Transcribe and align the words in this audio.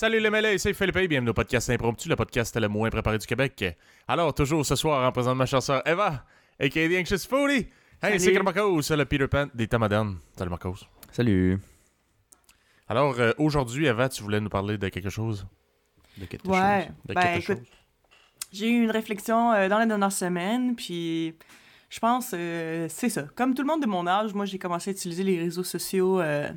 Salut 0.00 0.18
les 0.18 0.30
mêlés, 0.30 0.56
c'est 0.56 0.72
Philippe 0.72 0.96
et 0.96 1.08
bienvenue 1.08 1.28
au 1.28 1.34
podcast 1.34 1.68
Impromptu, 1.68 2.08
le 2.08 2.16
podcast 2.16 2.56
le 2.58 2.68
moins 2.68 2.88
préparé 2.88 3.18
du 3.18 3.26
Québec. 3.26 3.76
Alors, 4.08 4.32
toujours 4.32 4.64
ce 4.64 4.74
soir, 4.74 5.06
en 5.06 5.12
présence 5.12 5.34
de 5.34 5.36
ma 5.36 5.44
chasseur 5.44 5.86
Eva, 5.86 6.24
a.k.a. 6.58 6.88
The 6.88 6.92
Anxious 7.02 7.28
Foodie. 7.28 7.66
Hey, 8.02 8.18
c'est. 8.18 8.32
Marcos, 8.42 8.80
le 8.96 9.04
Peter 9.04 9.28
Pan 9.28 9.48
des 9.52 9.68
temps 9.68 9.78
modernes. 9.78 10.16
Salut 10.38 10.48
Marcos. 10.48 10.86
Salut. 11.12 11.58
Alors, 12.88 13.20
euh, 13.20 13.32
aujourd'hui, 13.36 13.88
Eva, 13.88 14.08
tu 14.08 14.22
voulais 14.22 14.40
nous 14.40 14.48
parler 14.48 14.78
de 14.78 14.88
quelque 14.88 15.10
chose? 15.10 15.46
De 16.16 16.24
quelque 16.24 16.48
Ouais, 16.48 16.86
chose? 16.86 16.94
De 17.04 17.12
ben, 17.12 17.20
quelque 17.20 17.42
écoute, 17.42 17.56
chose? 17.58 17.66
J'ai 18.54 18.70
eu 18.70 18.82
une 18.84 18.90
réflexion 18.90 19.52
euh, 19.52 19.68
dans 19.68 19.78
la 19.78 19.84
dernière 19.84 20.12
semaine, 20.12 20.76
puis 20.76 21.34
je 21.90 21.98
pense, 21.98 22.30
euh, 22.32 22.86
c'est 22.88 23.10
ça. 23.10 23.24
Comme 23.34 23.52
tout 23.52 23.60
le 23.60 23.68
monde 23.68 23.82
de 23.82 23.86
mon 23.86 24.06
âge, 24.06 24.32
moi, 24.32 24.46
j'ai 24.46 24.58
commencé 24.58 24.88
à 24.88 24.92
utiliser 24.94 25.24
les 25.24 25.38
réseaux 25.38 25.62
sociaux 25.62 26.22
euh, 26.22 26.48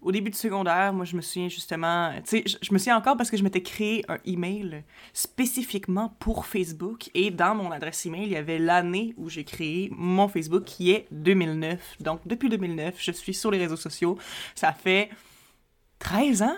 au 0.00 0.12
début 0.12 0.30
du 0.30 0.36
secondaire. 0.36 0.92
Moi, 0.92 1.04
je 1.04 1.16
me 1.16 1.20
souviens 1.20 1.48
justement, 1.48 2.12
tu 2.18 2.22
sais, 2.24 2.42
je, 2.46 2.56
je 2.62 2.72
me 2.72 2.78
souviens 2.78 2.96
encore 2.96 3.16
parce 3.16 3.30
que 3.30 3.36
je 3.36 3.42
m'étais 3.42 3.62
créé 3.62 4.04
un 4.08 4.18
email 4.24 4.84
spécifiquement 5.12 6.14
pour 6.18 6.46
Facebook, 6.46 7.10
et 7.14 7.30
dans 7.30 7.54
mon 7.54 7.70
adresse 7.70 8.06
email, 8.06 8.24
il 8.24 8.30
y 8.30 8.36
avait 8.36 8.58
l'année 8.58 9.14
où 9.16 9.28
j'ai 9.28 9.44
créé 9.44 9.90
mon 9.92 10.28
Facebook, 10.28 10.64
qui 10.64 10.92
est 10.92 11.06
2009. 11.10 11.96
Donc, 12.00 12.20
depuis 12.26 12.48
2009, 12.48 12.94
je 12.98 13.12
suis 13.12 13.34
sur 13.34 13.50
les 13.50 13.58
réseaux 13.58 13.76
sociaux. 13.76 14.18
Ça 14.54 14.72
fait 14.72 15.10
13 15.98 16.42
ans? 16.42 16.56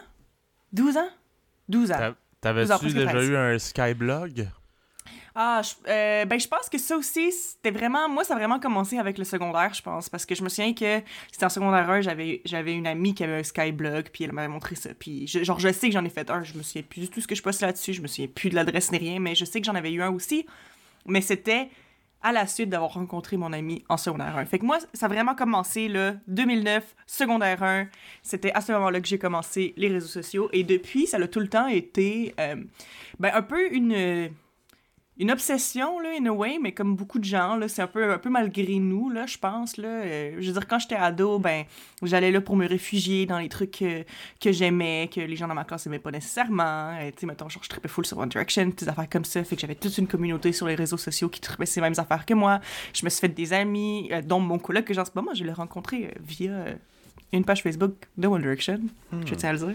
12 0.72 0.96
ans? 0.96 1.08
12 1.68 1.92
ans. 1.92 2.14
T'avais-tu 2.40 2.92
déjà 2.92 3.22
eu 3.22 3.36
un 3.36 3.58
Skyblog? 3.58 4.48
Ah, 5.34 5.62
je, 5.62 5.74
euh, 5.88 6.24
ben 6.24 6.40
je 6.40 6.48
pense 6.48 6.68
que 6.68 6.78
ça 6.78 6.96
aussi, 6.96 7.30
c'était 7.30 7.70
vraiment... 7.70 8.08
Moi, 8.08 8.24
ça 8.24 8.34
a 8.34 8.36
vraiment 8.36 8.58
commencé 8.58 8.98
avec 8.98 9.16
le 9.16 9.24
secondaire, 9.24 9.72
je 9.74 9.82
pense, 9.82 10.08
parce 10.08 10.26
que 10.26 10.34
je 10.34 10.42
me 10.42 10.48
souviens 10.48 10.74
que 10.74 11.02
c'était 11.30 11.44
en 11.44 11.50
secondaire 11.50 11.88
1, 11.88 12.00
j'avais, 12.00 12.42
une 12.74 12.86
amie 12.86 13.14
qui 13.14 13.22
avait 13.22 13.38
un 13.38 13.42
Skyblog, 13.42 14.10
puis 14.12 14.24
elle 14.24 14.32
m'avait 14.32 14.48
montré 14.48 14.74
ça. 14.74 14.90
Puis, 14.98 15.26
genre, 15.26 15.60
je 15.60 15.72
sais 15.72 15.88
que 15.88 15.92
j'en 15.92 16.04
ai 16.04 16.10
fait 16.10 16.30
un, 16.30 16.42
je 16.42 16.54
me 16.54 16.62
souviens 16.62 16.82
plus 16.82 17.02
du 17.02 17.08
tout 17.08 17.20
ce 17.20 17.28
que 17.28 17.34
je 17.34 17.42
poste 17.42 17.60
là-dessus, 17.60 17.92
je 17.92 18.02
me 18.02 18.08
souviens 18.08 18.26
plus 18.26 18.50
de 18.50 18.56
l'adresse 18.56 18.90
ni 18.90 18.98
rien, 18.98 19.20
mais 19.20 19.34
je 19.34 19.44
sais 19.44 19.60
que 19.60 19.66
j'en 19.66 19.74
avais 19.74 19.92
eu 19.92 20.02
un 20.02 20.10
aussi. 20.10 20.46
Mais 21.06 21.20
c'était 21.20 21.68
à 22.22 22.32
la 22.32 22.46
suite 22.46 22.68
d'avoir 22.68 22.94
rencontré 22.94 23.36
mon 23.36 23.52
ami 23.52 23.84
en 23.88 23.96
secondaire 23.96 24.36
1. 24.36 24.44
Fait 24.44 24.58
que 24.58 24.66
moi, 24.66 24.78
ça 24.92 25.06
a 25.06 25.08
vraiment 25.08 25.34
commencé, 25.34 25.88
là, 25.88 26.14
2009, 26.26 26.94
secondaire 27.06 27.62
1. 27.62 27.86
C'était 28.22 28.52
à 28.52 28.60
ce 28.60 28.72
moment-là 28.72 29.00
que 29.00 29.08
j'ai 29.08 29.18
commencé 29.18 29.72
les 29.76 29.88
réseaux 29.88 30.08
sociaux. 30.08 30.50
Et 30.52 30.62
depuis, 30.62 31.06
ça 31.06 31.16
a 31.16 31.26
tout 31.28 31.40
le 31.40 31.48
temps 31.48 31.66
été, 31.66 32.34
euh, 32.38 32.56
ben, 33.18 33.30
un 33.32 33.42
peu 33.42 33.72
une 33.72 34.30
une 35.20 35.30
obsession, 35.30 36.00
là, 36.00 36.08
in 36.18 36.24
a 36.24 36.30
way, 36.30 36.58
mais 36.60 36.72
comme 36.72 36.96
beaucoup 36.96 37.18
de 37.18 37.24
gens, 37.24 37.56
là, 37.56 37.68
c'est 37.68 37.82
un 37.82 37.86
peu, 37.86 38.12
un 38.12 38.18
peu 38.18 38.30
malgré 38.30 38.78
nous, 38.78 39.10
là, 39.10 39.26
je 39.26 39.36
pense, 39.36 39.76
là. 39.76 39.88
Euh, 39.88 40.36
je 40.40 40.46
veux 40.46 40.54
dire, 40.54 40.66
quand 40.66 40.78
j'étais 40.78 40.96
ado, 40.96 41.38
ben, 41.38 41.64
j'allais 42.02 42.30
là 42.30 42.40
pour 42.40 42.56
me 42.56 42.66
réfugier 42.66 43.26
dans 43.26 43.38
les 43.38 43.50
trucs 43.50 43.72
que, 43.72 44.04
que 44.40 44.50
j'aimais, 44.50 45.10
que 45.14 45.20
les 45.20 45.36
gens 45.36 45.46
dans 45.46 45.54
ma 45.54 45.64
classe 45.64 45.86
aimaient 45.86 45.98
pas 45.98 46.10
nécessairement. 46.10 46.96
Euh, 46.98 47.10
tu 47.10 47.20
sais, 47.20 47.26
mettons, 47.26 47.50
genre, 47.50 47.62
je 47.62 47.68
trippais 47.68 47.88
full 47.88 48.06
sur 48.06 48.16
One 48.16 48.30
Direction, 48.30 48.72
des 48.74 48.88
affaires 48.88 49.10
comme 49.10 49.26
ça, 49.26 49.44
fait 49.44 49.56
que 49.56 49.60
j'avais 49.60 49.74
toute 49.74 49.96
une 49.98 50.06
communauté 50.06 50.52
sur 50.52 50.66
les 50.66 50.74
réseaux 50.74 50.96
sociaux 50.96 51.28
qui 51.28 51.40
trippait 51.40 51.66
ces 51.66 51.82
mêmes 51.82 51.94
affaires 51.98 52.24
que 52.24 52.32
moi. 52.32 52.60
Je 52.94 53.04
me 53.04 53.10
suis 53.10 53.20
fait 53.20 53.28
des 53.28 53.52
amis, 53.52 54.08
euh, 54.12 54.22
dont 54.22 54.40
mon 54.40 54.58
coloc 54.58 54.86
que 54.86 54.94
j'ai 54.94 55.00
en 55.00 55.04
ce 55.04 55.10
moment, 55.14 55.34
je 55.34 55.44
l'ai 55.44 55.52
rencontré 55.52 56.06
euh, 56.06 56.18
via... 56.22 56.50
euh, 56.50 56.74
une 57.32 57.44
page 57.44 57.62
Facebook 57.62 57.92
de 58.16 58.26
One 58.26 58.42
Direction, 58.42 58.80
je 59.24 59.34
tiens 59.36 59.50
à 59.50 59.52
le 59.52 59.58
dire. 59.58 59.74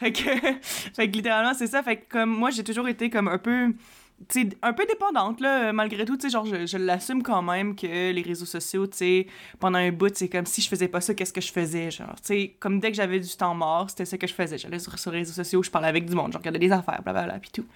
Fait 0.00 0.10
que, 0.10 0.22
fait 0.62 1.08
que 1.08 1.12
littéralement, 1.12 1.54
c'est 1.54 1.68
ça. 1.68 1.80
Fait 1.82 1.98
que 1.98 2.04
comme 2.08 2.30
moi, 2.30 2.50
j'ai 2.50 2.64
toujours 2.64 2.88
été 2.88 3.10
comme 3.10 3.28
un 3.28 3.38
peu 3.38 3.72
tu 4.28 4.42
sais, 4.42 4.48
un 4.62 4.72
peu 4.72 4.86
dépendante, 4.86 5.40
là, 5.40 5.72
malgré 5.72 6.04
tout, 6.04 6.16
tu 6.16 6.30
genre, 6.30 6.46
je, 6.46 6.66
je 6.66 6.78
l'assume 6.78 7.22
quand 7.22 7.42
même 7.42 7.76
que 7.76 8.12
les 8.12 8.22
réseaux 8.22 8.46
sociaux, 8.46 8.86
tu 8.86 9.26
pendant 9.60 9.78
un 9.78 9.92
bout, 9.92 10.14
c'est 10.14 10.28
comme 10.28 10.46
si 10.46 10.62
je 10.62 10.68
faisais 10.68 10.88
pas 10.88 11.02
ça, 11.02 11.14
qu'est-ce 11.14 11.32
que 11.32 11.40
je 11.40 11.52
faisais, 11.52 11.90
genre, 11.90 12.14
tu 12.24 12.52
comme 12.58 12.80
dès 12.80 12.90
que 12.90 12.96
j'avais 12.96 13.20
du 13.20 13.36
temps 13.36 13.54
mort, 13.54 13.90
c'était 13.90 14.06
ça 14.06 14.16
que 14.16 14.26
je 14.26 14.32
faisais. 14.32 14.56
J'allais 14.56 14.78
sur, 14.78 14.98
sur 14.98 15.12
les 15.12 15.18
réseaux 15.18 15.34
sociaux, 15.34 15.62
je 15.62 15.70
parlais 15.70 15.88
avec 15.88 16.06
du 16.06 16.14
monde, 16.14 16.32
je 16.32 16.38
regardais 16.38 16.58
des 16.58 16.72
affaires, 16.72 17.02
blablabla, 17.02 17.38
puis 17.38 17.50
tout. 17.52 17.66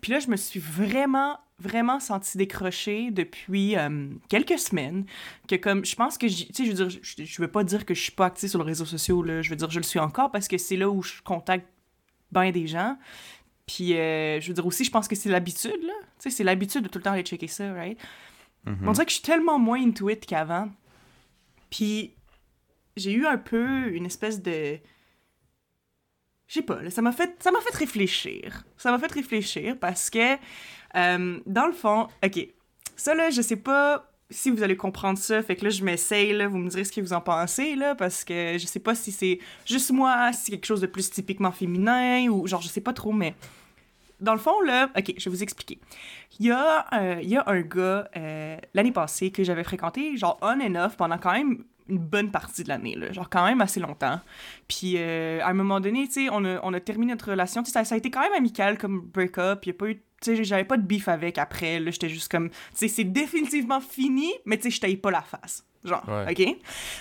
Puis 0.00 0.12
là, 0.12 0.18
je 0.18 0.28
me 0.28 0.36
suis 0.36 0.60
vraiment, 0.60 1.38
vraiment 1.60 2.00
sentie 2.00 2.36
décrochée 2.36 3.10
depuis 3.12 3.76
euh, 3.76 4.08
quelques 4.28 4.58
semaines, 4.58 5.06
que 5.48 5.54
comme, 5.54 5.84
je 5.84 5.94
pense 5.94 6.18
que, 6.18 6.26
tu 6.26 6.52
sais, 6.52 6.64
je 6.64 6.70
veux 6.72 6.88
dire, 6.88 6.90
je, 6.90 7.24
je 7.24 7.42
veux 7.42 7.48
pas 7.48 7.64
dire 7.64 7.86
que 7.86 7.94
je 7.94 8.02
suis 8.02 8.12
pas 8.12 8.26
active 8.26 8.50
sur 8.50 8.58
les 8.58 8.66
réseaux 8.66 8.84
sociaux, 8.84 9.22
là, 9.22 9.40
je 9.40 9.50
veux 9.50 9.56
dire, 9.56 9.70
je 9.70 9.78
le 9.78 9.84
suis 9.84 10.00
encore 10.00 10.32
parce 10.32 10.48
que 10.48 10.58
c'est 10.58 10.76
là 10.76 10.90
où 10.90 11.02
je 11.02 11.22
contacte 11.22 11.66
ben 12.32 12.50
des 12.50 12.66
gens, 12.66 12.98
puis, 13.66 13.94
euh, 13.94 14.40
je 14.40 14.48
veux 14.48 14.54
dire 14.54 14.66
aussi, 14.66 14.84
je 14.84 14.90
pense 14.90 15.08
que 15.08 15.16
c'est 15.16 15.28
l'habitude, 15.28 15.82
là. 15.82 15.92
Tu 16.18 16.30
sais, 16.30 16.30
c'est 16.30 16.44
l'habitude 16.44 16.82
de 16.82 16.88
tout 16.88 16.98
le 16.98 17.02
temps 17.02 17.12
aller 17.12 17.22
checker 17.22 17.48
ça, 17.48 17.72
right? 17.72 17.98
On 18.84 18.92
dirait 18.92 19.04
que 19.04 19.12
je 19.12 19.16
suis 19.16 19.24
tellement 19.24 19.60
moins 19.60 19.80
into 19.80 20.08
it 20.10 20.26
qu'avant. 20.26 20.68
Puis, 21.70 22.14
j'ai 22.96 23.12
eu 23.12 23.26
un 23.26 23.38
peu 23.38 23.88
une 23.92 24.06
espèce 24.06 24.42
de... 24.42 24.78
Je 26.48 26.54
sais 26.54 26.62
pas, 26.62 26.82
là, 26.82 26.90
ça 26.90 27.02
m'a 27.02 27.12
fait, 27.12 27.36
ça 27.42 27.50
m'a 27.50 27.60
fait 27.60 27.74
réfléchir. 27.76 28.64
Ça 28.76 28.90
m'a 28.90 28.98
fait 28.98 29.12
réfléchir 29.12 29.78
parce 29.78 30.10
que, 30.10 30.34
euh, 30.96 31.40
dans 31.46 31.66
le 31.66 31.72
fond, 31.72 32.08
OK, 32.24 32.48
ça, 32.96 33.14
là, 33.14 33.30
je 33.30 33.42
sais 33.42 33.56
pas 33.56 34.12
si 34.30 34.50
vous 34.50 34.62
allez 34.62 34.76
comprendre 34.76 35.18
ça, 35.18 35.42
fait 35.42 35.56
que 35.56 35.64
là, 35.64 35.70
je 35.70 35.84
m'essaye, 35.84 36.44
vous 36.46 36.58
me 36.58 36.68
direz 36.68 36.84
ce 36.84 36.92
que 36.92 37.00
vous 37.00 37.12
en 37.12 37.20
pensez, 37.20 37.76
là, 37.76 37.94
parce 37.94 38.24
que 38.24 38.56
je 38.58 38.66
sais 38.66 38.80
pas 38.80 38.94
si 38.94 39.12
c'est 39.12 39.38
juste 39.64 39.92
moi, 39.92 40.32
si 40.32 40.44
c'est 40.44 40.50
quelque 40.52 40.66
chose 40.66 40.80
de 40.80 40.86
plus 40.86 41.10
typiquement 41.10 41.52
féminin, 41.52 42.28
ou 42.28 42.46
genre, 42.46 42.60
je 42.60 42.68
sais 42.68 42.80
pas 42.80 42.92
trop, 42.92 43.12
mais 43.12 43.34
dans 44.20 44.32
le 44.32 44.38
fond, 44.38 44.60
là, 44.62 44.90
ok, 44.96 45.14
je 45.16 45.24
vais 45.24 45.36
vous 45.36 45.42
expliquer. 45.42 45.78
Il 46.38 46.46
y 46.46 46.50
a, 46.50 46.86
euh, 46.94 47.20
y 47.22 47.36
a 47.36 47.44
un 47.46 47.60
gars 47.60 48.08
euh, 48.16 48.56
l'année 48.74 48.92
passée 48.92 49.30
que 49.30 49.44
j'avais 49.44 49.64
fréquenté, 49.64 50.16
genre 50.16 50.38
on 50.42 50.60
and 50.60 50.74
off, 50.74 50.96
pendant 50.96 51.18
quand 51.18 51.32
même 51.32 51.64
une 51.88 51.98
bonne 51.98 52.32
partie 52.32 52.64
de 52.64 52.68
l'année, 52.68 52.96
là, 52.96 53.12
genre 53.12 53.30
quand 53.30 53.44
même 53.44 53.60
assez 53.60 53.78
longtemps. 53.78 54.20
Puis 54.66 54.94
euh, 54.96 55.40
à 55.42 55.50
un 55.50 55.54
moment 55.54 55.80
donné, 55.80 56.06
tu 56.06 56.24
sais, 56.24 56.28
on 56.32 56.44
a, 56.44 56.58
on 56.64 56.74
a 56.74 56.80
terminé 56.80 57.12
notre 57.12 57.30
relation, 57.30 57.62
tu 57.62 57.70
ça, 57.70 57.84
ça 57.84 57.94
a 57.94 57.98
été 57.98 58.10
quand 58.10 58.22
même 58.22 58.32
amical 58.32 58.76
comme 58.78 59.02
break-up, 59.02 59.60
il 59.64 59.68
y 59.68 59.70
a 59.70 59.74
pas 59.74 59.90
eu, 59.90 60.02
tu 60.22 60.36
sais, 60.36 60.44
j'avais 60.44 60.64
pas 60.64 60.76
de 60.76 60.82
beef 60.82 61.08
avec 61.08 61.38
après, 61.38 61.78
là, 61.80 61.90
j'étais 61.90 62.08
juste 62.08 62.30
comme, 62.30 62.50
tu 62.50 62.56
sais, 62.74 62.88
c'est 62.88 63.04
définitivement 63.04 63.80
fini, 63.80 64.32
mais 64.44 64.56
tu 64.56 64.64
sais, 64.64 64.70
je 64.70 64.80
taille 64.80 64.96
pas 64.96 65.10
la 65.10 65.22
face, 65.22 65.64
genre, 65.84 66.02
Ouais. 66.08 66.30
ok? 66.30 66.56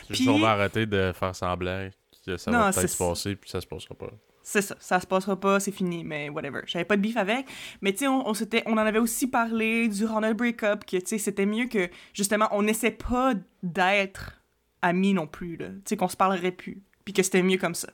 Puis- 0.10 0.30
on 0.30 0.40
va 0.40 0.52
arrêter 0.52 0.86
de 0.86 1.12
faire 1.18 1.36
semblant 1.36 1.90
que 2.26 2.38
ça 2.38 2.52
Non, 2.52 2.60
va 2.60 2.72
peut-être 2.72 2.90
se 2.90 2.98
passer, 2.98 3.36
puis 3.36 3.50
ça 3.50 3.62
se 3.62 3.68
passera 3.68 3.96
pas. 3.96 4.10
C'est 4.48 4.62
ça, 4.62 4.76
ça 4.80 5.00
se 5.00 5.08
passera 5.08 5.40
pas, 5.40 5.60
c'est 5.60 5.72
fini, 5.72 6.04
mais 6.04 6.30
whatever. 6.30 6.62
J'avais 6.68 6.86
pas 6.86 6.96
de 6.98 7.02
beef 7.02 7.18
avec, 7.18 7.48
mais 7.82 7.94
tu 7.94 8.00
sais, 8.00 8.08
on, 8.08 8.28
on, 8.30 8.34
on 8.68 8.74
en 8.74 8.78
avait 8.78 9.00
aussi 9.00 9.28
parlé 9.28 9.88
durant 9.88 10.22
notre 10.22 10.36
break-up, 10.38 10.86
que 10.86 10.98
tu 10.98 11.06
sais, 11.08 11.18
c'était 11.18 11.48
mieux 11.48 11.66
que, 11.68 11.90
justement, 12.14 12.48
on 12.52 12.62
n'essaie 12.62 12.92
pas 12.92 13.34
d'être 13.64 14.40
amis 14.84 15.14
non 15.14 15.26
plus, 15.26 15.56
là. 15.58 15.70
Tu 15.70 15.82
sais, 15.86 15.98
qu'on 15.98 16.08
se 16.08 16.16
parlerait 16.18 16.52
plus, 16.52 16.84
puis 17.06 17.14
que 17.14 17.24
c'était 17.24 17.42
mieux 17.42 17.58
comme 17.58 17.74
ça. 17.76 17.90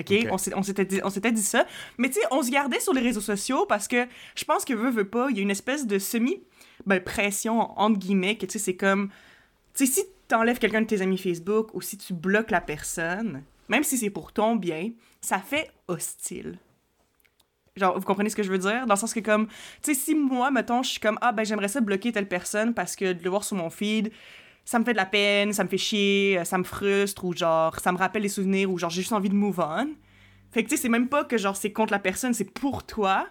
OK? 0.00 0.12
Ok. 0.24 0.52
On 0.54 0.62
s'était 0.62 1.32
dit, 1.32 1.42
ça, 1.42 1.66
mais 1.98 2.08
tu 2.08 2.14
sais, 2.14 2.26
on 2.30 2.42
se 2.42 2.50
gardait 2.50 2.80
sur 2.80 2.92
les 2.92 3.00
réseaux 3.00 3.20
sociaux 3.20 3.66
parce 3.66 3.88
que 3.88 4.06
je 4.34 4.44
pense 4.44 4.64
que 4.64 4.74
veut, 4.74 4.90
veut 4.90 5.08
pas, 5.08 5.28
il 5.30 5.36
y 5.36 5.40
a 5.40 5.42
une 5.42 5.50
espèce 5.50 5.86
de 5.86 5.98
semi, 5.98 6.42
ben, 6.86 7.00
pression, 7.00 7.78
entre 7.78 7.98
guillemets, 7.98 8.36
que 8.36 8.46
tu 8.46 8.52
sais, 8.52 8.58
c'est 8.58 8.76
comme, 8.76 9.10
tu 9.74 9.86
sais, 9.86 9.92
si 9.92 10.04
t'enlèves 10.28 10.58
quelqu'un 10.58 10.82
de 10.82 10.86
tes 10.86 11.02
amis 11.02 11.18
Facebook 11.18 11.74
ou 11.74 11.80
si 11.80 11.96
tu 11.96 12.12
bloques 12.14 12.50
la 12.50 12.60
personne, 12.60 13.42
même 13.68 13.84
si 13.84 13.98
c'est 13.98 14.10
pour 14.10 14.32
ton 14.32 14.56
bien, 14.56 14.90
ça 15.20 15.38
fait 15.38 15.70
hostile. 15.88 16.58
Genre, 17.76 17.98
vous 17.98 18.04
comprenez 18.04 18.30
ce 18.30 18.36
que 18.36 18.42
je 18.42 18.50
veux 18.50 18.58
dire? 18.58 18.86
Dans 18.86 18.94
le 18.94 18.98
sens 18.98 19.14
que, 19.14 19.20
comme, 19.20 19.46
tu 19.82 19.94
sais, 19.94 19.94
si 19.94 20.14
moi, 20.14 20.50
mettons, 20.50 20.82
je 20.82 20.90
suis 20.90 21.00
comme, 21.00 21.18
ah, 21.20 21.32
ben, 21.32 21.44
j'aimerais 21.44 21.68
ça 21.68 21.80
bloquer 21.80 22.10
telle 22.12 22.28
personne 22.28 22.74
parce 22.74 22.96
que 22.96 23.12
de 23.12 23.22
le 23.22 23.30
voir 23.30 23.44
sur 23.44 23.56
mon 23.56 23.70
feed, 23.70 24.10
ça 24.70 24.78
me 24.78 24.84
fait 24.84 24.92
de 24.92 24.98
la 24.98 25.04
peine, 25.06 25.52
ça 25.52 25.64
me 25.64 25.68
fait 25.68 25.78
chier, 25.78 26.38
euh, 26.38 26.44
ça 26.44 26.56
me 26.56 26.62
frustre, 26.62 27.24
ou 27.24 27.34
genre, 27.34 27.76
ça 27.80 27.90
me 27.90 27.98
rappelle 27.98 28.22
des 28.22 28.28
souvenirs, 28.28 28.70
ou 28.70 28.78
genre, 28.78 28.88
j'ai 28.88 29.00
juste 29.00 29.12
envie 29.12 29.28
de 29.28 29.34
move 29.34 29.58
on. 29.58 29.88
Fait 30.52 30.62
que, 30.62 30.68
tu 30.68 30.76
sais, 30.76 30.82
c'est 30.82 30.88
même 30.88 31.08
pas 31.08 31.24
que, 31.24 31.36
genre, 31.36 31.56
c'est 31.56 31.72
contre 31.72 31.92
la 31.92 31.98
personne, 31.98 32.34
c'est 32.34 32.44
pour 32.44 32.86
toi. 32.86 33.26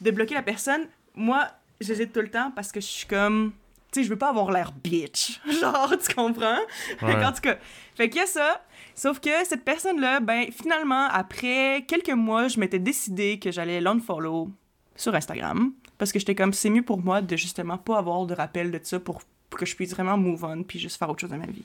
De 0.00 0.12
bloquer 0.12 0.34
la 0.34 0.44
personne, 0.44 0.82
moi, 1.16 1.48
j'hésite 1.80 2.12
tout 2.12 2.20
le 2.20 2.30
temps 2.30 2.52
parce 2.54 2.70
que 2.70 2.80
je 2.80 2.86
suis 2.86 3.06
comme, 3.08 3.50
tu 3.90 3.98
sais, 3.98 4.04
je 4.04 4.10
veux 4.10 4.16
pas 4.16 4.28
avoir 4.28 4.52
l'air 4.52 4.70
bitch. 4.70 5.40
Genre, 5.60 5.92
tu 5.98 6.14
comprends? 6.14 6.60
Fait 7.00 7.06
Ouais. 7.06 7.14
qu'en 7.20 7.32
tout 7.32 7.40
cas, 7.40 7.56
fait 7.96 8.08
qu'il 8.08 8.20
y 8.20 8.22
a 8.22 8.26
ça. 8.26 8.62
Sauf 8.94 9.18
que 9.18 9.44
cette 9.44 9.64
personne-là, 9.64 10.20
ben, 10.20 10.52
finalement, 10.52 11.08
après 11.08 11.84
quelques 11.88 12.10
mois, 12.10 12.46
je 12.46 12.60
m'étais 12.60 12.78
décidé 12.78 13.40
que 13.40 13.50
j'allais 13.50 13.80
l'unfollow 13.80 14.52
sur 14.94 15.16
Instagram. 15.16 15.72
Parce 15.98 16.12
que 16.12 16.20
j'étais 16.20 16.36
comme, 16.36 16.52
c'est 16.52 16.70
mieux 16.70 16.82
pour 16.82 16.98
moi 16.98 17.22
de 17.22 17.36
justement 17.36 17.76
pas 17.76 17.98
avoir 17.98 18.24
de 18.26 18.34
rappel 18.34 18.70
de 18.70 18.78
ça 18.84 19.00
pour, 19.00 19.22
pour 19.56 19.60
que 19.64 19.70
je 19.70 19.74
puisse 19.74 19.92
vraiment 19.92 20.18
move 20.18 20.44
on 20.44 20.62
puis 20.64 20.78
juste 20.78 20.98
faire 20.98 21.08
autre 21.08 21.20
chose 21.22 21.30
de 21.30 21.36
ma 21.36 21.46
vie. 21.46 21.64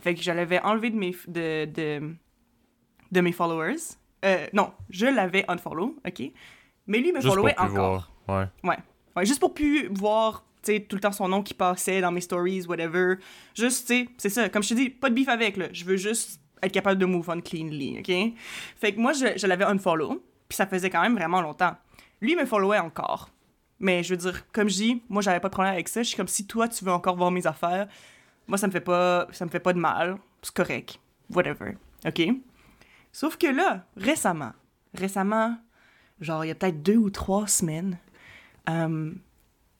Fait 0.00 0.14
que 0.14 0.22
je 0.22 0.30
l'avais 0.30 0.60
enlevé 0.60 0.90
de 0.90 0.96
mes, 0.96 1.10
de, 1.26 1.64
de, 1.64 2.14
de 3.10 3.20
mes 3.20 3.32
followers. 3.32 3.76
Euh, 4.24 4.46
non, 4.52 4.72
je 4.90 5.06
l'avais 5.06 5.44
unfollow, 5.48 5.96
ok? 6.06 6.22
Mais 6.86 6.98
lui 6.98 7.08
me 7.10 7.16
Juste 7.16 7.26
pour 7.26 7.34
followait 7.34 7.54
plus 7.54 7.64
encore. 7.64 8.10
voir. 8.26 8.48
Ouais. 8.62 8.70
Ouais. 8.70 8.76
Ouais, 9.16 9.26
juste 9.26 9.40
pour 9.40 9.54
plus 9.54 9.88
voir, 9.88 10.44
tu 10.62 10.72
sais, 10.74 10.80
tout 10.80 10.94
le 10.94 11.00
temps 11.00 11.10
son 11.10 11.26
nom 11.26 11.42
qui 11.42 11.54
passait 11.54 12.00
dans 12.00 12.12
mes 12.12 12.20
stories, 12.20 12.62
whatever. 12.66 13.16
Juste, 13.56 13.88
tu 13.88 13.94
sais, 14.04 14.08
c'est 14.18 14.30
ça. 14.30 14.48
Comme 14.48 14.62
je 14.62 14.68
te 14.68 14.74
dis, 14.74 14.88
pas 14.90 15.10
de 15.10 15.14
beef 15.16 15.28
avec, 15.28 15.56
là. 15.56 15.66
Je 15.72 15.84
veux 15.84 15.96
juste 15.96 16.40
être 16.62 16.72
capable 16.72 17.00
de 17.00 17.06
move 17.06 17.28
on 17.28 17.40
cleanly, 17.40 17.98
OK? 17.98 18.38
Fait 18.76 18.92
que 18.94 19.00
moi, 19.00 19.12
je, 19.14 19.36
je 19.36 19.46
l'avais 19.48 19.64
unfollow, 19.64 20.22
puis 20.48 20.54
ça 20.56 20.66
faisait 20.68 20.90
quand 20.90 21.02
même 21.02 21.16
vraiment 21.16 21.40
longtemps. 21.40 21.74
Lui, 22.20 22.36
me 22.36 22.46
followait 22.46 22.78
encore. 22.78 23.30
Mais 23.82 24.04
je 24.04 24.14
veux 24.14 24.16
dire, 24.16 24.50
comme 24.52 24.68
je 24.68 24.74
dis, 24.74 25.02
moi, 25.08 25.22
j'avais 25.22 25.40
pas 25.40 25.48
de 25.48 25.52
problème 25.52 25.74
avec 25.74 25.88
ça. 25.88 26.02
Je 26.02 26.08
suis 26.08 26.16
comme, 26.16 26.28
si 26.28 26.46
toi, 26.46 26.68
tu 26.68 26.84
veux 26.84 26.92
encore 26.92 27.16
voir 27.16 27.32
mes 27.32 27.46
affaires, 27.48 27.88
moi, 28.46 28.56
ça 28.56 28.68
me 28.68 28.72
fait 28.72 28.80
pas, 28.80 29.26
ça 29.32 29.44
me 29.44 29.50
fait 29.50 29.60
pas 29.60 29.72
de 29.72 29.78
mal. 29.78 30.18
C'est 30.40 30.54
correct. 30.54 31.00
Whatever. 31.30 31.76
OK? 32.06 32.22
Sauf 33.10 33.36
que 33.36 33.48
là, 33.48 33.84
récemment, 33.96 34.52
récemment, 34.94 35.58
genre 36.20 36.44
il 36.44 36.48
y 36.48 36.50
a 36.52 36.54
peut-être 36.54 36.80
deux 36.82 36.96
ou 36.96 37.10
trois 37.10 37.48
semaines, 37.48 37.98
euh, 38.70 39.12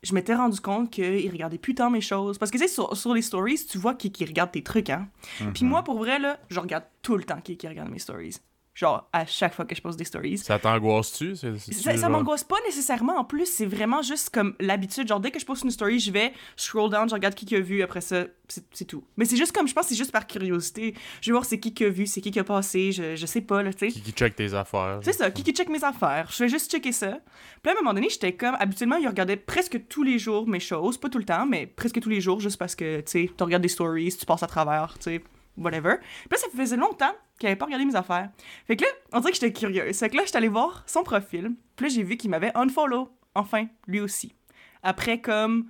je 0.02 0.14
m'étais 0.14 0.34
rendu 0.34 0.60
compte 0.60 0.90
qu'il 0.90 1.30
regardait 1.30 1.58
plus 1.58 1.76
tant 1.76 1.88
mes 1.88 2.00
choses. 2.00 2.38
Parce 2.38 2.50
que, 2.50 2.58
tu 2.58 2.64
sais, 2.64 2.68
sur, 2.68 2.96
sur 2.96 3.14
les 3.14 3.22
stories, 3.22 3.64
tu 3.70 3.78
vois 3.78 3.94
qui, 3.94 4.10
qui 4.10 4.24
regarde 4.24 4.50
tes 4.50 4.64
trucs, 4.64 4.90
hein. 4.90 5.08
Puis 5.54 5.64
moi, 5.64 5.84
pour 5.84 5.98
vrai, 5.98 6.18
là, 6.18 6.40
je 6.50 6.58
regarde 6.58 6.84
tout 7.02 7.16
le 7.16 7.22
temps 7.22 7.40
qui, 7.40 7.56
qui 7.56 7.68
regarde 7.68 7.88
mes 7.88 8.00
stories. 8.00 8.38
Genre, 8.74 9.06
à 9.12 9.26
chaque 9.26 9.52
fois 9.52 9.66
que 9.66 9.74
je 9.74 9.82
poste 9.82 9.98
des 9.98 10.04
stories. 10.04 10.38
Ça 10.38 10.58
t'angoisse-tu? 10.58 11.36
Ça, 11.36 11.96
ça 11.96 12.08
m'angoisse 12.08 12.42
pas 12.42 12.56
nécessairement. 12.64 13.18
En 13.18 13.24
plus, 13.24 13.44
c'est 13.44 13.66
vraiment 13.66 14.00
juste 14.00 14.30
comme 14.30 14.54
l'habitude. 14.60 15.06
Genre, 15.06 15.20
dès 15.20 15.30
que 15.30 15.38
je 15.38 15.44
poste 15.44 15.64
une 15.64 15.70
story, 15.70 15.98
je 15.98 16.10
vais 16.10 16.32
scroll 16.56 16.90
down, 16.90 17.06
je 17.06 17.14
regarde 17.14 17.34
qui 17.34 17.44
qui 17.44 17.54
a 17.56 17.60
vu, 17.60 17.82
après 17.82 18.00
ça, 18.00 18.24
c'est 18.72 18.86
tout. 18.86 19.04
Mais 19.18 19.26
c'est 19.26 19.36
juste 19.36 19.52
comme, 19.52 19.68
je 19.68 19.74
pense, 19.74 19.88
c'est 19.88 19.94
juste 19.94 20.10
par 20.10 20.26
curiosité. 20.26 20.94
Je 21.20 21.30
vais 21.30 21.32
voir 21.32 21.44
c'est 21.44 21.60
qui 21.60 21.74
qui 21.74 21.84
a 21.84 21.90
vu, 21.90 22.06
c'est 22.06 22.22
qui 22.22 22.30
qui 22.30 22.38
a 22.38 22.44
passé, 22.44 22.92
je, 22.92 23.14
je 23.14 23.26
sais 23.26 23.42
pas, 23.42 23.62
là, 23.62 23.74
tu 23.74 23.90
sais. 23.90 23.92
Qui, 23.92 24.00
qui 24.00 24.12
check 24.12 24.34
tes 24.34 24.54
affaires. 24.54 25.00
C'est 25.02 25.12
ça, 25.12 25.30
qui 25.30 25.42
qui 25.42 25.52
check 25.52 25.68
mes 25.68 25.84
affaires. 25.84 26.30
Je 26.32 26.42
vais 26.42 26.48
juste 26.48 26.70
checker 26.70 26.92
ça. 26.92 27.18
Puis 27.62 27.70
à 27.70 27.72
un 27.72 27.76
moment 27.76 27.92
donné, 27.92 28.08
j'étais 28.08 28.32
comme, 28.32 28.56
habituellement, 28.58 28.96
il 28.96 29.06
regardait 29.06 29.36
presque 29.36 29.86
tous 29.88 30.02
les 30.02 30.18
jours 30.18 30.48
mes 30.48 30.60
choses. 30.60 30.96
Pas 30.96 31.10
tout 31.10 31.18
le 31.18 31.24
temps, 31.24 31.44
mais 31.44 31.66
presque 31.66 32.00
tous 32.00 32.08
les 32.08 32.22
jours, 32.22 32.40
juste 32.40 32.56
parce 32.56 32.74
que, 32.74 33.00
tu 33.00 33.10
sais, 33.10 33.30
tu 33.36 33.44
regardes 33.44 33.62
des 33.62 33.68
stories, 33.68 34.16
tu 34.18 34.24
passes 34.24 34.42
à 34.42 34.46
travers, 34.46 34.94
tu 34.98 35.04
sais, 35.04 35.22
whatever. 35.56 35.96
Puis 35.98 36.28
là, 36.30 36.36
ça 36.38 36.46
faisait 36.56 36.76
longtemps 36.76 37.12
qu'il 37.38 37.48
avait 37.48 37.56
pas 37.56 37.66
regardé 37.66 37.84
mes 37.84 37.96
affaires. 37.96 38.30
Fait 38.66 38.76
que 38.76 38.84
là, 38.84 38.90
on 39.12 39.20
dirait 39.20 39.32
que 39.32 39.38
j'étais 39.38 39.52
curieuse. 39.52 39.98
Fait 39.98 40.10
que 40.10 40.16
là, 40.16 40.22
j'étais 40.24 40.38
allée 40.38 40.48
voir 40.48 40.84
son 40.86 41.02
profil. 41.02 41.52
Puis 41.76 41.86
là, 41.86 41.94
j'ai 41.94 42.02
vu 42.02 42.16
qu'il 42.16 42.30
m'avait 42.30 42.52
unfollow. 42.56 43.08
Enfin, 43.34 43.66
lui 43.86 44.00
aussi. 44.00 44.34
Après, 44.82 45.20
comme, 45.20 45.68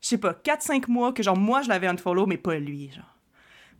je 0.00 0.08
sais 0.08 0.18
pas, 0.18 0.32
4-5 0.32 0.90
mois 0.90 1.12
que, 1.12 1.22
genre, 1.22 1.36
moi, 1.36 1.62
je 1.62 1.68
l'avais 1.68 1.86
unfollow, 1.86 2.26
mais 2.26 2.38
pas 2.38 2.58
lui, 2.58 2.90
genre. 2.90 3.04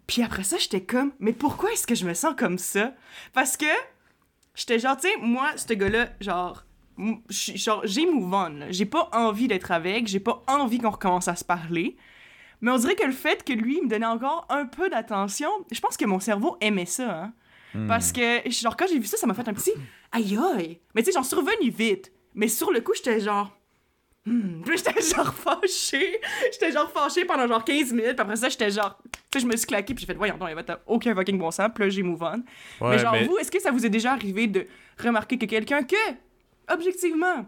Puis 0.07 0.23
après 0.23 0.43
ça, 0.43 0.59
j'étais 0.59 0.83
comme, 0.83 1.13
mais 1.21 1.33
pourquoi 1.33 1.73
est-ce 1.73 1.87
que 1.87 1.95
je 1.95 2.07
me 2.07 2.15
sens 2.15 2.35
comme 2.37 2.59
ça? 2.59 2.93
Parce 3.33 3.57
que 3.57 3.67
j'étais 4.55 4.79
genre, 4.79 4.97
tu 4.97 5.09
sais, 5.09 5.17
moi, 5.21 5.57
ce 5.57 5.73
gars-là, 5.73 6.09
genre, 6.21 6.65
genre, 7.29 7.83
j'ai 7.85 8.07
move 8.07 8.35
on. 8.35 8.67
J'ai 8.71 8.87
pas 8.87 9.09
envie 9.13 9.49
d'être 9.49 9.71
avec, 9.71 10.07
j'ai 10.09 10.21
pas 10.21 10.43
envie 10.49 10.79
qu'on 10.79 10.91
recommence 10.91 11.29
à 11.29 11.37
se 11.37 11.45
parler. 11.45 11.97
Mais 12.63 12.71
on 12.71 12.77
dirait 12.79 12.95
que 12.95 13.05
le 13.05 13.13
fait 13.13 13.45
que 13.45 13.53
lui 13.53 13.81
me 13.83 13.89
donnait 13.89 14.07
encore 14.07 14.47
un 14.49 14.65
peu 14.65 14.89
d'attention, 14.89 15.51
je 15.71 15.81
pense 15.81 15.97
que 15.99 16.07
mon 16.07 16.21
cerveau 16.21 16.57
aimait 16.63 16.87
ça, 16.87 17.25
hein. 17.25 17.33
Parce 17.89 18.13
que, 18.13 18.49
genre, 18.51 18.77
quand 18.77 18.87
j'ai 18.87 18.99
vu 18.99 19.07
ça, 19.07 19.17
ça 19.17 19.27
m'a 19.27 19.33
fait 19.35 19.49
un 19.49 19.55
petit 19.55 19.73
aïe 20.13 20.37
aïe. 20.57 20.79
Mais 20.95 21.03
tu 21.03 21.07
sais, 21.07 21.13
j'en 21.13 21.23
suis 21.23 21.37
revenu 21.37 21.71
vite. 21.71 22.13
Mais 22.35 22.47
sur 22.49 22.71
le 22.71 22.81
coup, 22.83 22.93
j'étais 22.95 23.19
genre. 23.21 23.51
Hmm. 24.27 24.63
J'étais 24.67 25.01
genre 25.17 25.33
fâchée. 25.35 26.21
J'étais 26.53 26.71
genre 26.71 26.91
fâchée 26.93 27.25
pendant 27.25 27.47
genre 27.49 27.65
15 27.65 27.93
minutes. 27.93 28.13
Puis 28.13 28.21
après 28.21 28.37
ça, 28.37 28.51
j'étais 28.51 28.71
genre. 28.71 28.99
Tu 29.03 29.19
sais, 29.33 29.41
je 29.41 29.47
me 29.47 29.57
suis 29.57 29.67
claquée. 29.67 29.95
Puis 29.95 30.03
j'ai 30.03 30.07
fait, 30.13 30.19
voyons, 30.19 30.37
non, 30.39 30.49
Eva, 30.49 30.63
t'as 30.63 30.81
aucun 30.87 31.15
fucking 31.15 31.39
bon 31.39 31.51
sens. 31.51 31.71
Puis 31.75 31.85
là, 31.85 31.89
j'ai 31.91 32.03
move 32.03 32.23
on. 32.23 32.27
Ouais, 32.85 32.91
mais 32.91 32.99
genre, 32.99 33.13
mais- 33.15 33.25
vous, 33.25 33.39
est-ce 33.39 33.51
que 33.51 33.59
ça 33.61 33.71
vous 33.71 33.87
est 33.87 33.91
déjà 33.91 34.13
arrivé 34.13 34.47
de 34.49 34.67
remarquer 35.03 35.39
que 35.39 35.47
quelqu'un 35.47 35.83
que, 35.83 35.97
objectivement, 36.71 37.47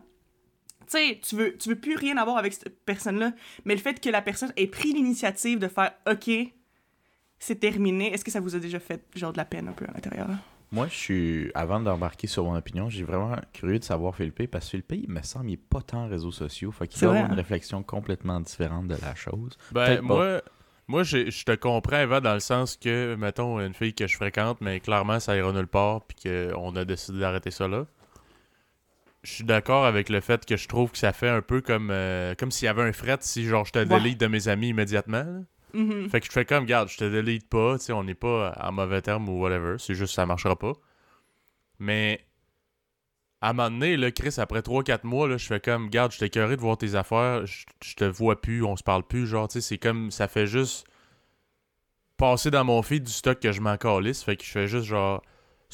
tu 0.86 0.98
sais, 0.98 1.20
tu 1.22 1.36
veux, 1.36 1.56
tu 1.56 1.69
veux 1.69 1.76
plus 1.76 1.96
rien 1.96 2.16
avoir 2.16 2.36
avec 2.36 2.52
cette 2.52 2.84
personne-là, 2.84 3.32
mais 3.64 3.75
le 3.75 3.81
fait 3.81 4.00
que 4.00 4.10
la 4.10 4.22
personne 4.22 4.52
ait 4.56 4.66
pris 4.66 4.92
l'initiative 4.92 5.58
de 5.58 5.69
faire 5.69 5.92
OK, 6.10 6.31
c'est 7.38 7.60
terminé, 7.60 8.12
est-ce 8.12 8.25
que 8.25 8.31
ça 8.31 8.40
vous 8.40 8.54
a 8.54 8.58
déjà 8.58 8.81
fait 8.81 9.04
genre 9.14 9.32
de 9.32 9.38
la 9.38 9.44
peine 9.44 9.69
un 9.69 9.72
peu 9.72 9.84
à 9.86 9.92
l'intérieur? 9.92 10.28
Moi, 10.75 10.88
je 10.88 10.94
suis, 10.94 11.50
avant 11.54 11.78
de 11.78 11.88
remarquer 11.88 12.26
sur 12.26 12.44
mon 12.44 12.56
opinion, 12.56 12.88
j'ai 12.88 13.04
vraiment 13.04 13.36
curieux 13.52 13.78
de 13.78 13.84
savoir 13.84 14.16
Philippe, 14.16 14.50
parce 14.50 14.64
que 14.64 14.70
Philippe, 14.70 14.92
il 14.92 15.08
me 15.10 15.22
semble, 15.22 15.46
il 15.46 15.52
n'est 15.52 15.56
pas 15.56 15.82
tant 15.82 16.08
réseaux 16.08 16.32
sociaux. 16.32 16.72
Fait 16.72 16.88
qu'il 16.88 17.00
doit 17.00 17.10
avoir 17.10 17.26
une 17.26 17.32
hein? 17.32 17.36
réflexion 17.36 17.84
complètement 17.84 18.40
différente 18.40 18.88
de 18.88 18.96
la 19.00 19.14
chose. 19.14 19.56
Ben, 19.70 19.96
pas. 19.96 20.02
moi, 20.02 20.42
moi 20.88 21.02
je 21.04 21.44
te 21.44 21.54
comprends, 21.54 22.00
Eva, 22.00 22.20
dans 22.20 22.34
le 22.34 22.40
sens 22.40 22.76
que, 22.76 23.14
mettons, 23.14 23.60
une 23.60 23.75
fille 23.75 23.94
que 23.94 24.08
je 24.08 24.16
fréquente, 24.16 24.60
mais 24.60 24.81
clairement, 24.81 25.20
ça 25.20 25.36
ira 25.36 25.52
nulle 25.52 25.69
part, 25.69 26.02
puis 26.06 26.16
qu'on 26.28 26.75
a 26.75 26.84
décidé 26.84 27.20
d'arrêter 27.20 27.52
ça 27.52 27.69
là. 27.69 27.86
Je 29.24 29.32
suis 29.32 29.44
d'accord 29.44 29.84
avec 29.86 30.08
le 30.10 30.20
fait 30.20 30.44
que 30.46 30.56
je 30.56 30.68
trouve 30.68 30.92
que 30.92 30.98
ça 30.98 31.12
fait 31.12 31.28
un 31.30 31.40
peu 31.42 31.60
comme, 31.60 31.90
euh, 31.90 32.34
comme 32.34 32.50
s'il 32.50 32.66
y 32.66 32.68
avait 32.68 32.82
un 32.82 32.92
fret 32.92 33.16
si, 33.20 33.44
genre, 33.46 33.64
je 33.64 33.72
te 33.72 33.78
Ouais. 33.80 33.86
délite 33.86 34.20
de 34.20 34.26
mes 34.26 34.48
amis 34.48 34.68
immédiatement. 34.68 35.44
Mhm. 35.72 36.08
Fait 36.10 36.20
que 36.20 36.26
je 36.26 36.30
fais 36.32 36.44
comme, 36.44 36.66
garde, 36.66 36.88
je 36.88 36.98
te 36.98 37.04
délite 37.10 37.48
pas, 37.48 37.78
tu 37.78 37.86
sais, 37.86 37.92
on 37.92 38.04
n'est 38.04 38.14
pas 38.14 38.54
en 38.60 38.70
mauvais 38.70 39.00
terme 39.02 39.28
ou 39.28 39.40
whatever, 39.40 39.76
c'est 39.78 39.94
juste 39.94 40.14
ça 40.14 40.24
marchera 40.26 40.56
pas. 40.56 40.74
Mais 41.78 42.24
à 43.40 43.50
un 43.50 43.52
moment 43.54 43.70
donné, 43.70 43.96
là, 43.96 44.10
Chris, 44.12 44.34
après 44.38 44.60
3-4 44.62 45.04
mois, 45.04 45.26
là, 45.26 45.36
je 45.36 45.46
fais 45.46 45.58
comme, 45.60 45.88
garde, 45.90 46.12
je 46.12 46.18
t'ai 46.18 46.26
écœuré 46.26 46.56
de 46.56 46.60
voir 46.60 46.76
tes 46.78 46.94
affaires, 46.94 47.44
je 47.46 47.64
je 47.82 47.94
te 47.94 48.04
vois 48.04 48.40
plus, 48.40 48.62
on 48.62 48.76
se 48.76 48.82
parle 48.84 49.02
plus, 49.04 49.26
genre, 49.26 49.48
tu 49.48 49.54
sais, 49.54 49.60
c'est 49.60 49.78
comme, 49.78 50.10
ça 50.10 50.28
fait 50.28 50.46
juste 50.46 50.86
passer 52.16 52.50
dans 52.50 52.64
mon 52.64 52.80
feed 52.82 53.02
du 53.04 53.12
stock 53.12 53.40
que 53.40 53.52
je 53.52 53.60
m'en 53.60 53.76
calisse, 53.76 54.22
fait 54.22 54.36
que 54.36 54.44
je 54.44 54.50
fais 54.50 54.68
juste, 54.68 54.86
genre, 54.86 55.22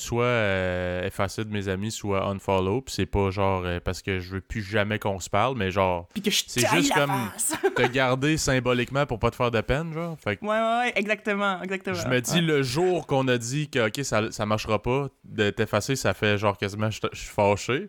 soit 0.01 0.25
euh, 0.25 1.07
effacer 1.07 1.45
de 1.45 1.53
mes 1.53 1.69
amis, 1.69 1.91
soit 1.93 2.27
unfollow, 2.27 2.81
pis 2.81 2.93
c'est 2.95 3.07
pas, 3.07 3.31
genre, 3.31 3.63
euh, 3.65 3.79
parce 3.79 4.03
que 4.03 4.19
je 4.19 4.31
veux 4.35 4.41
plus 4.41 4.63
jamais 4.63 4.99
qu'on 4.99 5.21
se 5.21 5.31
parle, 5.31 5.57
mais 5.57 5.71
genre, 5.71 6.09
Puis 6.13 6.23
que 6.23 6.31
je 6.31 6.43
C'est 6.47 6.67
juste 6.69 6.91
la 6.91 7.07
comme- 7.07 7.31
face. 7.33 7.55
te 7.77 7.87
garder 7.87 8.37
symboliquement 8.37 9.07
pour 9.07 9.19
pas 9.19 9.31
te 9.31 9.37
faire 9.37 9.51
de 9.51 9.61
peine, 9.61 9.93
genre, 9.93 10.17
fait 10.19 10.37
que 10.37 10.45
ouais, 10.45 10.51
ouais, 10.51 10.79
ouais, 10.79 10.93
exactement, 10.97 11.63
exactement. 11.63 11.97
je 11.97 12.09
me 12.09 12.21
dis, 12.21 12.35
Ouais. 12.37 12.41
le 12.41 12.63
jour 12.63 13.07
qu'on 13.07 13.27
a 13.29 13.39
dit 13.39 13.69
que, 13.71 13.87
ok, 13.89 14.05
ça, 14.05 14.31
ça 14.33 14.47
marchera 14.47 14.81
pas, 14.83 15.09
de 15.25 15.51
t'effacer, 15.51 15.97
ça 15.97 16.15
fait 16.15 16.39
genre 16.39 16.57
quasiment, 16.59 16.91
je 16.91 17.01
je 17.13 17.19
suis 17.19 17.29
fâché. 17.29 17.89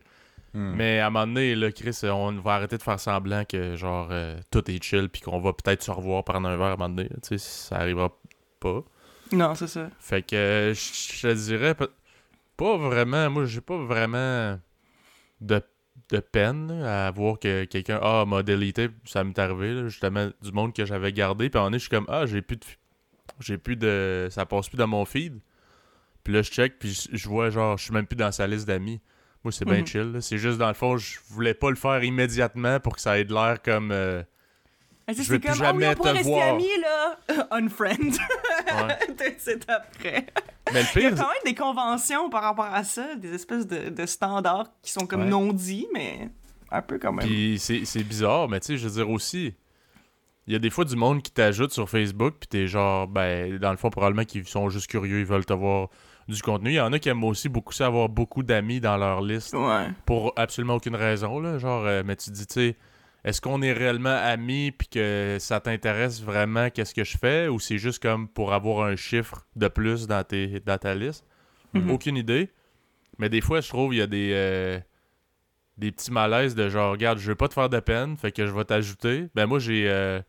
Hmm. 0.53 0.73
Mais 0.75 0.99
à 0.99 1.07
un 1.07 1.09
moment 1.11 1.27
donné, 1.27 1.55
là, 1.55 1.71
Chris, 1.71 1.97
on 2.03 2.33
va 2.33 2.55
arrêter 2.55 2.77
de 2.77 2.83
faire 2.83 2.99
semblant 2.99 3.45
que, 3.45 3.77
genre, 3.77 4.09
euh, 4.11 4.37
tout 4.51 4.69
est 4.69 4.83
chill, 4.83 5.07
puis 5.07 5.21
qu'on 5.21 5.39
va 5.39 5.53
peut-être 5.53 5.81
se 5.81 5.91
revoir 5.91 6.25
prendre 6.25 6.49
un 6.49 6.57
verre 6.57 6.67
à 6.67 6.71
un 6.73 6.75
moment 6.75 6.89
donné. 6.89 7.07
Tu 7.23 7.37
sais, 7.37 7.37
ça 7.37 7.77
arrivera 7.77 8.09
pas. 8.59 8.81
Non, 9.31 9.55
c'est 9.55 9.67
ça. 9.67 9.87
Fait 9.97 10.21
que, 10.21 10.35
euh, 10.35 10.73
je 10.73 11.21
te 11.21 11.33
dirais, 11.33 11.73
pas 12.63 12.77
vraiment, 12.77 13.29
moi, 13.29 13.45
j'ai 13.45 13.61
pas 13.61 13.77
vraiment 13.77 14.59
de, 15.39 15.61
de 16.09 16.19
peine 16.19 16.67
là, 16.81 17.07
à 17.07 17.11
voir 17.11 17.39
que 17.39 17.65
quelqu'un, 17.65 17.99
ah, 18.01 18.23
m'a 18.27 18.43
délité, 18.43 18.89
ça 19.05 19.23
m'est 19.23 19.37
arrivé, 19.39 19.73
là, 19.73 19.87
justement, 19.87 20.29
du 20.41 20.51
monde 20.51 20.73
que 20.73 20.85
j'avais 20.85 21.11
gardé, 21.11 21.49
puis 21.49 21.57
moment 21.57 21.67
donné, 21.69 21.79
je 21.79 21.83
suis 21.83 21.89
comme, 21.89 22.05
ah, 22.07 22.25
j'ai 22.27 22.41
plus 22.41 22.57
de, 22.57 22.65
j'ai 23.39 23.57
plus 23.57 23.75
de, 23.75 24.27
ça 24.29 24.45
passe 24.45 24.69
plus 24.69 24.77
dans 24.77 24.87
mon 24.87 25.05
feed. 25.05 25.39
Puis 26.23 26.33
là, 26.33 26.43
je 26.43 26.51
check, 26.51 26.77
puis 26.77 27.07
je- 27.11 27.27
vois, 27.27 27.49
genre, 27.49 27.77
je 27.77 27.85
suis 27.85 27.93
même 27.93 28.05
plus 28.05 28.15
dans 28.15 28.31
sa 28.31 28.45
liste 28.45 28.67
d'amis. 28.67 29.01
Moi, 29.43 29.51
c'est 29.51 29.65
bien 29.65 29.79
Mhm. 29.79 29.85
chill. 29.87 30.17
C'est 30.21 30.37
juste, 30.37 30.59
dans 30.59 30.67
le 30.67 30.75
fond, 30.75 30.97
je 30.97 31.17
voulais 31.29 31.55
pas 31.55 31.71
le 31.71 31.75
faire 31.75 32.03
immédiatement 32.03 32.79
pour 32.79 32.93
que 32.95 33.01
ça 33.01 33.17
ait 33.17 33.25
de 33.25 33.33
l'air 33.33 33.59
comme... 33.63 33.91
euh, 33.91 34.21
Je 35.13 35.23
c'est 35.23 35.39
plus 35.39 35.39
comme, 35.39 35.51
oui, 35.51 35.57
jamais 35.65 35.87
on 35.89 35.93
pourrait 35.95 36.11
te 36.11 36.17
rester 36.17 36.31
voir. 36.31 36.47
amis, 36.49 36.67
là. 36.81 37.47
Unfriend. 37.51 37.97
ouais. 37.97 39.35
c'est 39.37 39.69
après. 39.69 40.25
Mais 40.73 40.81
le 40.83 40.87
Il 40.95 41.01
y 41.03 41.05
a 41.05 41.09
pire, 41.09 41.17
quand 41.19 41.29
même 41.29 41.43
des 41.45 41.55
conventions 41.55 42.29
par 42.29 42.43
rapport 42.43 42.65
à 42.65 42.83
ça, 42.83 43.15
des 43.15 43.33
espèces 43.33 43.67
de, 43.67 43.89
de 43.89 44.05
standards 44.05 44.67
qui 44.81 44.91
sont 44.91 45.05
comme 45.05 45.21
Ouais. 45.21 45.27
non 45.29 45.51
dits, 45.53 45.87
mais 45.93 46.29
un 46.71 46.81
peu 46.81 46.97
quand 46.99 47.11
même. 47.11 47.25
Puis 47.25 47.59
c'est 47.59 48.03
bizarre, 48.03 48.47
mais 48.47 48.59
tu 48.59 48.67
sais, 48.67 48.77
je 48.77 48.87
veux 48.87 48.93
dire 48.95 49.09
aussi, 49.09 49.53
il 50.47 50.53
y 50.53 50.55
a 50.55 50.59
des 50.59 50.69
fois 50.69 50.85
du 50.85 50.95
monde 50.95 51.21
qui 51.21 51.31
t'ajoute 51.31 51.71
sur 51.71 51.89
Facebook, 51.89 52.35
puis 52.39 52.47
t'es 52.47 52.67
genre, 52.67 53.07
ben, 53.07 53.57
dans 53.57 53.71
le 53.71 53.77
fond, 53.77 53.89
probablement 53.89 54.23
qu'ils 54.23 54.47
sont 54.47 54.69
juste 54.69 54.87
curieux, 54.87 55.19
ils 55.19 55.25
veulent 55.25 55.43
avoir 55.49 55.89
du 56.27 56.41
contenu. 56.41 56.69
Il 56.71 56.75
y 56.75 56.79
en 56.81 56.93
a 56.93 56.99
qui 56.99 57.09
aiment 57.09 57.23
aussi 57.25 57.49
beaucoup 57.49 57.73
ça, 57.73 57.87
avoir 57.87 58.07
beaucoup 58.07 58.41
d'amis 58.41 58.79
dans 58.79 58.95
leur 58.95 59.21
liste, 59.21 59.53
Ouais. 59.53 59.87
pour 60.05 60.31
absolument 60.37 60.75
aucune 60.75 60.95
raison, 60.95 61.39
là. 61.39 61.57
Genre, 61.57 61.83
euh, 61.85 62.03
mais 62.05 62.15
tu 62.15 62.29
dis, 62.31 62.47
tu 62.47 62.53
sais, 62.53 62.77
est-ce 63.23 63.39
qu'on 63.41 63.61
est 63.61 63.73
réellement 63.73 64.09
amis, 64.09 64.71
puis 64.71 64.87
que 64.87 65.37
ça 65.39 65.59
t'intéresse 65.59 66.21
vraiment, 66.23 66.69
qu'est-ce 66.69 66.93
que 66.93 67.03
je 67.03 67.17
fais, 67.17 67.47
ou 67.47 67.59
c'est 67.59 67.77
juste 67.77 68.01
comme 68.01 68.27
pour 68.27 68.53
avoir 68.53 68.85
un 68.87 68.95
chiffre 68.95 69.45
de 69.55 69.67
plus 69.67 70.07
dans, 70.07 70.23
tes, 70.23 70.59
dans 70.61 70.77
ta 70.77 70.95
liste? 70.95 71.25
Mhm. 71.73 71.91
Aucune 71.91 72.17
idée. 72.17 72.49
Mais 73.19 73.29
des 73.29 73.41
fois, 73.41 73.61
je 73.61 73.69
trouve 73.69 73.93
il 73.93 73.97
y 73.97 74.01
a 74.01 74.07
des, 74.07 74.31
euh, 74.33 74.79
des 75.77 75.91
petits 75.91 76.11
malaises 76.11 76.55
de 76.55 76.69
genre, 76.69 76.91
regarde, 76.91 77.19
je 77.19 77.27
veux 77.27 77.35
pas 77.35 77.47
te 77.47 77.53
faire 77.53 77.69
de 77.69 77.79
peine, 77.79 78.17
fait 78.17 78.31
que 78.31 78.45
je 78.45 78.51
vais 78.51 78.65
t'ajouter. 78.65 79.27
Ben 79.35 79.45
moi, 79.45 79.59
j'ai 79.59 79.89
euh, 79.89 80.21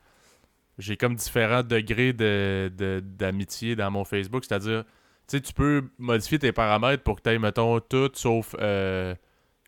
j'ai 0.79 0.97
comme 0.97 1.15
différents 1.15 1.63
degrés 1.63 2.13
de- 2.13 2.71
de- 2.77 3.01
d'amitié 3.05 3.77
dans 3.77 3.91
mon 3.91 4.05
Facebook. 4.05 4.45
C'est-à-dire, 4.45 4.85
tu 5.29 5.37
sais, 5.37 5.41
tu 5.41 5.53
peux 5.53 5.89
modifier 5.99 6.39
tes 6.39 6.53
paramètres 6.53 7.03
pour 7.03 7.17
que 7.17 7.23
tu 7.23 7.31
aies, 7.31 7.39
mettons, 7.39 7.79
tout 7.81 8.11
sauf 8.15 8.55
euh, 8.61 9.15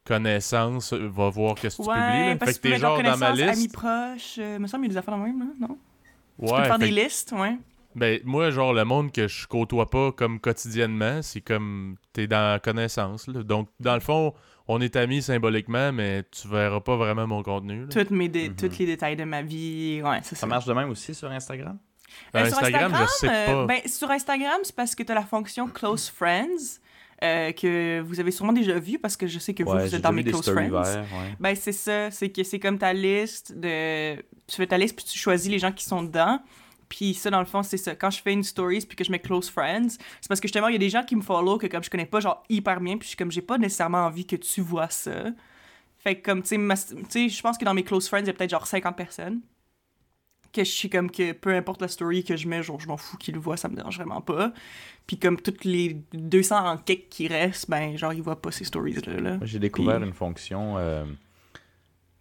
connaissance, 0.05 0.93
euh, 0.93 1.09
va 1.09 1.29
voir 1.31 1.55
qu'est-ce 1.55 1.79
que 1.79 1.83
tu 1.83 1.89
publies. 1.89 2.29
Là. 2.31 2.37
parce 2.37 2.53
Fait 2.53 2.59
que 2.59 2.63
t'es 2.69 2.75
tu 2.75 2.81
genre 2.81 3.03
dans 3.03 3.17
ma 3.17 3.27
amis 3.29 3.43
liste. 3.43 3.73
proches, 3.73 4.37
euh, 4.39 4.59
me 4.59 4.67
semble 4.67 4.85
qu'il 4.85 4.93
y 4.93 4.97
a 4.97 5.01
des 5.01 5.07
affaires 5.09 5.17
dans 5.17 5.25
le 5.25 5.33
même, 5.33 5.41
là, 5.41 5.47
non? 5.69 5.79
Tu 6.41 6.53
peux 6.53 6.63
faire 6.65 6.79
des 6.79 6.91
que- 6.91 6.95
listes, 6.95 7.33
ouais. 7.33 7.57
Ben, 7.95 8.21
moi, 8.25 8.51
genre, 8.51 8.73
le 8.73 8.85
monde 8.85 9.13
que 9.13 9.29
je 9.29 9.47
côtoie 9.47 9.89
pas 9.89 10.11
comme 10.11 10.41
quotidiennement, 10.41 11.23
c'est 11.23 11.41
comme 11.41 11.95
t'es 12.13 12.27
dans 12.27 12.53
la 12.53 12.59
connaissance. 12.59 13.29
là. 13.29 13.43
Donc, 13.45 13.69
dans 13.79 13.95
le 13.95 14.01
fond, 14.01 14.35
on 14.67 14.81
est 14.81 14.97
amis 14.97 15.23
symboliquement, 15.23 15.93
mais 15.93 16.25
tu 16.31 16.49
verras 16.49 16.81
pas 16.81 16.97
vraiment 16.97 17.27
mon 17.29 17.43
contenu. 17.45 17.87
Toutes 17.89 18.11
mes 18.11 18.29
dé- 18.29 18.49
Mhm. 18.49 18.57
Tous 18.57 18.79
les 18.81 18.87
détails 18.87 19.15
de 19.15 19.23
ma 19.25 19.43
vie, 19.43 20.03
ouais, 20.05 20.19
c'est 20.25 20.35
ça. 20.35 20.41
Ça 20.41 20.47
marche 20.49 20.65
de 20.65 20.73
même 20.73 20.91
aussi 20.91 21.15
sur 21.15 21.31
Instagram? 21.31 21.79
Euh, 22.35 22.41
Euh, 22.41 22.47
sur 22.49 22.59
Instagram, 22.59 22.93
je 23.01 23.07
sais 23.19 23.29
euh, 23.31 23.47
pas. 23.47 23.67
ben, 23.67 23.81
sur 23.87 24.11
Instagram, 24.11 24.59
c'est 24.65 24.75
parce 24.75 24.95
que 24.97 25.03
tu 25.05 25.13
as 25.13 25.15
la 25.15 25.25
fonction 25.25 25.69
Close 25.69 26.09
Friends, 26.09 26.81
euh, 27.23 27.53
que 27.53 28.01
vous 28.01 28.21
avez 28.21 28.31
sûrement 28.31 28.53
déjà 28.53 28.79
vu, 28.79 28.99
parce 28.99 29.17
que 29.17 29.27
je 29.27 29.39
sais 29.39 29.55
que 29.55 29.63
vous, 29.63 29.71
ouais, 29.71 29.85
vous 29.85 29.91
j'ai 29.91 29.97
êtes 29.97 30.03
dans 30.03 30.13
mes 30.13 30.25
Close 30.25 30.51
Friends. 30.51 30.71
verts, 30.71 31.07
ouais. 31.13 31.37
Ben, 31.39 31.55
c'est 31.55 31.73
ça. 31.73 32.11
C'est 32.11 32.31
que 32.31 32.43
c'est 32.43 32.59
comme 32.59 32.79
ta 32.79 32.93
liste 32.93 33.53
de. 33.57 34.17
Tu 34.47 34.57
fais 34.57 34.67
ta 34.67 34.79
liste, 34.79 34.97
puis 34.97 35.05
tu 35.05 35.19
choisis 35.19 35.51
les 35.51 35.59
gens 35.59 35.73
qui 35.73 35.85
sont 35.85 36.03
dedans. 36.03 36.41
Puis 36.89 37.15
ça, 37.15 37.31
dans 37.31 37.41
le 37.41 37.47
fond, 37.47 37.63
c'est 37.63 37.77
ça. 37.77 37.95
Quand 37.95 38.11
je 38.11 38.21
fais 38.21 38.33
une 38.33 38.45
stories 38.45 38.85
puis 38.87 38.97
que 38.97 39.05
je 39.05 39.11
mets 39.11 39.19
close 39.19 39.49
friends, 39.51 39.89
c'est 40.21 40.29
parce 40.29 40.41
que 40.41 40.47
justement, 40.49 40.69
il 40.69 40.73
y 40.73 40.77
a 40.77 40.79
des 40.79 40.91
gens 40.91 41.03
qui 41.03 41.17
me 41.17 41.23
follow 41.23 41.59
que 41.59 41.67
comme 41.67 41.83
je 41.83 41.91
connais 41.91 42.07
pas 42.07 42.21
genre 42.21 42.43
hyper 42.49 42.81
bien, 42.81 42.99
puis 42.99 43.05
je 43.05 43.09
suis 43.09 43.17
comme 43.17 43.33
j'ai 43.33 43.43
pas 43.43 43.59
nécessairement 43.59 44.07
envie 44.07 44.27
que 44.27 44.37
tu 44.37 44.61
vois 44.61 44.91
ça. 44.91 45.25
Fait 45.99 46.17
que 46.17 46.23
comme, 46.23 46.43
tu 46.43 46.57
sais, 47.09 47.29
je 47.29 47.43
pense 47.43 47.57
que 47.57 47.65
dans 47.65 47.73
mes 47.73 47.83
close 47.83 48.07
friends, 48.07 48.21
il 48.21 48.27
y 48.27 48.31
a 48.31 48.35
peut-être 48.35 48.51
genre 48.51 48.67
50 48.67 48.95
personnes. 48.97 49.41
Que 50.55 50.63
je 50.65 50.71
suis 50.71 50.89
comme 50.89 51.11
que 51.11 51.33
peu 51.33 51.53
importe 51.55 51.81
la 51.83 51.89
story 51.89 52.23
que 52.23 52.37
je 52.37 52.47
mets, 52.47 52.63
genre 52.63 52.79
je 52.81 52.87
m'en 52.87 52.97
fous 52.97 53.17
qu'ils 53.17 53.35
le 53.35 53.41
voient, 53.41 53.57
ça 53.57 53.69
me 53.69 53.75
dérange 53.75 53.97
vraiment 53.99 54.21
pas. 54.21 54.53
Puis 55.07 55.19
comme 55.19 55.41
toutes 55.41 55.65
les 55.65 56.01
200 56.13 56.57
en 56.71 56.77
quelques 56.79 57.09
qui 57.11 57.27
restent, 57.27 57.69
ben 57.69 57.97
genre 57.99 58.13
ils 58.13 58.23
voient 58.23 58.41
pas 58.41 58.53
ces 58.53 58.65
stories-là. 58.65 59.21
Là. 59.21 59.39
J'ai 59.43 59.59
découvert 59.59 59.99
Puis- 59.99 60.07
une 60.07 60.15
fonction 60.15 60.79
euh, 60.79 61.05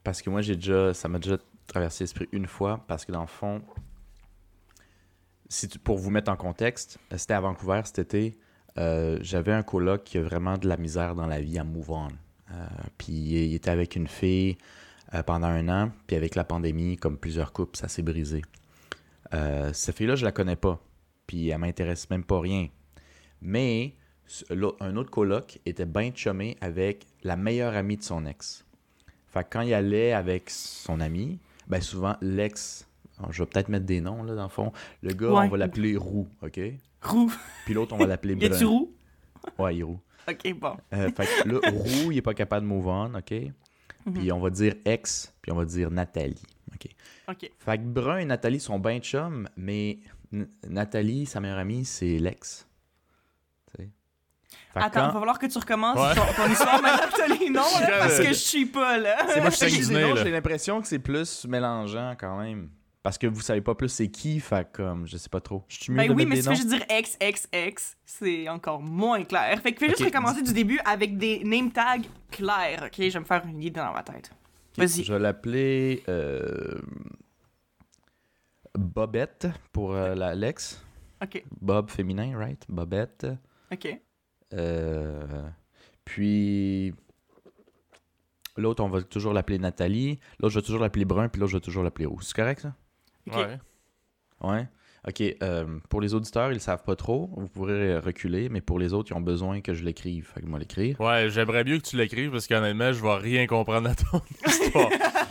parce 0.03 0.21
que 0.23 0.29
moi, 0.31 0.41
j'ai 0.41 0.55
déjà, 0.55 0.93
ça 0.95 1.07
m'a 1.07 1.19
déjà 1.19 1.37
traversé 1.67 2.03
l'esprit 2.05 2.27
une 2.31 2.47
fois 2.47 2.83
parce 2.87 3.05
que 3.05 3.11
dans 3.11 3.21
le 3.21 3.27
fond, 3.27 3.61
si 5.49 5.67
tu- 5.67 5.79
pour 5.79 5.97
vous 5.97 6.09
mettre 6.09 6.31
en 6.31 6.35
contexte, 6.35 6.97
euh, 7.11 7.17
c'était 7.17 7.33
à 7.35 7.41
Vancouver 7.41 7.81
cet 7.85 7.99
été. 7.99 8.37
euh, 8.77 9.19
J'avais 9.21 9.53
un 9.53 9.63
coloc 9.63 10.03
qui 10.03 10.17
a 10.17 10.21
vraiment 10.23 10.57
de 10.57 10.67
la 10.67 10.77
misère 10.77 11.13
dans 11.15 11.27
la 11.27 11.39
vie 11.39 11.59
à 11.59 11.63
move 11.63 11.91
on. 11.91 12.07
Euh, 12.51 12.65
puis 12.97 13.13
il 13.13 13.53
était 13.53 13.69
avec 13.69 13.95
une 13.95 14.07
fille 14.07 14.57
euh, 15.13 15.23
pendant 15.23 15.47
un 15.47 15.67
an, 15.69 15.91
puis 16.07 16.15
avec 16.15 16.35
la 16.35 16.43
pandémie, 16.43 16.97
comme 16.97 17.17
plusieurs 17.17 17.51
couples, 17.53 17.77
ça 17.77 17.87
s'est 17.87 18.01
brisé. 18.01 18.41
Euh, 19.33 19.71
cette 19.73 19.97
fille-là, 19.97 20.15
je 20.15 20.25
la 20.25 20.31
connais 20.31 20.55
pas, 20.55 20.79
puis 21.27 21.49
elle 21.49 21.57
m'intéresse 21.59 22.09
même 22.09 22.23
pas 22.23 22.39
rien. 22.39 22.67
Mais 23.41 23.95
un 24.79 24.95
autre 24.95 25.09
coloc 25.11 25.59
était 25.65 25.85
bien 25.85 26.11
chumé 26.15 26.57
avec 26.61 27.05
la 27.23 27.35
meilleure 27.35 27.75
amie 27.75 27.97
de 27.97 28.03
son 28.03 28.25
ex. 28.25 28.65
Fait 29.27 29.43
que 29.43 29.49
quand 29.51 29.61
il 29.61 29.73
allait 29.73 30.13
avec 30.13 30.49
son 30.49 30.99
ami, 30.99 31.39
ben 31.67 31.81
souvent 31.81 32.15
l'ex, 32.21 32.87
je 33.29 33.41
vais 33.43 33.47
peut-être 33.49 33.69
mettre 33.69 33.85
des 33.85 33.99
noms 34.01 34.23
là 34.23 34.35
dans 34.35 34.43
le 34.43 34.49
fond, 34.49 34.71
le 35.01 35.13
gars, 35.13 35.29
Ouais. 35.31 35.45
on 35.45 35.49
va 35.49 35.57
l'appeler 35.57 35.97
Roux, 35.97 36.27
OK? 36.41 36.59
Roux. 37.01 37.31
Puis 37.65 37.73
l'autre, 37.73 37.93
on 37.93 37.97
va 37.97 38.05
l'appeler 38.07 38.35
Brun. 38.49 38.65
roux? 38.65 38.93
Ouais, 39.59 39.75
il 39.75 39.79
est 39.81 39.83
Roux. 39.83 39.99
Ok, 40.25 40.53
bon. 40.57 40.77
Euh, 40.93 41.09
fait 41.11 41.25
que 41.43 41.49
là, 41.49 41.59
Roux, 41.69 42.11
il 42.13 42.17
est 42.17 42.21
pas 42.21 42.33
capable 42.33 42.65
de 42.65 42.69
move 42.73 42.87
on, 42.87 43.13
OK? 43.15 43.33
Mhm. 44.05 44.13
Puis 44.13 44.31
on 44.31 44.39
va 44.39 44.49
dire 44.49 44.75
ex, 44.85 45.33
puis 45.41 45.51
on 45.51 45.55
va 45.55 45.65
dire 45.65 45.89
Nathalie, 45.91 46.41
OK? 46.73 46.87
Ok. 47.29 47.49
Fait 47.59 47.77
que 47.77 47.83
Brun 47.83 48.17
et 48.17 48.25
Nathalie 48.25 48.59
sont 48.59 48.79
bien 48.79 48.99
chums, 48.99 49.47
mais 49.57 49.99
N- 50.33 50.47
Nathalie, 50.67 51.25
sa 51.25 51.39
meilleure 51.39 51.59
amie, 51.59 51.85
c'est 51.85 52.17
l'ex. 52.17 52.67
Attends, 54.75 54.89
quand- 54.89 55.01
il 55.09 55.13
va 55.13 55.19
falloir 55.19 55.37
que 55.39 55.45
tu 55.45 55.57
recommences 55.59 55.99
Ouais. 55.99 56.15
ton, 56.15 56.33
ton 56.43 56.51
histoire 56.51 56.81
t'as 57.15 57.27
les 57.27 57.49
noms, 57.51 57.61
là, 57.79 57.99
parce 57.99 58.17
que 58.17 58.27
je 58.29 58.33
suis 58.33 58.65
pas 58.65 58.97
là. 58.97 59.17
C'est 59.29 59.39
moi, 59.41 59.51
je 59.51 59.55
là. 60.15 60.23
j'ai 60.23 60.31
l'impression 60.31 60.81
que 60.81 60.87
c'est 60.87 60.97
plus 60.99 61.45
mélangeant 61.45 62.15
quand 62.19 62.39
même. 62.39 62.69
Parce 63.03 63.17
que 63.17 63.27
vous 63.27 63.41
savez 63.41 63.59
pas 63.61 63.75
plus 63.75 63.89
c'est 63.89 64.07
qui, 64.09 64.39
fait 64.39 64.65
comme, 64.71 65.05
je 65.05 65.17
sais 65.17 65.27
pas 65.29 65.41
trop. 65.41 65.63
Je 65.67 65.77
suis 65.77 65.91
mieux 65.91 65.97
Ben 65.97 66.07
de 66.07 66.13
oui, 66.13 66.25
mais 66.25 66.41
si 66.41 66.47
noms? 66.47 66.55
juste 66.55 66.69
dire 66.69 66.85
ex, 66.89 67.17
ex, 67.19 67.49
ex, 67.51 67.97
c'est 68.05 68.47
encore 68.47 68.81
moins 68.81 69.23
clair. 69.25 69.59
Fait 69.61 69.73
que 69.73 69.79
fais 69.79 69.89
juste 69.89 69.99
Ok. 70.01 70.07
recommencer 70.07 70.41
du 70.41 70.53
début 70.53 70.79
avec 70.85 71.17
des 71.17 71.43
name 71.43 71.69
tags 71.71 71.97
clairs, 72.31 72.83
ok? 72.85 72.93
Je 72.97 73.09
vais 73.09 73.19
me 73.19 73.25
faire 73.25 73.43
une 73.45 73.61
idée 73.61 73.71
dans 73.81 73.91
ma 73.93 74.03
tête. 74.03 74.31
Vas-y. 74.77 75.03
Je 75.03 75.11
vais 75.13 75.19
l'appeler 75.19 76.01
euh, 76.07 76.79
Bobette 78.77 79.47
pour 79.71 79.93
euh, 79.93 80.15
la 80.15 80.33
Lex. 80.33 80.81
Ok, 81.21 81.43
Bob 81.61 81.89
féminin, 81.89 82.37
right? 82.37 82.65
Bobette. 82.69 83.27
ok. 83.71 83.99
Euh, 84.53 85.49
puis 86.05 86.93
l'autre, 88.57 88.83
on 88.83 88.89
va 88.89 89.01
toujours 89.03 89.33
l'appeler 89.33 89.57
Nathalie. 89.59 90.19
L'autre, 90.39 90.53
je 90.53 90.59
vais 90.59 90.65
toujours 90.65 90.81
l'appeler 90.81 91.05
Brun, 91.05 91.27
puis 91.29 91.39
l'autre, 91.39 91.51
je 91.51 91.57
vais 91.57 91.61
toujours 91.61 91.83
l'appeler 91.83 92.05
Roux. 92.05 92.21
C'est 92.21 92.35
correct, 92.35 92.61
ça? 92.61 92.73
Ouais. 93.27 93.59
Ouais. 94.41 94.67
OK. 95.07 95.21
euh, 95.43 95.79
pour 95.89 95.99
les 95.99 96.13
auditeurs, 96.13 96.49
ils 96.51 96.55
le 96.55 96.59
savent 96.59 96.83
pas 96.83 96.95
trop. 96.95 97.29
Vous 97.35 97.47
pourrez 97.49 97.97
reculer, 97.97 98.47
mais 98.49 98.61
pour 98.61 98.79
les 98.79 98.93
autres, 98.93 99.11
ils 99.11 99.15
ont 99.15 99.21
besoin 99.21 99.59
que 99.59 99.73
je 99.73 99.83
l'écrive. 99.83 100.29
Fait 100.33 100.41
que 100.41 100.45
moi 100.45 100.59
l'écrire. 100.59 100.99
Ouais, 101.01 101.29
j'aimerais 101.29 101.63
mieux 101.65 101.77
que 101.77 101.83
tu 101.85 101.97
l'écrives 101.97 102.31
parce 102.31 102.47
qu'honnêtement, 102.47 102.93
je 102.93 103.01
vais 103.01 103.15
rien 103.15 103.45
comprendre 103.45 103.89
à 103.89 103.95
ton 103.95 104.21
histoire. 104.47 104.89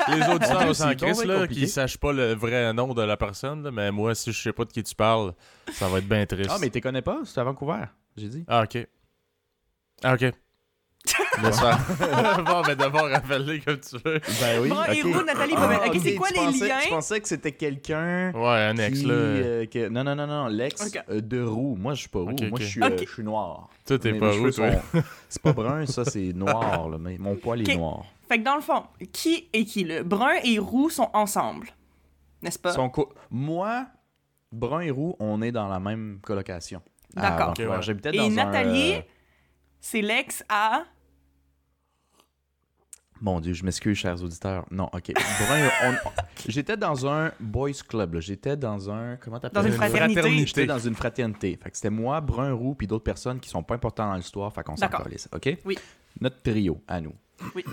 Les 0.09 0.29
auditeurs 0.35 0.59
Chris, 0.97 1.07
donc 1.07 1.25
là, 1.25 1.41
compliqué. 1.41 1.61
qui 1.63 1.69
sachent 1.69 1.97
pas 1.99 2.13
le 2.13 2.35
vrai 2.35 2.73
nom 2.75 2.93
de 2.93 3.03
la 3.03 3.17
personne, 3.17 3.63
là, 3.63 3.71
mais 3.71 3.91
moi, 3.91 4.15
si 4.15 4.31
je 4.33 4.43
sais 4.43 4.53
pas 4.53 4.65
de 4.67 4.73
qui 4.73 4.83
tu 4.83 4.95
parles, 4.95 5.33
ça 5.73 5.89
va 5.89 5.99
être 5.99 6.09
bien 6.09 6.27
triste. 6.27 6.51
Ah, 6.53 6.59
mais 6.61 6.69
tu 6.69 6.81
connais 6.83 7.03
pas? 7.03 7.21
C'est 7.25 7.41
à 7.41 7.45
Vancouver, 7.45 7.85
j'ai 8.17 8.29
dit. 8.29 8.45
Ah, 8.49 8.65
ok. 8.65 8.87
Ah, 10.03 10.15
ok. 10.15 10.33
Laisse 11.43 11.59
faire. 11.61 12.45
bon, 12.45 12.63
mais 12.67 12.77
d'abord, 12.77 13.09
rappelle-les 13.09 13.61
comme 13.61 13.81
tu 13.81 13.97
veux. 14.05 14.21
Ben 14.41 14.61
oui. 14.61 14.69
Brun 14.69 14.85
et 14.93 15.03
ok. 15.03 15.15
Roux, 15.15 15.25
Nathalie, 15.25 15.55
Ah. 15.57 15.81
Ok, 15.89 15.97
c'est 16.03 16.15
quoi 16.15 16.29
les 16.31 16.35
pensais- 16.37 16.69
liens? 16.69 16.81
Je 16.85 16.89
pensais 16.91 17.21
que 17.21 17.29
c'était 17.29 17.53
quelqu'un. 17.53 18.33
Ouais, 18.33 18.61
un 18.71 18.77
ex, 18.77 19.01
qui, 19.01 19.07
là. 19.07 19.13
euh, 19.15 19.67
que- 19.67 19.89
Non, 19.89 20.05
non, 20.05 20.15
non, 20.15 20.27
non, 20.27 20.47
l'ex 20.47 20.93
euh, 21.11 21.21
de 21.21 21.43
roux. 21.43 21.77
Moi, 21.79 21.95
je 21.95 22.01
suis 22.01 22.09
pas 22.09 22.21
roux. 22.21 22.27
Moi, 22.27 22.49
ok. 22.53 22.61
je 22.61 22.65
suis, 22.67 22.83
euh, 22.83 22.97
je 22.99 23.13
suis 23.13 23.25
noir. 23.25 23.69
Toi, 23.87 23.99
t'es 23.99 24.15
pas 24.15 24.31
roux, 24.31 24.51
toi. 24.53 24.71
sont- 24.73 25.03
C'est 25.29 25.43
pas 25.43 25.53
brun, 25.53 25.87
ça, 25.87 26.05
c'est 26.05 26.33
noir. 26.33 26.89
Là, 26.89 26.99
mais 27.01 27.19
mon 27.19 27.35
poil 27.37 27.69
est 27.69 27.75
noir. 27.77 28.05
Fait 28.29 28.39
que 28.39 28.45
dans 28.45 28.55
le 28.57 28.63
fond, 28.63 28.85
qui 29.13 29.49
et 29.53 29.65
qui, 29.65 29.85
là? 29.85 30.03
Brun 30.05 30.35
et 30.45 30.59
roux 30.59 30.89
sont 30.89 31.11
ensemble, 31.15 31.69
n'est-ce 32.43 32.59
pas? 32.59 32.73
Son 32.73 32.89
co- 32.89 33.13
Moi, 33.31 33.87
brun 34.53 34.81
et 34.81 34.91
roux, 34.91 35.17
on 35.19 35.43
est 35.43 35.53
dans 35.53 35.69
la 35.69 35.81
même 35.81 36.19
colocation. 36.23 36.81
D'accord. 37.15 37.55
Ouais. 37.59 37.83
J'habitais 37.83 38.11
Et 38.15 38.19
dans 38.19 38.25
un, 38.27 38.31
Nathalie? 38.31 38.95
C'est 39.85 40.01
l'ex 40.01 40.43
à... 40.49 40.85
Mon 43.21 43.41
Dieu, 43.41 43.53
je 43.53 43.65
m'excuse, 43.65 43.97
chers 43.97 44.21
auditeurs. 44.23 44.65
Non, 44.71 44.89
ok. 44.93 45.13
Brun, 45.15 45.69
on- 45.85 46.11
J'étais 46.49 46.77
dans 46.77 47.07
un 47.07 47.31
boys 47.39 47.71
club. 47.89 48.15
là. 48.15 48.21
J'étais 48.21 48.57
dans 48.57 48.91
un. 48.91 49.17
Comment 49.17 49.39
t'appelles 49.39 49.63
Dans 49.63 49.69
une 49.69 49.75
ça? 49.79 49.89
fraternité. 49.89 50.47
J'étais 50.47 50.67
dans 50.67 50.79
une 50.81 50.95
fraternité. 50.97 51.57
Fait 51.63 51.71
que 51.71 51.77
c'était 51.77 51.91
moi, 51.91 52.21
Brun, 52.21 52.53
Roux, 52.53 52.75
puis 52.75 52.89
d'autres 52.89 53.05
personnes 53.05 53.39
qui 53.39 53.49
sont 53.49 53.63
pas 53.63 53.75
importantes 53.77 54.09
dans 54.11 54.17
l'histoire. 54.17 54.53
Fait 54.53 54.65
qu'on 54.65 54.77
s'en 54.77 54.87
D'accord. 54.87 55.05
calisse, 55.05 55.29
OK? 55.33 55.57
Oui. 55.65 55.79
Notre 56.21 56.43
trio, 56.43 56.83
à 56.89 57.01
nous. 57.01 57.15
Oui. 57.55 57.65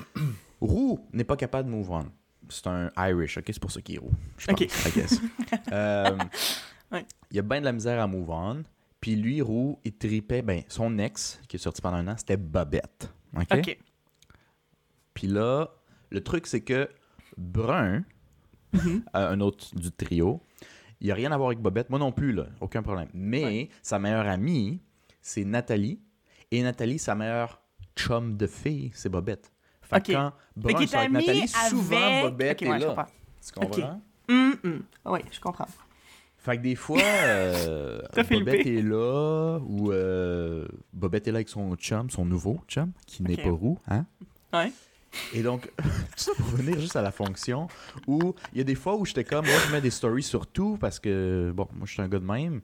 Roux 0.61 0.99
n'est 1.13 1.23
pas 1.23 1.35
capable 1.35 1.67
de 1.69 1.75
move 1.75 1.89
on. 1.91 2.05
C'est 2.49 2.67
un 2.67 2.91
Irish, 2.97 3.37
OK? 3.39 3.45
C'est 3.47 3.59
pour 3.59 3.71
ça 3.71 3.81
qu'il 3.81 3.95
est 3.95 3.99
roux. 3.99 4.11
Je 4.37 4.51
Ok. 4.51 4.67
pense, 4.67 4.85
I 4.85 4.91
guess. 4.91 5.21
Euh, 5.71 6.15
Ouais. 6.91 7.05
Il 7.31 7.37
y 7.37 7.39
a 7.39 7.43
bien 7.43 7.59
de 7.59 7.65
la 7.65 7.71
misère 7.71 7.99
à 8.01 8.05
move 8.07 8.29
on. 8.29 8.63
Puis 9.01 9.15
lui, 9.15 9.41
Roux, 9.41 9.79
il 9.85 9.93
tripait. 9.93 10.41
Ben, 10.41 10.63
son 10.67 10.97
ex, 10.99 11.39
qui 11.47 11.55
est 11.55 11.59
sorti 11.59 11.81
pendant 11.81 11.97
un 11.97 12.07
an, 12.09 12.15
c'était 12.17 12.37
Bobette. 12.37 13.13
OK? 13.35 13.45
Ok. 13.53 13.77
Puis 15.13 15.27
là, 15.27 15.69
le 16.09 16.21
truc, 16.21 16.47
c'est 16.47 16.61
que 16.61 16.89
Brun, 17.37 18.03
Mhm. 18.73 19.03
euh, 19.15 19.29
un 19.31 19.39
autre 19.39 19.73
du 19.75 19.91
trio, 19.91 20.41
il 21.01 21.05
n'y 21.05 21.11
a 21.11 21.15
rien 21.15 21.31
à 21.31 21.37
voir 21.37 21.49
avec 21.49 21.59
Bobette. 21.59 21.89
Moi 21.89 21.99
non 21.99 22.11
plus, 22.11 22.33
là, 22.33 22.47
aucun 22.61 22.83
problème. 22.83 23.09
Mais 23.13 23.69
sa 23.81 23.99
meilleure 23.99 24.27
amie, 24.27 24.81
c'est 25.21 25.45
Nathalie. 25.45 26.01
Et 26.51 26.61
Nathalie, 26.61 26.99
sa 26.99 27.15
meilleure 27.15 27.61
chum 27.95 28.35
de 28.37 28.47
fille, 28.47 28.91
c'est 28.93 29.09
Bobette. 29.09 29.51
Fait 29.81 30.01
que 30.01 30.11
Ok. 30.11 30.17
quand 30.17 30.33
Brun 30.55 30.87
sort 30.87 30.99
avec 30.99 31.11
Nathalie, 31.11 31.47
souvent 31.47 31.97
avec... 31.97 32.23
Bobette 32.25 32.57
Ok, 32.57 32.61
est 32.63 32.69
ouais, 32.69 32.79
je 32.79 32.85
là. 32.85 32.89
comprends. 32.95 33.11
Tu 33.45 33.51
comprends? 33.53 34.01
Oui, 35.05 35.19
je 35.31 35.39
comprends. 35.39 35.67
Fait 36.41 36.57
que 36.57 36.61
des 36.61 36.75
fois, 36.75 37.01
euh, 37.01 38.01
Bobette 38.15 38.65
est 38.65 38.81
là, 38.81 39.59
ou 39.67 39.91
euh, 39.91 40.65
Bobette 40.93 41.27
est 41.27 41.31
là 41.31 41.37
avec 41.37 41.49
son 41.49 41.75
chum, 41.75 42.09
son 42.09 42.25
nouveau 42.25 42.61
chum, 42.67 42.91
qui 43.05 43.23
n'est 43.23 43.35
pas 43.35 43.49
roux, 43.49 43.77
hein? 43.89 44.05
Ouais. 44.53 44.71
Et 45.33 45.43
donc, 45.43 45.69
tout 45.77 45.83
ça 46.15 46.31
pour 46.37 46.51
revenir 46.51 46.79
juste 46.79 46.95
à 46.95 47.01
la 47.01 47.11
fonction, 47.11 47.67
où 48.07 48.35
il 48.53 48.59
y 48.59 48.61
a 48.61 48.63
des 48.63 48.75
fois 48.75 48.95
où 48.95 49.05
j'étais 49.05 49.25
comme, 49.25 49.45
moi 49.45 49.55
je 49.67 49.71
mets 49.71 49.81
des 49.81 49.89
stories 49.89 50.23
sur 50.23 50.47
tout 50.47 50.77
parce 50.79 50.99
que, 50.99 51.51
bon, 51.53 51.67
moi 51.73 51.85
je 51.85 51.93
suis 51.93 52.01
un 52.01 52.07
gars 52.07 52.19
de 52.19 52.25
même. 52.25 52.61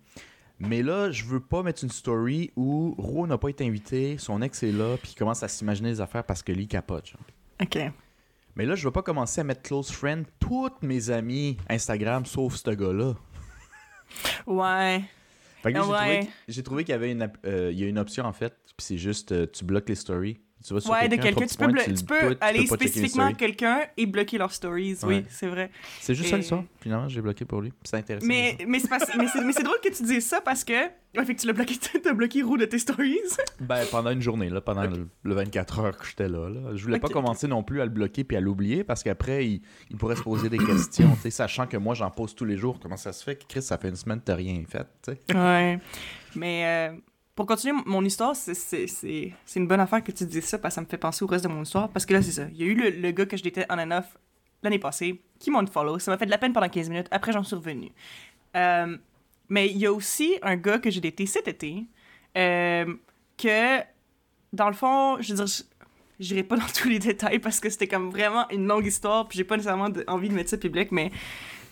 Mais 0.59 0.81
là, 0.81 1.11
je 1.11 1.25
veux 1.25 1.41
pas 1.41 1.63
mettre 1.63 1.83
une 1.83 1.89
story 1.89 2.51
où 2.55 2.95
Roux 2.97 3.27
n'a 3.27 3.37
pas 3.37 3.49
été 3.49 3.67
invité, 3.67 4.17
son 4.17 4.41
ex 4.41 4.63
est 4.63 4.71
là, 4.71 4.95
puis 5.01 5.11
il 5.11 5.19
commence 5.19 5.43
à 5.43 5.49
s'imaginer 5.49 5.89
des 5.89 5.99
affaires 5.99 6.23
parce 6.23 6.41
que 6.43 6.53
lui 6.53 6.63
il 6.63 6.67
capote. 6.67 7.07
genre. 7.07 7.19
Ok. 7.61 7.77
Mais 8.55 8.65
là, 8.65 8.75
je 8.75 8.85
veux 8.85 8.91
pas 8.91 9.01
commencer 9.01 9.41
à 9.41 9.43
mettre 9.43 9.63
close 9.63 9.91
friend 9.91 10.25
toutes 10.39 10.81
mes 10.81 11.09
amis 11.09 11.57
Instagram 11.67 12.25
sauf 12.25 12.55
ce 12.55 12.69
gars-là. 12.69 13.15
Ouais. 14.47 15.03
Fait 15.63 15.71
que 15.73 15.77
là, 15.77 15.83
j'ai 15.83 15.91
Ouais. 15.91 15.97
trouvé- 16.19 16.29
j'ai 16.47 16.63
trouvé, 16.63 16.83
qu'il 16.83 16.91
y 16.91 16.95
avait 16.95 17.11
une, 17.11 17.29
euh, 17.45 17.69
il 17.71 17.79
y 17.79 17.83
a 17.83 17.87
une 17.87 17.97
option 17.99 18.23
en 18.25 18.33
fait, 18.33 18.53
puis 18.77 18.85
c'est 18.85 18.97
juste 18.97 19.31
euh, 19.31 19.47
tu 19.51 19.65
bloques 19.65 19.89
les 19.89 19.95
stories. 19.95 20.37
Tu 20.65 20.73
vas 20.73 20.79
sur 20.79 20.91
Ouais, 20.91 21.07
de 21.07 21.15
quelqu'un, 21.17 21.45
Tu 21.45 21.57
peux, 22.05 22.35
tu 22.35 22.37
aller 22.41 22.65
spécifiquement 22.65 23.25
à 23.25 23.33
quelqu'un 23.33 23.81
et 23.97 24.05
bloquer 24.07 24.37
leurs 24.39 24.51
stories. 24.51 24.93
Ouais. 25.03 25.07
Oui, 25.19 25.25
c'est 25.29 25.47
vrai. 25.47 25.69
C'est 26.01 26.15
juste 26.15 26.29
ça 26.29 26.37
Et- 26.37 26.39
l'histoire. 26.39 26.63
Finalement, 26.81 27.07
j'ai 27.07 27.21
bloqué 27.21 27.45
pour 27.45 27.61
lui. 27.61 27.71
C'est 27.83 27.97
intéressant. 27.97 28.25
Mais, 28.25 28.57
mais 28.67 28.79
c'est 28.79 29.63
drôle 29.63 29.79
que 29.83 29.89
tu 29.95 30.03
dises 30.03 30.25
ça 30.25 30.41
parce 30.41 30.63
que. 30.63 30.73
Ouais, 30.73 31.23
fait 31.23 31.35
que 31.35 31.39
tu 31.41 31.47
l'as 31.47 31.53
bloqué, 31.53 31.75
t'as 32.03 32.13
bloqué 32.13 32.41
Roux 32.41 32.57
de 32.57 32.65
tes 32.65 32.79
stories. 32.79 33.19
Ben, 33.59 33.85
pendant 33.91 34.09
une 34.09 34.21
journée, 34.21 34.49
là, 34.49 34.59
pendant 34.59 34.83
le, 34.83 35.07
le 35.23 35.33
24 35.33 35.79
heures 35.79 35.97
que 35.97 36.05
j'étais 36.05 36.27
là, 36.27 36.49
là. 36.49 36.75
Je 36.75 36.83
voulais 36.83 36.99
pas 36.99 37.09
commencer 37.09 37.47
non 37.47 37.63
plus 37.63 37.79
à 37.81 37.85
le 37.85 37.91
bloquer 37.91 38.23
puis 38.23 38.35
à 38.35 38.41
l'oublier 38.41 38.83
parce 38.83 39.03
qu'après, 39.03 39.45
il, 39.47 39.61
il 39.91 39.97
pourrait 39.97 40.15
se 40.15 40.23
poser 40.23 40.49
des 40.49 40.57
questions, 40.57 41.13
tu 41.15 41.21
sais, 41.21 41.29
sachant 41.29 41.67
que 41.67 41.77
moi, 41.77 41.93
j'en 41.93 42.09
pose 42.11 42.35
tous 42.35 42.43
les 42.45 42.57
jours. 42.57 42.79
Comment 42.81 42.97
ça 42.97 43.13
se 43.13 43.23
fait 43.23 43.35
que 43.35 43.43
Chris, 43.47 43.61
ça 43.61 43.77
fait 43.77 43.89
une 43.89 43.95
semaine 43.95 44.19
que 44.19 44.25
t'as 44.25 44.35
rien 44.35 44.61
fait, 44.67 44.87
tu 45.03 45.11
sais? 45.13 45.35
Ouais. 45.37 45.79
Mais 46.35 46.89
euh, 46.91 46.97
pour 47.35 47.45
continuer 47.45 47.75
mon 47.85 48.03
histoire, 48.05 48.35
c'est- 48.35 48.53
c'est 48.53 48.87
c'est- 48.87 49.33
c'est 49.45 49.59
une 49.59 49.67
bonne 49.67 49.79
affaire 49.81 50.03
que 50.03 50.11
tu 50.11 50.25
dises 50.25 50.45
ça 50.45 50.57
parce 50.57 50.73
que 50.73 50.75
ça 50.75 50.81
me 50.81 50.85
fait 50.87 50.97
penser 50.97 51.23
au 51.23 51.27
reste 51.27 51.43
de 51.43 51.49
mon 51.49 51.63
histoire. 51.63 51.89
Parce 51.89 52.05
que 52.05 52.13
là, 52.13 52.21
c'est 52.21 52.31
ça. 52.31 52.47
Il 52.51 52.57
y 52.57 52.63
a 52.63 52.65
eu 52.67 52.75
le, 52.75 52.89
le 52.89 53.11
gars 53.11 53.25
que 53.25 53.35
je 53.37 53.43
datais 53.43 53.65
on 53.69 53.77
and 53.77 53.91
off 53.91 54.17
l'année 54.63 54.79
passée 54.79 55.21
qui 55.39 55.51
m'a 55.51 55.65
follow. 55.67 55.99
Ça 55.99 56.11
m'a 56.11 56.17
fait 56.17 56.25
de 56.25 56.31
la 56.31 56.37
peine 56.37 56.53
pendant 56.53 56.69
15 56.69 56.89
minutes. 56.89 57.07
Après, 57.11 57.31
j'en 57.33 57.43
suis 57.43 57.55
revenu. 57.55 57.91
Euh, 58.55 58.97
mais 59.49 59.67
il 59.69 59.77
y 59.77 59.85
a 59.85 59.91
aussi 59.93 60.37
un 60.41 60.55
gars 60.55 60.79
que 60.79 60.89
j'ai 60.89 61.01
daté 61.01 61.25
cet 61.25 61.47
été, 61.47 61.83
euh, 62.37 62.95
que, 63.37 63.79
dans 64.53 64.67
le 64.69 64.73
fond, 64.73 65.17
je 65.21 65.33
veux 65.33 65.43
dire, 65.45 65.65
j'irai 66.19 66.43
pas 66.43 66.55
dans 66.57 66.65
tous 66.73 66.87
les 66.87 66.99
détails 66.99 67.39
parce 67.39 67.59
que 67.59 67.69
c'était 67.69 67.87
comme 67.87 68.09
vraiment 68.09 68.49
une 68.49 68.65
longue 68.65 68.85
histoire, 68.87 69.27
puis 69.27 69.37
j'ai 69.37 69.43
pas 69.43 69.57
nécessairement 69.57 69.89
de- 69.89 70.05
envie 70.07 70.29
de 70.29 70.33
mettre 70.33 70.49
ça 70.49 70.57
public, 70.57 70.91
mais 70.91 71.11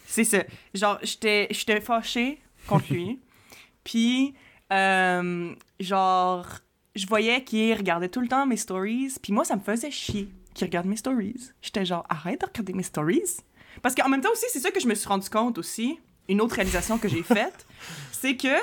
c'est 0.06 0.26
ça. 0.26 0.44
Genre, 0.74 1.00
j'étais 1.04 1.48
fâchée 1.82 2.42
contre 2.68 2.92
lui, 2.94 3.20
puis, 3.86 4.34
euh, 4.72 5.54
genre, 5.80 6.48
je 6.96 7.06
voyais 7.08 7.44
qu'il 7.44 7.74
regardait 7.76 8.10
tout 8.10 8.22
le 8.22 8.28
temps 8.28 8.46
mes 8.46 8.58
stories, 8.58 9.14
puis 9.22 9.34
moi, 9.34 9.44
ça 9.46 9.56
me 9.56 9.62
faisait 9.62 9.92
chier 9.92 10.30
qu'il 10.54 10.66
regarde 10.68 10.86
mes 10.86 10.96
stories. 10.98 11.50
J'étais 11.62 11.86
genre, 11.86 12.06
arrête 12.10 12.42
de 12.42 12.46
regarder 12.46 12.74
mes 12.74 12.84
stories. 12.84 13.38
Parce 13.82 13.96
qu'en 13.96 14.08
même 14.10 14.22
temps 14.22 14.32
aussi, 14.32 14.46
c'est 14.50 14.60
ça 14.60 14.72
que 14.72 14.80
je 14.80 14.88
me 14.88 14.94
suis 14.96 15.08
rendu 15.08 15.30
compte 15.30 15.58
aussi, 15.58 16.00
une 16.30 16.42
autre 16.42 16.56
réalisation 16.56 16.98
que 16.98 17.08
j'ai 17.10 17.24
faite, 17.24 17.66
c'est 18.12 18.38
que 18.38 18.56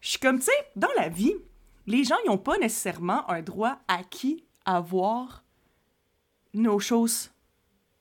je 0.00 0.08
suis 0.10 0.18
comme, 0.18 0.38
tu 0.38 0.44
sais, 0.46 0.52
dans 0.76 0.90
la 0.96 1.08
vie, 1.08 1.34
les 1.86 2.04
gens, 2.04 2.16
ils 2.24 2.28
n'ont 2.28 2.38
pas 2.38 2.58
nécessairement 2.58 3.28
un 3.30 3.42
droit 3.42 3.78
acquis 3.88 4.44
à 4.66 4.80
voir 4.80 5.42
nos 6.52 6.78
choses 6.78 7.30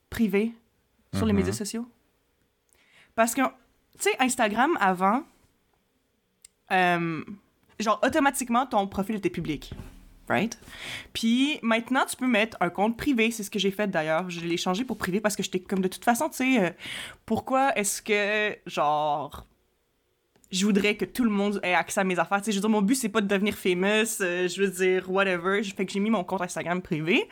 privées 0.10 0.54
sur 1.16 1.26
les 1.26 1.32
Mhm. 1.34 1.40
médias 1.40 1.54
sociaux. 1.54 1.88
Parce 3.16 3.34
que, 3.34 3.42
tu 3.42 3.50
sais, 4.00 4.16
Instagram, 4.20 4.78
avant, 4.80 5.24
euh, 6.72 7.24
genre, 7.80 8.00
automatiquement, 8.04 8.66
ton 8.66 8.88
profil 8.88 9.16
était 9.16 9.30
public. 9.30 9.74
Right? 10.28 10.60
Puis 11.12 11.58
maintenant, 11.64 12.06
tu 12.06 12.16
peux 12.16 12.28
mettre 12.28 12.56
un 12.60 12.70
compte 12.70 12.96
privé. 12.96 13.32
C'est 13.32 13.42
ce 13.42 13.50
que 13.50 13.58
j'ai 13.58 13.72
fait 13.72 13.88
d'ailleurs. 13.88 14.30
Je 14.30 14.42
l'ai 14.42 14.58
changé 14.58 14.86
pour 14.86 14.98
privé 14.98 15.20
parce 15.20 15.36
que 15.36 15.42
j'étais 15.42 15.60
comme 15.60 15.82
de 15.82 15.88
toute 15.88 16.06
façon, 16.06 16.30
tu 16.30 16.38
sais, 16.38 16.64
euh, 16.64 16.70
pourquoi 17.26 17.76
est-ce 17.76 18.00
que, 18.04 18.56
genre, 18.68 19.48
je 20.52 20.66
voudrais 20.66 20.96
que 20.98 21.06
tout 21.06 21.24
le 21.24 21.32
monde 21.32 21.60
ait 21.64 21.74
accès 21.74 22.02
à 22.02 22.04
mes 22.04 22.20
affaires? 22.20 22.40
Tu 22.40 22.46
sais, 22.46 22.52
je 22.52 22.58
veux 22.58 22.62
dire, 22.62 22.70
mon 22.70 22.84
but, 22.84 22.94
c'est 22.94 23.10
pas 23.10 23.22
de 23.22 23.28
devenir 23.28 23.56
famous, 23.56 24.22
euh, 24.22 24.48
je 24.48 24.62
veux 24.62 24.70
dire, 24.70 25.10
whatever. 25.10 25.64
Fait 25.64 25.86
que 25.86 25.92
j'ai 25.92 26.00
mis 26.00 26.12
mon 26.12 26.24
compte 26.24 26.42
Instagram 26.42 26.80
privé. 26.82 27.28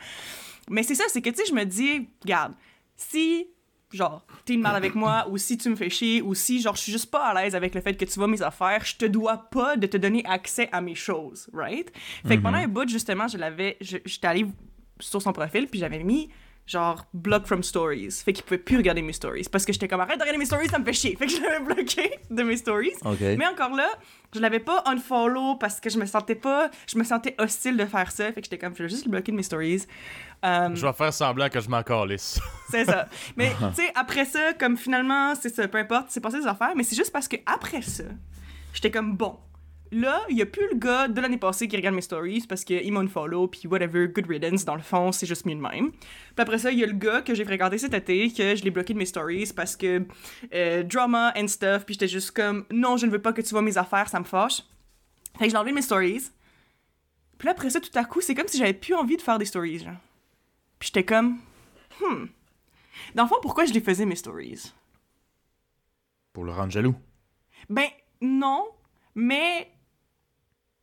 Mais 0.68 0.82
c'est 0.82 0.96
ça, 0.96 1.04
c'est 1.06 1.22
que, 1.22 1.30
tu 1.30 1.36
sais, 1.36 1.44
je 1.48 1.54
me 1.54 1.64
dis, 1.64 2.08
regarde, 2.22 2.54
si, 2.96 3.46
genre, 3.92 4.24
t'es 4.44 4.56
mal 4.56 4.76
avec 4.76 4.94
moi, 4.94 5.26
ou 5.30 5.38
si 5.38 5.56
tu 5.56 5.68
me 5.70 5.76
fais 5.76 5.90
chier, 5.90 6.22
ou 6.22 6.34
si, 6.34 6.60
genre, 6.60 6.76
je 6.76 6.82
suis 6.82 6.92
juste 6.92 7.10
pas 7.10 7.26
à 7.26 7.34
l'aise 7.42 7.54
avec 7.54 7.74
le 7.74 7.80
fait 7.80 7.94
que 7.94 8.04
tu 8.04 8.18
vois 8.18 8.28
mes 8.28 8.42
affaires, 8.42 8.84
je 8.84 8.96
te 8.96 9.04
dois 9.04 9.48
pas 9.50 9.76
de 9.76 9.86
te 9.86 9.96
donner 9.96 10.24
accès 10.26 10.68
à 10.72 10.80
mes 10.80 10.94
choses, 10.94 11.48
right? 11.52 11.90
Fait 12.26 12.36
que 12.36 12.42
pendant 12.42 12.58
un 12.58 12.68
bout, 12.68 12.88
justement, 12.88 13.28
je 13.28 13.38
l'avais, 13.38 13.76
j'étais 13.80 14.26
allée 14.26 14.46
sur 15.00 15.22
son 15.22 15.32
profil, 15.32 15.68
puis 15.68 15.80
j'avais 15.80 16.02
mis 16.02 16.28
genre 16.68 17.06
block 17.14 17.46
from 17.46 17.62
stories. 17.62 18.10
Fait 18.24 18.32
qu'il 18.32 18.44
pouvait 18.44 18.58
plus 18.58 18.76
regarder 18.76 19.00
mes 19.02 19.14
stories. 19.14 19.48
Parce 19.50 19.64
que 19.64 19.72
j'étais 19.72 19.88
comme 19.88 20.00
arrête 20.00 20.16
de 20.18 20.22
regarder 20.22 20.38
mes 20.38 20.44
stories, 20.44 20.68
ça 20.68 20.78
me 20.78 20.84
fait 20.84 20.92
chier. 20.92 21.16
Fait 21.16 21.26
que 21.26 21.32
je 21.32 21.40
l'avais 21.40 21.64
bloqué 21.64 22.18
de 22.30 22.42
mes 22.42 22.56
stories. 22.58 22.92
Mais 23.20 23.46
encore 23.46 23.74
là, 23.74 23.88
je 24.34 24.40
l'avais 24.40 24.60
pas 24.60 24.84
unfollow 24.86 25.56
parce 25.56 25.80
que 25.80 25.88
je 25.88 25.98
me 25.98 26.04
sentais 26.06 26.34
pas. 26.34 26.70
Je 26.86 26.98
me 26.98 27.04
sentais 27.04 27.34
hostile 27.38 27.76
de 27.78 27.86
faire 27.86 28.12
ça. 28.12 28.26
Fait 28.26 28.34
que 28.40 28.44
j'étais 28.44 28.58
comme, 28.58 28.76
je 28.76 28.82
vais 28.82 28.88
juste 28.88 29.06
le 29.06 29.10
bloquer 29.10 29.32
de 29.32 29.36
mes 29.38 29.42
stories. 29.42 29.86
Euh, 30.44 30.68
Je 30.74 30.86
vais 30.86 30.92
faire 30.92 31.12
semblant 31.12 31.48
que 31.48 31.58
je 31.60 31.68
m'en 31.68 31.82
calisse. 31.82 32.38
c'est 32.70 32.84
ça. 32.84 33.08
Mais 33.36 33.50
tu 33.74 33.82
sais, 33.82 33.90
après 33.94 34.26
ça, 34.26 34.52
comme 34.52 34.76
finalement, 34.76 35.34
c'est 35.34 35.48
ça, 35.54 35.66
peu 35.66 35.78
importe, 35.78 36.06
c'est 36.10 36.20
passé 36.20 36.38
des 36.40 36.46
affaires, 36.46 36.72
mais 36.76 36.84
c'est 36.84 36.96
juste 36.96 37.12
parce 37.12 37.26
que 37.26 37.36
après 37.46 37.82
ça, 37.82 38.04
j'étais 38.74 38.90
comme 38.90 39.16
bon. 39.16 39.38
Là, 39.90 40.22
il 40.28 40.36
y 40.36 40.42
a 40.42 40.46
plus 40.46 40.68
le 40.70 40.76
gars 40.76 41.08
de 41.08 41.20
l'année 41.20 41.38
passée 41.38 41.66
qui 41.66 41.76
regarde 41.76 41.94
mes 41.94 42.02
stories 42.02 42.44
parce 42.46 42.64
qu'il 42.64 42.92
m'a 42.92 43.06
follow 43.06 43.48
puis 43.48 43.66
whatever, 43.66 44.06
good 44.08 44.26
riddance, 44.26 44.64
dans 44.64 44.74
le 44.74 44.82
fond, 44.82 45.12
c'est 45.12 45.26
juste 45.26 45.46
mieux 45.46 45.54
de 45.54 45.60
même. 45.60 45.92
Puis 45.92 46.02
après 46.36 46.58
ça, 46.58 46.70
il 46.70 46.78
y 46.78 46.84
a 46.84 46.86
le 46.86 46.92
gars 46.92 47.22
que 47.22 47.34
j'ai 47.34 47.44
fréquenté 47.44 47.78
cet 47.78 47.94
été 47.94 48.30
que 48.30 48.54
je 48.54 48.64
l'ai 48.64 48.70
bloqué 48.70 48.92
de 48.92 48.98
mes 48.98 49.06
stories 49.06 49.52
parce 49.56 49.76
que 49.76 50.04
euh, 50.54 50.82
drama 50.82 51.32
and 51.36 51.48
stuff, 51.48 51.86
puis 51.86 51.94
j'étais 51.94 52.08
juste 52.08 52.32
comme 52.32 52.66
non, 52.70 52.96
je 52.96 53.06
ne 53.06 53.10
veux 53.10 53.22
pas 53.22 53.32
que 53.32 53.40
tu 53.40 53.50
vois 53.50 53.62
mes 53.62 53.78
affaires, 53.78 54.08
ça 54.08 54.20
me 54.20 54.24
fâche. 54.24 54.62
Fait 55.38 55.46
que 55.46 55.50
j'ai 55.50 55.56
enlevé 55.56 55.72
mes 55.72 55.82
stories. 55.82 56.30
Puis 57.38 57.46
là, 57.46 57.52
après 57.52 57.70
ça, 57.70 57.80
tout 57.80 57.90
à 57.94 58.04
coup, 58.04 58.20
c'est 58.20 58.34
comme 58.34 58.48
si 58.48 58.58
j'avais 58.58 58.74
plus 58.74 58.94
envie 58.94 59.16
de 59.16 59.22
faire 59.22 59.38
des 59.38 59.44
stories, 59.44 59.78
genre. 59.78 59.94
Puis 60.78 60.88
j'étais 60.88 61.04
comme 61.04 61.38
hmm. 62.00 62.26
Dans 63.14 63.22
le 63.22 63.28
fond, 63.28 63.36
pourquoi 63.40 63.64
je 63.64 63.72
les 63.72 63.80
faisais 63.80 64.04
mes 64.04 64.16
stories? 64.16 64.72
Pour 66.32 66.44
le 66.44 66.52
rendre 66.52 66.70
jaloux. 66.70 66.94
Ben 67.68 67.88
non, 68.20 68.66
mais 69.14 69.70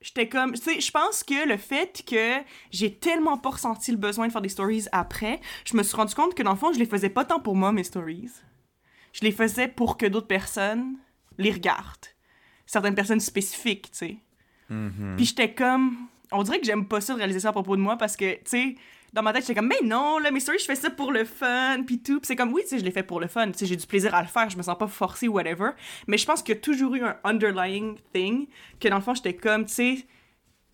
j'étais 0.05 0.29
comme, 0.29 0.53
tu 0.53 0.61
sais, 0.61 0.79
je 0.79 0.91
pense 0.91 1.23
que 1.23 1.47
le 1.47 1.57
fait 1.57 2.03
que 2.07 2.37
j'ai 2.69 2.93
tellement 2.93 3.39
pas 3.39 3.49
ressenti 3.49 3.89
le 3.89 3.97
besoin 3.97 4.27
de 4.27 4.31
faire 4.31 4.41
des 4.41 4.49
stories 4.49 4.85
après, 4.91 5.41
je 5.65 5.75
me 5.75 5.81
suis 5.81 5.95
rendu 5.95 6.13
compte 6.13 6.35
que 6.35 6.43
dans 6.43 6.51
le 6.51 6.57
fond, 6.57 6.71
je 6.71 6.77
les 6.77 6.85
faisais 6.85 7.09
pas 7.09 7.25
tant 7.25 7.39
pour 7.39 7.55
moi 7.55 7.71
mes 7.71 7.83
stories. 7.83 8.29
Je 9.13 9.21
les 9.21 9.31
faisais 9.31 9.67
pour 9.67 9.97
que 9.97 10.05
d'autres 10.05 10.27
personnes 10.27 10.97
les 11.39 11.51
regardent. 11.51 12.05
Certaines 12.67 12.93
personnes 12.93 13.19
spécifiques, 13.19 13.89
tu 13.91 13.97
sais. 13.97 14.17
Mhm. 14.69 15.15
Puis 15.17 15.25
j'étais 15.25 15.53
comme. 15.53 16.07
On 16.31 16.43
dirait 16.43 16.59
que 16.59 16.65
j'aime 16.65 16.87
pas 16.87 17.01
ça 17.01 17.13
de 17.13 17.17
réaliser 17.17 17.39
ça 17.39 17.49
à 17.49 17.51
propos 17.51 17.75
de 17.75 17.81
moi 17.81 17.97
parce 17.97 18.15
que, 18.15 18.35
tu 18.35 18.41
sais, 18.45 18.75
dans 19.15 19.23
ma 19.23 19.31
tête, 19.33 19.43
j'étais 19.43 19.55
comme, 19.55 19.67
mais 19.69 19.79
non, 19.83 20.19
là, 20.19 20.29
mes 20.29 20.39
stories, 20.41 20.59
je 20.59 20.65
fais 20.65 20.75
ça 20.75 20.89
pour 20.91 21.11
le 21.11 21.23
fun, 21.25 21.81
puis 21.87 21.99
tout. 21.99 22.19
Puis 22.19 22.27
c'est 22.27 22.35
comme, 22.35 22.51
oui, 22.53 22.61
tu 22.63 22.69
sais, 22.69 22.79
je 22.79 22.83
l'ai 22.83 22.91
fait 22.91 23.01
pour 23.01 23.19
le 23.21 23.27
fun, 23.27 23.49
tu 23.51 23.57
sais, 23.59 23.65
j'ai 23.65 23.75
du 23.77 23.87
plaisir 23.87 24.13
à 24.13 24.21
le 24.21 24.27
faire, 24.27 24.49
je 24.49 24.57
me 24.57 24.61
sens 24.61 24.77
pas 24.77 24.87
forcée 24.87 25.27
whatever. 25.29 25.69
Mais 26.07 26.17
je 26.17 26.25
pense 26.25 26.43
qu'il 26.43 26.53
y 26.53 26.57
a 26.57 26.61
toujours 26.61 26.93
eu 26.95 27.01
un 27.03 27.15
underlying 27.23 27.95
thing 28.13 28.47
que 28.79 28.87
dans 28.89 28.97
le 28.97 29.01
fond, 29.01 29.13
j'étais 29.15 29.33
comme, 29.33 29.65
tu 29.65 29.73
sais, 29.73 29.97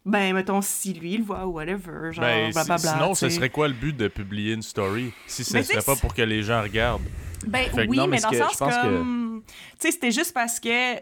ben, 0.03 0.33
mettons, 0.33 0.61
si 0.61 0.93
lui 0.93 1.13
il 1.13 1.19
le 1.19 1.23
voit 1.25 1.45
whatever, 1.45 2.11
genre, 2.11 2.25
Ben, 2.25 2.51
blablabla. 2.51 2.77
sinon, 2.93 3.09
tu 3.13 3.19
ce 3.19 3.29
serait 3.29 3.49
quoi 3.51 3.67
le 3.67 3.75
but 3.75 3.95
de 3.95 4.07
publier 4.07 4.53
une 4.55 4.63
story 4.63 5.13
si 5.27 5.43
ce 5.43 5.53
Ben, 5.53 5.63
serait 5.63 5.83
pas 5.83 5.95
pour 5.95 6.13
que 6.15 6.23
les 6.23 6.41
gens 6.41 6.63
regardent? 6.63 7.03
Ben 7.45 7.69
Fait 7.69 7.87
oui, 7.87 7.97
non, 7.97 8.07
mais 8.07 8.19
dans 8.19 8.31
le 8.31 8.37
sens 8.37 8.57
que- 8.57 8.81
comme. 8.83 9.43
Tu 9.47 9.53
sais, 9.79 9.91
c'était 9.91 10.11
juste 10.11 10.33
parce 10.33 10.59
que 10.59 10.95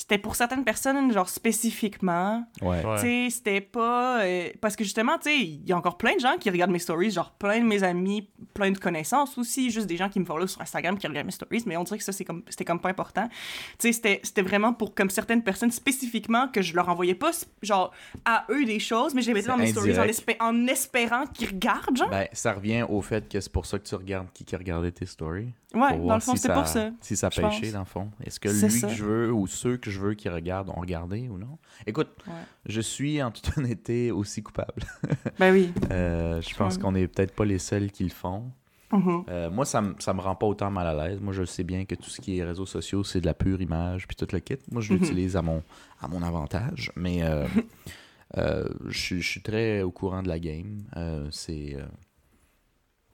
c'était 0.00 0.18
pour 0.18 0.34
certaines 0.34 0.64
personnes, 0.64 1.12
genre 1.12 1.28
spécifiquement. 1.28 2.44
Ouais. 2.62 2.84
Ouais. 2.84 2.94
Tu 2.96 3.00
sais, 3.02 3.26
c'était 3.30 3.60
pas. 3.60 4.22
euh, 4.22 4.48
parce 4.60 4.74
que 4.76 4.84
justement, 4.84 5.16
tu 5.18 5.30
sais, 5.30 5.38
il 5.38 5.68
y 5.68 5.72
a 5.72 5.76
encore 5.76 5.96
plein 5.98 6.14
de 6.14 6.20
gens 6.20 6.36
qui 6.38 6.50
regardent 6.50 6.70
mes 6.70 6.78
stories, 6.78 7.10
genre 7.10 7.30
plein 7.32 7.60
de 7.60 7.64
mes 7.64 7.82
amis, 7.82 8.28
plein 8.54 8.70
de 8.70 8.78
connaissances 8.78 9.36
aussi, 9.38 9.70
juste 9.70 9.86
des 9.86 9.96
gens 9.96 10.08
qui 10.08 10.18
me 10.20 10.24
follow 10.24 10.46
sur 10.46 10.60
Instagram 10.60 10.96
qui 10.98 11.06
regardent 11.06 11.26
mes 11.26 11.32
stories, 11.32 11.62
mais 11.66 11.76
on 11.76 11.84
dirait 11.84 11.98
que 11.98 12.04
ça, 12.04 12.12
c'est 12.12 12.24
comme, 12.24 12.42
c'était 12.48 12.64
comme 12.64 12.80
pas 12.80 12.88
important. 12.88 13.28
Tu 13.28 13.36
sais, 13.78 13.92
c'était, 13.92 14.20
c'était 14.22 14.42
vraiment 14.42 14.72
pour 14.72 14.94
comme 14.94 15.10
certaines 15.10 15.42
personnes 15.42 15.70
spécifiquement 15.70 16.48
que 16.48 16.62
je 16.62 16.74
leur 16.74 16.88
envoyais 16.88 17.14
pas, 17.14 17.30
genre, 17.62 17.92
à 18.24 18.46
eux 18.50 18.64
des 18.64 18.78
choses, 18.78 19.14
mais 19.14 19.22
je 19.22 19.28
les 19.28 19.34
mettais 19.34 19.48
dans 19.48 19.56
mes 19.58 19.66
stories 19.72 19.98
en, 19.98 20.04
espé- 20.04 20.36
en 20.40 20.66
espérant 20.66 21.26
qu'ils 21.26 21.48
regardent, 21.48 21.96
genre. 21.96 22.08
Ben, 22.10 22.26
ça 22.32 22.52
revient 22.52 22.84
au 22.88 23.00
fait 23.02 23.28
que 23.28 23.40
c'est 23.40 23.52
pour 23.52 23.66
ça 23.66 23.78
que 23.78 23.84
tu 23.86 23.94
regardes 23.94 24.28
qui 24.32 24.44
qui 24.44 24.54
a 24.54 24.58
regardé 24.58 24.90
tes 24.92 25.06
stories. 25.06 25.52
Ouais, 25.74 25.98
dans 25.98 26.14
le 26.14 26.20
fond, 26.20 26.32
si 26.34 26.38
c'était 26.42 26.54
pour 26.54 26.66
ça. 26.66 26.90
Si 27.00 27.16
ça 27.16 27.30
pense. 27.30 27.60
dans 27.72 27.78
le 27.80 27.84
fond. 27.84 28.10
Est-ce 28.24 28.40
que 28.40 28.48
C'est 28.52 28.68
lui 28.68 28.80
ça. 28.80 28.88
que 28.88 28.92
je 28.94 29.04
veux 29.04 29.32
ou 29.32 29.46
ceux 29.46 29.76
que 29.76 29.90
je 29.90 30.00
veux 30.00 30.14
qui 30.14 30.28
regardent 30.28 30.70
ont 30.70 30.80
regardé 30.80 31.28
ou 31.28 31.38
non? 31.38 31.58
Écoute, 31.86 32.08
Ouais. 32.26 32.32
je 32.66 32.80
suis 32.80 33.22
en 33.22 33.30
toute 33.30 33.50
honnêteté 33.58 34.10
aussi 34.10 34.42
coupable. 34.42 34.82
Ben 35.38 35.52
oui. 35.52 35.72
Euh, 35.90 36.40
je 36.40 36.54
pense 36.56 36.76
Ouais. 36.76 36.82
qu'on 36.82 36.94
est 36.94 37.06
peut-être 37.08 37.34
pas 37.34 37.44
les 37.44 37.58
seuls 37.58 37.90
qui 37.90 38.04
le 38.04 38.10
font. 38.10 38.50
Mhm. 38.92 39.24
Euh, 39.28 39.50
moi, 39.50 39.64
ça 39.64 39.82
ça 40.00 40.12
me 40.12 40.20
rend 40.20 40.34
pas 40.34 40.46
autant 40.46 40.70
mal 40.70 40.86
à 40.86 41.08
l'aise. 41.08 41.20
Moi, 41.20 41.32
je 41.32 41.44
sais 41.44 41.62
bien 41.62 41.84
que 41.84 41.94
tout 41.94 42.10
ce 42.10 42.20
qui 42.20 42.38
est 42.38 42.44
réseaux 42.44 42.66
sociaux, 42.66 43.04
c'est 43.04 43.20
de 43.20 43.26
la 43.26 43.34
pure 43.34 43.60
image, 43.62 44.08
puis 44.08 44.16
tout 44.16 44.26
le 44.32 44.40
kit. 44.40 44.56
Moi, 44.72 44.82
je 44.82 44.92
Mhm. 44.92 44.98
l'utilise 44.98 45.36
à, 45.36 45.42
mon, 45.42 45.62
à 46.00 46.08
mon 46.08 46.22
avantage, 46.24 46.90
mais 46.96 47.20
euh, 48.36 48.66
je 48.88 48.98
suis- 48.98 49.22
je 49.22 49.28
suis 49.28 49.42
très 49.42 49.82
au 49.82 49.90
courant 49.92 50.22
de 50.22 50.28
la 50.28 50.38
game. 50.40 50.82
C'est... 51.30 51.76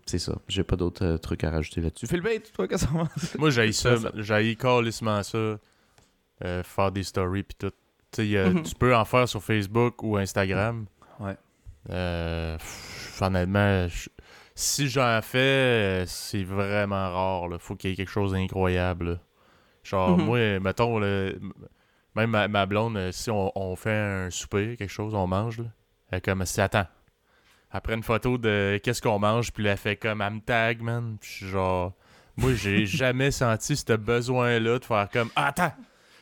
c'est 0.06 0.18
ça. 0.18 0.34
J'ai 0.48 0.62
pas 0.64 0.76
d'autres 0.76 1.04
euh, 1.04 1.18
trucs 1.18 1.44
à 1.44 1.50
rajouter 1.50 1.80
là-dessus. 1.80 2.06
Fais 2.06 2.16
le 2.16 2.22
bait, 2.22 2.40
toi, 2.40 2.66
qu'est-ce 2.68 2.86
que 2.86 2.92
ça 2.92 2.96
va? 2.98 3.08
Moi, 3.38 3.50
j'ai 3.50 3.72
ça, 3.72 3.96
j'ai 4.14 4.54
calissement 4.56 5.22
ça, 5.22 5.38
euh, 6.44 6.62
faire 6.62 6.92
des 6.92 7.02
stories 7.02 7.42
pis 7.42 7.56
tout. 7.56 7.72
Mhm. 8.18 8.62
tu 8.62 8.74
peux 8.76 8.96
en 8.96 9.04
faire 9.04 9.28
sur 9.28 9.42
Facebook 9.42 10.02
ou 10.02 10.16
Instagram. 10.16 10.86
Ouais. 11.20 11.36
Euh, 11.90 12.56
pff, 12.56 13.20
honnêtement, 13.20 13.86
si 14.54 14.88
j'en 14.88 15.20
fais, 15.22 15.38
euh, 15.38 16.06
c'est 16.06 16.42
vraiment 16.44 17.10
rare. 17.12 17.48
Là. 17.48 17.58
Faut 17.58 17.74
qu'il 17.76 17.90
y 17.90 17.92
ait 17.92 17.96
quelque 17.96 18.08
chose 18.10 18.32
d'incroyable. 18.32 19.10
là. 19.10 19.18
Genre, 19.82 20.16
Mhm. 20.16 20.24
moi, 20.24 20.60
mettons, 20.60 20.98
là, 20.98 21.30
même 22.14 22.30
ma, 22.30 22.48
ma 22.48 22.64
blonde, 22.64 23.10
si 23.12 23.30
on, 23.30 23.52
on 23.54 23.76
fait 23.76 23.90
un 23.94 24.30
souper, 24.30 24.76
quelque 24.78 24.88
chose, 24.90 25.14
on 25.14 25.26
mange, 25.26 25.58
là, 25.58 25.66
elle 26.10 26.22
comme, 26.22 26.44
si 26.46 26.60
attends. 26.62 26.86
Après 27.76 27.92
une 27.92 28.02
photo 28.02 28.38
de 28.38 28.80
qu'est-ce 28.82 29.02
qu'on 29.02 29.18
mange, 29.18 29.52
puis 29.52 29.66
elle 29.66 29.76
fait 29.76 29.96
comme, 29.96 30.22
elle 30.22 30.32
me 30.32 30.40
tag, 30.40 30.80
man. 30.80 31.18
Puis 31.20 31.30
je 31.30 31.36
suis 31.36 31.48
genre, 31.48 31.92
moi, 32.36 32.54
j'ai 32.54 32.86
jamais 32.86 33.30
senti 33.30 33.76
ce 33.76 33.92
besoin-là 33.92 34.78
de 34.78 34.84
faire 34.84 35.08
comme, 35.12 35.30
ah, 35.36 35.48
attends, 35.48 35.72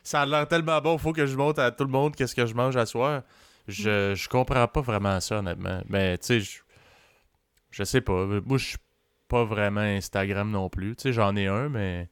ça 0.02 0.22
a 0.22 0.26
l'air 0.26 0.48
tellement 0.48 0.80
bon, 0.80 0.98
faut 0.98 1.12
que 1.12 1.26
je 1.26 1.36
montre 1.36 1.62
à 1.62 1.70
tout 1.70 1.84
le 1.84 1.90
monde 1.90 2.16
qu'est-ce 2.16 2.34
que 2.34 2.44
je 2.44 2.54
mange 2.54 2.76
à 2.76 2.86
soir. 2.86 3.22
Je, 3.68 4.14
je 4.16 4.28
comprends 4.28 4.66
pas 4.66 4.80
vraiment 4.80 5.20
ça, 5.20 5.38
honnêtement. 5.38 5.80
Mais, 5.88 6.18
tu 6.18 6.26
sais, 6.26 6.40
je, 6.40 6.58
je 7.70 7.84
sais 7.84 8.00
pas. 8.00 8.26
Moi, 8.44 8.58
je 8.58 8.64
suis 8.70 8.78
pas 9.28 9.44
vraiment 9.44 9.80
Instagram 9.80 10.50
non 10.50 10.68
plus. 10.68 10.96
Tu 10.96 11.02
sais, 11.02 11.12
j'en 11.12 11.36
ai 11.36 11.46
un, 11.46 11.68
mais. 11.68 12.08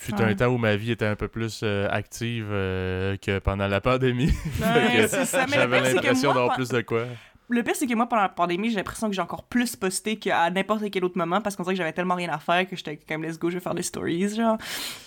Fut 0.00 0.14
un 0.22 0.32
temps 0.36 0.46
où 0.46 0.58
ma 0.58 0.76
vie 0.76 0.92
était 0.92 1.06
un 1.06 1.16
peu 1.16 1.26
plus 1.26 1.62
euh, 1.64 1.88
active 1.90 2.46
euh, 2.52 3.16
que 3.16 3.40
pendant 3.40 3.66
la 3.66 3.80
pandémie. 3.80 4.32
Ouais, 4.60 5.08
J'avais 5.48 5.80
l'impression 5.80 6.32
d'avoir 6.32 6.54
plus 6.54 6.68
de 6.68 6.82
quoi. 6.82 7.02
Le 7.48 7.62
pire, 7.62 7.74
c'est 7.76 7.86
que 7.86 7.94
moi, 7.94 8.06
pendant 8.06 8.22
la 8.22 8.28
pandémie, 8.28 8.70
j'ai 8.70 8.76
l'impression 8.76 9.08
que 9.08 9.14
j'ai 9.14 9.22
encore 9.22 9.44
plus 9.44 9.74
posté 9.76 10.16
qu'à 10.18 10.50
n'importe 10.50 10.90
quel 10.90 11.04
autre 11.04 11.16
moment 11.16 11.40
parce 11.40 11.56
qu'on 11.56 11.62
dirait 11.62 11.74
que 11.74 11.78
j'avais 11.78 11.92
tellement 11.92 12.14
rien 12.14 12.30
à 12.30 12.38
faire 12.38 12.68
que 12.68 12.76
j'étais 12.76 12.96
comme, 12.96 13.22
let's 13.24 13.38
go, 13.38 13.48
je 13.50 13.54
vais 13.54 13.60
faire 13.60 13.74
des 13.74 13.82
stories, 13.82 14.28
genre. 14.34 14.58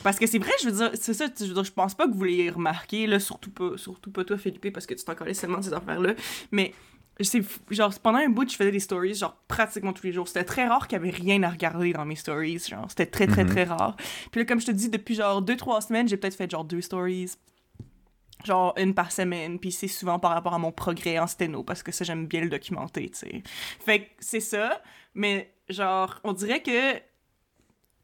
Parce 0.03 0.17
que 0.17 0.25
c'est 0.27 0.39
vrai, 0.39 0.51
je 0.61 0.69
veux 0.69 0.75
dire, 0.75 0.91
c'est 0.95 1.13
ça, 1.13 1.25
je 1.39 1.45
veux 1.45 1.53
dire, 1.53 1.63
je 1.63 1.71
pense 1.71 1.93
pas 1.95 2.07
que 2.07 2.13
vous 2.13 2.23
l'ayez 2.23 2.49
remarqué, 2.49 3.05
là, 3.07 3.19
surtout 3.19 3.51
pas, 3.51 3.77
surtout 3.77 4.11
pas 4.11 4.23
toi, 4.23 4.37
Philippe, 4.37 4.73
parce 4.73 4.85
que 4.85 4.93
tu 4.93 5.03
t'en 5.03 5.15
connais 5.15 5.33
seulement 5.33 5.59
de 5.59 5.63
ces 5.63 5.73
affaires-là. 5.73 6.13
Mais 6.51 6.73
c'est 7.19 7.43
genre 7.69 7.93
pendant 8.01 8.17
un 8.17 8.29
bout 8.29 8.49
je 8.49 8.55
faisais 8.55 8.71
des 8.71 8.79
stories 8.79 9.13
genre 9.13 9.35
pratiquement 9.47 9.93
tous 9.93 10.03
les 10.07 10.11
jours 10.13 10.27
c'était 10.27 10.45
très 10.45 10.65
rare 10.67 10.87
qu'il 10.87 10.97
y 10.97 11.01
avait 11.01 11.11
rien 11.11 11.43
à 11.43 11.49
regarder 11.49 11.93
dans 11.93 12.05
mes 12.05 12.15
stories 12.15 12.57
genre 12.67 12.87
c'était 12.89 13.05
très 13.05 13.27
très 13.27 13.43
Mhm. 13.43 13.49
très 13.51 13.63
rare 13.65 13.95
puis 14.31 14.41
là 14.41 14.45
comme 14.45 14.59
je 14.59 14.65
te 14.65 14.71
dis 14.71 14.89
depuis 14.89 15.13
genre 15.13 15.39
deux 15.43 15.55
trois 15.57 15.81
semaines 15.81 16.07
j'ai 16.07 16.17
peut-être 16.17 16.35
fait 16.35 16.49
genre 16.49 16.63
deux 16.63 16.81
stories 16.81 17.29
genre 18.43 18.73
une 18.77 18.93
par 18.93 19.11
semaine 19.11 19.59
puis 19.59 19.71
c'est 19.71 19.87
souvent 19.87 20.19
par 20.19 20.31
rapport 20.31 20.53
à 20.53 20.59
mon 20.59 20.71
progrès 20.71 21.19
en 21.19 21.27
sténo 21.27 21.63
parce 21.63 21.83
que 21.83 21.91
ça 21.91 22.03
j'aime 22.03 22.27
bien 22.27 22.41
le 22.41 22.49
documenter 22.49 23.09
tu 23.09 23.19
sais. 23.19 23.43
Fait 23.79 24.01
que 24.01 24.09
c'est 24.19 24.39
ça 24.39 24.81
mais 25.13 25.53
genre 25.69 26.19
on 26.23 26.33
dirait 26.33 26.61
que 26.61 26.99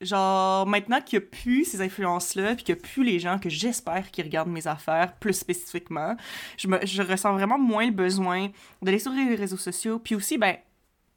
genre 0.01 0.67
maintenant 0.67 1.01
qu'il 1.01 1.19
n'y 1.19 1.25
a 1.25 1.27
plus 1.29 1.65
ces 1.65 1.81
influences 1.81 2.35
là 2.35 2.55
puis 2.55 2.63
qu'il 2.63 2.75
n'y 2.75 2.81
a 2.81 2.83
plus 2.83 3.03
les 3.03 3.19
gens 3.19 3.39
que 3.39 3.49
j'espère 3.49 4.11
qui 4.11 4.21
regardent 4.21 4.49
mes 4.49 4.67
affaires 4.67 5.15
plus 5.15 5.33
spécifiquement 5.33 6.15
je 6.57 6.67
me 6.67 6.85
je 6.85 7.01
ressens 7.01 7.33
vraiment 7.33 7.57
moins 7.57 7.85
le 7.85 7.91
besoin 7.91 8.49
d'aller 8.81 8.99
sur 8.99 9.11
les 9.11 9.35
réseaux 9.35 9.57
sociaux 9.57 9.99
puis 9.99 10.15
aussi 10.15 10.37
ben 10.37 10.57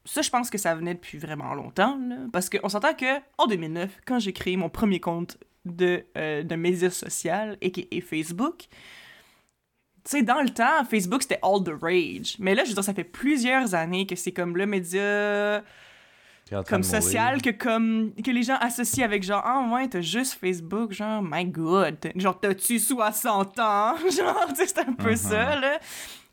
ça, 0.04 0.22
je 0.22 0.30
pense 0.30 0.50
que 0.50 0.58
ça 0.58 0.74
venait 0.74 0.94
depuis 0.94 1.18
vraiment 1.18 1.54
longtemps, 1.54 1.98
là, 1.98 2.16
parce 2.32 2.48
qu'on 2.48 2.68
s'entend 2.68 2.94
que 2.94 3.18
en 3.38 3.46
2009, 3.46 3.98
quand 4.06 4.18
j'ai 4.18 4.32
créé 4.32 4.56
mon 4.56 4.70
premier 4.70 4.98
compte 5.00 5.38
de, 5.64 6.04
euh, 6.16 6.42
de 6.42 6.54
média 6.56 6.90
social, 6.90 7.56
et, 7.60 7.96
et 7.96 8.00
Facebook, 8.00 8.66
tu 10.04 10.10
sais, 10.18 10.22
dans 10.22 10.40
le 10.42 10.48
temps, 10.50 10.84
Facebook, 10.88 11.22
c'était 11.22 11.38
all 11.42 11.62
the 11.64 11.72
rage. 11.82 12.36
Mais 12.38 12.54
là, 12.54 12.64
je 12.64 12.68
veux 12.70 12.74
dire, 12.74 12.84
ça 12.84 12.94
fait 12.94 13.04
plusieurs 13.04 13.74
années 13.74 14.06
que 14.06 14.16
c'est 14.16 14.32
comme 14.32 14.56
le 14.56 14.66
média 14.66 15.62
comme 16.50 16.80
mourir. 16.82 16.84
social 17.02 17.40
que 17.42 17.50
comme 17.50 18.12
que 18.24 18.30
les 18.32 18.42
gens 18.42 18.56
associent 18.60 19.04
avec 19.04 19.22
genre 19.22 19.42
ah 19.44 19.70
ouais 19.72 19.86
t'as 19.86 20.00
juste 20.00 20.34
Facebook 20.40 20.90
genre 20.92 21.22
my 21.22 21.44
god 21.44 22.00
T'as- 22.00 22.10
genre 22.16 22.40
t'as-tu 22.40 22.80
60 22.80 23.56
ans? 23.60 23.94
Genre 24.10 24.46
tu 24.48 24.56
sais 24.56 24.66
c'est 24.66 24.80
un 24.80 24.92
peu 24.92 25.14
ça 25.14 25.54
là. 25.60 25.78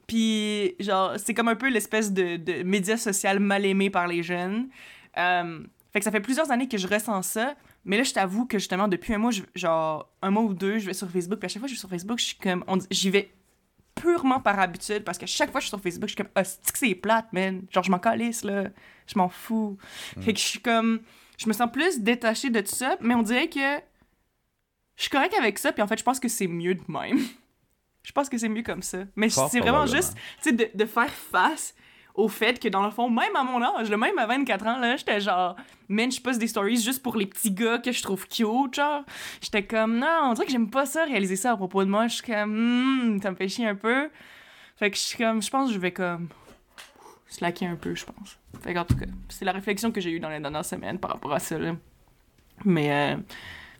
Puis 0.07 0.73
genre 0.79 1.13
c'est 1.23 1.35
comme 1.35 1.49
un 1.49 1.55
peu 1.55 1.69
l'espèce 1.69 2.11
de, 2.11 2.37
de 2.37 2.63
média 2.63 2.97
social 2.97 3.39
mal 3.39 3.63
aimé 3.65 3.91
par 3.91 4.07
les 4.07 4.23
jeunes. 4.23 4.69
Euh, 5.17 5.59
fait 5.93 5.99
que 5.99 6.03
ça 6.05 6.09
fait 6.11 6.19
plusieurs 6.21 6.49
années 6.49 6.67
que 6.67 6.77
je 6.79 6.87
ressens 6.87 7.21
ça. 7.21 7.53
Mais 7.85 7.97
là 7.97 8.01
je 8.03 8.13
t'avoue 8.13 8.45
que 8.47 8.57
justement 8.57 8.87
depuis 8.87 9.13
un 9.13 9.19
mois 9.19 9.29
je- 9.31 9.43
genre 9.53 10.09
un 10.23 10.31
mois 10.31 10.43
ou 10.43 10.55
deux 10.55 10.79
je 10.79 10.87
vais 10.87 10.93
sur 10.93 11.07
Facebook. 11.11 11.37
Puis 11.37 11.45
à 11.45 11.49
chaque 11.49 11.59
fois 11.59 11.67
que 11.67 11.73
je 11.73 11.75
suis 11.75 11.79
sur 11.79 11.89
Facebook 11.89 12.17
je 12.19 12.25
suis 12.25 12.37
comme 12.37 12.63
on 12.67 12.79
j'y 12.89 13.11
vais 13.11 13.29
purement 13.99 14.39
par 14.39 14.59
habitude 14.59 15.03
parce 15.03 15.17
que 15.17 15.25
chaque 15.25 15.51
fois 15.51 15.59
que 15.59 15.65
je 15.65 15.67
suis 15.67 15.75
sur 15.77 15.81
Facebook 15.81 16.09
je 16.09 16.13
suis 16.13 16.23
comme 16.23 16.31
ah 16.35 16.43
c'est 16.43 16.71
que 16.71 16.77
c'est 16.77 16.95
plate 16.95 17.31
man? 17.33 17.63
Genre 17.71 17.83
je 17.83 17.91
m'en 17.91 17.99
calisse 17.99 18.43
là 18.43 18.65
je 19.07 19.17
m'en 19.17 19.29
fous 19.29 19.77
fait 20.21 20.33
que 20.33 20.39
je 20.39 20.45
suis 20.45 20.59
comme. 20.59 21.01
Je 21.37 21.47
me 21.47 21.53
sens 21.53 21.71
plus 21.71 21.99
détachée 21.99 22.49
de 22.49 22.61
tout 22.61 22.75
ça, 22.75 22.97
mais 23.01 23.15
on 23.15 23.23
dirait 23.23 23.49
que. 23.49 23.77
Je 24.95 25.03
suis 25.03 25.09
correcte 25.09 25.35
avec 25.37 25.59
ça, 25.59 25.71
puis 25.71 25.83
en 25.83 25.87
fait, 25.87 25.97
je 25.97 26.03
pense 26.03 26.19
que 26.19 26.27
c'est 26.27 26.47
mieux 26.47 26.73
de 26.73 26.81
même. 26.87 27.19
je 28.03 28.11
pense 28.11 28.29
que 28.29 28.37
c'est 28.37 28.49
mieux 28.49 28.63
comme 28.63 28.81
ça. 28.81 28.99
Mais 29.15 29.29
c'est 29.29 29.59
vraiment 29.59 29.85
juste, 29.85 30.15
tu 30.41 30.49
sais, 30.49 30.51
de, 30.51 30.69
de 30.73 30.85
faire 30.85 31.11
face 31.11 31.75
au 32.17 32.27
fait 32.27 32.59
que 32.59 32.67
dans 32.67 32.83
le 32.83 32.91
fond, 32.91 33.09
même 33.09 33.35
à 33.35 33.43
mon 33.43 33.61
âge, 33.61 33.89
le 33.89 33.95
même 33.97 34.17
à 34.17 34.25
24 34.25 34.65
ans, 34.65 34.79
là, 34.79 34.97
j'étais 34.97 35.21
genre, 35.21 35.55
man, 35.87 36.11
je 36.11 36.19
poste 36.19 36.39
des 36.39 36.47
stories 36.47 36.81
juste 36.81 37.03
pour 37.03 37.15
les 37.15 37.27
petits 37.27 37.51
gars 37.51 37.77
que 37.77 37.91
je 37.91 38.01
trouve 38.01 38.27
cute, 38.27 38.73
genre. 38.73 39.03
J'étais 39.39 39.63
comme, 39.63 39.99
non, 39.99 40.21
on 40.23 40.33
dirait 40.33 40.47
que 40.47 40.51
j'aime 40.51 40.69
pas 40.69 40.87
ça, 40.87 41.05
réaliser 41.05 41.35
ça 41.35 41.51
à 41.51 41.55
propos 41.55 41.85
de 41.85 41.89
moi. 41.89 42.07
Je 42.07 42.15
suis 42.15 42.23
comme, 42.23 43.15
hmm, 43.15 43.21
ça 43.21 43.29
me 43.31 43.35
fait 43.35 43.47
chier 43.47 43.67
un 43.67 43.75
peu. 43.75 44.09
Fait 44.77 44.89
que 44.89 44.97
je 44.97 45.01
suis 45.01 45.17
comme, 45.17 45.41
je 45.41 45.49
pense 45.49 45.69
que 45.69 45.75
je 45.75 45.79
vais 45.79 45.91
comme 45.91 46.27
slacker 47.27 47.67
un 47.67 47.75
peu, 47.75 47.93
je 47.93 48.05
pense. 48.05 48.39
Fait 48.61 48.73
qu'en 48.73 48.83
tout 48.83 48.95
cas, 48.95 49.05
c'est 49.29 49.45
la 49.45 49.51
réflexion 49.51 49.91
que 49.91 50.01
j'ai 50.01 50.11
eue 50.11 50.19
dans 50.19 50.29
les 50.29 50.39
dernières 50.39 50.65
semaines 50.65 50.97
par 50.97 51.11
rapport 51.11 51.33
à 51.33 51.39
ça, 51.39 51.57
là. 51.59 51.75
Mais, 52.65 52.91
euh, 52.91 53.17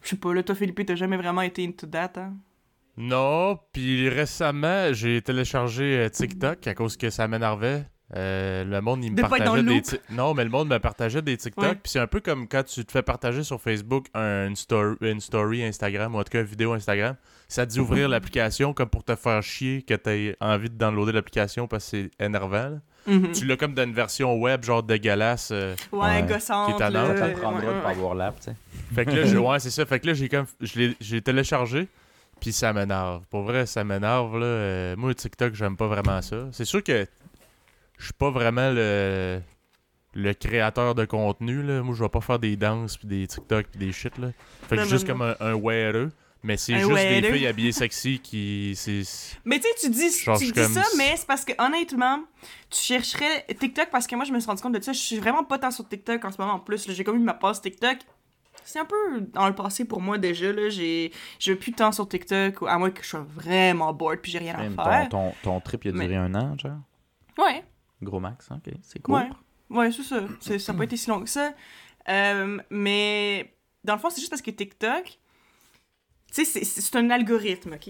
je 0.03 0.09
sais 0.09 0.17
pas, 0.17 0.31
là, 0.31 0.43
toi, 0.43 0.53
Philippe, 0.53 0.85
t'as 0.85 0.95
jamais 0.95 1.17
vraiment 1.17 1.41
été 1.41 1.65
into 1.65 1.87
that, 1.87 2.11
hein? 2.17 2.33
Non, 2.97 3.57
puis 3.73 4.09
récemment, 4.09 4.91
j'ai 4.91 5.21
téléchargé 5.21 5.97
euh, 5.97 6.09
TikTok 6.09 6.65
à 6.67 6.73
cause 6.75 6.97
que 6.97 7.09
ça 7.09 7.27
m'énervait. 7.27 7.85
Euh, 8.15 8.63
le 8.63 8.79
monde, 8.79 9.03
il 9.03 9.11
me 9.11 9.17
De 9.17 9.21
partageait 9.21 9.61
le 9.61 9.63
des... 9.81 9.81
Non, 10.11 10.33
mais 10.33 10.45
le 10.45 10.49
monde 10.49 10.69
me 10.69 10.77
partageait 10.79 11.21
des 11.21 11.35
TikTok. 11.35 11.63
Ouais. 11.63 11.75
Puis 11.75 11.91
c'est 11.91 11.99
un 11.99 12.07
peu 12.07 12.21
comme 12.21 12.47
quand 12.47 12.63
tu 12.63 12.85
te 12.85 12.91
fais 12.91 13.01
partager 13.01 13.43
sur 13.43 13.59
Facebook 13.61 14.07
un- 14.13 14.47
une, 14.47 14.55
story, 14.55 14.95
une 15.01 15.19
story 15.19 15.63
Instagram, 15.65 16.15
ou 16.15 16.19
en 16.19 16.23
tout 16.23 16.29
cas 16.31 16.39
une 16.39 16.45
vidéo 16.45 16.71
Instagram. 16.71 17.15
Ça 17.49 17.65
te 17.65 17.71
dit 17.71 17.79
ouvrir 17.81 18.07
l'application 18.07 18.73
comme 18.73 18.87
pour 18.89 19.03
te 19.03 19.15
faire 19.15 19.43
chier 19.43 19.81
que 19.81 19.93
t'aies 19.93 20.37
envie 20.39 20.69
de 20.69 20.75
downloader 20.75 21.11
l'application 21.11 21.67
parce 21.67 21.83
que 21.91 22.09
c'est 22.17 22.25
énervant. 22.25 22.69
là. 22.69 22.77
Mhm. 23.07 23.31
Tu 23.31 23.45
l'as 23.45 23.55
comme 23.57 23.73
dans 23.73 23.83
une 23.83 23.93
version 23.93 24.35
web, 24.37 24.63
genre 24.63 24.83
dégueulasse. 24.83 25.49
euh, 25.51 25.75
Ouais, 25.93 26.23
gossante, 26.23 26.75
Qui 26.77 26.81
est 26.83 26.89
là. 26.89 27.17
Ça 27.17 27.29
te 27.29 27.39
prendra 27.39 27.59
Ouais, 27.59 27.65
de 27.65 27.71
ouais, 27.71 27.81
pas 27.81 27.89
avoir 27.89 28.15
l'app, 28.15 28.37
tu 28.39 28.45
sais. 28.51 28.55
Fait 28.95 29.05
que 29.05 29.11
là, 29.11 29.25
je, 29.25 29.37
ouais, 29.37 29.59
c'est 29.59 29.69
ça. 29.69 29.85
Fait 29.85 29.99
que 29.99 30.07
là, 30.07 30.13
j'ai 30.13 30.27
comme, 30.29 30.45
je 30.61 30.79
l'ai, 30.79 30.97
j'ai 30.99 31.21
téléchargé, 31.21 31.87
puis 32.41 32.51
ça 32.51 32.71
m'énerve. 32.73 33.23
Pour 33.29 33.43
vrai, 33.43 33.65
ça 33.65 33.83
m'énerve, 33.85 34.37
là. 34.39 34.45
Euh, 34.45 34.95
moi, 34.97 35.13
TikTok, 35.13 35.53
j'aime 35.55 35.75
pas 35.77 35.87
vraiment 35.87 36.21
ça. 36.21 36.47
C'est 36.51 36.65
sûr 36.65 36.83
que 36.83 37.05
je 37.97 38.05
suis 38.05 38.13
pas 38.13 38.29
vraiment 38.29 38.69
le, 38.71 39.41
le 40.13 40.33
créateur 40.33 40.95
de 40.95 41.05
contenu, 41.05 41.61
là. 41.63 41.81
Moi, 41.83 41.95
je 41.95 42.03
vais 42.03 42.09
pas 42.09 42.21
faire 42.21 42.39
des 42.39 42.55
danses, 42.55 42.97
puis 42.97 43.07
des 43.07 43.27
TikTok, 43.27 43.67
puis 43.67 43.79
des 43.79 43.91
shit, 43.91 44.17
là. 44.17 44.29
Fait 44.67 44.75
que 44.75 44.81
Non, 44.81 44.81
je 44.83 44.87
suis 44.87 44.95
juste 44.97 45.07
non, 45.07 45.13
comme 45.13 45.21
un, 45.23 45.35
un 45.39 45.55
weareux. 45.55 46.11
Mais 46.43 46.55
c'est 46.55 46.75
juste 46.77 46.87
des 46.89 46.93
weareux. 46.93 47.33
filles 47.33 47.47
habillées 47.47 47.71
sexy 47.71 48.19
qui... 48.19 48.73
C'est... 48.77 49.01
Mais 49.43 49.59
tu 49.59 49.63
sais, 49.63 49.69
tu 49.81 49.89
dis, 49.89 50.09
Genre, 50.23 50.37
tu 50.37 50.45
je 50.45 50.51
dis 50.53 50.61
comme- 50.61 50.71
ça, 50.71 50.83
mais 50.95 51.15
c'est 51.17 51.25
parce 51.25 51.43
que 51.43 51.51
honnêtement, 51.57 52.19
tu 52.69 52.79
chercherais 52.79 53.45
TikTok 53.59 53.89
parce 53.91 54.05
que 54.05 54.15
moi, 54.15 54.23
je 54.23 54.31
me 54.31 54.39
suis 54.39 54.47
rendu 54.47 54.61
compte 54.61 54.73
de 54.75 54.81
ça. 54.81 54.93
Je 54.93 54.99
suis 54.99 55.17
vraiment 55.17 55.43
pas 55.43 55.57
tant 55.57 55.71
sur 55.71 55.87
TikTok 55.89 56.23
en 56.23 56.31
ce 56.31 56.39
moment 56.39 56.53
en 56.53 56.59
plus. 56.59 56.87
là. 56.87 56.93
J'ai 56.93 57.03
comme 57.03 57.17
eu 57.17 57.23
ma 57.23 57.33
passe 57.33 57.59
TikTok. 57.61 57.97
C'est 58.63 58.79
un 58.79 58.85
peu 58.85 59.21
dans 59.33 59.47
le 59.47 59.55
passé 59.55 59.83
pour 59.85 59.99
moi 59.99 60.17
déjà. 60.19 60.53
là. 60.53 60.69
J'ai 60.69 61.11
j'ai 61.39 61.55
plus 61.55 61.71
de 61.71 61.77
temps 61.77 61.91
sur 61.91 62.07
TikTok, 62.07 62.55
à 62.67 62.77
moins 62.77 62.91
que 62.91 63.01
je 63.01 63.07
sois 63.09 63.25
vraiment 63.35 63.91
bored 63.93 64.19
puis 64.21 64.31
j'ai 64.31 64.39
rien 64.39 64.55
à 64.55 64.61
Même 64.61 64.75
faire. 64.75 65.09
ton, 65.09 65.31
ton, 65.31 65.35
ton 65.55 65.59
trip, 65.59 65.85
il 65.85 65.89
a 65.89 65.93
Mais- 65.93 66.05
duré 66.05 66.17
un 66.17 66.35
an, 66.35 66.55
genre? 66.57 66.77
Ouais. 67.39 67.63
Gros 68.01 68.19
max, 68.19 68.49
ok. 68.51 68.73
C'est 68.81 68.99
cool. 69.01 69.15
Ouais, 69.15 69.29
ouais, 69.69 69.91
c'est 69.91 70.03
ça. 70.03 70.27
Ça 70.59 70.71
n'a 70.73 70.77
pas 70.77 70.83
été 70.85 70.97
si 70.97 71.09
long 71.09 71.21
que 71.21 71.29
ça. 71.29 71.53
Euh, 72.09 72.57
mais 72.69 73.53
dans 73.83 73.93
le 73.93 73.99
fond, 73.99 74.09
c'est 74.09 74.19
juste 74.19 74.29
parce 74.29 74.41
que 74.41 74.51
TikTok, 74.51 75.19
tu 76.33 76.45
sais, 76.45 76.63
c'est- 76.63 76.95
un 76.95 77.09
algorithme, 77.09 77.73
OK? 77.73 77.89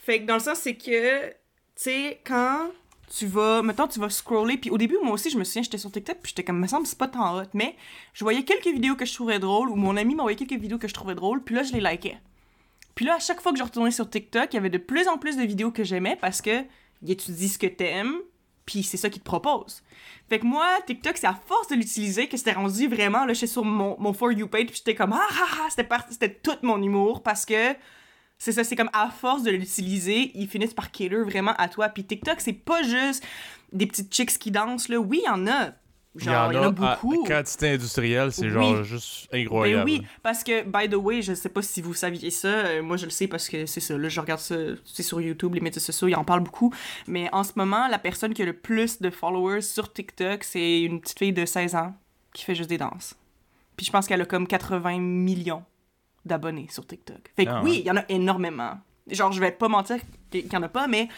Fait 0.00 0.20
que 0.20 0.26
dans 0.26 0.34
le 0.34 0.40
sens, 0.40 0.58
c'est 0.58 0.76
que, 0.76 1.28
tu 1.28 1.34
sais, 1.76 2.20
quand 2.26 2.70
tu 3.16 3.26
vas, 3.26 3.62
mettons, 3.62 3.86
tu 3.86 4.00
vas 4.00 4.10
scroller, 4.10 4.56
puis 4.56 4.70
au 4.70 4.78
début, 4.78 4.96
moi 5.02 5.12
aussi, 5.12 5.30
je 5.30 5.38
me 5.38 5.44
souviens, 5.44 5.62
j'étais 5.62 5.78
sur 5.78 5.92
TikTok, 5.92 6.18
puis 6.22 6.30
j'étais 6.30 6.44
comme, 6.44 6.58
me 6.58 6.66
semble, 6.66 6.86
c'est 6.86 6.98
pas 6.98 7.08
tant 7.08 7.38
hot, 7.38 7.44
mais 7.52 7.76
je 8.12 8.24
voyais 8.24 8.42
quelques 8.44 8.66
vidéos 8.66 8.96
que 8.96 9.04
je 9.04 9.14
trouvais 9.14 9.38
drôles, 9.38 9.68
ou 9.68 9.76
mon 9.76 9.96
ami 9.96 10.14
m'envoyait 10.14 10.36
quelques 10.36 10.60
vidéos 10.60 10.78
que 10.78 10.88
je 10.88 10.94
trouvais 10.94 11.14
drôles, 11.14 11.42
puis 11.42 11.54
là, 11.54 11.62
je 11.62 11.72
les 11.72 11.80
likais. 11.80 12.18
Puis 12.94 13.04
là, 13.04 13.16
à 13.16 13.18
chaque 13.18 13.40
fois 13.40 13.52
que 13.52 13.58
je 13.58 13.64
retournais 13.64 13.90
sur 13.90 14.08
TikTok, 14.08 14.52
il 14.52 14.56
y 14.56 14.58
avait 14.58 14.70
de 14.70 14.78
plus 14.78 15.08
en 15.08 15.18
plus 15.18 15.36
de 15.36 15.42
vidéos 15.42 15.70
que 15.70 15.84
j'aimais 15.84 16.16
parce 16.20 16.40
que 16.40 16.64
il 17.02 17.10
étudie 17.10 17.48
ce 17.48 17.58
que 17.58 17.66
t'aimes, 17.66 18.14
puis 18.66 18.82
c'est 18.82 18.96
ça 18.96 19.10
qu'il 19.10 19.20
te 19.20 19.26
propose. 19.26 19.82
Fait 20.28 20.38
que 20.38 20.46
moi, 20.46 20.66
TikTok, 20.86 21.16
c'est 21.16 21.26
à 21.26 21.38
force 21.46 21.68
de 21.68 21.74
l'utiliser 21.74 22.28
que 22.28 22.36
c'était 22.36 22.52
rendu 22.52 22.88
vraiment, 22.88 23.24
là, 23.24 23.32
j'étais 23.32 23.46
sur 23.46 23.64
mon, 23.64 23.96
mon 23.98 24.12
For 24.12 24.32
You 24.32 24.48
page, 24.48 24.66
puis 24.66 24.76
j'étais 24.76 24.94
comme, 24.94 25.12
ah, 25.12 25.26
ah, 25.30 25.66
ah, 25.66 26.04
c'était 26.10 26.34
tout 26.34 26.56
mon 26.62 26.82
humour, 26.82 27.22
parce 27.22 27.44
que 27.44 27.74
c'est 28.38 28.52
ça, 28.52 28.64
c'est 28.64 28.76
comme 28.76 28.90
à 28.92 29.10
force 29.10 29.42
de 29.42 29.50
l'utiliser, 29.50 30.30
ils 30.34 30.48
finissent 30.48 30.74
par 30.74 30.90
cater 30.90 31.16
vraiment 31.22 31.54
à 31.56 31.68
toi. 31.68 31.88
Puis 31.88 32.04
TikTok, 32.04 32.40
c'est 32.40 32.52
pas 32.52 32.82
juste 32.82 33.24
des 33.72 33.86
petites 33.86 34.12
chicks 34.12 34.38
qui 34.38 34.50
dansent, 34.50 34.88
là. 34.88 34.98
Oui, 34.98 35.20
il 35.24 35.26
y 35.26 35.30
en 35.30 35.46
a. 35.46 35.72
Genre, 36.16 36.52
il 36.52 36.54
y 36.54 36.58
en 36.58 36.62
a, 36.64 36.70
beaucoup. 36.70 37.24
à 37.24 37.28
quantité 37.28 37.70
industrielle, 37.70 38.30
c'est 38.30 38.46
Oui. 38.46 38.52
genre 38.52 38.84
juste 38.84 39.28
Ben 39.32 39.42
incroyable. 39.42 39.82
oui, 39.84 40.02
parce 40.22 40.44
que, 40.44 40.62
by 40.62 40.88
the 40.88 40.94
way, 40.94 41.22
je 41.22 41.34
sais 41.34 41.48
pas 41.48 41.60
si 41.60 41.82
vous 41.82 41.92
saviez 41.92 42.30
ça, 42.30 42.46
euh, 42.48 42.82
moi 42.84 42.96
je 42.96 43.06
le 43.06 43.10
sais 43.10 43.26
parce 43.26 43.48
que 43.48 43.66
c'est 43.66 43.80
ça, 43.80 43.98
là 43.98 44.08
je 44.08 44.20
regarde 44.20 44.38
ça, 44.40 44.54
c'est 44.84 45.02
sur 45.02 45.20
YouTube, 45.20 45.54
les 45.54 45.60
médias 45.60 45.80
sociaux, 45.80 46.06
ils 46.06 46.14
en 46.14 46.22
parlent 46.24 46.44
beaucoup, 46.44 46.72
mais 47.08 47.28
en 47.32 47.42
ce 47.42 47.50
moment, 47.56 47.88
la 47.88 47.98
personne 47.98 48.32
qui 48.32 48.42
a 48.42 48.44
le 48.44 48.52
plus 48.52 49.00
de 49.00 49.10
followers 49.10 49.62
sur 49.62 49.92
TikTok, 49.92 50.44
c'est 50.44 50.82
une 50.82 51.00
petite 51.00 51.18
fille 51.18 51.32
de 51.32 51.44
16 51.44 51.74
ans 51.74 51.94
qui 52.32 52.44
fait 52.44 52.54
juste 52.54 52.68
des 52.70 52.78
danses. 52.78 53.14
Puis 53.76 53.84
je 53.86 53.90
pense 53.90 54.06
qu'elle 54.06 54.20
a 54.22 54.26
comme 54.26 54.46
80 54.46 55.00
millions 55.00 55.64
d'abonnés 56.24 56.68
sur 56.70 56.86
TikTok. 56.86 57.32
Fait 57.34 57.44
que 57.44 57.50
Ah 57.50 57.60
oui, 57.64 57.70
ouais. 57.72 57.76
il 57.78 57.84
y 57.86 57.90
en 57.90 57.96
a 57.96 58.04
énormément. 58.08 58.78
Genre, 59.10 59.32
je 59.32 59.40
vais 59.40 59.50
pas 59.50 59.66
mentir 59.68 59.96
qu'il 60.30 60.46
y 60.52 60.56
en 60.56 60.62
a 60.62 60.68
pas, 60.68 60.86
mais 60.86 61.08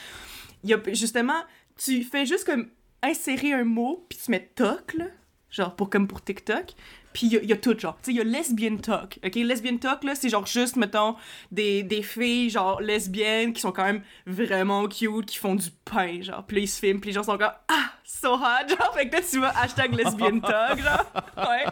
il 0.64 0.70
y 0.70 0.74
a 0.74 0.78
justement, 0.94 1.40
tu 1.76 2.02
fais 2.02 2.24
juste 2.24 2.44
comme 2.46 2.66
insérer 3.02 3.52
un 3.52 3.64
mot, 3.64 4.04
puis 4.08 4.18
tu 4.24 4.30
mets 4.30 4.50
toc, 4.54 4.94
là, 4.94 5.06
genre 5.50 5.74
pour, 5.76 5.90
comme 5.90 6.06
pour 6.08 6.22
TikTok, 6.22 6.72
puis 7.12 7.28
il 7.28 7.32
y, 7.32 7.36
a- 7.38 7.42
il 7.42 7.48
y 7.48 7.52
a 7.52 7.56
tout, 7.56 7.78
genre, 7.78 7.96
tu 8.02 8.06
sais, 8.06 8.10
il 8.12 8.16
y 8.16 8.20
a 8.20 8.24
lesbian 8.24 8.76
talk, 8.76 9.18
ok? 9.24 9.34
Lesbian 9.36 9.78
talk, 9.78 10.04
là, 10.04 10.14
c'est 10.14 10.28
genre 10.28 10.46
juste, 10.46 10.76
mettons, 10.76 11.16
des, 11.50 11.82
des 11.82 12.02
filles, 12.02 12.50
genre, 12.50 12.80
lesbiennes, 12.80 13.52
qui 13.54 13.60
sont 13.62 13.72
quand 13.72 13.84
même 13.84 14.02
vraiment 14.26 14.86
cute, 14.88 15.26
qui 15.26 15.38
font 15.38 15.54
du 15.54 15.70
pain, 15.84 16.20
genre, 16.20 16.44
puis 16.44 16.56
là, 16.56 16.62
ils 16.64 16.68
se 16.68 16.78
filment, 16.78 17.00
puis 17.00 17.08
les 17.10 17.14
gens 17.14 17.22
sont 17.22 17.38
comme, 17.38 17.52
ah, 17.68 17.90
so 18.04 18.34
hot, 18.34 18.68
genre, 18.68 18.94
fait 18.94 19.08
que 19.08 19.16
là, 19.16 19.22
tu 19.22 19.38
vas 19.40 19.52
hashtag 19.58 19.94
lesbian 19.94 20.40
talk, 20.40 20.78
genre, 20.78 21.12
ouais. 21.48 21.64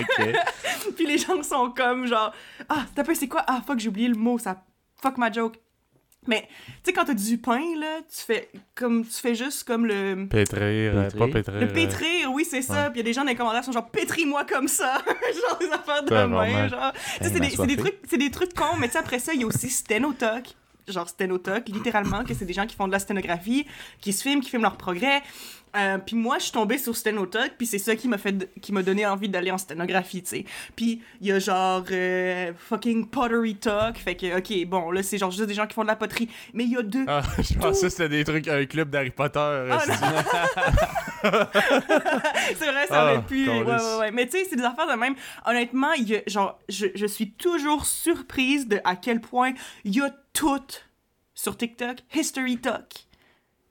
Ok. 0.00 0.36
Puis 0.96 1.06
les 1.06 1.18
gens 1.18 1.42
sont 1.42 1.70
comme 1.70 2.06
genre 2.06 2.32
ah 2.68 2.84
t'as 2.94 3.04
peu 3.04 3.14
c'est 3.14 3.28
quoi? 3.28 3.44
Ah 3.46 3.60
fuck 3.64 3.78
j'ai 3.78 3.88
oublié 3.88 4.08
le 4.08 4.14
mot 4.16 4.38
ça 4.38 4.64
fuck 5.00 5.16
ma 5.18 5.30
joke 5.30 5.58
Mais, 6.28 6.42
tu 6.42 6.46
sais, 6.84 6.92
quand 6.92 7.04
t'as 7.06 7.14
du 7.14 7.38
pain, 7.38 7.60
là, 7.80 7.98
tu 8.02 8.22
fais 8.24 8.50
comme 8.76 9.04
tu 9.04 9.14
fais 9.20 9.34
juste 9.34 9.64
comme 9.64 9.86
le... 9.86 10.26
Pétrir, 10.28 10.62
euh, 10.94 11.04
Pétrir. 11.04 11.18
pas 11.18 11.32
pétrir. 11.32 11.60
Le 11.60 11.66
euh, 11.66 11.72
pétrir, 11.72 12.32
oui, 12.32 12.46
c'est 12.48 12.62
ça. 12.62 12.74
ouais. 12.84 12.90
Puis 12.90 12.94
il 12.94 12.98
y 12.98 13.00
a 13.00 13.04
des 13.04 13.12
gens 13.14 13.22
dans 13.22 13.28
les 13.30 13.34
commentaires 13.34 13.60
qui 13.62 13.66
sont 13.66 13.72
genre 13.72 13.90
pétris-moi 13.90 14.44
comme 14.44 14.68
ça. 14.68 14.98
genre 15.48 15.58
des 15.58 15.70
affaires 15.70 16.02
de 16.04 16.10
main. 16.14 16.26
vraiment. 16.26 16.68
Genre. 16.68 16.92
Tu 16.92 16.98
sais, 17.00 17.24
Hey, 17.24 17.32
c'est 17.32 17.40
des, 17.40 17.50
c'est 17.50 17.66
des 17.66 17.76
trucs, 17.76 17.98
c'est 18.08 18.18
des 18.18 18.30
trucs 18.30 18.54
cons, 18.54 18.76
mais 18.78 18.86
tu 18.86 18.92
sais, 18.92 18.98
après 18.98 19.18
ça, 19.18 19.32
il 19.34 19.40
y 19.40 19.44
a 19.44 19.46
aussi 19.46 19.68
Stenotalk. 19.70 20.54
Genre 20.86 21.08
Stenotalk, 21.08 21.68
littéralement, 21.68 22.24
que 22.24 22.32
c'est 22.34 22.46
des 22.46 22.52
gens 22.54 22.66
qui 22.66 22.74
font 22.76 22.86
de 22.86 22.92
la 22.92 22.98
sténographie, 22.98 23.66
qui 24.00 24.12
se 24.14 24.22
filment, 24.22 24.40
qui 24.40 24.48
filment 24.50 24.62
leur 24.62 24.76
progrès. 24.76 25.22
Euh, 25.76 25.98
puis 25.98 26.16
moi, 26.16 26.38
je 26.38 26.44
suis 26.44 26.52
tombée 26.52 26.78
sur 26.78 26.96
Stenotalk, 26.96 27.54
puis 27.58 27.66
c'est 27.66 27.78
ça 27.78 27.94
qui 27.94 28.08
m'a 28.08 28.18
fait, 28.18 28.50
qui 28.60 28.72
m'a 28.72 28.82
donné 28.82 29.04
envie 29.06 29.28
d'aller 29.28 29.50
en 29.50 29.58
sténographie, 29.58 30.22
tu 30.22 30.28
sais. 30.30 30.44
Puis 30.76 31.02
il 31.20 31.26
y 31.26 31.32
a 31.32 31.38
genre 31.38 31.84
euh, 31.90 32.52
fucking 32.56 33.08
Pottery 33.08 33.56
Talk, 33.56 33.98
fait 33.98 34.14
que 34.16 34.38
ok, 34.38 34.66
bon 34.68 34.90
là 34.90 35.02
c'est 35.02 35.18
genre 35.18 35.30
juste 35.30 35.44
des 35.44 35.54
gens 35.54 35.66
qui 35.66 35.74
font 35.74 35.82
de 35.82 35.88
la 35.88 35.96
poterie, 35.96 36.28
mais 36.54 36.64
il 36.64 36.70
y 36.72 36.76
a 36.76 36.82
deux, 36.82 37.04
Ah, 37.06 37.22
je 37.38 37.54
pensais 37.58 37.86
que 37.86 37.92
c'était 37.92 38.08
des 38.08 38.24
trucs, 38.24 38.48
un 38.48 38.64
club 38.66 38.90
d'Harry 38.90 39.10
Potter. 39.10 39.38
euh, 39.40 39.68
Ah, 39.72 39.80
c'est- 39.84 39.92
c'est 42.58 42.70
vrai, 42.70 42.86
ça 42.86 42.94
Ah, 43.00 43.04
aurait 43.04 43.22
pu. 43.26 43.48
Ouais, 43.48 43.62
ouais, 43.62 43.96
ouais. 43.98 44.10
Mais 44.10 44.26
tu 44.26 44.38
sais, 44.38 44.46
c'est 44.48 44.56
des 44.56 44.64
affaires 44.64 44.86
de 44.88 44.94
même. 44.98 45.14
Honnêtement, 45.46 45.92
y 45.94 46.16
a, 46.16 46.20
genre, 46.26 46.58
je, 46.68 46.86
je 46.94 47.06
suis 47.06 47.32
toujours 47.32 47.84
surprise 47.86 48.68
de 48.68 48.80
à 48.84 48.96
quel 48.96 49.20
point 49.20 49.52
il 49.84 49.96
y 49.96 50.00
a 50.00 50.10
tout 50.32 50.60
sur 51.34 51.56
TikTok. 51.56 51.98
History 52.14 52.58
Talk. 52.58 53.06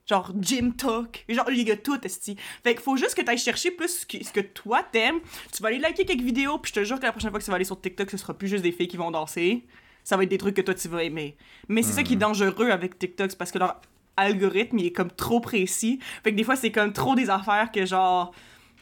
Genre 0.08 0.32
Gym 0.40 0.74
Talk. 0.74 1.24
Genre, 1.28 1.50
il 1.50 1.68
y 1.68 1.70
a 1.70 1.76
tout, 1.76 1.98
esti. 2.04 2.36
Fait 2.64 2.74
qu'il 2.74 2.82
faut 2.82 2.96
juste 2.96 3.14
que 3.14 3.22
tu 3.22 3.30
ailles 3.30 3.38
chercher 3.38 3.70
plus 3.70 4.00
ce 4.00 4.06
que, 4.06 4.24
ce 4.24 4.32
que 4.32 4.40
toi 4.40 4.82
t'aimes. 4.82 5.20
Tu 5.54 5.62
vas 5.62 5.68
aller 5.68 5.78
liker 5.78 6.04
quelques 6.04 6.22
vidéos, 6.22 6.58
puis 6.58 6.70
je 6.74 6.80
te 6.80 6.84
jure 6.84 6.98
que 6.98 7.04
la 7.04 7.12
prochaine 7.12 7.30
fois 7.30 7.38
que 7.38 7.44
ça 7.44 7.52
va 7.52 7.56
aller 7.56 7.64
sur 7.64 7.80
TikTok, 7.80 8.10
ce 8.10 8.16
sera 8.16 8.34
plus 8.34 8.48
juste 8.48 8.62
des 8.62 8.72
filles 8.72 8.88
qui 8.88 8.96
vont 8.96 9.10
danser. 9.10 9.64
Ça 10.04 10.16
va 10.16 10.22
être 10.22 10.30
des 10.30 10.38
trucs 10.38 10.56
que 10.56 10.62
toi 10.62 10.74
tu 10.74 10.88
vas 10.88 11.04
aimer. 11.04 11.36
Mais 11.68 11.82
c'est 11.82 11.92
ça 11.92 12.02
qui 12.02 12.14
est 12.14 12.16
dangereux 12.16 12.70
avec 12.70 12.98
TikTok, 12.98 13.30
c'est 13.30 13.36
parce 13.36 13.52
que 13.52 13.58
leur 13.58 13.80
algorithme, 14.16 14.78
il 14.78 14.86
est 14.86 14.92
comme 14.92 15.10
trop 15.10 15.40
précis. 15.40 15.98
Fait 16.24 16.32
que 16.32 16.36
des 16.36 16.44
fois, 16.44 16.56
c'est 16.56 16.72
comme 16.72 16.92
trop 16.92 17.14
des 17.14 17.30
affaires 17.30 17.70
que 17.70 17.84
genre 17.84 18.32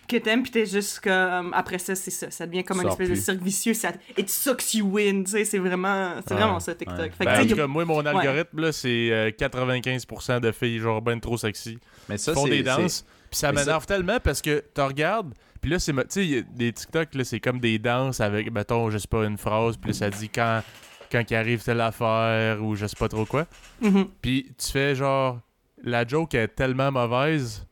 que 0.09 0.17
t'aimes 0.17 0.43
puis 0.43 0.51
t'es 0.53 0.67
juste 0.67 1.01
comme 1.01 1.53
après 1.55 1.79
ça 1.79 1.95
c'est 1.95 2.11
ça 2.11 2.31
ça 2.31 2.47
devient 2.47 2.65
comme 2.65 2.81
un 2.81 2.89
espèce 2.89 3.09
de 3.11 3.15
cercle 3.15 3.43
vicieux 3.45 3.75
ça 3.75 3.93
it 4.17 4.29
sucks 4.31 4.75
you 4.75 4.97
in 4.99 5.25
tu 5.25 5.33
sais 5.33 5.45
c'est 5.45 5.59
vraiment 5.59 6.15
c'est 6.27 6.35
Ouais, 6.35 6.41
vraiment 6.41 6.61
ça 6.61 6.75
TikTok 6.75 6.99
ouais. 6.99 7.11
fait 7.11 7.25
que, 7.25 7.31
Ben, 7.31 7.53
en 7.53 7.57
cas, 7.57 7.67
moi, 7.67 7.85
mon 7.85 8.05
algorithme, 8.07 8.61
là, 8.61 8.73
c'est 8.73 9.11
euh, 9.11 9.31
95% 9.31 10.41
de 10.41 10.53
filles, 10.53 10.79
genre, 10.79 11.01
ben 11.03 11.19
trop 11.21 11.37
sexy. 11.37 11.79
Mais 12.09 12.19
ça, 12.19 12.33
font 12.35 12.45
c'est- 12.45 12.51
des 12.51 12.63
danses. 12.63 13.05
Puis 13.31 13.39
ça 13.39 13.53
m'énerve 13.53 13.87
tellement 13.87 14.19
parce 14.21 14.41
que 14.41 14.63
tu 14.75 14.81
regardes, 14.81 15.35
puis 15.61 15.71
là, 15.71 15.79
c'est. 15.79 15.93
Tu 15.93 16.01
sais, 16.09 16.45
des 16.55 16.73
TikTok, 16.73 17.15
là, 17.15 17.25
c'est 17.25 17.41
comme 17.41 17.59
des 17.59 17.79
danses 17.79 18.21
avec, 18.21 18.51
mettons, 18.53 18.91
je 18.91 18.99
sais 18.99 19.09
pas, 19.09 19.25
une 19.25 19.37
phrase, 19.39 19.77
puis 19.77 19.91
là, 19.91 19.95
ça 19.95 20.11
dit 20.11 20.29
quand, 20.29 20.63
quand 21.11 21.23
il 21.31 21.35
arrive 21.35 21.63
telle 21.63 21.81
affaire 21.81 22.63
ou 22.63 22.77
je 22.77 22.87
sais 22.87 22.97
pas 22.97 23.09
trop 23.09 23.25
quoi. 23.27 23.47
Mhm. 23.81 24.07
Puis 24.23 24.53
tu 24.59 24.71
fais 24.71 24.95
genre. 24.95 25.41
La 25.83 26.07
joke 26.07 26.35
est 26.35 26.49
tellement 26.49 26.91
mauvaise. 26.91 27.67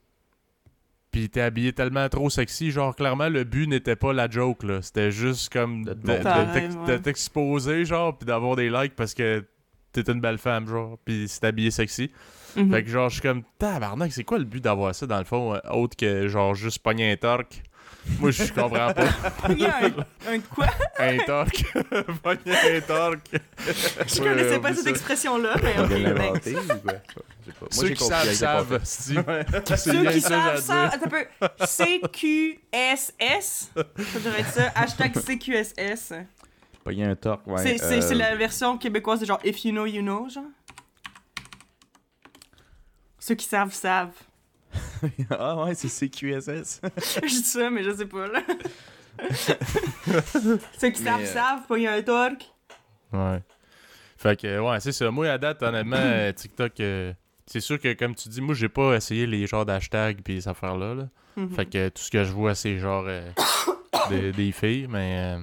Puis 1.14 1.28
t'es 1.30 1.42
habillé 1.42 1.72
tellement 1.72 2.08
trop 2.08 2.28
sexy. 2.28 2.72
Genre, 2.72 2.96
clairement, 2.96 3.28
le 3.28 3.44
but 3.44 3.68
n'était 3.68 3.94
pas 3.94 4.12
la 4.12 4.28
joke, 4.28 4.64
là. 4.64 4.82
C'était 4.82 5.12
juste 5.12 5.52
comme 5.52 5.84
Ouais. 5.84 5.94
de 6.88 6.96
t'exposer, 6.98 7.84
genre, 7.84 8.18
puis 8.18 8.26
d'avoir 8.26 8.56
des 8.56 8.68
likes 8.68 8.96
parce 8.96 9.14
que 9.14 9.44
t'es 9.92 10.00
une 10.10 10.20
belle 10.20 10.38
femme, 10.38 10.66
genre. 10.66 10.98
Puis 11.04 11.26
c'est 11.28 11.44
habillé 11.44 11.70
sexy. 11.70 12.10
Mhm. 12.56 12.68
Fait 12.72 12.82
que 12.82 12.90
genre, 12.90 13.08
je 13.10 13.14
suis 13.20 13.22
comme, 13.22 13.44
tabarnak, 13.60 14.12
c'est 14.12 14.24
quoi 14.24 14.38
le 14.38 14.44
but 14.44 14.62
d'avoir 14.62 14.92
ça 14.92 15.06
dans 15.06 15.18
le 15.18 15.24
fond, 15.24 15.54
euh, 15.54 15.58
autre 15.70 15.96
que 15.96 16.26
genre 16.26 16.56
juste 16.56 16.80
pogner 16.80 17.12
un 17.12 17.16
torque? 17.16 17.62
Moi, 18.18 18.30
je 18.30 18.52
comprends 18.52 18.92
pas. 18.92 19.04
Il 19.50 19.60
y 19.60 19.66
a 19.66 19.76
un, 19.84 20.32
un 20.34 20.40
quoi? 20.40 20.66
Un 20.98 21.18
torque. 21.18 21.64
pogner 22.22 22.76
un 22.76 22.80
torque. 22.80 23.30
je 24.06 24.18
connaissais 24.20 24.58
pas 24.60 24.74
cette 24.74 24.86
expression 24.88 25.38
là 25.38 25.54
mais 25.62 25.78
ok 25.80 25.88
ben, 25.88 26.02
l'inventer 26.02 26.56
ou 26.56 26.66
quoi? 26.66 26.92
Je 27.46 27.50
sais 27.50 27.52
pas. 27.52 27.60
Moi, 27.60 27.68
Ceux 27.70 27.86
j'ai 27.88 27.94
qui 27.94 28.04
compris 28.04 28.34
savent, 28.34 28.84
ceux 28.84 30.10
qui 30.10 30.20
savent 30.20 30.70
attends 30.70 31.04
un 31.04 31.08
peu 31.08 31.24
CQSS 31.66 33.70
ça 33.74 33.84
devrait 34.20 34.40
être 34.40 34.52
ça 34.52 34.72
hashtag 34.74 35.12
CQSS 35.14 36.12
a 36.12 37.08
un 37.08 37.16
torque, 37.16 37.46
ouais. 37.46 37.62
c'est 37.62 37.78
c'est- 37.78 37.98
euh, 37.98 38.00
c'est 38.02 38.14
la 38.14 38.36
version 38.36 38.76
québécoise 38.76 39.20
de 39.20 39.26
genre 39.26 39.40
if 39.44 39.64
you 39.64 39.70
know 39.72 39.86
you 39.86 40.02
know 40.02 40.28
genre 40.28 40.44
ceux 43.18 43.34
qui 43.34 43.46
savent 43.46 43.72
savent 43.72 44.12
ah 45.30 45.64
ouais, 45.64 45.74
c'est 45.74 45.88
CQSS. 45.88 46.80
je 47.22 47.26
dis 47.26 47.34
ça, 47.42 47.70
mais 47.70 47.82
je 47.82 47.90
sais 47.94 48.06
pas, 48.06 48.26
là. 48.26 48.40
Ceux 50.78 50.90
qui 50.90 51.02
savent, 51.02 51.20
euh, 51.22 51.26
savent, 51.26 51.66
pas 51.66 51.78
y 51.78 51.86
a 51.86 51.92
un 51.92 52.02
torque. 52.02 52.44
Ouais. 53.12 53.42
Fait 54.16 54.40
que, 54.40 54.58
ouais, 54.58 54.80
c'est 54.80 54.92
ça. 54.92 55.10
Moi, 55.10 55.28
à 55.28 55.38
date, 55.38 55.62
honnêtement, 55.62 55.96
euh, 56.00 56.32
TikTok, 56.32 56.80
euh, 56.80 57.12
c'est 57.46 57.60
sûr 57.60 57.78
que, 57.78 57.92
comme 57.92 58.14
tu 58.14 58.28
dis, 58.28 58.40
moi, 58.40 58.54
j'ai 58.54 58.68
pas 58.68 58.94
essayé 58.94 59.26
les 59.26 59.46
genres 59.46 59.64
d'hashtags 59.66 60.22
pis 60.22 60.42
ces 60.42 60.48
affaires-là. 60.48 60.94
là. 60.94 61.08
Mhm. 61.36 61.50
Fait 61.50 61.66
que 61.66 61.88
tout 61.88 62.02
ce 62.02 62.10
que 62.10 62.24
je 62.24 62.32
vois, 62.32 62.54
c'est 62.54 62.78
genre 62.78 63.04
euh, 63.06 63.28
des, 64.08 64.32
des 64.32 64.52
filles, 64.52 64.86
mais. 64.88 65.36
euh, 65.36 65.42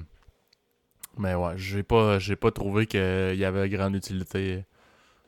mais 1.18 1.34
ouais, 1.34 1.52
j'ai 1.56 1.82
pas, 1.82 2.18
j'ai 2.18 2.36
pas 2.36 2.50
trouvé 2.50 2.86
qu'il 2.86 3.34
y 3.36 3.44
avait 3.44 3.68
grande 3.68 3.94
utilité 3.94 4.64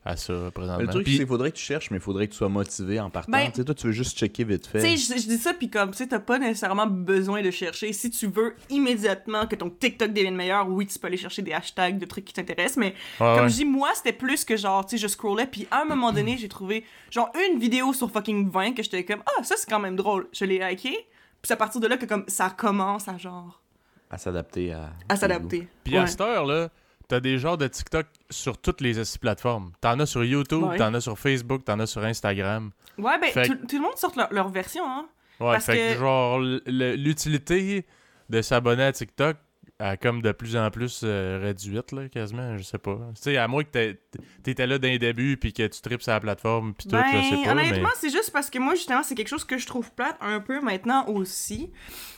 à 0.06 0.16
ça 0.16 0.50
présentement. 0.54 0.82
Le 0.82 0.88
truc, 0.88 1.04
Puis- 1.04 1.12
c'est 1.14 1.18
qu'il 1.20 1.26
faudrait 1.26 1.50
que 1.50 1.56
tu 1.56 1.62
cherches, 1.62 1.90
mais 1.90 1.96
il 1.96 2.00
faudrait 2.02 2.26
que 2.26 2.32
tu 2.32 2.36
sois 2.38 2.50
motivé 2.50 3.00
en 3.00 3.08
partant. 3.08 3.32
Ben- 3.32 3.50
tu 3.50 3.56
sais, 3.56 3.64
toi, 3.64 3.74
tu 3.74 3.86
veux 3.86 3.92
juste 3.92 4.18
checker 4.18 4.44
vite 4.44 4.66
fait. 4.66 4.80
Tu 4.82 4.98
sais, 4.98 5.14
je, 5.16 5.20
je 5.22 5.26
dis 5.28 5.38
ça, 5.38 5.54
puis 5.54 5.70
comme, 5.70 5.92
tu 5.92 5.96
sais, 5.96 6.06
t'as 6.06 6.18
pas 6.18 6.38
nécessairement 6.38 6.86
besoin 6.86 7.40
de 7.40 7.50
chercher. 7.50 7.92
Si 7.94 8.10
tu 8.10 8.26
veux 8.26 8.54
immédiatement 8.68 9.46
que 9.46 9.56
ton 9.56 9.70
TikTok 9.70 10.12
devienne 10.12 10.36
meilleur, 10.36 10.68
oui, 10.68 10.86
tu 10.86 10.98
peux 10.98 11.06
aller 11.06 11.16
chercher 11.16 11.40
des 11.42 11.52
hashtags 11.52 11.98
de 11.98 12.04
trucs 12.04 12.26
qui 12.26 12.34
t'intéressent, 12.34 12.76
mais 12.76 12.88
Ouais, 13.18 13.34
comme 13.34 13.44
ouais. 13.44 13.48
je 13.48 13.54
dis, 13.54 13.64
moi, 13.64 13.88
c'était 13.94 14.12
plus 14.12 14.44
que 14.44 14.56
genre, 14.56 14.84
tu 14.84 14.90
sais, 14.98 15.02
je 15.02 15.08
scrollais, 15.08 15.46
puis 15.46 15.66
à 15.70 15.82
un 15.82 15.84
moment 15.86 16.12
donné, 16.12 16.36
j'ai 16.36 16.48
trouvé, 16.48 16.84
genre, 17.10 17.30
une 17.50 17.58
vidéo 17.58 17.92
sur 17.94 18.10
fucking 18.10 18.50
20 18.50 18.72
que 18.74 18.82
j'étais 18.82 19.04
comme, 19.04 19.22
ah, 19.26 19.42
ça, 19.42 19.54
c'est 19.56 19.68
quand 19.70 19.80
même 19.80 19.96
drôle. 19.96 20.28
Je 20.32 20.44
l'ai 20.44 20.58
liké, 20.58 20.90
puis 20.90 20.98
c'est 21.44 21.54
à 21.54 21.56
partir 21.56 21.80
de 21.80 21.86
là 21.86 21.96
que, 21.96 22.04
comme, 22.04 22.24
ça 22.28 22.50
commence 22.50 23.08
à, 23.08 23.16
genre, 23.16 23.62
À 24.10 24.18
s'adapter 24.18 24.72
à. 24.72 24.92
à 25.08 25.16
s'adapter. 25.16 25.66
Puis 25.82 25.96
à 25.96 26.06
cette 26.06 26.20
heure-là, 26.20 26.68
t'as 27.08 27.20
des 27.20 27.38
genres 27.38 27.58
de 27.58 27.66
TikTok 27.66 28.06
sur 28.30 28.58
toutes 28.58 28.80
les 28.80 28.94
plateformes. 29.20 29.72
T'en 29.80 29.98
as 30.00 30.06
sur 30.06 30.24
YouTube, 30.24 30.62
Ouais. 30.64 30.76
t'en 30.76 30.92
as 30.94 31.00
sur 31.00 31.18
Facebook, 31.18 31.64
t'en 31.64 31.78
as 31.80 31.86
sur 31.86 32.02
Instagram. 32.04 32.70
Ouais, 32.98 33.18
ben, 33.20 33.30
Fait- 33.30 33.46
tout, 33.48 33.54
tout 33.68 33.76
le 33.76 33.82
monde 33.82 33.96
sort 33.96 34.12
leur, 34.16 34.32
leur 34.32 34.48
version, 34.48 34.84
hein. 34.86 35.06
Ouais, 35.40 35.52
Parce 35.54 35.66
fait 35.66 35.76
que, 35.76 35.92
que- 35.94 35.98
genre, 36.00 36.38
l'utilité 36.38 37.86
de 38.30 38.42
s'abonner 38.42 38.84
à 38.84 38.92
TikTok 38.92 39.36
a 39.80 39.96
comme 39.96 40.22
de 40.22 40.30
plus 40.30 40.56
en 40.56 40.70
plus 40.70 41.00
euh, 41.02 41.40
réduite, 41.42 41.90
là, 41.90 42.08
quasiment, 42.08 42.56
je 42.56 42.62
sais 42.62 42.78
pas. 42.78 42.96
Tu 43.16 43.22
sais, 43.22 43.36
à 43.36 43.48
moins 43.48 43.64
que 43.64 43.96
t'étais 44.44 44.66
là 44.68 44.78
d'un 44.78 44.96
début 44.96 45.36
puis 45.36 45.52
que 45.52 45.66
tu 45.66 45.80
tripes 45.80 46.00
sur 46.02 46.12
la 46.12 46.20
plateforme 46.20 46.74
puis 46.74 46.86
tout, 46.88 46.92
Ben, 46.96 47.04
je 47.12 47.28
sais 47.36 47.42
pas, 47.44 47.50
honnêtement, 47.52 47.82
mais... 47.88 47.94
c'est 47.96 48.10
juste 48.10 48.30
parce 48.32 48.48
que 48.50 48.58
moi, 48.60 48.76
justement, 48.76 49.02
c'est 49.02 49.16
quelque 49.16 49.28
chose 49.28 49.44
que 49.44 49.58
je 49.58 49.66
trouve 49.66 49.90
plate 49.92 50.16
un 50.20 50.38
peu 50.38 50.60
maintenant 50.60 51.06
aussi. 51.08 51.72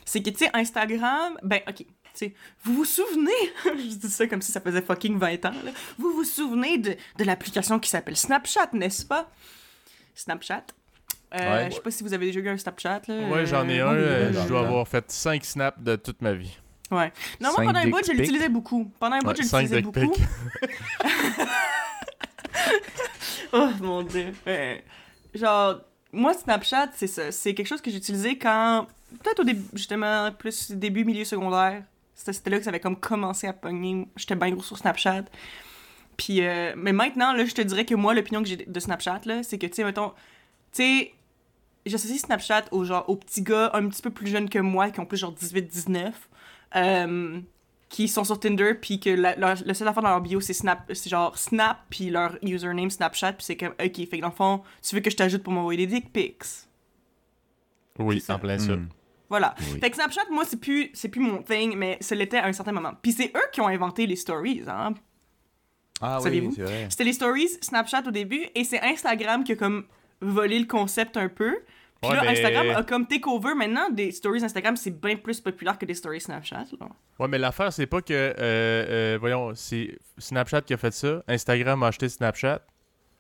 C'est 0.05 0.23
que, 0.23 0.29
tu 0.31 0.37
sais, 0.45 0.51
Instagram, 0.53 1.39
ben, 1.43 1.61
ok, 1.67 1.87
vous 2.65 2.75
vous 2.75 2.85
souvenez, 2.85 3.31
je 3.65 3.95
dis 3.97 4.11
ça 4.11 4.27
comme 4.27 4.43
si 4.43 4.53
ça 4.53 4.61
faisait 4.61 4.83
fucking 4.83 5.19
20 5.19 5.45
ans, 5.47 5.53
là. 5.65 5.71
vous 5.99 6.13
vous 6.13 6.25
souvenez 6.25 6.79
de, 6.79 6.97
de 7.19 7.25
l'application 7.25 7.79
qui 7.79 7.91
s'appelle 7.91 8.17
Snapchat, 8.17 8.71
n'est-ce 8.73 9.05
pas? 9.05 9.31
Snapchat. 10.15 10.65
Euh, 11.35 11.39
Ouais. 11.39 11.67
Je 11.71 11.75
sais 11.77 11.83
pas 11.83 11.91
si 11.91 12.03
vous 12.05 12.15
avez 12.15 12.27
déjà 12.27 12.41
eu 12.41 12.49
un 12.49 12.57
Snapchat, 12.57 13.03
là. 13.09 13.29
Ouais, 13.29 13.47
j'en 13.47 13.69
ai 13.69 13.81
Euh, 13.81 13.89
un, 13.89 13.95
euh, 13.95 14.33
je 14.33 14.49
dois 14.49 14.61
avoir 14.61 14.87
fait 14.89 15.11
5 15.11 15.45
snaps 15.45 15.79
de 15.81 15.97
toute 15.97 16.23
ma 16.23 16.33
vie. 16.33 16.57
Ouais. 16.91 17.13
Non, 17.41 17.51
moi, 17.57 17.65
pendant 17.65 17.81
un 17.81 17.89
bout, 17.89 18.01
je 18.07 18.13
l'utilisais 18.13 18.49
beaucoup. 18.49 18.91
Pendant 19.01 19.17
un 19.17 19.19
bout, 19.19 19.29
Ouais, 19.31 19.35
je 19.37 19.43
l'utilisais 19.43 19.83
beaucoup. 19.83 20.15
oh 23.53 23.69
mon 23.81 24.03
dieu. 24.03 24.33
Ouais. 24.47 24.85
Genre, 25.35 25.81
moi, 26.13 26.33
Snapchat, 26.35 26.91
c'est 26.95 27.07
ça. 27.09 27.33
C'est 27.33 27.55
quelque 27.55 27.67
chose 27.67 27.81
que 27.81 27.91
j'ai 27.91 27.97
utilisé 27.99 28.39
quand. 28.39 28.87
Peut-être 29.23 29.41
au 29.41 29.45
début, 29.45 29.65
justement, 29.75 30.31
plus 30.33 30.71
début, 30.73 31.05
milieu 31.05 31.25
secondaire. 31.25 31.83
C'était 32.17 32.33
c'était 32.33 32.51
là 32.51 32.59
que 32.59 32.65
ça 32.65 32.71
avait 32.71 32.81
comme 32.81 32.97
commencé 32.99 33.47
à 33.47 33.53
pogner. 33.53 34.09
J'étais 34.17 34.35
bien 34.35 34.51
gros 34.51 34.63
sur 34.63 34.77
Snapchat. 34.79 35.27
Puis, 36.17 36.41
euh, 36.41 36.73
mais 36.77 36.93
maintenant, 36.93 37.33
là, 37.35 37.45
je 37.45 37.55
te 37.55 37.61
dirais 37.61 37.85
que 37.85 37.95
moi, 37.95 38.15
l'opinion 38.15 38.43
que 38.43 38.49
j'ai 38.49 38.57
de 38.57 38.81
Snapchat, 38.81 39.21
là, 39.27 39.43
c'est 39.43 39.59
que, 39.59 39.67
tu 39.67 39.75
sais, 39.75 39.85
mettons, 39.85 40.11
tu 40.73 40.83
sais, 40.83 41.13
j'associe 41.85 42.19
Snapchat 42.21 42.65
aux, 42.71 42.85
genre, 42.85 43.07
aux 43.09 43.17
petits 43.17 43.43
gars 43.43 43.71
un 43.75 43.87
petit 43.89 44.01
peu 44.01 44.11
plus 44.11 44.29
jeunes 44.29 44.49
que 44.49 44.59
moi, 44.59 44.91
qui 44.91 44.99
ont 44.99 45.05
plus 45.05 45.19
genre 45.19 45.35
18-19, 45.35 46.13
euh, 46.75 47.39
qui 47.91 48.09
sont 48.09 48.25
sur 48.25 48.41
Tinder, 48.41 48.73
puis 48.81 48.99
que 48.99 49.11
la, 49.11 49.37
leur- 49.37 49.63
le 49.65 49.75
seul 49.75 49.87
affaire 49.87 50.03
dans 50.03 50.09
leur 50.09 50.23
bio, 50.23 50.41
c'est 50.41 50.55
Snap, 50.55 50.91
c'est 50.95 51.11
genre 51.11 51.37
Snap, 51.37 51.81
puis 51.91 52.09
leur 52.09 52.39
username 52.43 52.89
Snapchat, 52.91 53.35
puis 53.35 53.45
c'est 53.45 53.57
comme, 53.59 53.75
ok, 53.79 53.95
fait 53.95 54.07
que 54.07 54.21
dans 54.23 54.29
le 54.29 54.35
fond, 54.35 54.63
tu 54.83 54.95
veux 54.95 55.03
que 55.03 55.11
je 55.11 55.17
t'ajoute 55.17 55.43
pour 55.43 55.53
m'envoyer 55.53 55.87
des 55.87 56.01
dick 56.01 56.13
pics? 56.15 56.43
Oui, 57.99 58.25
en 58.29 58.39
plein 58.39 58.59
ça. 58.59 58.73
Hmm. 58.77 58.89
Voilà. 59.29 59.55
Oui. 59.73 59.81
Fait 59.81 59.91
que 59.91 59.97
Snapchat, 59.97 60.23
moi, 60.31 60.45
c'est 60.45 60.61
plus, 60.61 60.91
c'est 60.95 61.09
plus 61.09 61.21
mon 61.21 61.43
thing, 61.43 61.75
mais 61.77 61.99
ça 62.01 62.15
l'était 62.15 62.39
à 62.39 62.47
un 62.47 62.53
certain 62.53 62.73
moment. 62.73 62.93
Puis 63.03 63.13
c'est 63.13 63.33
eux 63.37 63.49
qui 63.53 63.61
ont 63.61 63.69
inventé 63.69 64.07
les 64.07 64.17
stories, 64.17 64.63
hein. 64.69 64.95
Ah 66.01 66.19
oui, 66.19 66.25
Saviez-vous? 66.25 66.53
c'est 66.55 66.63
vrai. 66.63 66.87
C'était 66.91 67.05
les 67.05 67.13
stories 67.15 67.49
Snapchat 67.63 68.03
au 68.07 68.11
début, 68.11 68.47
et 68.55 68.65
c'est 68.65 68.81
Instagram 68.83 69.45
qui 69.45 69.53
a 69.53 69.57
comme 69.57 69.85
volé 70.21 70.59
le 70.59 70.67
concept 70.67 71.17
un 71.17 71.29
peu. 71.29 71.57
Puis 72.03 72.11
Ouais, 72.11 72.17
là, 72.17 72.23
mais- 72.25 72.29
Instagram 72.33 72.69
a 72.77 72.83
comme 72.83 73.07
takeover. 73.07 73.55
Maintenant, 73.55 73.89
des 73.91 74.13
stories 74.13 74.45
Instagram, 74.45 74.77
c'est 74.77 74.91
bien 75.01 75.17
plus 75.17 75.41
populaire 75.41 75.79
que 75.79 75.87
des 75.87 75.95
stories 75.95 76.21
Snapchat. 76.21 76.65
Là. 76.79 76.89
Ouais, 77.19 77.27
mais 77.29 77.39
l'affaire, 77.39 77.73
c'est 77.73 77.87
pas 77.87 78.03
que, 78.03 78.13
euh, 78.13 78.35
euh, 78.39 79.17
voyons, 79.19 79.55
c'est 79.55 79.99
Snapchat 80.19 80.61
qui 80.61 80.75
a 80.75 80.77
fait 80.77 80.93
ça, 80.93 81.23
Instagram 81.27 81.83
a 81.83 81.87
acheté 81.89 82.09
Snapchat. 82.11 82.61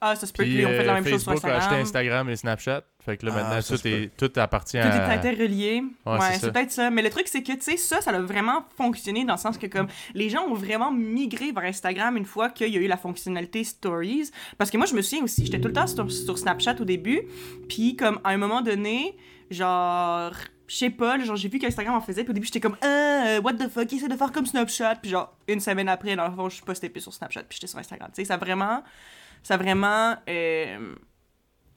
Ah, 0.00 0.14
ça 0.14 0.26
se 0.26 0.32
peut 0.32 0.42
Puis 0.42 0.52
qu'ils 0.52 0.66
ont 0.66 0.70
fait 0.70 0.84
la 0.84 0.92
euh, 0.92 0.94
même 0.96 1.06
chose 1.06 1.22
sur 1.22 1.32
Facebook 1.32 1.50
a 1.50 1.56
acheté 1.56 1.74
Instagram. 1.76 2.28
Instagram 2.28 2.30
et 2.30 2.36
Snapchat. 2.36 2.82
Fait 3.04 3.16
que 3.16 3.26
là, 3.26 3.32
Ah, 3.34 3.42
maintenant, 3.42 3.76
tout, 3.76 3.86
est, 3.86 4.16
tout 4.16 4.32
appartient 4.40 4.78
Tout 4.78 4.86
est 4.86 4.90
à... 4.90 5.10
interrelié. 5.10 5.82
Ouais, 6.04 6.18
Ouais, 6.18 6.38
c'est 6.38 6.52
peut-être 6.52 6.72
ça. 6.72 6.90
Mais 6.90 7.02
le 7.02 7.10
truc, 7.10 7.28
c'est 7.28 7.42
que, 7.42 7.52
tu 7.52 7.60
sais, 7.60 7.76
ça, 7.76 8.00
ça 8.00 8.10
a 8.10 8.20
vraiment 8.20 8.64
fonctionné 8.76 9.24
dans 9.24 9.34
le 9.34 9.38
sens 9.38 9.56
que, 9.56 9.66
comme, 9.66 9.86
les 10.14 10.28
gens 10.28 10.42
ont 10.42 10.54
vraiment 10.54 10.92
migré 10.92 11.52
vers 11.52 11.64
Instagram 11.64 12.16
une 12.16 12.24
fois 12.26 12.50
qu'il 12.50 12.68
y 12.68 12.76
a 12.76 12.80
eu 12.80 12.86
la 12.88 12.96
fonctionnalité 12.96 13.64
Stories. 13.64 14.30
Parce 14.58 14.70
que 14.70 14.76
moi, 14.76 14.86
je 14.86 14.94
me 14.94 15.02
souviens 15.02 15.24
aussi, 15.24 15.46
j'étais 15.46 15.60
tout 15.60 15.68
le 15.68 15.74
temps 15.74 15.86
sur, 15.86 16.10
sur 16.10 16.36
Snapchat 16.36 16.76
au 16.80 16.84
début. 16.84 17.22
Puis, 17.68 17.96
comme, 17.96 18.20
à 18.24 18.30
un 18.30 18.36
moment 18.36 18.60
donné, 18.60 19.16
genre, 19.50 20.32
je 20.66 20.76
sais 20.76 20.90
pas, 20.90 21.18
genre, 21.20 21.36
j'ai 21.36 21.48
vu 21.48 21.58
qu'Instagram 21.58 21.94
en 21.94 22.00
faisait. 22.00 22.22
Puis 22.24 22.30
au 22.30 22.34
début, 22.34 22.46
j'étais 22.46 22.60
comme, 22.60 22.76
ah, 22.82 23.38
what 23.42 23.54
the 23.54 23.68
fuck, 23.68 23.92
essaie 23.92 24.08
de 24.08 24.16
faire 24.16 24.32
comme 24.32 24.46
Snapchat. 24.46 24.96
Puis, 24.96 25.10
genre, 25.10 25.34
une 25.48 25.60
semaine 25.60 25.88
après, 25.88 26.16
dans 26.16 26.28
le 26.28 26.34
fond, 26.34 26.48
je 26.48 26.62
postais 26.62 26.88
plus 26.88 27.00
sur 27.00 27.14
Snapchat. 27.14 27.44
Puis, 27.44 27.56
j'étais 27.56 27.68
sur 27.68 27.78
Instagram. 27.78 28.10
Tu 28.14 28.22
sais, 28.22 28.24
ça 28.26 28.34
a 28.34 28.36
vraiment, 28.38 28.82
ça 29.46 29.54
a 29.54 29.56
vraiment 29.58 30.16
euh, 30.28 30.94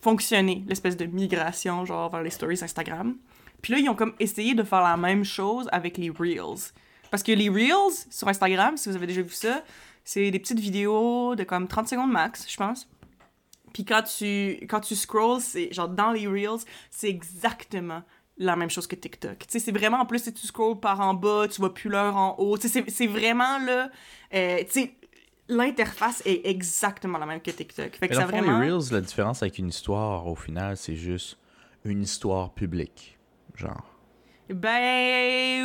fonctionné, 0.02 0.64
l'espèce 0.68 0.98
de 0.98 1.06
migration, 1.06 1.86
genre, 1.86 2.10
vers 2.10 2.24
les 2.24 2.32
stories 2.32 2.58
Instagram. 2.64 3.16
Puis 3.62 3.74
là, 3.74 3.80
ils 3.80 3.88
ont 3.90 3.96
comme 3.96 4.14
essayé 4.20 4.56
de 4.56 4.64
faire 4.64 4.82
la 4.82 4.98
même 4.98 5.24
chose 5.24 5.68
avec 5.72 5.98
les 5.98 6.10
Reels. 6.10 6.72
Parce 7.12 7.22
que 7.22 7.32
les 7.32 7.48
Reels 7.48 7.94
sur 8.10 8.28
Instagram, 8.28 8.76
si 8.76 8.90
vous 8.90 8.96
avez 8.96 9.06
déjà 9.06 9.22
vu 9.22 9.34
ça, 9.34 9.64
c'est 10.04 10.32
des 10.32 10.40
petites 10.40 10.60
vidéos 10.60 11.36
de 11.36 11.44
comme 11.44 11.68
30 11.68 11.88
secondes 11.88 12.12
max, 12.12 12.50
je 12.50 12.58
pense. 12.58 12.90
Puis 13.72 13.86
quand 13.86 14.02
tu, 14.02 14.66
quand 14.68 14.80
tu 14.80 14.96
scrolls, 14.96 15.42
c'est 15.42 15.72
genre 15.72 15.90
dans 15.90 16.12
les 16.12 16.26
Reels, 16.26 16.64
c'est 16.90 17.10
exactement 17.10 18.02
la 18.38 18.56
même 18.56 18.72
chose 18.72 18.88
que 18.88 18.96
TikTok. 18.96 19.38
Tu 19.40 19.46
sais, 19.50 19.60
c'est 19.60 19.72
vraiment, 19.72 19.98
en 19.98 20.06
plus, 20.08 20.24
si 20.24 20.34
tu 20.34 20.48
scrolls 20.48 20.80
par 20.80 21.02
en 21.02 21.14
bas, 21.14 21.46
tu 21.52 21.60
vois 21.62 21.74
plus 21.74 21.90
l'heure 21.90 22.16
en 22.16 22.36
haut. 22.40 22.58
Tu 22.58 22.68
sais, 22.68 22.84
c'est- 22.88 23.06
vraiment 23.08 23.60
là. 23.60 23.90
euh, 24.34 24.60
tu 24.60 24.72
sais, 24.72 24.96
l'interface 25.50 26.22
est 26.26 26.46
exactement 26.48 27.18
la 27.18 27.26
même 27.26 27.42
que 27.42 27.52
TikTok. 27.52 27.96
Fait 27.98 28.08
que 28.08 28.16
ça 28.16 28.22
fond, 28.28 28.38
vraiment. 28.38 28.60
les 28.60 28.72
Reels, 28.72 28.92
la 28.92 29.02
différence 29.02 29.42
avec 29.44 29.58
une 29.58 29.70
histoire, 29.70 30.28
au 30.28 30.36
final, 30.36 30.78
c'est 30.78 30.96
juste 30.96 31.38
une 31.84 32.04
histoire 32.04 32.54
publique. 32.54 33.18
Genre. 33.56 33.84
Ben 34.52 35.64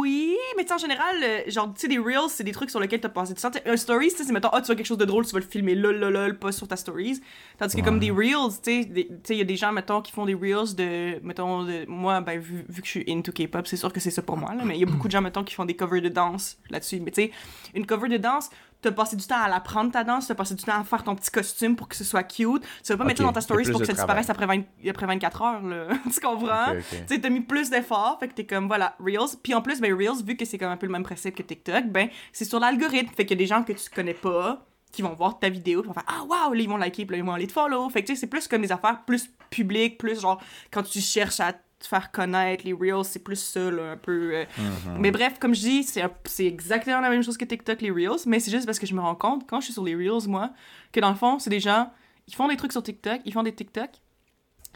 oui, 0.00 0.34
mais 0.56 0.62
tu 0.62 0.68
sais, 0.68 0.74
en 0.74 0.78
général, 0.78 1.16
euh, 1.22 1.40
genre, 1.48 1.74
tu 1.74 1.82
sais, 1.82 1.88
des 1.88 1.98
Reels, 1.98 2.30
c'est 2.30 2.42
des 2.44 2.52
trucs 2.52 2.70
sur 2.70 2.80
lesquels 2.80 3.00
t'as 3.00 3.10
passé 3.10 3.34
du 3.34 3.40
temps. 3.40 3.50
Un 3.66 3.76
Stories, 3.76 4.10
tu 4.10 4.16
sais, 4.16 4.24
c'est 4.24 4.32
mettons, 4.32 4.48
ah, 4.52 4.60
tu 4.62 4.66
vois 4.66 4.76
quelque 4.76 4.86
chose 4.86 4.96
de 4.98 5.04
drôle, 5.04 5.26
tu 5.26 5.32
vas 5.32 5.40
le 5.40 5.44
filmer 5.44 5.74
lol, 5.74 5.96
lol, 5.98 6.12
lol, 6.12 6.38
pas 6.38 6.50
sur 6.50 6.66
ta 6.66 6.76
Stories. 6.76 7.20
Tandis 7.58 7.76
que 7.76 7.82
comme 7.82 7.98
des 8.00 8.10
Reels, 8.10 8.54
tu 8.62 8.82
sais, 8.82 8.84
des- 8.86 9.08
tu 9.08 9.14
sais, 9.24 9.34
il 9.34 9.38
y 9.38 9.42
a 9.42 9.44
des 9.44 9.56
gens, 9.56 9.72
mettons, 9.72 10.00
qui 10.00 10.10
font 10.10 10.24
des 10.24 10.34
Reels 10.34 10.74
de, 10.74 11.20
mettons, 11.22 11.64
de, 11.64 11.84
moi, 11.86 12.20
ben, 12.22 12.40
vu, 12.40 12.64
vu 12.66 12.80
que 12.80 12.86
je 12.86 12.92
suis 12.92 13.04
into 13.08 13.30
K-pop, 13.30 13.66
c'est 13.66 13.76
sûr 13.76 13.92
que 13.92 14.00
c'est 14.00 14.10
ça 14.10 14.22
pour 14.22 14.38
moi, 14.38 14.54
là, 14.54 14.64
mais 14.64 14.74
il 14.76 14.80
y 14.80 14.84
a 14.84 14.86
beaucoup 14.86 15.06
de 15.08 15.12
gens, 15.12 15.20
mettons, 15.20 15.44
qui 15.44 15.54
font 15.54 15.66
des 15.66 15.76
covers 15.76 16.00
de 16.00 16.08
danse 16.08 16.56
là-dessus. 16.70 17.00
Mais 17.00 17.10
tu 17.10 17.24
sais, 17.24 17.30
une 17.74 17.84
cover 17.84 18.08
de 18.08 18.16
danse, 18.16 18.48
t'as 18.84 18.92
passé 18.92 19.16
du 19.16 19.26
temps 19.26 19.40
à 19.40 19.48
l'apprendre 19.48 19.90
ta 19.90 20.04
danse, 20.04 20.28
t'as 20.28 20.34
passé 20.34 20.54
du 20.54 20.62
temps 20.62 20.78
à 20.78 20.84
faire 20.84 21.02
ton 21.02 21.14
petit 21.14 21.30
costume 21.30 21.76
pour 21.76 21.88
que 21.88 21.96
ce 21.96 22.04
soit 22.04 22.22
cute. 22.22 22.62
Tu 22.82 22.92
vas 22.92 22.96
pas 22.96 23.04
mettre 23.04 23.18
ça 23.18 23.24
dans 23.24 23.32
ta 23.32 23.40
il 23.40 23.42
y 23.42 23.44
a 23.44 23.46
Stories 23.46 23.64
plus 23.64 23.72
pour 23.72 23.80
que 23.80 23.86
ça 23.86 23.92
disparaisse 23.92 24.30
après, 24.30 24.46
20 24.46 24.62
après 24.88 25.06
24 25.06 25.42
heures, 25.42 25.62
là. 25.62 25.86
tu 26.12 26.20
comprends? 26.20 26.72
Ok, 26.72 26.78
ok. 26.78 26.98
Tu 27.06 27.14
sais, 27.14 27.20
t'as 27.20 27.30
mis 27.30 27.40
plus 27.40 27.70
d'efforts, 27.70 28.18
fait 28.20 28.28
que 28.28 28.34
t'es 28.34 28.46
comme, 28.46 28.66
voilà, 28.66 28.94
Reels. 29.00 29.36
Puis 29.42 29.54
en 29.54 29.62
plus, 29.62 29.80
ben, 29.80 29.92
Reels, 29.94 30.24
vu 30.24 30.36
que 30.36 30.44
c'est 30.44 30.58
comme 30.58 30.70
un 30.70 30.76
peu 30.76 30.86
le 30.86 30.92
même 30.92 31.02
principe 31.02 31.34
que 31.34 31.42
TikTok, 31.42 31.86
ben, 31.86 32.08
c'est 32.32 32.44
sur 32.44 32.60
l'algorithme. 32.60 33.12
Fait 33.14 33.24
qu'il 33.24 33.38
y 33.38 33.40
a 33.40 33.42
des 33.42 33.46
gens 33.46 33.62
que 33.62 33.72
tu 33.72 33.90
connais 33.90 34.14
pas 34.14 34.64
qui 34.92 35.02
vont 35.02 35.14
voir 35.14 35.40
ta 35.40 35.48
vidéo, 35.48 35.80
puis 35.80 35.88
vont 35.88 35.94
faire, 35.94 36.04
ah, 36.06 36.22
waouh, 36.22 36.52
là, 36.52 36.60
ils 36.60 36.68
vont 36.68 36.76
liker, 36.76 37.04
puis 37.04 37.16
là, 37.16 37.18
ils 37.18 37.26
vont 37.26 37.32
aller 37.32 37.48
te 37.48 37.52
follow. 37.52 37.88
Fait 37.90 38.02
que, 38.02 38.06
tu 38.06 38.14
sais, 38.14 38.20
c'est 38.20 38.26
plus 38.28 38.46
comme 38.46 38.62
des 38.62 38.70
affaires 38.70 39.04
plus 39.04 39.28
publiques, 39.50 39.98
plus 39.98 40.20
genre, 40.20 40.40
quand 40.70 40.84
tu 40.84 41.00
cherches 41.00 41.40
à 41.40 41.52
te 41.84 41.88
faire 41.88 42.10
connaître, 42.10 42.64
les 42.64 42.72
Reels, 42.72 43.04
c'est 43.04 43.22
plus 43.22 43.36
ça, 43.36 43.70
là, 43.70 43.92
un 43.92 43.96
peu. 43.96 44.32
euh. 44.34 44.44
Mhm. 44.58 44.96
Mais 44.98 45.10
bref, 45.10 45.38
comme 45.38 45.54
je 45.54 45.60
dis, 45.60 45.82
c'est 45.84 46.02
un- 46.02 46.10
exactement 46.40 47.00
la 47.00 47.10
même 47.10 47.22
chose 47.22 47.36
que 47.36 47.44
TikTok, 47.44 47.80
les 47.80 47.90
Reels, 47.90 48.20
mais 48.26 48.40
c'est 48.40 48.50
juste 48.50 48.66
parce 48.66 48.78
que 48.78 48.86
je 48.86 48.94
me 48.94 49.00
rends 49.00 49.14
compte, 49.14 49.48
quand 49.48 49.60
je 49.60 49.66
suis 49.66 49.72
sur 49.74 49.84
les 49.84 49.94
Reels, 49.94 50.28
moi, 50.28 50.50
que 50.92 51.00
dans 51.00 51.10
le 51.10 51.16
fond, 51.16 51.38
c'est 51.38 51.50
des 51.50 51.60
gens, 51.60 51.90
ils 52.26 52.34
font 52.34 52.48
des 52.48 52.56
trucs 52.56 52.72
sur 52.72 52.82
TikTok, 52.82 53.20
ils 53.24 53.32
font 53.32 53.42
des 53.42 53.54
TikTok, 53.54 53.90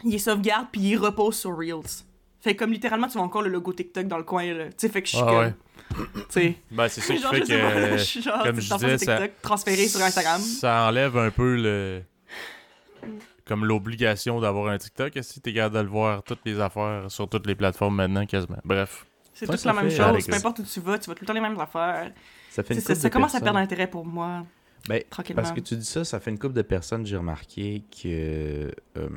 ils 0.03 0.11
les 0.11 0.19
sauvegardent, 0.19 0.67
puis 0.71 0.81
ils 0.81 0.95
reposent 0.97 1.37
sur 1.37 1.57
Reels. 1.57 2.03
Fait 2.41 2.53
que 2.55 2.59
comme 2.59 2.71
littéralement, 2.71 3.07
tu 3.07 3.13
vois 3.13 3.23
encore 3.23 3.41
le 3.41 3.49
logo 3.49 3.73
TikTok 3.73 4.07
dans 4.07 4.17
le 4.17 4.23
coin, 4.23 4.45
là. 4.53 4.65
Tu 4.67 4.73
sais, 4.77 4.89
fait 4.89 5.01
que 5.01 5.09
je 5.09 5.15
suis 5.17 5.23
Ah 5.25 5.29
comme... 5.29 5.39
ouais. 5.39 5.53
Tu 6.13 6.21
sais... 6.29 6.55
Ben, 6.71 6.87
c'est 6.87 7.01
ça 7.01 7.13
qui 7.15 7.21
fait 7.21 7.41
que... 7.41 8.21
genre, 8.21 8.43
comme 8.43 8.61
je 8.61 8.73
disais, 8.75 8.97
ça- 8.97 9.17
TikTok, 9.17 9.41
transféré 9.41 9.87
sur 9.87 10.01
Instagram. 10.01 10.39
Ça 10.39 10.87
enlève 10.87 11.17
un 11.17 11.31
peu 11.31 11.55
le... 11.55 12.01
Comme 13.49 13.65
l'obligation 13.65 14.39
d'avoir 14.39 14.67
un 14.67 14.77
TikTok. 14.77 15.11
Si 15.23 15.41
t'es 15.41 15.53
capable 15.53 15.77
de 15.77 15.81
le 15.81 15.87
voir, 15.87 16.21
toutes 16.21 16.41
les 16.45 16.59
affaires 16.59 17.09
sur 17.09 17.27
toutes 17.27 17.47
les 17.47 17.55
plateformes 17.55 17.95
maintenant, 17.95 18.23
quasiment? 18.27 18.59
Bref. 18.63 19.07
C'est 19.33 19.47
toute 19.47 19.63
la 19.65 19.73
même 19.73 19.89
chose, 19.89 20.27
peu 20.27 20.35
importe 20.35 20.59
où 20.59 20.63
tu 20.63 20.79
vas, 20.79 20.99
tu 20.99 21.05
vois 21.05 21.15
tout 21.15 21.23
le 21.23 21.27
temps 21.27 21.33
les 21.33 21.41
mêmes 21.41 21.59
affaires. 21.59 22.11
Ça 22.51 22.61
fait 22.61 22.75
une 22.75 22.79
C'est 22.79 22.85
ça, 22.85 22.93
couple 22.93 23.01
ça 23.01 23.09
de 23.09 23.13
commence 23.13 23.33
à 23.35 23.41
perdre 23.41 23.57
l'intérêt 23.57 23.87
pour 23.87 24.05
moi, 24.05 24.45
Ben, 24.87 25.01
tranquillement. 25.09 25.41
Parce 25.41 25.51
que 25.51 25.61
tu 25.61 25.75
dis 25.75 25.85
ça, 25.85 26.03
ça 26.03 26.19
fait 26.19 26.29
une 26.29 26.37
couple 26.37 26.53
de 26.53 26.61
personnes, 26.61 27.07
j'ai 27.07 27.17
remarqué 27.17 27.81
que 27.89 28.71
euh, 28.97 29.09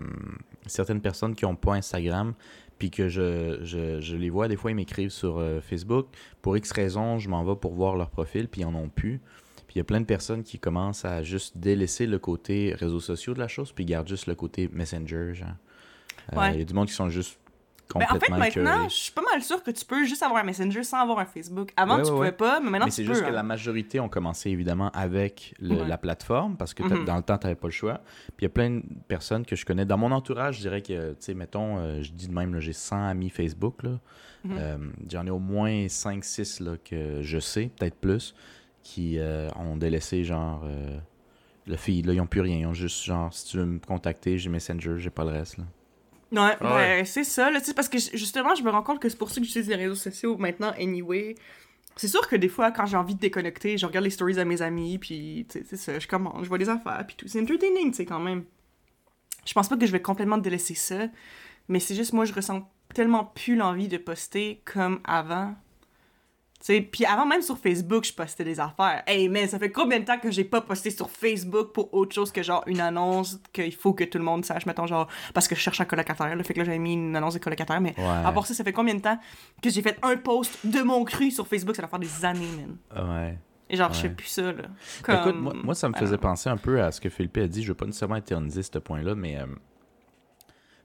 certaines 0.66 1.02
personnes 1.02 1.34
qui 1.34 1.44
n'ont 1.44 1.56
pas 1.56 1.74
Instagram, 1.74 2.32
puis 2.78 2.90
que 2.90 3.08
je, 3.08 3.58
je, 3.62 4.00
je 4.00 4.16
les 4.16 4.30
vois, 4.30 4.48
des 4.48 4.56
fois, 4.56 4.70
ils 4.70 4.76
m'écrivent 4.76 5.10
sur 5.10 5.38
euh, 5.38 5.60
Facebook. 5.60 6.06
Pour 6.40 6.56
X 6.56 6.72
raisons, 6.72 7.18
je 7.18 7.28
m'en 7.28 7.44
vais 7.44 7.56
pour 7.56 7.74
voir 7.74 7.96
leur 7.96 8.08
profil, 8.08 8.48
puis 8.48 8.62
ils 8.62 8.64
en 8.64 8.74
ont 8.74 8.88
plus. 8.88 9.20
Puis 9.72 9.78
il 9.78 9.80
y 9.80 9.80
a 9.80 9.84
plein 9.84 10.00
de 10.02 10.04
personnes 10.06 10.42
qui 10.42 10.58
commencent 10.58 11.06
à 11.06 11.22
juste 11.22 11.56
délaisser 11.56 12.04
le 12.06 12.18
côté 12.18 12.74
réseaux 12.78 13.00
sociaux 13.00 13.32
de 13.32 13.38
la 13.38 13.48
chose, 13.48 13.72
puis 13.72 13.86
gardent 13.86 14.06
juste 14.06 14.26
le 14.26 14.34
côté 14.34 14.68
Messenger, 14.70 15.32
genre. 15.32 15.48
Euh, 15.48 15.52
Il 16.34 16.38
Ouais. 16.38 16.58
y 16.58 16.60
a 16.60 16.64
du 16.64 16.74
monde 16.74 16.88
qui 16.88 16.92
sont 16.92 17.08
juste 17.08 17.38
Ben, 17.94 18.00
en 18.02 18.14
fait, 18.14 18.26
complètement 18.26 18.38
maintenant, 18.38 18.88
je 18.88 18.94
suis 18.94 19.12
pas 19.12 19.22
mal 19.22 19.42
sûre 19.42 19.62
que 19.62 19.70
tu 19.70 19.84
peux 19.86 20.04
juste 20.04 20.22
avoir 20.22 20.42
un 20.42 20.44
Messenger 20.44 20.82
sans 20.82 20.98
avoir 21.00 21.18
un 21.20 21.24
Facebook. 21.24 21.72
Avant, 21.76 21.96
Ouais, 21.96 22.02
tu 22.02 22.08
ouais, 22.10 22.16
pouvais 22.16 22.32
pas, 22.32 22.60
mais 22.60 22.68
maintenant, 22.70 22.86
Mais 22.86 22.90
tu 22.90 22.96
c'est 22.96 23.04
juste 23.04 23.22
que 23.22 23.26
hein. 23.28 23.32
la 23.32 23.42
majorité 23.42 23.98
ont 23.98 24.08
commencé 24.10 24.50
évidemment 24.50 24.90
avec 24.92 25.54
le- 25.58 25.84
la 25.86 25.96
plateforme 25.98 26.56
parce 26.58 26.74
que 26.74 26.82
Mhm. 26.82 27.04
dans 27.06 27.16
le 27.16 27.22
temps, 27.22 27.38
tu 27.38 27.46
n'avais 27.46 27.58
pas 27.58 27.68
le 27.68 27.72
choix. 27.72 28.00
Puis 28.28 28.34
il 28.40 28.44
y 28.44 28.46
a 28.46 28.50
plein 28.50 28.70
de 28.70 28.82
personnes 29.08 29.44
que 29.46 29.56
je 29.56 29.64
connais. 29.66 29.84
Dans 29.86 29.98
mon 29.98 30.10
entourage, 30.12 30.56
je 30.56 30.60
dirais 30.60 30.82
que, 30.82 31.10
tu 31.12 31.16
sais, 31.20 31.34
mettons, 31.34 31.78
euh, 31.78 32.02
je 32.02 32.12
dis 32.12 32.28
de 32.28 32.34
même, 32.34 32.58
j'ai 32.60 32.72
100 32.74 33.08
amis 33.08 33.30
Facebook. 33.30 33.82
là. 33.82 33.98
Mhm. 34.44 34.56
Euh, 34.58 34.78
J'en 35.10 35.26
ai 35.26 35.30
au 35.30 35.38
moins 35.38 35.86
5-6 35.88 36.60
là, 36.60 36.76
que 36.82 37.20
je 37.22 37.38
sais, 37.38 37.70
peut-être 37.78 37.96
plus, 37.96 38.34
qui 38.82 39.18
euh, 39.18 39.48
ont 39.56 39.76
délaissé 39.76 40.24
genre 40.24 40.62
euh, 40.64 40.98
le 41.66 41.76
feed. 41.76 42.06
Là, 42.06 42.12
ils 42.12 42.18
n'ont 42.18 42.26
plus 42.26 42.40
rien. 42.40 42.58
Ils 42.58 42.66
ont 42.66 42.74
juste 42.74 43.04
genre, 43.04 43.32
si 43.32 43.46
tu 43.46 43.56
veux 43.58 43.64
me 43.66 43.78
contacter, 43.78 44.38
j'ai 44.38 44.50
Messenger, 44.50 44.94
j'ai 44.98 45.10
pas 45.10 45.24
le 45.24 45.30
reste. 45.30 45.58
Là. 45.58 45.64
Ouais, 46.32 46.56
Ah 46.60 46.74
ouais. 46.76 46.98
ben, 46.98 47.04
c'est 47.04 47.24
ça, 47.24 47.50
là, 47.50 47.60
tu 47.60 47.66
sais, 47.66 47.74
parce 47.74 47.88
que 47.90 47.98
justement, 47.98 48.54
je 48.54 48.62
me 48.62 48.70
rends 48.70 48.82
compte 48.82 49.00
que 49.00 49.08
c'est 49.08 49.18
pour 49.18 49.30
ça 49.30 49.40
que 49.40 49.46
j'utilise 49.46 49.68
les 49.68 49.76
réseaux 49.76 49.94
sociaux 49.94 50.36
maintenant, 50.38 50.72
anyway. 50.78 51.34
C'est 51.94 52.08
sûr 52.08 52.26
que 52.26 52.36
des 52.36 52.48
fois, 52.48 52.70
quand 52.72 52.86
j'ai 52.86 52.96
envie 52.96 53.14
de 53.14 53.20
déconnecter, 53.20 53.76
je 53.76 53.84
regarde 53.84 54.04
les 54.04 54.10
stories 54.10 54.38
à 54.38 54.46
mes 54.46 54.62
amis, 54.62 54.96
puis, 54.96 55.46
tu 55.50 55.58
sais, 55.58 55.64
c'est 55.68 55.76
ça, 55.76 55.98
je 55.98 56.08
commande, 56.08 56.42
je 56.42 56.48
vois 56.48 56.56
des 56.56 56.70
affaires, 56.70 57.04
puis 57.06 57.16
tout. 57.16 57.28
C'est 57.28 57.38
entertaining, 57.40 57.90
tu 57.90 57.98
sais, 57.98 58.06
quand 58.06 58.18
même. 58.18 58.44
Je 59.44 59.52
pense 59.52 59.68
pas 59.68 59.76
que 59.76 59.84
je 59.84 59.92
vais 59.92 60.00
complètement 60.00 60.38
délaisser 60.38 60.74
ça, 60.74 61.06
mais 61.68 61.80
c'est 61.80 61.94
juste, 61.94 62.14
moi, 62.14 62.24
je 62.24 62.32
ressens 62.32 62.66
tellement 62.94 63.24
plus 63.26 63.54
l'envie 63.54 63.88
de 63.88 63.98
poster 63.98 64.62
comme 64.64 65.00
avant. 65.04 65.54
Sais, 66.62 66.80
puis 66.80 67.04
avant 67.04 67.26
même 67.26 67.42
sur 67.42 67.58
Facebook, 67.58 68.04
je 68.04 68.12
postais 68.12 68.44
des 68.44 68.60
affaires. 68.60 69.02
Hey, 69.06 69.28
mais 69.28 69.48
ça 69.48 69.58
fait 69.58 69.72
combien 69.72 69.98
de 69.98 70.04
temps 70.04 70.18
que 70.18 70.30
j'ai 70.30 70.44
pas 70.44 70.60
posté 70.60 70.90
sur 70.90 71.10
Facebook 71.10 71.72
pour 71.72 71.92
autre 71.92 72.14
chose 72.14 72.30
que 72.30 72.40
genre 72.42 72.62
une 72.68 72.78
annonce 72.80 73.40
qu'il 73.52 73.74
faut 73.74 73.92
que 73.94 74.04
tout 74.04 74.16
le 74.18 74.22
monde 74.24 74.44
sache, 74.44 74.64
mettons 74.64 74.86
genre 74.86 75.08
parce 75.34 75.48
que 75.48 75.56
je 75.56 75.60
cherche 75.60 75.80
un 75.80 75.84
colocataire, 75.86 76.36
là, 76.36 76.42
fait 76.44 76.54
que 76.54 76.60
là 76.60 76.64
j'avais 76.64 76.78
mis 76.78 76.92
une 76.94 77.16
annonce 77.16 77.34
de 77.34 77.40
colocataire, 77.40 77.80
mais 77.80 77.94
Ouais. 77.98 78.04
à 78.24 78.30
part 78.30 78.46
ça, 78.46 78.54
ça 78.54 78.62
fait 78.62 78.72
combien 78.72 78.94
de 78.94 79.00
temps 79.00 79.18
que 79.60 79.70
j'ai 79.70 79.82
fait 79.82 79.98
un 80.02 80.16
post 80.16 80.64
de 80.64 80.82
mon 80.82 81.02
cru 81.04 81.32
sur 81.32 81.48
Facebook, 81.48 81.74
ça 81.74 81.82
doit 81.82 81.88
faire 81.88 81.98
des 81.98 82.24
années, 82.24 82.46
man. 82.94 83.08
Ouais. 83.10 83.38
Et 83.68 83.76
genre, 83.76 83.92
je 83.92 83.96
Ouais. 84.02 84.08
fais 84.08 84.14
plus 84.14 84.26
ça, 84.28 84.42
là. 84.52 84.62
Comme... 85.02 85.16
Écoute, 85.16 85.36
moi, 85.40 85.54
moi, 85.64 85.74
ça 85.74 85.88
me 85.88 85.94
faisait 85.94 86.18
penser 86.18 86.48
un 86.48 86.58
peu 86.58 86.80
à 86.80 86.92
ce 86.92 87.00
que 87.00 87.08
Philippe 87.08 87.38
a 87.38 87.46
dit. 87.48 87.62
Je 87.62 87.68
veux 87.68 87.74
pas 87.74 87.86
nécessairement 87.86 88.16
éterniser 88.16 88.62
ce 88.62 88.78
point-là, 88.78 89.14
mais 89.14 89.38
euh, 89.38 89.46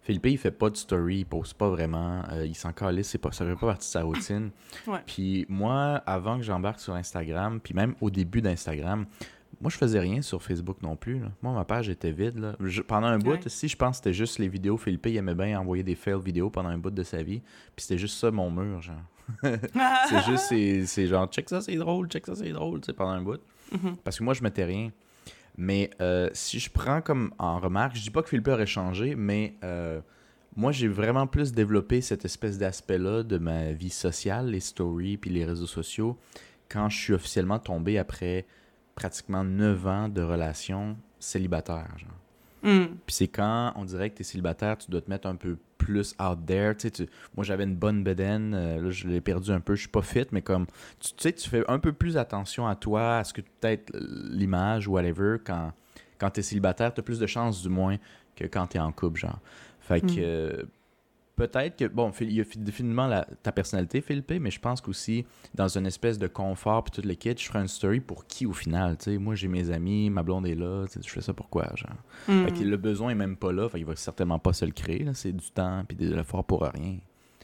Philippe, 0.07 0.25
il 0.27 0.37
fait 0.37 0.51
pas 0.51 0.69
de 0.69 0.77
story, 0.77 1.17
il 1.19 1.25
poste 1.25 1.53
pas 1.55 1.67
vraiment, 1.69 2.23
euh, 2.31 2.45
il 2.45 2.55
s'en 2.55 2.71
calisse, 2.71 3.09
c'est 3.09 3.17
pas, 3.17 3.31
ça 3.33 3.45
fait 3.45 3.53
pas 3.55 3.67
partie 3.67 3.87
de 3.89 3.91
sa 3.91 4.03
routine. 4.03 4.51
Ouais. 4.87 4.99
Puis 5.05 5.45
moi, 5.49 6.01
avant 6.05 6.37
que 6.37 6.43
j'embarque 6.43 6.79
sur 6.79 6.93
Instagram, 6.95 7.59
puis 7.61 7.73
même 7.73 7.93
au 7.99 8.09
début 8.09 8.41
d'Instagram, 8.41 9.05
moi, 9.59 9.69
je 9.69 9.75
faisais 9.77 9.99
rien 9.99 10.21
sur 10.21 10.41
Facebook 10.41 10.81
non 10.81 10.95
plus. 10.95 11.19
là. 11.19 11.27
Moi, 11.41 11.51
ma 11.53 11.65
page 11.65 11.89
était 11.89 12.11
vide. 12.11 12.37
là. 12.37 12.55
Je- 12.59 12.81
pendant 12.81 13.07
un 13.07 13.17
bout, 13.17 13.47
si 13.49 13.67
je 13.67 13.75
pense 13.75 13.91
que 13.91 13.95
c'était 13.97 14.13
juste 14.13 14.39
les 14.39 14.47
vidéos, 14.47 14.77
Philippe, 14.77 15.07
il 15.07 15.17
aimait 15.17 15.35
bien 15.35 15.59
envoyer 15.59 15.83
des 15.83 15.95
fails 15.95 16.21
vidéos 16.23 16.49
pendant 16.49 16.69
un 16.69 16.77
bout 16.77 16.91
de 16.91 17.03
sa 17.03 17.21
vie. 17.21 17.41
Puis 17.75 17.83
c'était 17.85 17.97
juste 17.97 18.17
ça, 18.17 18.31
mon 18.31 18.49
mur, 18.49 18.81
genre. 18.81 18.95
C'est 19.43 20.23
juste, 20.25 20.45
c'est, 20.47 20.85
c'est 20.85 21.07
genre, 21.07 21.27
check 21.27 21.49
ça, 21.49 21.59
c'est 21.59 21.75
drôle, 21.75 22.07
check 22.07 22.25
ça, 22.25 22.33
c'est 22.35 22.51
drôle, 22.53 22.79
tu 22.79 22.85
sais, 22.85 22.93
pendant 22.93 23.11
un 23.11 23.21
bout. 23.21 23.41
Mhm. 23.73 23.97
Parce 24.01 24.17
que 24.19 24.23
moi, 24.23 24.33
je 24.33 24.41
mettais 24.41 24.63
rien. 24.63 24.91
Mais 25.57 25.89
euh, 26.01 26.29
si 26.33 26.59
je 26.59 26.69
prends 26.69 27.01
comme 27.01 27.33
en 27.39 27.59
remarque, 27.59 27.95
je 27.95 28.03
dis 28.03 28.11
pas 28.11 28.21
que 28.21 28.29
Philippe 28.29 28.47
aurait 28.47 28.67
changé, 28.67 29.15
mais 29.15 29.55
euh, 29.63 29.99
moi, 30.55 30.71
j'ai 30.71 30.87
vraiment 30.87 31.25
plus 31.27 31.51
développé 31.51 32.01
cette 32.01 32.25
espèce 32.25 32.57
d'aspect-là 32.57 33.23
de 33.23 33.37
ma 33.37 33.73
vie 33.73 33.89
sociale, 33.89 34.51
les 34.51 34.59
stories 34.59 35.17
puis 35.17 35.31
les 35.31 35.45
réseaux 35.45 35.67
sociaux, 35.67 36.17
quand 36.69 36.89
je 36.89 36.97
suis 36.97 37.13
officiellement 37.13 37.59
tombé 37.59 37.97
après 37.97 38.45
pratiquement 38.95 39.43
9 39.43 39.87
ans 39.87 40.09
de 40.09 40.21
relation 40.21 40.95
célibataire. 41.19 41.93
Genre. 41.97 42.09
Hmm. 42.67 42.85
Puis 43.05 43.15
c'est 43.15 43.27
quand 43.27 43.71
on 43.75 43.85
dirait 43.85 44.09
que 44.09 44.15
tu 44.15 44.21
es 44.21 44.25
célibataire, 44.25 44.77
tu 44.77 44.91
dois 44.91 45.01
te 45.01 45.09
mettre 45.09 45.27
un 45.27 45.35
peu 45.35 45.57
plus 45.77 46.13
out 46.19 46.39
there. 46.45 46.75
Tu 46.75 46.81
sais, 46.87 46.91
tu- 46.91 47.07
moi, 47.35 47.45
j'avais 47.45 47.63
une 47.63 47.75
bonne 47.75 48.03
bedaine. 48.03 48.53
euh, 48.53 48.81
là, 48.81 48.89
je 48.89 49.07
l'ai 49.07 49.21
perdu 49.21 49.51
un 49.51 49.59
peu. 49.61 49.75
Je 49.75 49.81
suis 49.81 49.89
pas 49.89 50.01
fit, 50.01 50.25
mais 50.31 50.41
comme 50.41 50.65
tu, 50.99 51.11
tu 51.13 51.15
sais, 51.17 51.31
tu 51.33 51.49
fais 51.49 51.63
un 51.69 51.79
peu 51.79 51.93
plus 51.93 52.17
attention 52.17 52.67
à 52.67 52.75
toi, 52.75 53.19
à 53.19 53.23
ce 53.23 53.31
que 53.33 53.41
peut-être 53.41 53.91
l'image 53.95 54.87
ou 54.87 54.93
whatever 54.93 55.37
quand, 55.45 55.71
quand 56.17 56.29
t'es 56.31 56.41
célibataire, 56.41 56.93
t'as 56.93 57.01
plus 57.03 57.19
de 57.19 57.27
chances, 57.27 57.61
du 57.61 57.69
moins, 57.69 57.97
que 58.35 58.43
quand 58.45 58.67
t'es 58.67 58.79
en 58.79 58.91
couple, 58.91 59.19
genre. 59.19 59.39
Fait 59.79 60.01
que. 60.01 60.05
Mm. 60.07 60.15
euh, 60.19 60.63
Peut-être 61.37 61.77
que, 61.77 61.85
bon, 61.85 62.11
il 62.19 62.33
y 62.33 62.41
a 62.41 62.43
définitivement 62.43 63.05
la- 63.07 63.25
ta 63.43 63.51
personnalité, 63.51 64.01
Philippe, 64.01 64.33
mais 64.41 64.49
je 64.51 64.59
pense 64.59 64.81
qu'aussi, 64.81 65.23
dans 65.53 65.67
une 65.67 65.85
espèce 65.85 66.17
de 66.17 66.27
confort 66.27 66.83
puis 66.83 66.99
tout 67.01 67.07
le 67.07 67.13
kit, 67.13 67.33
je 67.37 67.45
ferais 67.45 67.59
une 67.61 67.67
story 67.67 67.99
pour 67.99 68.25
qui 68.25 68.45
au 68.47 68.53
final, 68.53 68.97
tu 68.97 69.11
sais? 69.11 69.17
Moi, 69.19 69.35
j'ai 69.35 69.47
mes 69.47 69.69
amis, 69.69 70.09
ma 70.09 70.23
blonde 70.23 70.47
est 70.47 70.55
là, 70.55 70.85
je 70.99 71.07
fais 71.09 71.21
ça 71.21 71.33
pourquoi, 71.33 71.71
genre? 71.75 71.91
Mm. 72.27 72.45
Fait 72.45 72.51
que 72.51 72.63
le 72.63 72.77
besoin 72.77 73.11
est 73.11 73.15
même 73.15 73.37
pas 73.37 73.51
là, 73.53 73.69
fait 73.69 73.77
qu'il 73.77 73.85
va 73.87 73.95
certainement 73.95 74.39
pas 74.39 74.51
se 74.53 74.65
le 74.65 74.71
créer. 74.71 75.05
C'est 75.13 75.31
du 75.31 75.51
temps 75.51 75.83
puis 75.87 75.95
de 75.95 76.13
l'effort 76.13 76.43
pour 76.43 76.63
rien. 76.63 76.97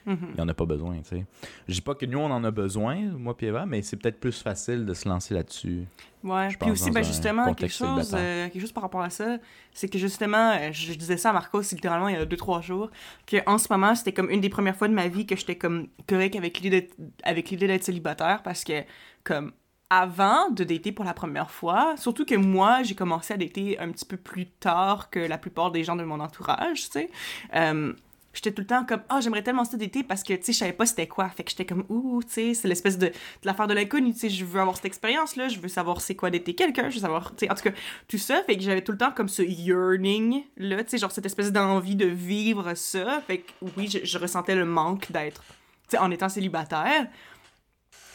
Il 0.06 0.42
en 0.42 0.48
a 0.48 0.54
pas 0.54 0.66
besoin, 0.66 0.98
tu 0.98 1.18
sais. 1.18 1.26
Je 1.68 1.74
dis 1.74 1.82
pas 1.82 1.96
que 1.96 2.06
nous, 2.06 2.20
on 2.20 2.32
en 2.32 2.44
a 2.44 2.52
besoin, 2.52 2.96
moi 3.18 3.36
puis 3.38 3.48
Eva, 3.48 3.66
mais 3.66 3.82
c'est 3.82 3.98
peut-être 3.98 4.20
plus 4.20 4.42
facile 4.42 4.86
de 4.86 4.94
se 4.94 5.08
lancer 5.08 5.34
là-dessus. 5.34 5.86
Ouais, 6.24 6.50
puis 6.60 6.72
aussi, 6.72 6.90
ben 6.92 7.04
justement, 7.04 7.54
quelque 7.54 7.72
chose, 7.72 8.12
euh, 8.14 8.48
quelque 8.50 8.62
chose 8.62 8.72
par 8.72 8.84
rapport 8.84 9.02
à 9.02 9.10
ça, 9.10 9.38
c'est 9.74 9.90
que 9.90 9.98
justement, 9.98 10.52
euh, 10.52 10.70
je, 10.72 10.94
je 10.94 10.98
disais 10.98 11.18
ça 11.18 11.32
à 11.32 11.34
Marcos 11.34 11.62
littéralement 11.72 12.08
il 12.08 12.16
y 12.16 12.18
a 12.18 12.26
deux, 12.26 12.38
trois 12.38 12.62
jours, 12.62 12.90
qu'en 13.30 13.58
ce 13.58 13.68
moment, 13.72 13.94
c'était 13.96 14.14
comme 14.14 14.30
une 14.30 14.40
des 14.40 14.50
premières 14.50 14.76
fois 14.76 14.88
de 14.88 14.94
ma 14.94 15.08
vie 15.08 15.26
que 15.26 15.36
j'étais 15.36 15.58
comme 15.58 15.88
correct 16.08 16.36
avec 16.36 16.60
l'idée 16.60 16.82
d'être, 16.82 16.96
avec 17.24 17.50
l'idée 17.50 17.68
d'être 17.68 17.84
célibataire 17.84 18.42
parce 18.42 18.64
que, 18.64 18.84
comme, 19.24 19.52
avant 19.90 20.50
de 20.50 20.64
dater 20.64 20.92
pour 20.92 21.06
la 21.06 21.14
première 21.14 21.52
fois, 21.52 21.96
surtout 21.98 22.26
que 22.26 22.36
moi, 22.36 22.84
j'ai 22.84 22.96
commencé 22.96 23.34
à 23.34 23.38
dater 23.38 23.78
un 23.80 23.92
petit 23.92 24.06
peu 24.06 24.18
plus 24.18 24.48
tard 24.48 25.10
que 25.10 25.20
la 25.20 25.38
plupart 25.38 25.72
des 25.72 25.84
gens 25.84 25.96
de 25.96 26.04
mon 26.04 26.20
entourage, 26.20 26.86
tu 26.86 26.92
sais. 26.92 27.10
Euh, 27.56 27.94
J'étais 28.34 28.52
tout 28.52 28.62
le 28.62 28.68
temps 28.68 28.84
comme, 28.84 29.02
ah, 29.10 29.22
j'aimerais 29.22 29.44
tellement 29.44 29.64
ça 29.64 29.78
d'été 29.78 30.04
parce 30.04 30.24
que, 30.24 30.34
tu 30.34 30.46
sais, 30.46 30.54
je 30.54 30.58
savais 30.58 30.74
pas 30.74 30.88
c'était 30.88 31.08
quoi. 31.08 31.30
Fait 31.30 31.44
que 31.44 31.52
j'étais 31.52 31.66
comme, 31.66 31.86
ouh, 31.90 32.22
tu 32.24 32.32
sais, 32.32 32.54
c'est 32.56 32.68
l'espèce 32.68 32.98
de, 32.98 33.12
l'affaire 33.44 33.68
de 33.68 33.76
l'inconnu, 33.76 34.12
tu 34.14 34.20
sais, 34.20 34.30
je 34.30 34.44
veux 34.44 34.60
avoir 34.60 34.76
cette 34.76 34.86
expérience-là, 34.86 35.50
je 35.50 35.60
veux 35.60 35.68
savoir 35.68 36.02
c'est 36.02 36.16
quoi 36.16 36.32
d'été 36.32 36.56
quelqu'un, 36.56 36.90
je 36.90 36.96
veux 36.96 37.02
savoir, 37.02 37.36
tu 37.36 37.46
sais, 37.46 37.52
en 37.52 37.56
tout 37.56 37.62
cas, 37.62 37.72
tout 38.08 38.18
ça. 38.18 38.42
Fait 38.44 38.58
que 38.58 38.64
j'avais 38.64 38.82
tout 38.82 38.92
le 38.92 38.98
temps 38.98 39.12
comme 39.12 39.30
ce 39.30 39.44
yearning-là, 39.44 40.84
tu 40.84 40.90
sais, 40.90 40.98
genre 40.98 41.12
cette 41.12 41.28
espèce 41.28 41.52
d'envie 41.52 41.96
de 41.96 42.08
vivre 42.08 42.74
ça. 42.74 43.22
Fait 43.28 43.40
que, 43.40 43.52
oui, 43.78 43.88
je, 43.88 44.00
je 44.04 44.18
ressentais 44.18 44.56
le 44.56 44.66
manque 44.66 45.12
d'être, 45.12 45.44
tu 45.88 45.92
sais, 45.92 45.98
en 46.00 46.10
étant 46.10 46.30
célibataire. 46.30 47.08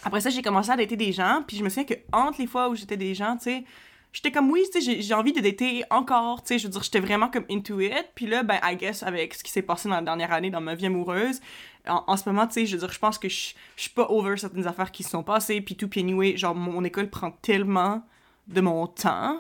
Après 0.05 0.21
ça, 0.21 0.31
j'ai 0.31 0.43
commencé 0.43 0.71
à 0.71 0.77
dater 0.77 0.97
des 0.97 1.13
gens, 1.13 1.43
puis 1.47 1.57
je 1.57 1.63
me 1.63 1.69
souviens 1.69 1.85
que 1.85 1.95
entre 2.13 2.41
les 2.41 2.47
fois 2.47 2.69
où 2.69 2.75
j'étais 2.75 2.97
des 2.97 3.15
gens, 3.15 3.37
tu 3.37 3.45
sais, 3.45 3.65
j'étais 4.13 4.31
comme 4.31 4.51
oui, 4.51 4.65
j'ai- 4.81 5.15
envie 5.15 5.33
de 5.33 5.41
dater 5.41 5.85
encore, 5.91 6.43
tu 6.43 6.49
sais, 6.49 6.59
je 6.59 6.67
veux 6.67 6.73
dire, 6.73 6.83
j'étais 6.83 7.01
vraiment 7.01 7.29
comme 7.29 7.45
into 7.51 7.81
it. 7.81 8.07
Puis 8.15 8.27
là, 8.27 8.43
ben, 8.43 8.59
I 8.63 8.77
guess, 8.77 9.03
avec 9.03 9.35
ce 9.35 9.45
qui 9.45 9.51
s'est 9.51 9.63
passé 9.63 9.89
dans 9.89 9.97
la 9.97 10.03
dernière 10.03 10.33
année 10.33 10.51
dans 10.51 10.61
ma 10.61 10.75
vie 10.75 10.87
amoureuse, 10.87 11.41
en, 11.87 12.05
en 12.07 12.17
ce 12.17 12.29
moment, 12.29 12.47
tu 12.47 12.55
sais, 12.55 12.67
je 12.67 12.77
veux 12.77 12.81
dire, 12.81 12.93
je 12.93 12.99
pense 12.99 13.19
que 13.19 13.29
je 13.29 13.55
suis 13.77 13.91
pas 13.95 14.07
over 14.11 14.37
certaines 14.37 14.67
affaires 14.67 14.91
qui 14.91 15.03
se 15.03 15.11
sont 15.11 15.23
passées, 15.23 15.61
puis 15.61 15.77
tout, 15.77 15.89
puis 15.89 16.01
anyway, 16.01 16.37
genre, 16.37 16.55
mon 16.55 16.85
école 16.85 17.11
prend 17.11 17.31
tellement 17.31 18.03
de 18.47 18.61
mon 18.61 18.87
temps 18.87 19.39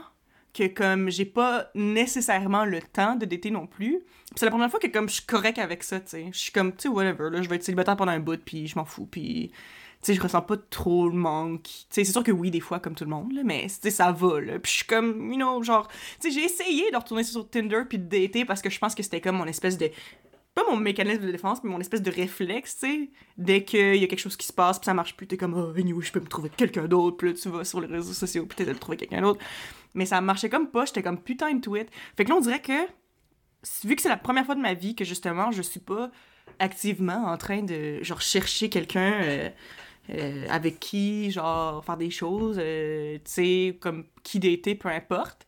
que 0.55 0.67
comme 0.67 1.11
j'ai 1.11 1.25
pas 1.25 1.71
nécessairement 1.75 2.65
le 2.65 2.81
temps 2.81 3.15
de 3.17 3.27
dater 3.27 3.51
non 3.51 3.67
plus. 3.67 4.01
C'est 4.35 4.45
la 4.45 4.51
première 4.51 4.71
fois 4.71 4.81
que 4.81 4.87
comme 4.87 5.09
je 5.09 5.15
suis 5.15 5.27
correct 5.27 5.59
avec 5.59 5.83
ça, 5.83 6.01
tu 6.01 6.09
sais. 6.09 6.27
Je 6.33 6.39
suis 6.39 6.53
comme, 6.53 6.73
tu 6.73 6.83
sais, 6.83 6.89
whatever, 6.89 7.31
là, 7.31 7.43
je 7.43 7.49
vais 7.49 7.57
être 7.57 7.63
célibataire 7.65 7.97
pendant 7.97 8.13
un 8.13 8.21
bout, 8.21 8.43
puis 8.43 8.67
je 8.67 8.77
m'en 8.79 8.85
fous, 8.85 9.07
puis... 9.07 9.51
Sais, 10.01 10.15
je 10.15 10.21
ressens 10.21 10.43
pas 10.43 10.57
trop 10.57 11.09
le 11.09 11.17
manque. 11.17 11.65
Tu 11.65 11.87
sais, 11.91 12.05
c'est 12.05 12.13
sûr 12.13 12.23
que 12.23 12.31
oui, 12.31 12.51
des 12.51 12.61
fois, 12.61 12.79
comme 12.79 12.95
tout 12.95 13.05
le 13.05 13.11
monde, 13.11 13.33
mais 13.45 13.67
tu 13.83 13.91
ça 13.91 14.13
va. 14.13 14.41
Puis 14.41 14.73
je 14.73 14.77
suis 14.77 14.87
comme, 14.87 15.33
you 15.33 15.37
know, 15.37 15.63
genre... 15.63 15.89
Tu 16.21 16.31
sais, 16.31 16.31
j'ai 16.31 16.45
essayé 16.45 16.91
de 16.91 16.97
retourner 16.97 17.25
sur 17.25 17.49
Tinder 17.49 17.83
puis 17.89 17.99
de 17.99 18.05
dater 18.05 18.45
parce 18.45 18.63
que 18.63 18.71
je 18.71 18.79
pense 18.79 18.95
que 18.95 19.03
c'était 19.03 19.21
comme 19.21 19.37
mon 19.37 19.47
espèce 19.47 19.77
de... 19.77 19.91
Pas 20.55 20.63
mon 20.71 20.77
mécanisme 20.77 21.23
de 21.23 21.31
défense, 21.31 21.63
mais 21.63 21.71
mon 21.71 21.81
espèce 21.81 22.03
de 22.03 22.11
réflexe, 22.11 22.79
tu 22.79 22.87
sais. 22.87 23.11
Dès 23.37 23.65
qu'il 23.65 23.97
y 23.97 24.05
a 24.05 24.07
quelque 24.07 24.19
chose 24.19 24.37
qui 24.37 24.47
se 24.47 24.53
passe, 24.53 24.79
puis 24.79 24.87
ça 24.87 24.95
marche 24.95 25.17
plus, 25.17 25.27
t'es 25.27 25.37
comme, 25.37 25.55
oh, 25.55 25.79
anyway, 25.79 26.05
je 26.05 26.11
peux 26.11 26.21
me 26.21 26.27
trouver 26.27 26.51
quelqu'un 26.51 26.87
d'autre. 26.87 27.17
Puis 27.17 27.29
là, 27.29 27.35
tu 27.35 27.49
vas 27.49 27.65
sur 27.65 27.81
les 27.81 27.87
réseaux 27.87 28.13
sociaux, 28.13 28.47
puis 28.47 28.57
t'essaies 28.57 28.75
de 28.75 28.79
trouver 28.79 28.97
quelqu'un 28.97 29.21
d'autre. 29.21 29.41
Mais 29.95 30.07
ça 30.07 30.21
marchait 30.21 30.49
comme 30.49 30.69
pas, 30.69 30.85
j'étais 30.85 31.03
comme 31.03 31.21
putain 31.21 31.47
into 31.49 31.77
it. 31.77 31.89
Fait 32.17 32.25
que 32.25 32.31
là, 32.31 32.37
on 32.37 32.41
dirait 32.41 32.63
que, 32.63 32.87
vu 33.85 33.95
que 33.95 34.03
c'est 34.03 34.09
la 34.09 34.17
première 34.17 34.47
fois 34.47 34.55
de 34.55 34.61
ma 34.61 34.75
vie 34.75 34.95
que 34.95 35.05
justement, 35.05 35.51
je 35.53 35.63
suis 35.63 35.81
pas 35.81 36.11
activement 36.59 37.27
en 37.27 37.37
train 37.37 37.63
de, 37.63 38.03
genre, 38.03 38.21
chercher 38.21 38.69
quelqu'un 38.69 39.13
euh, 39.23 39.51
euh, 40.11 40.47
avec 40.49 40.81
qui, 40.81 41.31
genre, 41.31 41.85
faire 41.85 41.97
des 41.97 42.11
choses, 42.11 42.57
euh, 42.59 43.17
tu 43.17 43.21
sais, 43.25 43.79
comme 43.81 44.05
qui 44.23 44.39
dater, 44.39 44.75
peu 44.75 44.89
importe, 44.89 45.47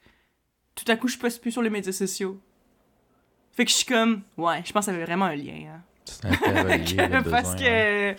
tout 0.75 0.85
à 0.89 0.97
coup, 0.97 1.09
je 1.09 1.19
passe 1.19 1.39
plus 1.39 1.53
sur 1.53 1.63
les 1.63 1.71
médias 1.71 1.93
sociaux. 1.93 2.41
Fait 3.53 3.65
que 3.65 3.71
je 3.71 3.77
suis 3.77 3.87
comme, 3.87 4.23
ouais, 4.37 4.63
je 4.65 4.73
pense 4.73 4.87
que 4.87 4.91
ça 4.91 4.95
avait 4.95 5.05
vraiment 5.05 5.27
un 5.27 5.37
lien, 5.37 5.75
hein. 5.75 5.83
Parce 7.31 7.55
besoin, 7.55 7.69
hein. 7.69 8.15
que 8.15 8.17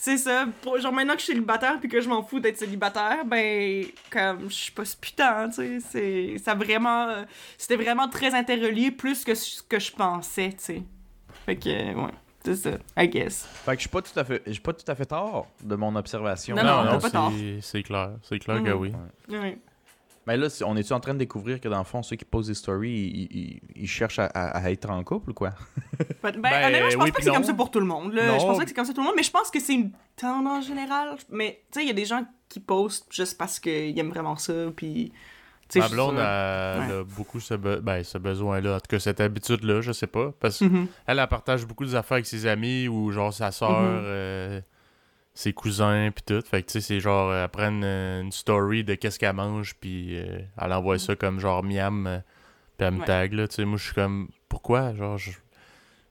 c'est 0.00 0.16
ça, 0.16 0.46
pour, 0.62 0.78
genre 0.80 0.94
maintenant 0.94 1.12
que 1.12 1.18
je 1.18 1.24
suis 1.24 1.34
célibataire 1.34 1.78
puis 1.78 1.88
que 1.90 2.00
je 2.00 2.08
m'en 2.08 2.22
fous 2.22 2.40
d'être 2.40 2.56
célibataire, 2.56 3.22
ben 3.26 3.84
comme 4.08 4.48
je 4.48 4.54
suis 4.54 4.72
pas 4.72 4.86
ce 4.86 4.96
putain, 4.96 5.50
tu 5.50 5.54
sais, 5.56 5.78
c'est 5.80 6.38
ça 6.38 6.54
vraiment 6.54 7.08
euh, 7.08 7.24
c'était 7.58 7.76
vraiment 7.76 8.08
très 8.08 8.34
interrelié 8.34 8.90
plus 8.92 9.24
que 9.24 9.34
ce 9.34 9.62
que 9.62 9.78
je 9.78 9.92
pensais, 9.92 10.50
tu 10.52 10.64
sais. 10.64 10.82
Fait 11.44 11.56
que 11.56 11.68
ouais, 11.68 12.12
c'est 12.44 12.56
ça, 12.56 12.70
I 12.96 13.08
guess. 13.08 13.46
Fait 13.64 13.72
que 13.72 13.76
je 13.76 13.80
suis 13.80 13.88
pas 13.88 14.02
tout 14.02 14.18
à 14.18 14.24
fait, 14.24 14.42
j'ai 14.46 14.60
pas 14.60 14.72
tout 14.72 14.84
à 14.90 14.94
fait 14.94 15.06
tort 15.06 15.46
de 15.62 15.74
mon 15.76 15.94
observation. 15.96 16.56
Non, 16.56 16.62
non, 16.84 16.98
pas 16.98 17.00
c'est- 17.00 17.10
tort. 17.10 17.32
c'est 17.60 17.82
clair. 17.82 18.10
C'est 18.22 18.38
clair 18.38 18.62
que 18.62 18.70
Mhm. 18.70 18.78
oui. 18.80 18.92
Ouais. 19.28 19.58
Mais 20.26 20.36
là, 20.36 20.48
on 20.66 20.76
est-tu 20.76 20.92
en 20.92 21.00
train 21.00 21.14
de 21.14 21.18
découvrir 21.18 21.60
que 21.60 21.68
dans 21.68 21.78
le 21.78 21.84
fond, 21.84 22.02
ceux 22.02 22.14
qui 22.14 22.24
posent 22.26 22.46
des 22.48 22.54
stories, 22.54 22.90
ils, 22.90 23.28
ils- 23.36 23.60
ils 23.74 23.88
cherchent 23.88 24.18
à, 24.18 24.26
à- 24.26 24.58
à 24.64 24.70
être 24.70 24.88
en 24.90 25.02
couple 25.02 25.30
ou 25.30 25.34
quoi? 25.34 25.50
Ben, 26.22 26.32
ben, 26.38 26.66
honnêtement, 26.66 26.90
je 26.90 26.96
pense 26.96 27.04
oui 27.06 27.10
pas 27.12 27.16
que 27.18 27.24
c'est 27.24 27.30
comme 27.30 27.40
non. 27.40 27.46
ça 27.46 27.54
pour 27.54 27.70
tout 27.70 27.80
le 27.80 27.86
monde. 27.86 28.12
Là. 28.12 28.26
Non. 28.26 28.38
Je 28.38 28.44
pense 28.44 28.56
pas 28.58 28.62
que 28.64 28.68
c'est 28.68 28.74
comme 28.74 28.84
ça 28.84 28.92
pour 28.92 28.96
tout 28.96 29.00
le 29.00 29.06
monde, 29.06 29.16
mais 29.16 29.22
je 29.22 29.30
pense 29.30 29.50
que 29.50 29.58
c'est 29.58 29.72
une 29.74 29.90
tendance 30.16 30.66
générale. 30.66 31.16
Mais 31.30 31.62
tu 31.72 31.78
sais, 31.80 31.84
il 31.84 31.88
y 31.88 31.90
a 31.90 31.94
des 31.94 32.04
gens 32.04 32.24
qui 32.48 32.60
postent 32.60 33.06
juste 33.10 33.38
parce 33.38 33.58
qu'ils 33.58 33.98
aiment 33.98 34.10
vraiment 34.10 34.36
ça, 34.36 34.52
puis. 34.76 35.12
Ma 35.78 35.88
blonde, 35.88 36.18
a 36.18 37.04
beaucoup 37.04 37.38
ce, 37.40 37.54
be- 37.54 37.80
ben, 37.80 38.02
ce 38.02 38.18
besoin-là. 38.18 38.76
En 38.76 38.80
tout 38.80 38.86
cas, 38.88 38.98
cette 38.98 39.20
habitude-là, 39.20 39.80
je 39.80 39.92
sais 39.92 40.06
pas. 40.06 40.32
Parce 40.40 40.58
qu'elle, 40.58 40.68
Mhm. 40.70 40.86
elle 41.06 41.26
partage 41.30 41.64
beaucoup 41.66 41.84
des 41.84 41.94
affaires 41.94 42.16
avec 42.16 42.26
ses 42.26 42.46
amis 42.46 42.88
ou 42.88 43.10
genre 43.12 43.32
sa 43.32 43.52
soeur, 43.52 43.70
Mhm. 43.80 44.02
euh, 44.06 44.60
ses 45.34 45.52
cousins, 45.52 46.10
puis 46.14 46.24
tout. 46.26 46.42
Fait 46.46 46.62
que, 46.62 46.66
tu 46.66 46.72
sais, 46.72 46.80
c'est 46.80 47.00
genre, 47.00 47.30
euh, 47.30 47.44
elle 47.44 47.48
prend 47.50 47.68
une, 47.68 47.84
une 47.84 48.32
story 48.32 48.82
de 48.84 48.94
qu'est-ce 48.96 49.18
qu'elle 49.18 49.34
mange, 49.36 49.74
puis 49.80 50.16
euh, 50.18 50.40
elle 50.60 50.72
envoie 50.72 50.98
ça 50.98 51.14
comme 51.14 51.38
genre 51.40 51.62
miam, 51.62 52.06
euh, 52.06 52.18
puis 52.76 52.86
elle 52.86 52.94
me 52.94 53.00
Ouais. 53.00 53.04
tag, 53.06 53.32
là. 53.34 53.46
Tu 53.48 53.54
sais, 53.56 53.64
moi, 53.64 53.78
je 53.78 53.84
suis 53.84 53.94
comme, 53.94 54.28
pourquoi? 54.48 54.92
Genre, 54.94 55.16
je... 55.18 55.30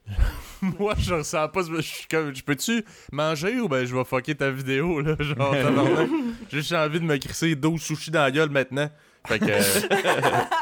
moi, 0.80 0.95
je 0.97 1.14
ressens 1.14 1.47
pas, 1.49 1.62
je 1.64 1.82
suis 1.82 2.07
comme, 2.07 2.34
je 2.34 2.43
peux-tu 2.43 2.84
manger 3.12 3.60
ou 3.60 3.68
ben 3.68 3.86
je 3.86 3.95
vais 3.95 4.03
fucker 4.03 4.34
ta 4.36 4.49
vidéo, 4.49 5.01
là? 5.01 5.16
Genre, 5.20 5.55
j'ai 6.49 6.57
juste 6.60 6.74
envie 6.74 6.99
de 6.99 7.05
me 7.05 7.18
crisser 7.18 7.55
12 7.55 7.82
sushis 7.82 8.10
dans 8.12 8.22
la 8.22 8.32
gueule 8.32 8.49
maintenant. 8.49 8.89
Fait 9.28 9.39
que, 9.39 9.45
euh, 9.45 9.61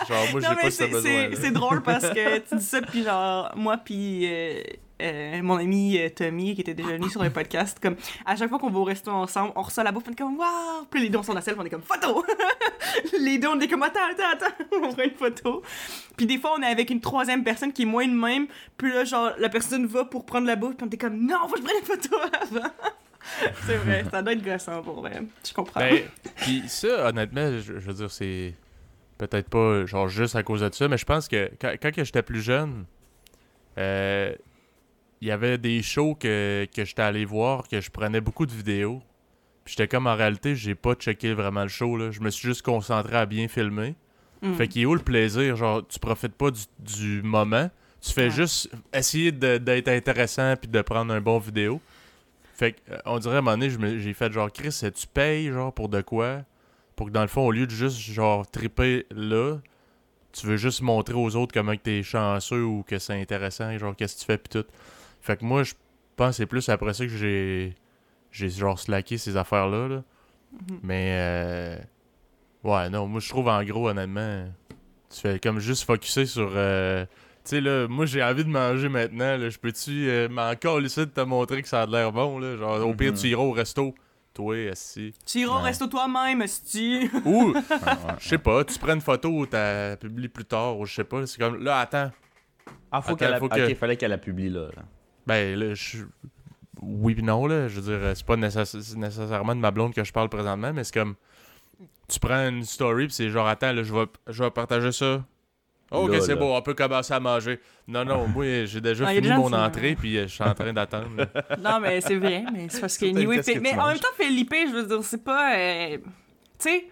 genre, 0.09 0.25
moi, 0.31 0.41
j'ai 0.41 0.55
pas 0.61 0.71
ce 0.71 0.83
besoin 0.85 1.29
c'est 1.33 1.51
drôle 1.51 1.81
parce 1.83 2.09
que 2.09 2.39
tu 2.49 2.55
dis 2.55 2.63
ça, 2.63 2.81
puis 2.81 3.03
genre, 3.03 3.51
moi, 3.55 3.77
puis 3.77 4.25
euh, 4.25 4.61
euh, 5.01 5.41
mon 5.43 5.57
ami 5.57 5.97
euh, 5.99 6.09
Tommy, 6.09 6.55
qui 6.55 6.61
était 6.61 6.73
déjà 6.73 6.93
venu 6.93 7.09
sur 7.09 7.21
le 7.21 7.29
podcast, 7.29 7.77
comme 7.79 7.95
à 8.25 8.35
chaque 8.35 8.49
fois 8.49 8.57
qu'on 8.57 8.71
va 8.71 8.79
au 8.79 8.83
resto 8.83 9.11
ensemble, 9.11 9.51
on 9.55 9.61
reçoit 9.61 9.83
la 9.83 9.91
bouffe, 9.91 10.05
on 10.07 10.11
est 10.11 10.15
comme 10.15 10.37
waouh! 10.37 10.85
Puis 10.89 11.01
les 11.01 11.09
deux, 11.09 11.19
on 11.19 11.23
s'en 11.23 11.33
on 11.33 11.65
est 11.65 11.69
comme 11.69 11.83
photo! 11.83 12.25
les 13.19 13.37
deux, 13.37 13.47
on 13.47 13.59
est 13.59 13.67
comme 13.67 13.83
attends, 13.83 13.99
attends, 14.11 14.45
attends, 14.45 14.65
on 14.81 14.91
prend 14.93 15.03
une 15.03 15.11
photo. 15.11 15.61
Puis 16.15 16.25
des 16.25 16.39
fois, 16.39 16.55
on 16.57 16.61
est 16.63 16.67
avec 16.67 16.89
une 16.89 17.01
troisième 17.01 17.43
personne 17.43 17.71
qui 17.71 17.83
est 17.83 17.85
moins 17.85 18.07
de 18.07 18.13
même, 18.13 18.47
puis 18.75 18.91
là, 18.91 19.03
genre, 19.03 19.31
la 19.37 19.49
personne 19.49 19.85
va 19.85 20.03
pour 20.05 20.25
prendre 20.25 20.47
la 20.47 20.55
bouffe, 20.55 20.75
puis 20.75 20.87
on 20.87 20.91
est 20.91 20.97
comme 20.97 21.19
non, 21.19 21.47
faut 21.47 21.55
que 21.55 21.59
je 21.59 21.63
prenne 21.63 21.77
une 21.79 21.85
photo 21.85 22.15
avant! 22.41 22.69
c'est 23.65 23.77
vrai, 23.77 24.05
ça 24.09 24.21
doit 24.21 24.33
être 24.33 24.43
gossant 24.43 24.81
pour 24.81 25.01
vrai. 25.01 25.21
Je 25.47 25.53
comprends. 25.53 25.79
Ben, 25.79 26.03
puis 26.37 26.63
ça, 26.67 27.07
honnêtement, 27.09 27.51
je, 27.51 27.79
je 27.79 27.79
veux 27.79 27.93
dire, 27.93 28.11
c'est 28.11 28.53
peut-être 29.17 29.49
pas 29.49 29.85
genre 29.85 30.07
juste 30.07 30.35
à 30.35 30.43
cause 30.43 30.61
de 30.61 30.69
ça, 30.73 30.87
mais 30.87 30.97
je 30.97 31.05
pense 31.05 31.27
que 31.27 31.49
quand, 31.59 31.91
j'étais 31.95 32.21
plus 32.21 32.41
jeune, 32.41 32.85
euh, 33.77 34.33
il 35.21 35.27
y 35.27 35.31
avait 35.31 35.57
des 35.57 35.81
shows 35.81 36.15
que, 36.15 36.67
que 36.73 36.85
j'étais 36.85 37.01
allé 37.01 37.25
voir, 37.25 37.67
que 37.67 37.81
je 37.81 37.89
prenais 37.89 38.21
beaucoup 38.21 38.45
de 38.45 38.51
vidéos. 38.51 39.01
Puis 39.65 39.75
j'étais 39.77 39.87
comme 39.87 40.07
en 40.07 40.15
réalité, 40.15 40.55
j'ai 40.55 40.75
pas 40.75 40.93
checké 40.93 41.33
vraiment 41.33 41.63
le 41.63 41.67
show. 41.67 41.97
Là. 41.97 42.11
Je 42.11 42.21
me 42.21 42.29
suis 42.29 42.47
juste 42.47 42.61
concentré 42.61 43.15
à 43.17 43.25
bien 43.25 43.47
filmer. 43.47 43.95
Mm. 44.41 44.53
Fait 44.53 44.67
qu'il 44.67 44.83
est 44.83 44.85
où 44.85 44.93
le 44.93 45.01
plaisir? 45.01 45.55
Genre, 45.55 45.85
tu 45.87 45.99
profites 45.99 46.35
pas 46.35 46.51
du, 46.51 46.61
du 46.79 47.21
moment. 47.23 47.69
Tu 47.99 48.13
fais 48.13 48.25
Ouais. 48.25 48.29
juste 48.29 48.69
essayer 48.93 49.31
d'être 49.31 49.87
intéressant 49.89 50.55
puis 50.55 50.69
de 50.69 50.81
prendre 50.81 51.13
un 51.13 51.19
bon 51.19 51.39
vidéo. 51.39 51.81
Fait 52.57 52.75
euh, 52.89 52.97
on 53.05 53.19
dirait 53.19 53.35
à 53.35 53.37
un 53.37 53.41
moment 53.41 53.55
donné, 53.55 53.99
j'ai 53.99 54.13
fait 54.15 54.31
genre, 54.33 54.51
Chris, 54.51 54.75
tu 54.95 55.07
payes 55.07 55.49
genre 55.51 55.71
pour 55.71 55.89
de 55.89 56.01
quoi? 56.01 56.41
Pour 56.95 57.05
que 57.05 57.11
dans 57.11 57.21
le 57.21 57.27
fond, 57.27 57.45
au 57.45 57.51
lieu 57.51 57.67
de 57.67 57.71
juste 57.71 57.99
genre 57.99 58.49
triper 58.49 59.05
là, 59.11 59.57
tu 60.33 60.47
veux 60.47 60.57
juste 60.57 60.81
montrer 60.81 61.13
aux 61.13 61.35
autres 61.35 61.53
comment 61.53 61.73
que 61.73 61.81
t'es 61.81 62.01
chanceux 62.01 62.63
ou 62.63 62.81
que 62.81 62.97
c'est 62.97 63.13
intéressant, 63.21 63.77
genre 63.77 63.95
qu'est-ce 63.95 64.15
que 64.15 64.19
tu 64.21 64.25
fais 64.25 64.39
pis 64.39 64.49
tout. 64.49 64.65
Fait 65.21 65.37
que 65.37 65.45
moi, 65.45 65.61
je 65.61 65.73
pense 66.15 66.29
que 66.29 66.35
c'est 66.37 66.45
plus 66.47 66.67
après 66.69 66.93
ça 66.95 67.05
que 67.05 67.11
j'ai 67.15 67.75
j'ai 68.31 68.49
genre 68.49 68.79
slacké 68.79 69.19
ces 69.19 69.37
affaires-là. 69.37 69.87
là. 69.87 70.03
Mhm. 70.53 70.79
Mais 70.81 71.09
euh, 71.19 71.77
ouais, 72.63 72.89
non, 72.89 73.05
moi 73.05 73.19
je 73.19 73.29
trouve 73.29 73.49
en 73.49 73.63
gros, 73.63 73.87
honnêtement, 73.89 74.45
tu 75.13 75.21
fais 75.21 75.39
comme 75.39 75.59
juste 75.59 75.83
focuser 75.83 76.25
sur. 76.25 76.51
euh, 76.55 77.05
sais, 77.49 77.61
là, 77.61 77.87
moi 77.87 78.05
j'ai 78.05 78.23
envie 78.23 78.43
de 78.45 78.49
manger 78.49 78.89
maintenant. 78.89 79.37
Là, 79.37 79.49
je 79.49 79.57
peux-tu 79.57 80.09
euh, 80.09 80.29
m'encore 80.29 80.81
ici 80.81 80.99
de 81.01 81.05
te 81.05 81.21
montrer 81.21 81.61
que 81.61 81.67
ça 81.67 81.81
a 81.83 81.85
de 81.85 81.91
l'air 81.91 82.11
bon? 82.11 82.39
Là? 82.39 82.55
Genre, 82.57 82.85
au 82.87 82.93
pire, 82.93 83.11
Mhm. 83.13 83.17
tu 83.17 83.27
iras 83.27 83.43
au 83.43 83.51
resto. 83.51 83.93
toi, 84.33 84.55
si. 84.75 85.15
Tu 85.25 85.39
iras 85.39 85.55
au 85.55 85.61
resto 85.63 85.87
toi-même, 85.87 86.43
esti. 86.43 87.09
Ou, 87.25 87.55
je 88.19 88.27
sais 88.27 88.37
pas, 88.37 88.63
tu 88.63 88.77
prends 88.77 88.93
une 88.93 89.01
photo 89.01 89.29
ou 89.29 89.45
tu 89.47 89.53
la 89.53 89.97
publies 89.97 90.27
plus 90.27 90.45
tard, 90.45 90.77
ou 90.77 90.85
je 90.85 90.93
sais 90.93 91.03
pas. 91.03 91.25
C'est 91.25 91.39
comme, 91.39 91.63
là, 91.63 91.79
attends. 91.79 92.11
Ah, 92.91 93.01
faut 93.01 93.15
qu'elle 93.15 93.31
la... 93.31 93.39
faut 93.39 93.49
que- 93.49 93.71
Ok, 93.71 93.75
fallait 93.77 93.97
qu'elle 93.97 94.11
la 94.11 94.19
publie 94.19 94.49
là. 94.51 94.67
là. 94.75 94.83
Ben, 95.25 95.57
là, 95.59 95.73
je. 95.73 96.03
Oui, 96.83 97.15
pis 97.15 97.23
non, 97.23 97.47
là. 97.47 97.67
Je 97.67 97.79
veux 97.79 97.97
dire, 97.97 98.11
c'est 98.15 98.25
pas 98.25 98.35
nécess- 98.35 98.95
nécessairement 98.95 99.55
de 99.55 99.59
ma 99.59 99.71
blonde 99.71 99.95
que 99.95 100.03
je 100.03 100.13
parle 100.13 100.29
présentement, 100.29 100.71
mais 100.71 100.83
c'est 100.83 100.93
comme. 100.93 101.15
Tu 102.07 102.19
prends 102.19 102.47
une 102.49 102.63
story, 102.63 103.07
pis 103.07 103.13
c'est 103.15 103.29
genre, 103.31 103.47
attends, 103.47 103.73
là, 103.73 103.81
je 103.81 103.91
vais, 103.91 104.05
je 104.27 104.43
vais 104.43 104.51
partager 104.51 104.91
ça. 104.91 105.25
Ok, 105.89 106.11
Là, 106.11 106.21
c'est 106.21 106.35
bon, 106.35 106.55
on 106.57 106.61
peut 106.61 106.73
commencer 106.73 107.13
à 107.13 107.19
manger. 107.19 107.59
Non, 107.87 108.03
non, 108.03 108.27
moi, 108.27 108.65
j'ai 108.65 108.81
déjà 108.81 109.05
Ah, 109.07 109.13
fini 109.13 109.29
mon 109.29 109.53
entrée, 109.53 109.95
puis 109.95 110.15
je 110.17 110.25
suis 110.27 110.43
en 110.43 110.53
train 110.53 110.73
d'attendre. 110.73 111.07
Non, 111.63 111.79
mais 111.79 112.01
c'est 112.01 112.15
vrai, 112.17 112.43
mais 112.51 112.67
c'est 112.69 112.81
parce 112.81 112.97
que. 112.97 113.05
Anyway, 113.05 113.39
que 113.41 113.59
mais 113.59 113.73
en 113.77 113.87
même 113.87 113.99
temps, 113.99 114.07
Felipe, 114.17 114.53
je 114.53 114.73
veux 114.73 114.85
dire, 114.85 115.03
c'est 115.03 115.23
pas. 115.23 115.55
euh, 115.57 115.97
Tu 115.97 116.03
sais, 116.69 116.87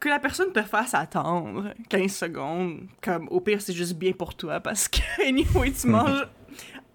que 0.00 0.08
la 0.08 0.18
personne 0.18 0.50
te 0.52 0.62
fasse 0.62 0.94
attendre 0.94 1.74
15 1.88 2.10
secondes, 2.10 2.80
comme 3.02 3.28
au 3.30 3.40
pire, 3.40 3.60
c'est 3.60 3.72
juste 3.74 3.94
bien 3.94 4.12
pour 4.12 4.34
toi 4.34 4.60
parce 4.60 4.88
que, 4.88 4.98
anyway, 5.28 5.70
tu 5.72 5.86
manges 5.88 6.26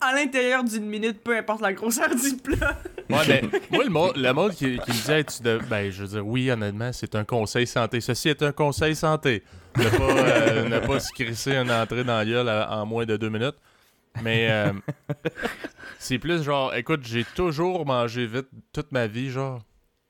à 0.01 0.13
l'intérieur 0.13 0.63
d'une 0.63 0.85
minute, 0.85 1.21
peu 1.23 1.37
importe 1.37 1.61
la 1.61 1.73
grosseur 1.73 2.09
du 2.09 2.35
plat. 2.37 2.77
Moi, 3.09 3.23
le 3.27 4.31
monde, 4.33 4.53
qui, 4.53 4.65
me 4.65 4.77
dit, 4.91 5.11
Hey, 5.11 5.23
tu 5.25 5.41
dev- 5.41 5.63
ben, 5.69 5.89
je 5.91 6.03
veux 6.03 6.09
dire, 6.09 6.27
oui, 6.27 6.51
honnêtement, 6.51 6.91
c'est 6.93 7.15
un 7.15 7.23
conseil 7.23 7.65
santé. 7.65 8.01
Ceci 8.01 8.29
est 8.29 8.41
un 8.43 8.51
conseil 8.51 8.95
santé. 8.95 9.43
Ne 9.77 9.83
pas, 9.89 10.03
euh, 10.03 10.69
ne 10.69 10.79
pas 10.79 10.99
se 10.99 11.11
crisser 11.13 11.55
une 11.55 11.71
entrée 11.71 12.03
dans 12.03 12.23
la 12.43 12.71
en 12.71 12.85
moins 12.85 13.05
de 13.05 13.15
deux 13.17 13.29
minutes. 13.29 13.55
Mais 14.23 14.47
euh, 14.49 14.73
c'est 15.99 16.17
plus 16.19 16.43
genre, 16.43 16.73
écoute, 16.73 17.01
j'ai 17.03 17.23
toujours 17.35 17.85
mangé 17.85 18.25
vite 18.25 18.47
toute 18.73 18.91
ma 18.91 19.07
vie, 19.07 19.29
genre. 19.29 19.61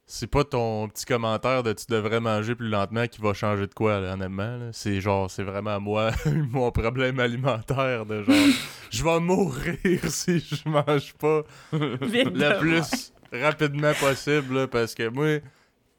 C'est 0.09 0.27
pas 0.27 0.45
ton 0.45 0.87
petit 0.87 1.03
commentaire 1.03 1.63
de 1.63 1.73
tu 1.73 1.85
devrais 1.89 2.21
manger 2.21 2.55
plus 2.55 2.69
lentement 2.69 3.07
qui 3.07 3.19
va 3.19 3.33
changer 3.33 3.67
de 3.67 3.73
quoi, 3.73 3.99
là, 3.99 4.13
honnêtement. 4.13 4.55
là. 4.55 4.69
C'est 4.71 5.01
genre, 5.01 5.29
c'est 5.29 5.43
vraiment 5.43 5.81
moi, 5.81 6.11
mon 6.51 6.71
problème 6.71 7.19
alimentaire 7.19 8.05
de 8.05 8.23
genre, 8.23 8.35
je 8.89 9.03
vais 9.03 9.19
mourir 9.19 9.99
si 10.09 10.39
je 10.39 10.69
mange 10.69 11.13
pas 11.15 11.41
le 11.73 12.59
plus 12.59 13.11
rapidement 13.33 13.91
possible 13.99 14.55
là, 14.59 14.67
parce 14.67 14.95
que 14.95 15.09
moi 15.09 15.41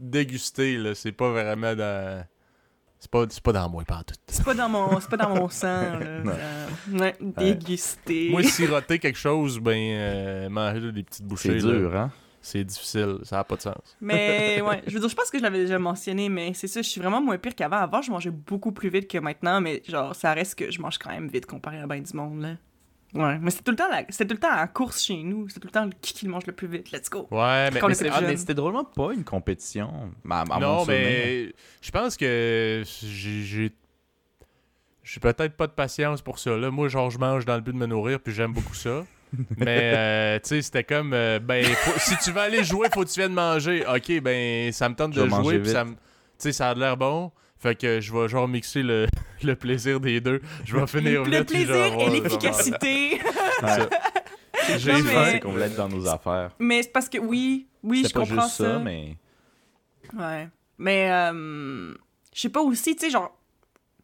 déguster 0.01 0.79
là, 0.79 0.95
c'est 0.95 1.13
pas 1.13 1.31
vraiment 1.31 1.75
dans 1.75 2.25
c'est 3.01 3.11
pas 3.11 3.27
c'est 3.29 3.43
pas 3.43 3.53
dans 3.53 3.69
moi 3.69 3.85
pas 3.85 4.03
tout. 4.05 4.15
C'est 4.27 4.45
pas 4.45 4.55
dans 4.55 4.71
mon, 4.71 4.99
c'est 5.01 5.11
pas 5.11 5.19
dans 5.19 5.35
mon 5.35 5.49
sang, 5.51 5.99
là. 5.99 6.21
Non. 6.25 6.33
Euh, 6.33 6.99
ouais, 6.99 7.17
déguster. 7.21 8.31
Moi 8.31 8.43
siroter 8.43 8.99
quelque 8.99 9.19
chose 9.19 9.61
ben 9.61 9.77
euh, 9.77 10.49
manger 10.49 10.93
des 10.93 11.03
petites 11.03 11.27
bouchées 11.27 11.61
C'est 11.61 11.67
là, 11.67 11.79
dur, 11.79 11.95
hein? 11.95 12.11
C'est 12.41 12.65
difficile, 12.65 13.19
ça 13.25 13.41
a 13.41 13.45
pas 13.45 13.57
de 13.57 13.63
sens. 13.63 13.97
Mais 14.01 14.61
ouais, 14.67 14.83
je 14.87 14.95
veux 14.95 15.01
dire, 15.01 15.09
je 15.09 15.15
pense 15.15 15.31
que 15.31 15.39
je 15.39 15.43
l'avais 15.43 15.59
déjà 15.59 15.79
mentionné, 15.79 16.29
mais 16.29 16.55
c'est 16.55 16.67
ça, 16.69 16.83
je 16.83 16.89
suis 16.89 17.01
vraiment 17.01 17.21
moins 17.21 17.39
pire 17.39 17.55
qu'avant. 17.55 17.77
Avant, 17.79 18.01
je 18.03 18.11
mangeais 18.11 18.31
beaucoup 18.31 18.73
plus 18.73 18.89
vite 18.89 19.09
que 19.11 19.19
maintenant, 19.19 19.61
mais 19.61 19.83
genre, 19.89 20.15
ça 20.15 20.33
reste 20.35 20.55
que 20.55 20.71
je 20.71 20.81
mange 20.81 20.99
quand 20.99 21.11
même 21.11 21.29
vite 21.29 21.47
comparé 21.47 21.79
à 21.81 21.87
ben 21.87 22.03
du 22.03 22.17
monde, 22.17 22.41
là. 22.43 22.57
Ouais, 23.15 23.39
mais 23.39 23.51
c'est 23.51 23.63
tout 23.63 23.71
le 23.71 23.77
temps 23.77 23.89
la... 23.91 24.05
c'est 24.11 24.27
tout 24.27 24.35
le 24.35 24.41
temps 24.41 24.55
en 24.55 24.67
course 24.67 25.03
chez 25.03 25.17
nous, 25.23 25.49
c'est 25.49 25.61
tout 25.61 25.69
le 25.69 25.73
temps 25.73 25.89
qui 26.03 26.13
qui 26.13 26.27
le 26.27 26.31
mange 26.31 26.47
le 26.47 26.53
plus 26.53 26.69
vite. 26.69 26.93
Let's 26.93 27.09
go. 27.09 27.27
Ouais, 27.31 27.71
mais 27.71 27.81
Quand 27.81 27.87
on 27.87 27.89
Mais 27.89 27.95
était 27.95 28.11
c'est- 28.11 28.25
ah, 28.25 28.37
c'était 28.37 28.53
drôlement 28.55 28.85
pas 28.85 29.15
une 29.15 29.25
compétition. 29.25 30.11
À, 30.29 30.43
à 30.43 30.45
mon 30.45 30.61
non, 30.61 30.85
mais 30.85 31.55
je 31.81 31.91
pense 31.91 32.19
que 32.19 32.83
j'ai 32.85 33.43
j'ai 33.43 33.73
j'ai 35.03 35.21
peut-être 35.21 35.57
pas 35.57 35.67
de 35.67 35.73
patience 35.73 36.21
pour 36.21 36.39
ça 36.39 36.55
là. 36.59 36.71
Moi 36.71 36.89
genre 36.89 37.11
je 37.11 37.19
mange 37.19 37.47
dans 37.47 37.55
le 37.55 37.63
but 37.63 37.73
de 37.73 37.79
me 37.79 37.87
nourrir 37.87 38.21
puis 38.21 38.35
j'aime 38.35 38.53
beaucoup 38.53 38.75
ça. 38.75 39.07
Mais 39.57 39.93
euh, 39.95 40.39
tu 40.43 40.49
sais, 40.49 40.63
c'était 40.63 40.85
comme 40.85 41.13
euh, 41.13 41.39
ben 41.39 41.65
faut- 41.65 41.99
si 41.99 42.17
tu 42.19 42.31
veux 42.33 42.41
aller 42.41 42.65
jouer, 42.65 42.89
faut 42.93 43.05
que 43.05 43.09
tu 43.11 43.21
viennes 43.21 43.35
manger. 43.35 43.85
OK, 43.87 44.21
ben 44.21 44.73
ça 44.73 44.89
me 44.89 44.95
tente 44.95 45.13
Je 45.15 45.21
de 45.21 45.29
jouer 45.29 45.59
puis 45.59 45.71
ça 45.71 45.85
me 45.85 45.91
tu 45.93 45.97
sais 46.39 46.53
ça 46.53 46.71
a 46.71 46.75
l'air 46.75 46.97
bon. 46.97 47.31
Fait 47.61 47.75
que 47.75 48.01
je 48.01 48.13
vais 48.13 48.29
genre 48.29 48.47
mixer 48.47 48.83
le, 48.85 49.07
le 49.43 49.57
plaisir 49.57 49.99
des 50.01 50.21
deux. 50.21 50.41
Je 50.65 50.77
vais 50.77 50.87
finir 50.87 51.25
Le 51.25 51.39
vite, 51.39 51.49
plaisir 51.49 51.75
genre, 51.75 52.01
et 52.03 52.05
ouais, 52.11 52.21
l'efficacité. 52.21 53.21
J'ai 54.77 54.93
faim. 55.03 55.25
C'est 55.33 55.41
qu'on 55.41 55.53
voulait 55.53 55.67
être 55.67 55.77
dans 55.77 55.89
nos 55.89 56.07
affaires. 56.07 56.51
mais 56.59 56.83
c'est 56.83 56.93
parce 56.93 57.09
que 57.09 57.19
oui, 57.19 57.67
oui, 57.83 58.05
je 58.07 58.13
pas 58.13 58.21
comprends 58.21 58.43
juste 58.43 58.57
ça, 58.57 58.75
ça. 58.75 58.79
mais. 58.79 59.17
Ouais. 60.17 60.49
Mais, 60.79 61.11
euh, 61.11 61.93
je 62.35 62.41
sais 62.41 62.49
pas 62.49 62.61
aussi, 62.61 62.95
tu 62.95 63.07
sais, 63.07 63.11
genre, 63.11 63.37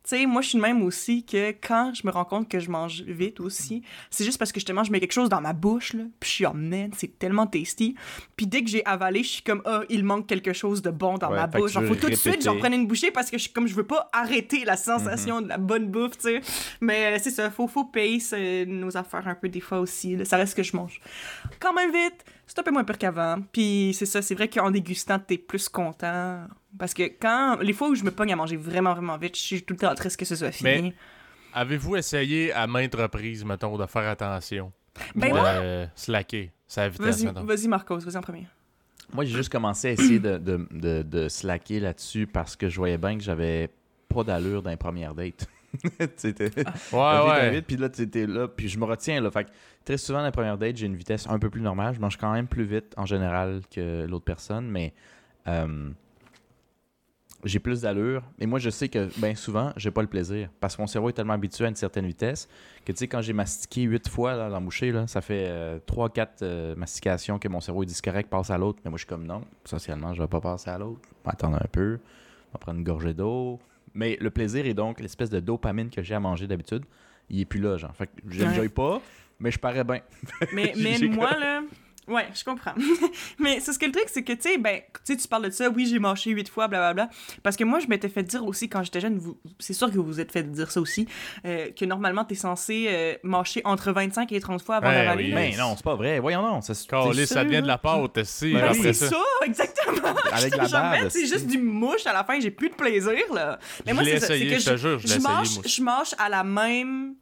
tu 0.07 0.11
sais, 0.17 0.27
moi, 0.27 0.43
je 0.43 0.49
suis 0.51 0.59
de 0.59 0.63
même 0.63 0.83
aussi 0.83 1.25
que 1.25 1.51
quand 1.53 1.93
je 1.95 2.07
me 2.07 2.13
rends 2.13 2.27
compte 2.27 2.47
que 2.49 2.61
je 2.61 2.71
mange 2.71 3.01
vite 3.03 3.41
aussi, 3.41 3.83
c'est 4.11 4.23
juste 4.25 4.37
parce 4.39 4.53
que 4.53 4.61
justement, 4.61 4.85
je 4.85 4.93
mets 4.93 5.01
quelque 5.01 5.13
chose 5.13 5.31
dans 5.31 5.41
ma 5.41 5.55
bouche, 5.55 5.95
là, 5.95 6.03
puis 6.21 6.29
je 6.29 6.35
suis 6.35 6.47
en 6.47 6.53
man, 6.53 6.91
c'est 6.95 7.19
tellement 7.19 7.47
tasty. 7.47 7.95
Puis 8.37 8.47
dès 8.47 8.63
que 8.63 8.69
j'ai 8.69 8.85
avalé, 8.85 9.23
je 9.23 9.29
suis 9.29 9.43
comme, 9.43 9.63
ah, 9.65 9.81
il 9.89 10.05
manque 10.05 10.27
quelque 10.27 10.53
chose 10.53 10.83
de 10.83 10.91
bon 10.91 11.17
dans 11.17 11.31
Ouais, 11.31 11.37
ma 11.37 11.47
bouche. 11.47 11.73
Genre, 11.73 11.85
faut 11.85 11.95
tout 11.95 12.11
de 12.11 12.15
suite, 12.15 12.43
j'en 12.43 12.59
prenne 12.59 12.75
une 12.75 12.87
bouchée 12.87 13.11
parce 13.11 13.31
que 13.31 13.39
je 13.39 13.49
comme, 13.49 13.67
je 13.67 13.75
veux 13.75 13.87
pas 13.87 14.11
arrêter 14.13 14.65
la 14.67 14.77
sensation 14.77 15.37
Mhm. 15.39 15.45
de 15.45 15.49
la 15.49 15.59
bonne 15.59 15.87
bouffe, 15.91 16.19
tu 16.19 16.25
sais. 16.25 16.41
Mais 16.83 17.15
euh, 17.17 17.19
c'est 17.23 17.31
ça, 17.31 17.51
faut, 17.51 17.67
faut 17.67 17.85
pace 17.85 18.35
euh, 18.35 18.67
nos 18.67 18.95
affaires 18.97 19.27
un 19.27 19.35
peu 19.35 19.49
des 19.49 19.61
fois 19.61 19.81
aussi. 19.81 20.17
là. 20.17 20.25
Ça 20.27 20.37
reste 20.37 20.55
que 20.55 20.63
je 20.63 20.77
mange 20.77 21.01
quand 21.61 21.73
même 21.73 21.91
vite. 21.91 22.25
C'est 22.47 22.59
un 22.59 22.63
peu 22.63 22.71
moins 22.71 22.85
pire 22.85 22.99
qu'avant. 22.99 23.37
Puis 23.53 23.95
c'est 23.99 24.07
ça, 24.07 24.21
c'est 24.23 24.35
vrai 24.35 24.49
qu'en 24.49 24.71
dégustant, 24.71 25.19
t'es 25.19 25.39
plus 25.39 25.69
content. 25.69 26.47
Parce 26.79 26.93
que 26.95 27.05
quand. 27.05 27.59
Les 27.61 27.73
fois 27.73 27.89
où 27.89 27.95
je 27.95 28.05
me 28.05 28.11
pogne 28.11 28.33
à 28.33 28.37
manger 28.37 28.57
vraiment, 28.57 28.93
vraiment 28.95 29.17
vite, 29.17 29.37
je 29.37 29.41
suis 29.43 29.63
tout 29.63 29.75
le 29.75 29.79
temps 29.81 29.95
triste 29.95 30.17
que 30.19 30.25
ce 30.25 30.37
soit 30.37 30.53
fini. 30.53 30.71
Mais- 30.83 30.95
Avez-vous 31.57 31.95
essayé 31.97 32.53
à 32.53 32.67
maintes 32.67 32.95
reprises, 32.97 33.45
mettons, 33.45 33.79
de 33.79 33.87
faire 33.87 34.09
attention? 34.09 34.73
Ben 35.15 35.29
de, 35.29 35.35
moi- 35.35 35.45
euh, 35.47 35.87
slacker 35.95 36.51
sa 36.67 36.89
vitesse, 36.89 37.25
Vas-y, 37.25 37.69
Marcos, 37.69 37.99
vas-y 37.99 38.17
en 38.17 38.21
premier. 38.23 38.47
Moi, 39.13 39.25
j'ai 39.25 39.37
juste 39.37 39.51
commencé 39.53 39.89
à 39.89 39.91
essayer 39.93 40.19
de, 40.19 40.39
de, 40.39 40.67
de, 40.73 41.03
de 41.03 41.29
slacker 41.29 41.79
là-dessus 41.79 42.27
parce 42.27 42.57
que 42.57 42.69
je 42.69 42.77
voyais 42.77 42.99
bien 42.99 43.17
que 43.17 43.23
j'avais 43.23 43.69
pas 44.09 44.25
d'allure 44.25 44.63
dans 44.63 44.71
les 44.71 44.77
premières 44.77 45.15
dates. 45.15 45.47
C'était. 46.17 46.51
Ouais, 46.93 47.21
ouais. 47.27 47.63
Puis 47.63 47.77
là, 47.77 47.89
tu 47.89 48.03
étais 48.03 48.27
là, 48.27 48.49
puis 48.49 48.69
je 48.69 48.79
me 48.79 48.85
retiens. 48.85 49.21
Là, 49.21 49.31
fait 49.31 49.45
que 49.45 49.51
très 49.85 49.99
souvent, 49.99 50.19
dans 50.19 50.25
la 50.25 50.33
première 50.33 50.59
date, 50.59 50.77
j'ai 50.77 50.87
une 50.87 50.97
vitesse 50.97 51.27
un 51.29 51.39
peu 51.39 51.51
plus 51.51 51.61
normale. 51.61 51.95
Je 51.95 52.01
mange 52.01 52.17
quand 52.17 52.33
même 52.33 52.47
plus 52.47 52.65
vite 52.65 52.95
en 52.97 53.07
général 53.07 53.61
que 53.71 54.07
l'autre 54.07 54.25
personne, 54.25 54.69
mais 54.69 54.93
euh, 55.47 55.91
j'ai 57.45 57.59
plus 57.59 57.83
d'allure. 57.83 58.23
Et 58.39 58.47
moi, 58.47 58.59
je 58.59 58.71
sais 58.71 58.89
que 58.89 59.09
bien 59.21 59.35
souvent, 59.35 59.73
j'ai 59.77 59.91
pas 59.91 60.03
le 60.03 60.09
plaisir 60.09 60.49
parce 60.61 60.77
que 60.77 60.83
mon 60.83 60.87
cerveau 60.87 61.11
est 61.11 61.13
tellement 61.13 61.35
habitué 61.35 61.67
à 61.67 61.69
une 61.69 61.77
certaine 61.77 62.07
vitesse 62.07 62.49
que 62.85 62.93
tu 62.93 62.99
sais, 62.99 63.09
quand 63.09 63.21
j'ai 63.21 63.33
mastiqué 63.33 63.83
huit 63.83 64.09
fois 64.09 64.35
là, 64.35 64.49
dans 64.49 64.55
la 64.55 64.61
bouchée, 64.61 64.93
là, 64.93 65.07
ça 65.07 65.21
fait 65.21 65.47
euh, 65.49 65.79
trois, 65.85 66.09
quatre 66.09 66.43
euh, 66.43 66.75
mastications 66.77 67.39
que 67.39 67.49
mon 67.49 67.61
cerveau 67.61 67.83
il 67.83 67.87
dit 67.87 67.95
c'est 67.95 68.05
correct, 68.05 68.31
passe 68.31 68.51
à 68.51 68.59
l'autre. 68.59 68.81
Mais 68.85 68.91
moi, 68.91 68.97
je 68.97 69.03
suis 69.03 69.09
comme 69.09 69.27
non, 69.27 69.43
socialement, 69.65 70.15
je 70.15 70.23
vais 70.23 70.29
pas 70.29 70.41
passer 70.41 70.71
à 70.71 70.79
l'autre. 70.79 71.01
Je 71.05 71.25
vais 71.25 71.33
attendre 71.33 71.57
un 71.57 71.69
peu, 71.71 71.93
je 71.93 72.53
vais 72.53 72.59
prendre 72.61 72.79
une 72.79 72.85
gorgée 72.85 73.15
d'eau. 73.15 73.61
Mais 73.95 74.19
le 74.21 74.31
plaisir 74.31 74.67
est 74.67 74.75
donc 74.75 75.01
l'espèce 75.01 75.31
de 75.31 75.41
dopamine 75.41 75.89
que 75.89 76.03
j'ai 76.03 76.15
à 76.15 76.21
manger 76.21 76.47
d'habitude. 76.47 76.85
Il 77.31 77.41
est 77.41 77.45
plus 77.45 77.61
là, 77.61 77.77
genre. 77.77 77.95
Fait 77.95 78.07
que 78.09 78.61
Ouais. 78.61 78.69
pas, 78.69 79.01
mais 79.39 79.51
je 79.51 79.59
parais 79.59 79.85
bien. 79.85 80.01
Mais, 80.53 80.73
mais 80.77 80.99
moi, 81.09 81.31
là. 81.39 81.63
Ouais, 82.07 82.27
je 82.35 82.45
comprends. 82.45 82.75
mais 83.39 83.61
c'est 83.61 83.73
ce 83.73 83.79
que 83.79 83.87
le 83.87 83.93
truc, 83.93 84.05
c'est 84.09 84.23
que, 84.23 84.33
tu 84.35 84.43
sais, 84.43 84.59
ben, 84.59 84.81
tu 85.05 85.15
sais, 85.15 85.17
tu 85.17 85.27
parles 85.27 85.45
de 85.47 85.51
ça, 85.51 85.69
oui, 85.71 85.87
j'ai 85.87 85.99
mangé 85.99 86.31
huit 86.31 86.49
fois, 86.49 86.69
blablabla. 86.69 87.09
Parce 87.43 87.57
que 87.57 87.65
moi, 87.65 87.79
je 87.79 87.87
m'étais 87.87 88.09
fait 88.11 88.23
dire 88.23 88.45
aussi 88.45 88.69
quand 88.69 88.83
j'étais 88.83 89.01
jeune, 89.01 89.17
vous, 89.19 89.39
c'est 89.59 89.73
sûr 89.73 89.89
que 89.91 89.95
vous 89.97 90.03
vous 90.05 90.21
êtes 90.21 90.31
fait 90.33 90.43
dire 90.43 90.71
ça 90.71 90.81
aussi, 90.81 91.07
euh, 91.47 91.71
que 91.71 91.85
normalement, 91.85 92.25
t'es 92.25 92.35
censé 92.35 92.87
euh, 92.89 93.15
mâcher 93.23 93.63
entre 93.65 93.91
25 93.93 94.31
et 94.33 94.41
30 94.41 94.63
fois 94.63 94.77
avant 94.77 94.89
Ouais, 94.89 94.95
d'avaler. 94.97 95.25
oui. 95.25 95.31
là. 95.31 95.37
Mais 95.37 95.57
non, 95.57 95.75
c'est 95.77 95.85
pas 95.85 95.95
vrai. 95.95 96.19
Voyons 96.21 96.43
non. 96.43 96.61
Ça, 96.61 96.75
c'est- 96.75 96.87
Calé, 96.89 97.27
ça 97.27 97.37
sûr, 97.41 97.45
devient 97.45 97.63
de 97.63 97.67
la 97.67 97.79
pâte, 97.79 98.23
si, 98.25 98.53
Ben 98.53 98.65
après 98.65 98.75
c'est 98.83 98.93
ça. 98.93 99.09
ça, 99.09 99.17
exactement. 99.47 100.15
Avec 100.33 100.57
la 100.57 100.65
Jamais, 100.69 101.01
bave. 101.03 101.11
c'est 101.11 101.27
juste 101.27 101.47
du 101.47 101.59
mouche 101.59 102.07
à 102.07 102.13
la 102.13 102.25
fin, 102.25 102.39
j'ai 102.41 102.51
plus 102.51 102.69
de 102.71 102.75
plaisir, 102.75 103.13
là. 103.33 103.59
Mais 103.87 103.93
Je 103.93 103.95
moi, 103.95 104.05
c'est 104.05 104.21
ça, 104.21 104.27
c'est 104.29 104.47
que 104.47 104.59
je 104.59 104.71
te 104.71 104.77
jure, 104.77 104.99
je 104.99 105.19
mâche, 105.21 105.49
je 105.65 105.83
mâche 105.83 106.15
à 106.19 106.29
la 106.29 106.45
même 106.45 107.15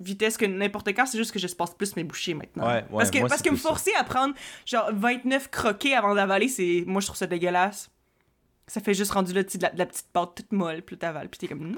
vitesse 0.00 0.36
que 0.36 0.44
n'importe 0.44 0.88
quand, 0.88 1.06
c'est 1.06 1.18
juste 1.18 1.32
que 1.32 1.38
je 1.38 1.46
space 1.46 1.74
plus 1.74 1.94
mes 1.96 2.04
bouchées 2.04 2.34
maintenant. 2.34 2.66
Ouais, 2.66 2.74
ouais, 2.74 2.84
parce 2.98 3.10
que, 3.10 3.18
moi, 3.18 3.28
parce 3.28 3.42
que 3.42 3.50
me 3.50 3.56
ça. 3.56 3.68
forcer 3.68 3.92
à 3.94 4.04
prendre 4.04 4.34
genre 4.66 4.90
29 4.92 5.50
croquets 5.50 5.94
avant 5.94 6.14
d'avaler, 6.14 6.48
c'est 6.48 6.84
moi 6.86 7.00
je 7.00 7.06
trouve 7.06 7.16
ça 7.16 7.26
dégueulasse. 7.26 7.90
Ça 8.66 8.80
fait 8.80 8.94
juste 8.94 9.12
rendu 9.12 9.32
là, 9.32 9.42
de 9.42 9.48
la, 9.60 9.70
de 9.70 9.78
la 9.78 9.86
petite 9.86 10.06
pâte 10.12 10.34
toute 10.36 10.52
molle, 10.52 10.82
puis 10.82 10.96
t'avales, 10.96 11.28
puis 11.28 11.38
t'es 11.38 11.48
comme. 11.48 11.68
Mm, 11.70 11.76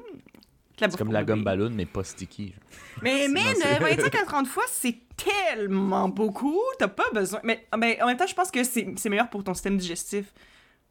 la 0.78 0.90
C'est 0.90 0.96
comme 0.98 1.10
la 1.12 1.24
gomme 1.24 1.42
ballon, 1.42 1.70
mais 1.74 1.86
pas 1.86 2.04
sticky. 2.04 2.48
genre. 2.48 2.54
Mais 3.02 3.22
C'est- 3.22 3.28
man, 3.28 3.44
non, 3.44 3.52
c'est- 3.62 3.82
euh, 3.82 3.96
25 3.96 4.14
à 4.14 4.24
30 4.26 4.46
fois, 4.46 4.64
c'est 4.68 4.96
tellement 5.16 6.08
beaucoup. 6.08 6.60
T'as 6.78 6.88
pas 6.88 7.10
besoin. 7.14 7.40
Mais, 7.44 7.66
mais 7.78 8.00
en 8.02 8.06
même 8.06 8.16
temps, 8.16 8.26
je 8.26 8.34
pense 8.34 8.50
que 8.50 8.62
c'est 8.62 8.86
c'est 8.96 9.08
meilleur 9.08 9.28
pour 9.30 9.42
ton 9.42 9.54
système 9.54 9.76
digestif. 9.78 10.26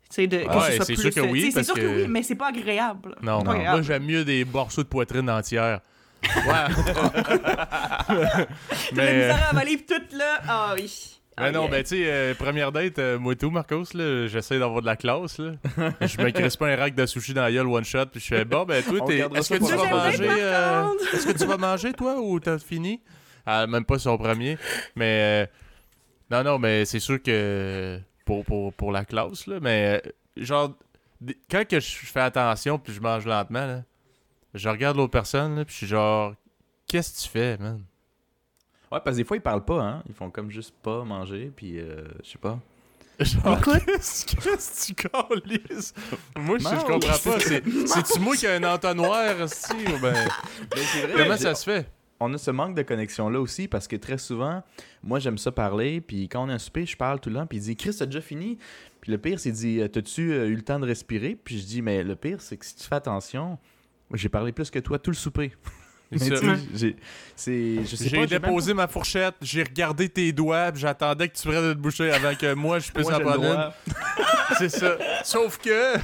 Tu 0.10 0.16
sais, 0.16 0.28
de, 0.28 0.38
que 0.38 0.44
Ouais, 0.48 0.72
ce 0.72 0.76
soit 0.78 0.86
c'est 0.86 0.94
plus, 0.94 1.02
sûr 1.02 1.14
que 1.14 1.20
euh, 1.28 1.32
oui, 1.32 1.52
C'est 1.52 1.64
sûr 1.64 1.74
que... 1.76 1.80
que- 1.82 2.02
oui, 2.04 2.08
mais 2.08 2.22
c'est 2.24 2.36
pas 2.36 2.48
agréable. 2.50 3.16
Non, 3.22 3.44
non. 3.44 3.52
agréable. 3.52 3.72
Moi, 3.78 3.82
j'aime 3.84 4.06
mieux 4.06 4.24
des 4.26 4.44
morceaux 4.46 4.84
de 4.84 4.88
poitrine 4.88 5.30
entière. 5.30 5.82
Ouais. 6.48 8.46
Mais, 8.94 9.14
misère 9.14 9.44
à 9.48 9.50
avaler 9.52 9.78
pis 9.78 9.86
tout 9.86 10.18
là. 10.18 10.40
Ah 10.48 10.72
oui. 10.76 11.20
mais 11.38 11.44
Ah, 11.46 11.52
non, 11.52 11.68
ben, 11.68 11.84
tu 11.84 11.90
sais, 11.90 12.04
euh, 12.06 12.34
première 12.36 12.72
date, 12.72 12.98
euh, 13.00 13.20
moi 13.20 13.34
et 13.34 13.36
tout, 13.36 13.50
Marcos, 13.50 13.84
là, 13.94 14.28
j'essaie 14.28 14.58
d'avoir 14.60 14.82
de 14.82 14.86
la 14.86 14.96
classe, 14.96 15.38
là. 15.38 15.52
je 16.02 16.22
me 16.22 16.30
crisse 16.32 16.56
pas 16.56 16.68
un 16.68 16.76
rack 16.76 16.96
de 16.96 17.06
sushi 17.06 17.34
dans 17.34 17.42
la 17.44 17.52
gueule 17.52 17.68
one 17.68 17.84
shot, 17.84 18.06
puis 18.08 18.20
je 18.22 18.28
fais, 18.28 18.46
bon, 18.46 18.64
ben, 18.64 18.82
toi, 18.84 19.00
t'es- 19.06 19.20
est-ce 19.36 19.50
que 19.54 19.58
tu 19.58 19.76
vas 19.76 19.90
manger, 19.90 20.28
euh, 20.30 20.86
est-ce 21.14 21.28
que 21.28 21.38
tu 21.38 21.46
vas 21.46 21.58
manger, 21.58 21.94
toi, 21.94 22.16
ou 22.20 22.40
t'as 22.40 22.58
fini? 22.60 23.02
Ah, 23.46 23.68
même 23.68 23.86
pas 23.86 24.00
son 24.00 24.18
premier, 24.18 24.58
mais, 24.96 25.44
euh, 25.44 25.46
non, 26.32 26.44
non, 26.44 26.58
mais 26.60 26.86
c'est 26.86 27.00
sûr 27.00 27.22
que 27.22 28.00
pour, 28.26 28.44
pour, 28.46 28.74
pour 28.74 28.92
la 28.92 29.04
classe, 29.06 29.46
là, 29.48 29.58
mais 29.62 30.02
euh, 30.06 30.10
genre, 30.44 30.72
quand 31.52 31.68
que 31.68 31.80
je 31.80 31.96
fais 32.06 32.22
attention 32.22 32.80
puis 32.80 32.94
je 32.94 33.02
mange 33.02 33.26
lentement, 33.26 33.66
là, 33.66 33.82
je 34.56 34.70
regarde 34.70 34.98
l'autre 34.98 35.12
personne, 35.12 35.56
là, 35.56 35.66
puis 35.66 35.74
je 35.74 35.78
suis 35.78 35.88
genre, 35.88 36.34
qu'est-ce 36.88 37.14
que 37.18 37.24
tu 37.24 37.30
fais, 37.30 37.58
man? 37.58 37.84
Ouais, 38.92 39.00
parce 39.04 39.16
que 39.16 39.22
des 39.22 39.24
fois, 39.24 39.38
ils 39.38 39.42
parlent 39.42 39.66
pas, 39.66 39.82
hein. 39.82 40.04
Ils 40.08 40.16
font 40.16 40.30
comme 40.30 40.50
juste 40.50 40.74
pas 40.82 41.04
manger, 41.04 41.52
puis 41.56 41.80
euh, 41.80 42.06
je 42.24 42.32
sais 42.32 42.38
pas. 42.38 42.60
Genre, 43.20 43.62
qu'est-ce 43.62 44.26
qu'est-ce 44.26 44.94
que 44.94 44.94
tu 44.94 45.08
calisses? 45.08 45.94
Moi, 46.38 46.58
je, 46.58 46.86
comprends 46.86 47.00
pas. 47.00 47.40
C'est- 47.40 47.64
C'est-tu 47.88 48.20
moi 48.20 48.36
qui 48.36 48.46
ai 48.46 48.56
un 48.56 48.64
entonnoir, 48.64 49.40
aussi, 49.42 49.74
ou 49.74 50.00
ben... 50.02 50.14
Mais 50.14 50.82
c'est 50.84 51.02
vrai, 51.08 51.14
Comment 51.16 51.38
ça 51.38 51.56
se 51.56 51.64
fait? 51.64 51.90
on 52.20 52.34
a 52.34 52.38
ce 52.38 52.52
manque 52.52 52.76
de 52.76 52.82
connexion-là 52.82 53.40
aussi 53.42 53.68
parce 53.68 53.88
que 53.88 53.96
très 53.98 54.18
souvent, 54.18 54.64
moi 55.04 55.20
j'aime 55.20 55.38
ça 55.38 55.52
parler, 55.52 56.00
puis 56.02 56.30
quand 56.30 56.46
on 56.46 56.50
a 56.50 56.54
un 56.54 56.60
souper, 56.60 56.86
je 56.86 56.96
parle 56.96 57.20
tout 57.20 57.30
le 57.30 57.36
temps, 57.36 57.46
puis 57.46 57.58
il 57.58 57.62
dit 57.62 57.76
Chris, 57.76 57.96
t'as 57.98 58.06
déjà 58.06 58.22
fini? 58.22 58.58
Puis 59.02 59.12
le 59.12 59.18
pire, 59.18 59.40
c'est 59.40 59.52
qu'il 59.52 59.60
dit 59.60 59.90
T'as-tu 59.90 60.32
euh, 60.32 60.48
eu 60.48 60.56
le 60.56 60.62
temps 60.62 60.80
de 60.80 60.86
respirer? 60.86 61.36
Puis 61.36 61.60
je 61.60 61.66
dis 61.66 61.82
Mais 61.82 62.04
le 62.04 62.16
pire, 62.16 62.42
c'est 62.42 62.58
que 62.58 62.66
si 62.66 62.76
tu 62.76 62.84
fais 62.84 62.96
attention, 62.96 63.60
j'ai 64.14 64.30
parlé 64.30 64.52
plus 64.52 64.70
que 64.70 64.80
toi 64.80 65.00
tout 65.00 65.12
le 65.12 65.16
souper. 65.16 65.52
Mais 66.12 66.20
C'est 66.20 66.30
tu 66.30 66.36
ça. 66.36 66.42
sais, 66.56 66.62
j'ai- 66.76 66.96
c'est- 67.36 67.84
je 67.84 67.96
sais 67.96 68.04
J'ai 68.10 68.16
pas, 68.18 68.22
j'ai 68.28 68.40
déposé 68.40 68.74
ma 68.76 68.88
fourchette, 68.88 69.34
j'ai 69.42 69.64
regardé 69.64 70.08
tes 70.08 70.32
doigts, 70.32 70.72
j'attendais 70.76 71.28
que 71.30 71.36
tu 71.36 71.48
prennes 71.48 71.70
de 71.70 71.74
te 71.74 71.80
boucher 71.80 72.12
avant 72.12 72.36
que 72.36 72.54
moi 72.54 72.78
je 72.78 72.92
puisse 72.92 73.08
en 73.08 73.20
prendre. 73.20 73.74
C'est 74.60 74.70
ça. 74.70 74.98
Sauf 75.24 75.58
que 75.58 75.96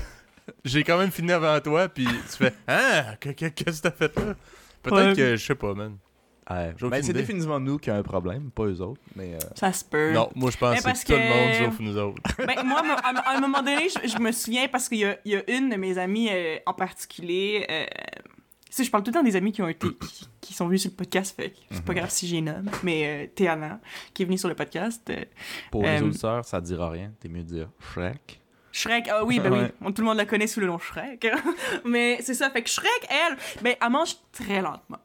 j'ai 0.66 0.84
quand 0.84 0.98
même 0.98 1.12
fini 1.12 1.32
avant 1.32 1.60
toi, 1.60 1.88
puis 1.88 2.06
tu 2.06 2.38
fais 2.38 2.54
Hein? 2.68 3.16
Que- 3.20 3.30
Qu'est-ce 3.30 3.78
que 3.84 3.88
t'as 3.88 3.92
fait 3.92 4.16
là 4.18 4.34
Peut-être 4.82 5.10
Ouais. 5.10 5.16
que 5.16 5.36
je 5.36 5.46
sais 5.46 5.56
pas, 5.56 5.76
man. 5.76 5.96
Ouais. 6.50 6.72
Aucune 6.74 6.90
Ben, 6.90 7.04
c'est 7.04 7.14
définitivement 7.14 7.60
nous 7.60 7.78
qui 7.78 7.90
avons 7.90 8.00
un 8.00 8.04
problème, 8.04 8.50
pas 8.52 8.64
eux 8.66 8.82
autres. 8.82 9.00
Mais 9.16 9.36
euh, 9.36 9.40
Ça 9.56 9.72
se 9.72 9.86
peut. 9.86 10.12
Non, 10.12 10.30
moi 10.36 10.50
je 10.52 10.58
pense 10.58 10.82
que 10.82 10.90
c'est 10.96 11.06
tout 11.06 11.12
le 11.14 11.20
monde 11.30 11.72
sauf 11.72 11.80
nous 11.80 11.98
autres. 11.98 12.22
Ben, 12.46 12.64
moi, 12.66 12.82
à, 13.04 13.10
un- 13.12 13.16
à 13.16 13.38
un 13.38 13.40
moment 13.40 13.60
donné, 13.62 13.88
je, 13.90 14.08
je 14.08 14.18
me 14.18 14.32
souviens 14.32 14.68
parce 14.68 14.90
qu'il 14.90 14.98
y 15.00 15.06
a, 15.06 15.18
il 15.24 15.32
y 15.32 15.36
a 15.36 15.50
une 15.52 15.70
de 15.70 15.76
mes 15.76 15.98
amies 15.98 16.30
euh, 16.32 16.58
en 16.66 16.74
particulier. 16.74 17.66
Euh, 17.70 17.86
tu 18.66 18.78
sais, 18.78 18.84
je 18.86 18.90
parle 18.92 19.04
tout 19.04 19.12
le 19.12 19.16
temps 19.16 19.24
des 19.24 19.36
amis 19.36 19.52
qui 19.52 19.62
ont 19.62 19.68
été 19.68 19.88
qui, 19.90 20.28
qui 20.42 20.54
sont 20.54 20.66
venus 20.66 20.82
sur 20.82 20.92
le 20.92 20.96
podcast, 20.96 21.36
fait 21.36 21.54
c'est 21.70 21.84
pas 21.84 21.94
grave 21.94 22.10
si 22.10 22.26
j'ai 22.28 22.42
nomme. 22.42 22.70
Mais 22.84 23.06
euh, 23.06 23.28
Théana, 23.36 23.80
qui 24.14 24.24
est 24.24 24.26
venue 24.26 24.38
sur 24.38 24.50
le 24.50 24.56
podcast. 24.56 25.02
euh, 25.10 25.24
pour 25.72 25.84
les 25.84 26.02
auditeurs, 26.02 26.44
ça 26.46 26.60
dira 26.62 26.90
rien. 26.90 27.12
T'es 27.20 27.28
mieux 27.30 27.44
de 27.44 27.48
dire 27.50 27.70
Shrek. 27.94 28.40
Shrek, 28.74 29.10
ah 29.12 29.26
oui, 29.26 29.40
ben 29.42 29.52
oui, 29.52 29.60
Ouais. 29.60 29.94
tout 29.94 30.02
le 30.02 30.08
monde 30.08 30.16
la 30.18 30.26
connaît 30.26 30.48
sous 30.48 30.62
le 30.62 30.68
nom 30.68 30.80
Shrek. 30.80 31.28
Mais 31.86 32.20
c'est 32.22 32.34
ça, 32.34 32.50
fait 32.50 32.64
que 32.64 32.70
Shrek, 32.70 33.08
elle, 33.10 33.38
ben, 33.62 33.76
elle 33.82 33.90
mange 33.90 34.16
très 34.32 34.62
lentement. 34.62 35.00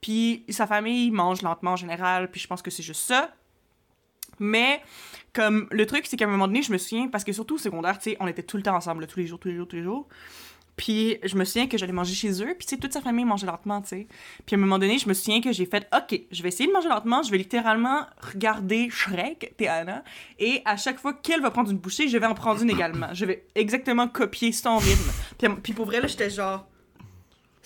Puis 0.00 0.44
sa 0.48 0.66
famille 0.66 1.10
mange 1.10 1.42
lentement 1.42 1.72
en 1.72 1.76
général, 1.76 2.30
puis 2.30 2.40
je 2.40 2.46
pense 2.46 2.62
que 2.62 2.70
c'est 2.70 2.82
juste 2.82 3.02
ça. 3.02 3.34
Mais 4.38 4.80
comme 5.32 5.66
le 5.70 5.86
truc, 5.86 6.06
c'est 6.06 6.16
qu'à 6.16 6.26
un 6.26 6.28
moment 6.28 6.46
donné, 6.46 6.62
je 6.62 6.72
me 6.72 6.78
souviens, 6.78 7.08
parce 7.08 7.24
que 7.24 7.32
surtout 7.32 7.56
au 7.56 7.58
secondaire, 7.58 7.98
tu 7.98 8.10
sais, 8.10 8.16
on 8.20 8.26
était 8.26 8.42
tout 8.42 8.56
le 8.56 8.62
temps 8.62 8.76
ensemble, 8.76 9.06
tous 9.06 9.18
les 9.18 9.26
jours, 9.26 9.38
tous 9.38 9.48
les 9.48 9.56
jours, 9.56 9.66
tous 9.66 9.76
les 9.76 9.82
jours. 9.82 10.08
Puis 10.76 11.18
je 11.24 11.36
me 11.36 11.44
souviens 11.44 11.66
que 11.66 11.76
j'allais 11.76 11.92
manger 11.92 12.14
chez 12.14 12.40
eux, 12.40 12.54
puis 12.56 12.64
tu 12.64 12.76
sais, 12.76 12.80
toute 12.80 12.92
sa 12.92 13.00
famille 13.00 13.24
mangeait 13.24 13.48
lentement, 13.48 13.82
tu 13.82 13.88
sais. 13.88 14.06
Puis 14.46 14.54
à 14.54 14.58
un 14.58 14.60
moment 14.60 14.78
donné, 14.78 14.98
je 14.98 15.08
me 15.08 15.14
souviens 15.14 15.40
que 15.40 15.50
j'ai 15.50 15.66
fait, 15.66 15.88
OK, 15.92 16.20
je 16.30 16.40
vais 16.40 16.50
essayer 16.50 16.68
de 16.68 16.72
manger 16.72 16.88
lentement, 16.88 17.24
je 17.24 17.32
vais 17.32 17.38
littéralement 17.38 18.06
regarder 18.20 18.88
Shrek, 18.88 19.54
Théana, 19.56 20.04
et 20.38 20.62
à 20.64 20.76
chaque 20.76 21.00
fois 21.00 21.14
qu'elle 21.14 21.40
va 21.40 21.50
prendre 21.50 21.72
une 21.72 21.78
bouchée, 21.78 22.06
je 22.06 22.16
vais 22.16 22.26
en 22.26 22.34
prendre 22.34 22.62
une 22.62 22.70
également. 22.70 23.12
Je 23.12 23.24
vais 23.24 23.44
exactement 23.56 24.06
copier 24.06 24.52
son 24.52 24.78
rythme. 24.78 25.10
Puis, 25.36 25.48
puis 25.64 25.72
pour 25.72 25.86
vrai, 25.86 26.00
là, 26.00 26.06
j'étais 26.06 26.30
genre... 26.30 26.64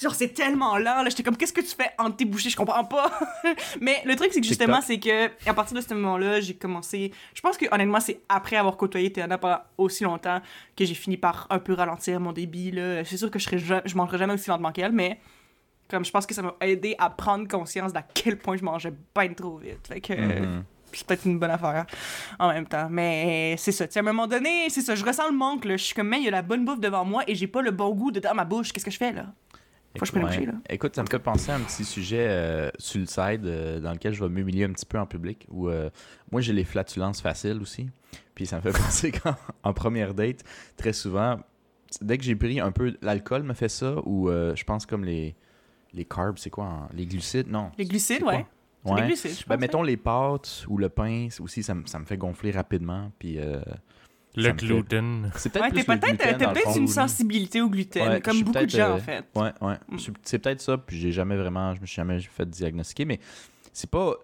Genre, 0.03 0.15
c'est 0.15 0.35
tellement 0.35 0.77
lent, 0.79 1.03
là. 1.03 1.09
J'étais 1.09 1.23
comme, 1.23 1.37
qu'est-ce 1.37 1.53
que 1.53 1.61
tu 1.61 1.75
fais 1.77 1.91
entre 1.99 2.17
tes 2.17 2.25
bouchées? 2.25 2.51
Je 2.51 2.57
comprends 2.57 2.85
pas. 2.85 3.11
Mais 3.81 4.03
le 4.05 4.17
truc, 4.17 4.31
c'est 4.33 4.41
que 4.41 4.47
justement, 4.47 4.81
c'est 4.81 4.99
que, 4.99 5.31
à 5.49 5.55
partir 5.55 5.77
de 5.77 5.81
ce 5.81 5.95
moment-là, 5.95 6.41
j'ai 6.41 6.55
commencé. 6.55 7.13
Je 7.35 7.41
pense 7.41 7.57
que, 7.57 7.67
honnêtement, 7.73 8.01
c'est 8.01 8.21
après 8.29 8.57
avoir 8.57 8.77
côtoyé 8.77 9.13
Théana 9.13 9.39
pendant 9.39 9.61
aussi 9.79 10.03
longtemps 10.05 10.41
que 10.77 10.85
j'ai 10.85 10.95
fini 10.95 11.17
par 11.17 11.47
un 11.51 11.59
peu 11.61 11.75
ralentir 11.75 12.19
mon 12.19 12.33
débit, 12.33 12.73
là. 12.73 13.05
C'est 13.05 13.17
sûr 13.17 13.31
que 13.31 13.39
je, 13.39 13.45
serais 13.45 13.83
je 13.85 13.97
mangerai 13.97 14.19
jamais 14.19 14.35
aussi 14.35 14.51
lentement 14.51 14.73
qu'elle, 14.73 14.93
mais. 14.93 15.19
Comme 15.89 16.07
je 16.07 16.11
pense 16.11 16.25
que 16.25 16.33
ça 16.33 16.41
m'a 16.41 16.55
aidé 16.63 16.95
à 16.99 17.11
prendre 17.11 17.47
conscience 17.47 17.93
d'à 17.93 18.01
quel 18.01 18.39
point 18.39 18.57
je 18.57 18.65
mangeais 18.65 18.95
bien 19.15 19.35
trop 19.35 19.59
vite. 19.59 19.87
Fait 19.87 20.01
que. 20.01 20.15
Mhm. 20.15 20.65
c'est 20.91 21.07
peut-être 21.07 21.27
une 21.27 21.39
bonne 21.39 21.51
affaire 21.51 21.85
en 22.39 22.49
même 22.49 22.67
temps. 22.67 22.89
Mais 22.91 23.57
c'est 23.59 23.73
ça. 23.73 23.87
Tu 23.87 23.99
à 23.99 24.01
un 24.01 24.05
moment 24.05 24.27
donné, 24.27 24.71
c'est 24.71 24.81
ça. 24.81 24.95
Je 24.95 25.05
ressens 25.05 25.29
le 25.29 25.37
manque, 25.37 25.67
là. 25.67 25.77
Je 25.77 25.85
suis 25.85 25.95
comme, 25.95 26.09
mais 26.09 26.19
il 26.19 26.25
y 26.25 26.29
a 26.29 26.31
la 26.31 26.41
bonne 26.41 26.65
bouffe 26.65 26.81
devant 26.81 27.05
moi 27.05 27.25
et 27.27 27.35
j'ai 27.35 27.47
pas 27.47 27.61
le 27.61 27.73
bon 27.73 27.91
goût 27.91 28.11
dedans 28.11 28.35
ma 28.35 28.45
bouche. 28.47 28.73
Qu'est-ce 28.73 28.87
que 28.87 28.91
je 28.91 28.97
fais, 28.97 29.13
là? 29.13 29.27
Faut 29.99 30.07
que 30.07 30.31
je 30.33 30.41
là. 30.47 30.53
Écoute, 30.71 30.95
ça 30.95 31.03
me 31.03 31.09
fait 31.09 31.19
penser 31.19 31.51
à 31.51 31.57
un 31.57 31.61
petit 31.61 31.85
sujet 31.85 32.27
euh, 32.29 32.71
sur 32.79 33.01
le 33.01 33.07
side 33.07 33.45
euh, 33.45 33.81
dans 33.81 33.93
lequel 33.93 34.13
je 34.15 34.23
vais 34.25 34.31
m'humilier 34.31 34.65
un 34.65 34.73
petit 34.73 34.87
peu 34.87 34.99
en 34.99 35.07
public. 35.07 35.47
Où, 35.51 35.69
euh, 35.69 35.91
moi, 36.31 36.41
j'ai 36.41 36.53
les 36.53 36.65
flatulences 36.65 37.21
faciles 37.21 37.61
aussi. 37.61 37.89
Puis 38.35 38.47
ça 38.47 38.57
me 38.57 38.63
fait 38.63 38.73
penser 38.79 39.13
qu'en 39.13 39.35
en 39.63 39.73
première 39.75 40.15
date, 40.15 40.43
très 40.77 40.93
souvent, 40.93 41.39
dès 42.01 42.17
que 42.19 42.25
j'ai 42.25 42.37
pris 42.37 42.59
un 42.61 42.73
peu. 42.73 42.97
L'alcool 43.03 43.43
me 43.43 43.55
fait 43.55 43.69
ça, 43.69 43.97
ou 44.05 44.29
euh, 44.31 44.55
je 44.57 44.65
pense 44.65 44.87
comme 44.87 45.05
les, 45.05 45.35
les 45.93 46.05
carbs, 46.05 46.39
c'est 46.39 46.51
quoi 46.51 46.89
Les 46.95 47.05
glucides 47.07 47.49
Non? 47.51 47.71
Les 47.77 47.85
glucides, 47.85 48.23
ouais. 48.23 48.47
C'est 48.85 48.91
Ouais. 48.91 49.01
des 49.03 49.07
glucides, 49.09 49.31
je 49.39 49.45
Ben, 49.47 49.55
pense, 49.55 49.61
mettons 49.61 49.83
les 49.85 49.97
pâtes 49.97 50.65
ou 50.69 50.77
le 50.77 50.89
pain, 50.89 51.29
aussi, 51.39 51.63
ça, 51.63 51.73
me- 51.75 51.87
ça 51.87 52.01
me 52.01 52.05
fait 52.05 52.17
gonfler 52.17 52.51
rapidement. 52.51 53.13
Puis 53.19 53.39
euh, 53.39 53.61
Le 54.35 54.51
gluten. 54.53 55.31
c'est 55.37 55.55
Ouais, 55.55 55.61
peut-être 55.71 55.77
le 55.77 55.85
peut-être 55.85 56.01
gluten, 56.09 56.17
t'as 56.19 56.33
dans 56.33 56.49
le 56.51 56.55
peut-être 56.55 56.71
fond. 56.73 56.79
une 56.81 56.89
sensibilité 56.89 57.61
au 57.61 57.69
gluten, 57.69 58.09
Ouais, 58.09 58.21
comme 58.21 58.43
beaucoup 58.43 58.65
de 58.65 58.71
gens, 58.71 58.91
euh, 58.91 58.95
en 58.95 58.99
fait. 58.99 59.25
Ouais, 59.35 59.53
ouais. 59.61 59.75
Mm. 59.89 59.99
C'est- 59.99 60.13
C'est 60.25 60.39
peut-être 60.39 60.61
ça, 60.63 60.79
puis 60.79 60.99
j'ai 60.99 61.13
jamais 61.13 61.37
vraiment, 61.37 61.75
je 61.75 61.81
me 61.81 61.87
suis 61.87 61.97
jamais 61.97 62.19
fait 62.21 62.49
diagnostiquer, 62.49 63.05
mais 63.05 63.21
c'est 63.73 63.91
pas. 63.91 64.15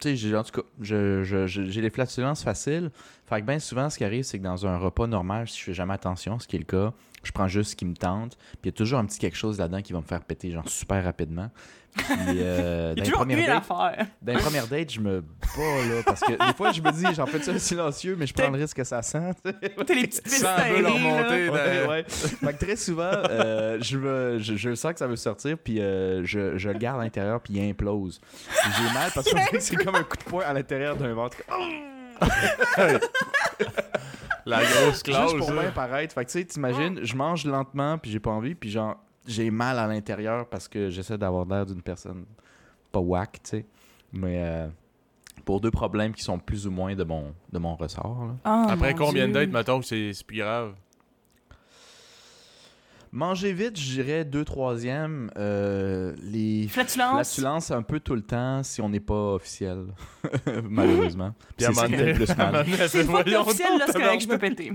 Tu 0.00 0.16
sais, 0.18 0.36
en 0.36 0.42
tout 0.42 0.60
cas, 0.60 0.66
je- 0.80 1.22
je- 1.22 1.46
je- 1.46 1.62
j'ai 1.62 1.80
les 1.80 1.90
flatulences 1.90 2.42
faciles. 2.42 2.90
Fait 3.26 3.40
que 3.40 3.46
bien 3.46 3.58
souvent, 3.60 3.88
ce 3.88 3.96
qui 3.96 4.04
arrive, 4.04 4.24
c'est 4.24 4.38
que 4.38 4.42
dans 4.44 4.66
un 4.66 4.76
repas 4.76 5.06
normal, 5.06 5.48
si 5.48 5.58
je 5.60 5.64
fais 5.64 5.74
jamais 5.74 5.94
attention, 5.94 6.38
ce 6.40 6.46
qui 6.48 6.56
est 6.56 6.58
le 6.58 6.64
cas, 6.64 6.92
je 7.22 7.32
prends 7.32 7.48
juste 7.48 7.70
ce 7.72 7.76
qui 7.76 7.84
me 7.84 7.94
tente, 7.94 8.36
puis 8.36 8.58
il 8.64 8.66
y 8.66 8.68
a 8.70 8.72
toujours 8.72 8.98
un 8.98 9.06
petit 9.06 9.18
quelque 9.18 9.36
chose 9.36 9.58
là-dedans 9.58 9.82
qui 9.82 9.92
va 9.92 10.00
me 10.00 10.06
faire 10.06 10.22
péter, 10.22 10.50
genre 10.50 10.68
super 10.68 11.02
rapidement. 11.04 11.50
Puis, 11.94 12.06
euh, 12.38 12.94
dans, 12.94 13.02
les 13.02 13.02
toujours 13.02 13.18
premières 13.18 13.46
dates, 13.60 13.70
affaire. 13.70 14.06
dans 14.22 14.32
les 14.32 14.38
premières 14.38 14.66
dates, 14.66 14.90
je 14.92 15.00
me 15.00 15.20
bats, 15.20 15.86
là, 15.94 16.02
parce 16.06 16.20
que 16.22 16.32
des 16.32 16.54
fois, 16.56 16.72
je 16.72 16.80
me 16.80 16.90
dis, 16.90 17.04
j'en 17.14 17.26
fais 17.26 17.42
ça 17.42 17.58
silencieux, 17.58 18.16
mais 18.18 18.26
je 18.26 18.32
prends 18.32 18.48
le 18.48 18.58
risque 18.58 18.78
que 18.78 18.84
ça 18.84 19.02
sent. 19.02 19.30
tu 19.44 19.50
sais. 19.50 19.56
T'as 19.84 19.94
les 19.94 20.06
petites 20.06 20.22
pistes 20.24 20.38
Ça 20.38 20.56
veut 20.70 20.80
leur 20.80 20.98
monter. 20.98 21.50
Ouais, 21.50 21.86
ouais. 21.86 22.04
Fait 22.08 22.52
que 22.54 22.64
très 22.64 22.76
souvent, 22.76 23.10
euh, 23.12 23.76
je, 23.82 23.98
me- 23.98 24.38
je, 24.38 24.56
je 24.56 24.74
sens 24.74 24.92
que 24.94 24.98
ça 25.00 25.06
veut 25.06 25.16
sortir, 25.16 25.58
puis 25.58 25.80
euh, 25.80 26.24
je, 26.24 26.56
je 26.56 26.70
le 26.70 26.78
garde 26.78 26.98
à 27.00 27.04
l'intérieur, 27.04 27.42
puis 27.42 27.54
il 27.54 27.70
implose. 27.70 28.20
Puis 28.20 28.70
J'ai 28.78 28.94
mal 28.94 29.10
parce 29.14 29.30
que 29.30 29.36
c'est 29.60 29.76
comme 29.76 29.94
un 29.94 30.02
coup 30.04 30.16
de 30.16 30.24
poing 30.24 30.44
à 30.46 30.54
l'intérieur 30.54 30.96
d'un 30.96 31.12
ventre. 31.12 31.36
La 34.46 34.62
grosse 34.64 35.02
classe. 35.02 35.30
Juste 35.30 35.38
pour 35.38 35.52
bien 35.52 35.70
paraître. 35.70 36.14
Fait 36.14 36.24
que 36.24 36.30
tu 36.30 36.38
sais, 36.38 36.44
t'imagines, 36.44 37.00
je 37.02 37.16
mange 37.16 37.44
lentement, 37.44 37.98
puis 37.98 38.10
j'ai 38.10 38.20
pas 38.20 38.30
envie, 38.30 38.54
puis 38.54 38.70
genre, 38.70 38.96
j'ai 39.26 39.50
mal 39.50 39.78
à 39.78 39.86
l'intérieur 39.86 40.48
parce 40.48 40.68
que 40.68 40.90
j'essaie 40.90 41.18
d'avoir 41.18 41.46
l'air 41.46 41.66
d'une 41.66 41.82
personne 41.82 42.24
pas 42.90 43.00
whack, 43.00 43.40
tu 43.42 43.50
sais. 43.50 43.66
Mais 44.12 44.42
euh, 44.44 44.68
pour 45.44 45.60
deux 45.60 45.70
problèmes 45.70 46.12
qui 46.12 46.22
sont 46.22 46.38
plus 46.38 46.66
ou 46.66 46.70
moins 46.70 46.94
de 46.94 47.04
mon, 47.04 47.34
de 47.52 47.58
mon 47.58 47.74
ressort. 47.76 48.26
là. 48.26 48.34
Oh, 48.44 48.70
Après 48.70 48.92
mon 48.92 49.06
combien 49.06 49.28
de 49.28 49.32
dates, 49.32 49.50
mettons, 49.50 49.80
que 49.80 49.86
c'est 49.86 50.12
c'est 50.12 50.26
plus 50.26 50.38
grave? 50.38 50.74
Manger 53.14 53.52
vite, 53.52 53.78
je 53.78 53.92
dirais 53.92 54.24
deux 54.24 54.44
troisièmes. 54.44 55.30
Euh, 55.36 56.14
les 56.22 56.66
Flatulence? 56.68 57.10
flatulences 57.34 57.70
un 57.70 57.82
peu 57.82 58.00
tout 58.00 58.14
le 58.14 58.22
temps 58.22 58.62
si 58.62 58.80
on 58.80 58.88
n'est 58.88 59.00
pas 59.00 59.34
officiel, 59.34 59.84
malheureusement. 60.64 61.34
Puis 61.56 61.66
à 61.66 61.68
un 61.68 61.72
c'est 61.74 61.80
ça 61.80 61.88
moment 61.88 61.96
qui 61.98 62.04
fait 62.04 62.14
plus 62.14 62.36
mal. 62.36 62.66
C'est 62.88 63.06
pas 63.06 63.40
officiel, 63.40 63.78
là, 63.78 63.84
c'est 63.88 64.00
correct, 64.00 64.22
je 64.22 64.28
peux 64.28 64.38
péter. 64.38 64.72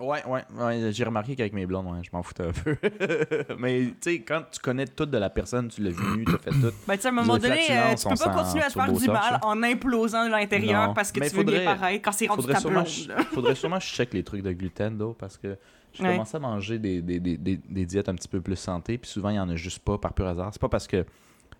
Ouais, 0.00 0.22
ouais, 0.26 0.42
ouais, 0.60 0.92
j'ai 0.92 1.04
remarqué 1.04 1.34
qu'avec 1.34 1.52
mes 1.52 1.66
blondes, 1.66 1.86
ouais, 1.86 1.98
je 2.02 2.10
m'en 2.12 2.22
foutais 2.22 2.44
un 2.44 2.52
peu. 2.52 2.76
Mais 3.58 3.86
tu 3.86 3.94
sais, 4.02 4.20
quand 4.20 4.42
tu 4.52 4.60
connais 4.60 4.86
tout 4.86 5.06
de 5.06 5.18
la 5.18 5.30
personne, 5.30 5.68
tu 5.68 5.80
l'as 5.82 5.90
vu, 5.90 6.24
tu 6.24 6.34
as 6.34 6.38
fait 6.38 6.50
tout. 6.50 6.72
Ben, 6.86 6.94
tu 6.96 7.00
sais, 7.02 7.06
à 7.08 7.10
un 7.10 7.14
moment 7.14 7.38
donné, 7.38 7.54
euh, 7.70 7.96
flatulences, 7.96 8.02
tu 8.02 8.08
peux 8.08 8.24
pas 8.30 8.42
continuer 8.42 8.62
à 8.64 8.66
te 8.68 8.72
faire 8.72 8.92
du 8.92 9.06
mal 9.08 9.38
en 9.42 9.62
implosant 9.64 10.26
de 10.26 10.30
l'intérieur 10.30 10.88
Non. 10.88 10.94
parce 10.94 11.10
que 11.10 11.18
Mais 11.20 11.30
tu 11.30 11.36
veux 11.36 11.42
bien 11.44 11.58
faudrait- 11.60 11.64
pareil 11.76 12.02
quand 12.02 12.12
c'est 12.12 12.26
rendu 12.26 12.42
Faudrait 12.42 12.54
ta 12.54 12.60
sûrement, 12.60 12.82
blonde. 12.82 13.26
faudrait 13.32 13.54
sûrement 13.56 13.78
que 13.78 13.84
je 13.84 13.88
check 13.90 14.12
les 14.14 14.22
trucs 14.22 14.42
de 14.42 14.52
gluten, 14.52 14.96
d'eau, 14.98 15.16
parce 15.18 15.38
que 15.38 15.56
je 15.96 16.02
Ouais. 16.02 16.12
commence 16.12 16.34
à 16.34 16.38
manger 16.38 16.78
des, 16.78 17.02
des, 17.02 17.18
des, 17.20 17.36
des, 17.36 17.86
diètes 17.86 18.08
un 18.08 18.14
petit 18.14 18.28
peu 18.28 18.40
plus 18.40 18.56
santé, 18.56 18.98
puis 18.98 19.10
souvent, 19.10 19.30
il 19.30 19.36
y 19.36 19.40
en 19.40 19.48
a 19.48 19.56
juste 19.56 19.80
pas 19.80 19.98
par 19.98 20.12
pur 20.12 20.26
hasard. 20.26 20.50
C'est 20.52 20.60
pas 20.60 20.68
parce 20.68 20.86
que 20.86 21.04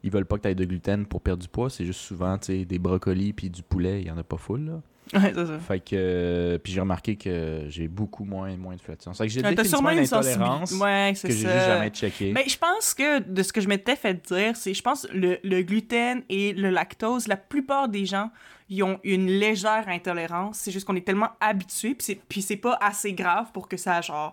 ils 0.03 0.11
veulent 0.11 0.27
pas 0.27 0.37
que 0.37 0.43
tu 0.43 0.49
aies 0.49 0.55
de 0.55 0.65
gluten 0.65 1.07
pour 1.07 1.21
perdre 1.21 1.43
du 1.43 1.49
poids, 1.49 1.71
c'est 1.71 1.85
juste 1.85 2.01
souvent, 2.01 2.37
tu 2.39 2.47
sais, 2.47 2.65
des 2.65 2.79
brocolis 2.79 3.33
puis 3.33 3.51
du 3.51 3.63
poulet, 3.63 4.03
il 4.03 4.07
y 4.07 4.11
en 4.11 4.19
a 4.19 4.23
pas 4.23 4.37
full, 4.37 4.65
là. 4.67 4.81
Ouais, 5.15 5.33
c'est 5.35 5.47
ça. 5.47 5.59
Fait 5.61 5.79
que, 5.79 5.95
euh, 5.95 6.59
puis 6.59 6.73
j'ai 6.73 6.81
remarqué 6.81 7.15
que 7.15 7.65
j'ai 7.69 7.87
beaucoup 7.87 8.25
moins, 8.25 8.57
moins 8.57 8.75
de 8.75 8.81
flatulence. 8.81 9.19
Fait 9.19 9.27
que 9.29 9.33
j'ai 9.33 9.41
Ouais, 9.41 9.51
définitivement 9.55 9.79
sûrement 9.89 9.91
une 9.91 10.05
intolérance. 10.05 10.73
Ouais, 10.73 11.11
que 11.13 11.19
c'est 11.19 11.31
j'ai 11.31 11.43
jamais 11.45 11.91
checké. 11.91 12.33
Mais 12.33 12.45
je 12.49 12.59
pense 12.59 12.93
que 12.93 13.21
de 13.21 13.43
ce 13.45 13.53
que 13.53 13.61
je 13.61 13.69
m'étais 13.69 13.95
fait 13.95 14.15
dire, 14.27 14.57
c'est 14.57 14.75
je 14.75 14.83
pense 14.83 15.07
le, 15.15 15.39
le 15.45 15.63
gluten 15.63 16.23
et 16.29 16.53
le 16.55 16.71
lactose, 16.71 17.29
la 17.29 17.37
plupart 17.37 17.89
des 17.89 18.05
gens 18.05 18.31
ils 18.69 18.83
ont 18.83 18.99
une 19.05 19.27
légère 19.27 19.85
intolérance. 19.89 20.59
C'est 20.59 20.71
juste 20.71 20.87
qu'on 20.87 20.97
est 20.97 21.07
tellement 21.07 21.31
habitués, 21.41 21.97
puis 22.29 22.43
c'est 22.43 22.57
pas 22.57 22.77
assez 22.81 23.13
grave 23.13 23.53
pour 23.53 23.69
que 23.69 23.77
ça 23.77 24.01
genre, 24.01 24.33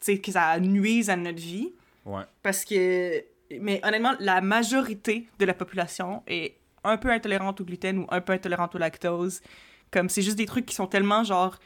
tu 0.00 0.12
sais, 0.12 0.18
que 0.18 0.32
ça 0.32 0.58
nuise 0.58 1.10
à 1.10 1.16
notre 1.16 1.38
vie. 1.38 1.72
Ouais. 2.04 2.22
Parce 2.42 2.64
que, 2.64 3.22
mais 3.60 3.80
honnêtement, 3.84 4.14
la 4.18 4.40
majorité 4.40 5.28
de 5.38 5.44
la 5.44 5.54
population 5.54 6.22
est 6.26 6.56
un 6.82 6.96
peu 6.96 7.10
intolérante 7.10 7.60
au 7.60 7.64
gluten 7.64 7.98
ou 7.98 8.06
un 8.10 8.20
peu 8.20 8.32
intolérante 8.32 8.74
au 8.74 8.78
lactose. 8.78 9.40
Comme 9.90 10.08
c'est 10.08 10.22
juste 10.22 10.38
des 10.38 10.46
trucs 10.46 10.66
qui 10.66 10.74
sont 10.74 10.86
tellement 10.86 11.24
genre 11.24 11.58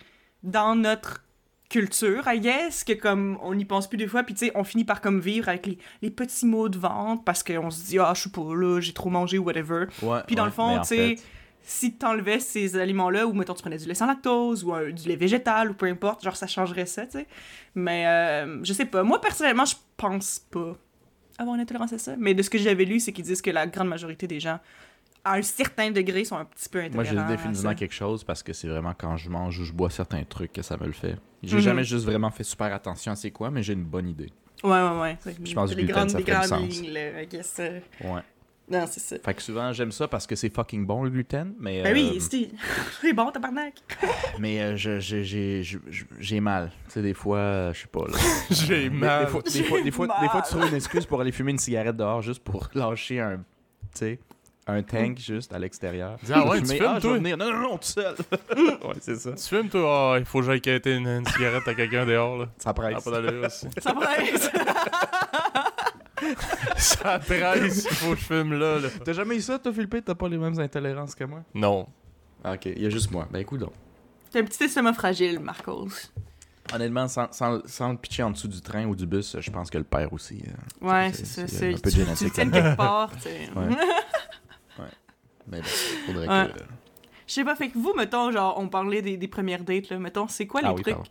dans 0.43 0.75
notre 0.75 1.25
culture, 1.71 2.25
I 2.27 2.41
guess, 2.41 2.85
que 2.85 2.93
comme 2.93 3.39
on 3.43 3.55
n'y 3.55 3.65
pense 3.65 3.89
plus 3.89 3.97
des 3.97 4.07
fois, 4.07 4.23
puis 4.23 4.35
tu 4.35 4.47
sais, 4.47 4.53
on 4.55 4.65
finit 4.65 4.85
par 4.85 5.01
comme 5.01 5.21
vivre 5.21 5.49
avec 5.49 5.67
les, 5.67 5.79
les 6.03 6.11
petits 6.11 6.47
mots 6.47 6.69
de 6.69 6.79
vente 6.79 7.25
parce 7.25 7.43
qu'on 7.43 7.71
se 7.71 7.85
dit, 7.87 7.99
ah, 7.99 8.13
je 8.15 8.23
sais 8.23 8.31
pas, 8.31 8.55
là, 8.55 8.81
j'ai 8.81 8.93
trop 8.93 9.11
mangé 9.11 9.39
ou 9.39 9.45
whatever. 9.45 9.87
Ouais, 10.03 10.21
Puis 10.27 10.37
dans 10.37 10.43
ouais, 10.43 10.49
le 10.49 10.53
fond, 10.55 10.79
tu 10.81 10.89
sais, 10.89 11.17
si 11.67 11.95
t'enlevais 11.95 12.41
ces 12.41 12.77
aliments-là, 12.77 13.27
ou 13.27 13.33
mettons 13.33 13.55
tu 13.55 13.63
prenais 13.63 13.79
du 13.79 13.87
lait 13.87 13.95
sans 13.95 14.07
lactose, 14.07 14.63
ou 14.65 14.73
du 14.93 15.09
lait 15.09 15.17
végétal, 15.17 15.71
ou 15.71 15.75
peu 15.75 15.87
importe, 15.87 16.23
genre 16.23 16.37
ça 16.37 16.47
changerait 16.47 16.87
ça, 16.87 17.07
tu 17.07 17.13
sais. 17.13 17.27
Mais 17.75 18.07
euh, 18.07 18.63
je 18.63 18.73
sais 18.73 18.85
pas. 18.85 19.03
Moi, 19.03 19.21
personnellement, 19.21 19.65
je 19.65 19.75
pense 19.97 20.39
pas 20.51 20.77
avoir 21.39 21.57
une 21.57 21.63
intolérance 21.63 21.93
à 21.93 21.99
ça. 21.99 22.15
Mais 22.19 22.35
de 22.35 22.43
ce 22.43 22.51
que 22.51 22.59
j'avais 22.59 22.85
lu, 22.85 23.01
c'est 23.01 23.13
qu'ils 23.13 23.25
disent 23.25 23.43
que 23.43 23.51
la 23.51 23.67
grande 23.67 23.89
majorité 23.89 24.27
des 24.27 24.39
gens, 24.41 24.61
à 25.25 25.35
un 25.37 25.43
certain 25.43 25.91
degré, 25.91 26.25
sont 26.25 26.37
un 26.37 26.45
petit 26.45 26.69
peu 26.69 26.81
intolérants. 26.81 27.15
Moi, 27.15 27.25
j'ai 27.29 27.37
définitivement 27.37 27.75
quelque 27.75 27.95
chose 27.95 28.23
parce 28.25 28.43
que 28.43 28.53
c'est 28.53 28.69
vraiment 28.69 28.93
quand 28.97 29.17
je 29.17 29.31
mange 29.31 29.59
ou 29.59 29.65
je 29.65 29.73
bois 29.73 29.89
certains 29.91 30.23
trucs 30.25 30.53
que 30.53 30.63
ça 30.63 30.77
me 30.77 30.85
le 30.87 30.93
fait. 30.93 31.17
J'ai 31.43 31.57
Mhm. 31.57 31.63
jamais 31.63 31.85
juste 31.85 32.05
vraiment 32.05 32.31
fait 32.31 32.45
super 32.45 32.73
attention 32.75 33.13
à 33.13 33.17
c'est 33.17 33.31
quoi, 33.31 33.51
mais 33.51 33.63
j'ai 33.63 33.73
une 33.73 33.85
bonne 33.85 34.09
idée. 34.09 34.31
Ouais, 34.63 34.71
ouais, 34.71 35.01
ouais. 35.01 35.19
Je 35.45 35.55
pense 35.55 35.75
que 35.75 35.81
les 35.81 35.85
grandes, 35.87 36.11
ça 36.11 36.43
sens. 36.47 36.61
lignes, 36.61 36.91
là, 36.93 37.25
guess, 37.27 37.57
euh, 37.59 37.81
Ouais. 38.03 38.21
Non, 38.71 38.87
c'est 38.91 39.01
ça. 39.01 39.17
Fait 39.23 39.35
que 39.35 39.43
souvent, 39.43 39.73
j'aime 39.75 39.93
ça 39.93 40.09
parce 40.09 40.27
que 40.27 40.35
c'est 40.37 40.49
fucking 40.49 40.87
bon 40.87 41.05
le 41.05 41.11
gluten, 41.11 41.53
mais. 41.61 41.83
Ben 41.83 41.93
oui, 41.93 42.13
euh, 42.17 42.21
c'est 42.21 42.49
c'est 43.03 43.13
bon, 43.13 43.31
tabarnak. 43.31 43.75
Mais 44.39 44.61
euh, 44.63 44.77
je- 44.77 45.01
je- 45.01 45.23
j'ai 45.23 45.63
je- 45.63 45.79
j'ai 46.19 46.41
mal. 46.41 46.71
Tu 46.87 46.93
sais, 46.95 47.03
des 47.03 47.13
fois, 47.13 47.37
euh, 47.39 47.73
je 47.75 47.81
sais 47.83 47.87
pas. 47.89 48.07
Là. 48.07 48.17
J'ai 48.51 48.89
Des- 48.89 48.91
mal. 48.91 49.27
Des, 49.27 49.31
fois, 49.31 49.43
des, 49.43 49.51
fois, 49.65 49.81
des, 49.83 49.91
fois, 49.91 50.07
J'ai 50.07 50.23
des 50.23 50.29
fois, 50.31 50.41
mal. 50.41 50.43
tu 50.49 50.51
trouves 50.57 50.69
une 50.69 50.75
excuse 50.77 51.05
pour 51.05 51.21
aller 51.21 51.33
fumer 51.33 51.51
une 51.53 51.59
cigarette 51.59 51.97
dehors 51.97 52.23
juste 52.23 52.43
pour 52.43 52.69
lâcher 52.75 53.21
un. 53.21 53.37
Tu 53.37 53.43
sais, 53.99 54.19
un 54.67 54.83
tank 54.83 55.19
juste 55.19 55.53
à 55.53 55.59
l'extérieur. 55.59 56.17
Dis, 56.23 56.33
ah 56.35 56.49
ouais, 56.49 56.63
tu 56.63 56.69
Mais, 56.69 56.79
fumes, 56.79 56.87
ah, 56.89 57.01
toi? 57.03 57.13
venir. 57.19 57.37
Non, 57.37 57.53
non, 57.53 57.61
non, 57.61 57.77
tout 57.77 57.83
seul. 57.83 58.15
ouais, 58.57 58.95
c'est 59.03 59.17
ça. 59.17 59.33
Tu 59.33 59.45
fumes, 59.47 59.69
toi? 59.69 60.15
Ah, 60.15 60.19
il 60.19 60.25
faut 60.25 60.41
que 60.41 60.47
j'aille 60.47 60.63
quitter 60.63 60.95
une, 60.97 61.07
une 61.07 61.27
cigarette 61.27 61.69
à 61.69 61.75
quelqu'un 61.75 62.07
dehors, 62.07 62.39
là. 62.39 62.47
Ça 62.57 62.71
Ah, 62.71 62.75
presse. 62.75 63.05
pas 63.05 63.11
d'allure 63.11 63.45
aussi. 63.45 63.67
Ça 63.79 63.93
presse. 63.93 64.51
Ça 66.77 67.19
presse, 67.19 67.87
il 67.91 67.97
faut 67.97 68.11
que 68.15 68.21
je 68.21 68.25
fume 68.25 68.53
là, 68.55 68.79
là. 68.79 68.89
T'as 69.05 69.13
jamais 69.13 69.37
eu 69.37 69.41
ça, 69.41 69.59
toi, 69.59 69.73
Philippe? 69.73 70.05
T'as 70.05 70.15
pas 70.15 70.29
les 70.29 70.39
mêmes 70.39 70.59
intolérances 70.59 71.15
que 71.15 71.25
moi? 71.25 71.43
Non. 71.55 71.87
Ah, 72.43 72.55
ok, 72.55 72.67
il 72.67 72.83
y 72.83 72.87
a 72.87 72.91
juste 72.91 73.11
moi. 73.11 73.27
Ben 73.31 73.39
écoute 73.41 73.61
donc. 73.61 73.73
T'as 74.31 74.41
un 74.41 74.45
petit 74.45 74.65
estomac 74.65 74.93
fragile, 74.95 75.39
Marcos. 75.41 75.89
Honnêtement, 76.73 77.09
sans, 77.09 77.31
sans, 77.33 77.61
sans 77.67 77.93
le 77.93 77.99
pitcher 77.99 78.23
en 78.23 78.31
dessous 78.31 78.49
du 78.49 78.61
train 78.61 78.87
ou 78.87 78.97
du 78.97 79.07
bus, 79.07 79.37
je 79.39 79.51
pense 79.51 79.71
que 79.71 79.79
le 79.79 79.85
père 79.85 80.13
aussi. 80.13 80.43
euh, 80.83 80.87
Ouais, 80.89 81.13
c'est- 81.13 81.25
ça. 81.27 81.47
c'est 81.47 81.75
un 81.75 81.77
peu 81.77 81.77
de 81.77 81.91
Tu, 81.91 81.93
tu 81.93 81.99
le 81.99 82.05
génétique 82.05 82.33
tiens 82.33 82.51
quelque 82.51 82.77
part, 82.77 83.13
tu 83.17 83.21
sais. 83.23 83.49
Ouais. 83.57 84.85
Mais 85.47 85.61
bon, 85.61 85.67
faudrait 86.07 86.29
Ouais. 86.29 86.49
que. 86.53 86.59
Je 87.27 87.33
sais 87.33 87.45
pas, 87.45 87.55
fait 87.57 87.69
que 87.69 87.79
vous, 87.79 87.93
mettons, 87.97 88.31
genre, 88.33 88.59
on 88.59 88.69
parlait 88.69 89.03
des, 89.03 89.17
des 89.17 89.29
premières 89.29 89.63
dates, 89.65 89.89
là. 89.91 89.99
Mettons, 89.99 90.27
c'est 90.29 90.47
quoi 90.47 90.61
les 90.63 90.69
Ah 90.69 90.75
oui, 90.75 90.83
trucs. 90.83 90.95
pardon. 90.95 91.11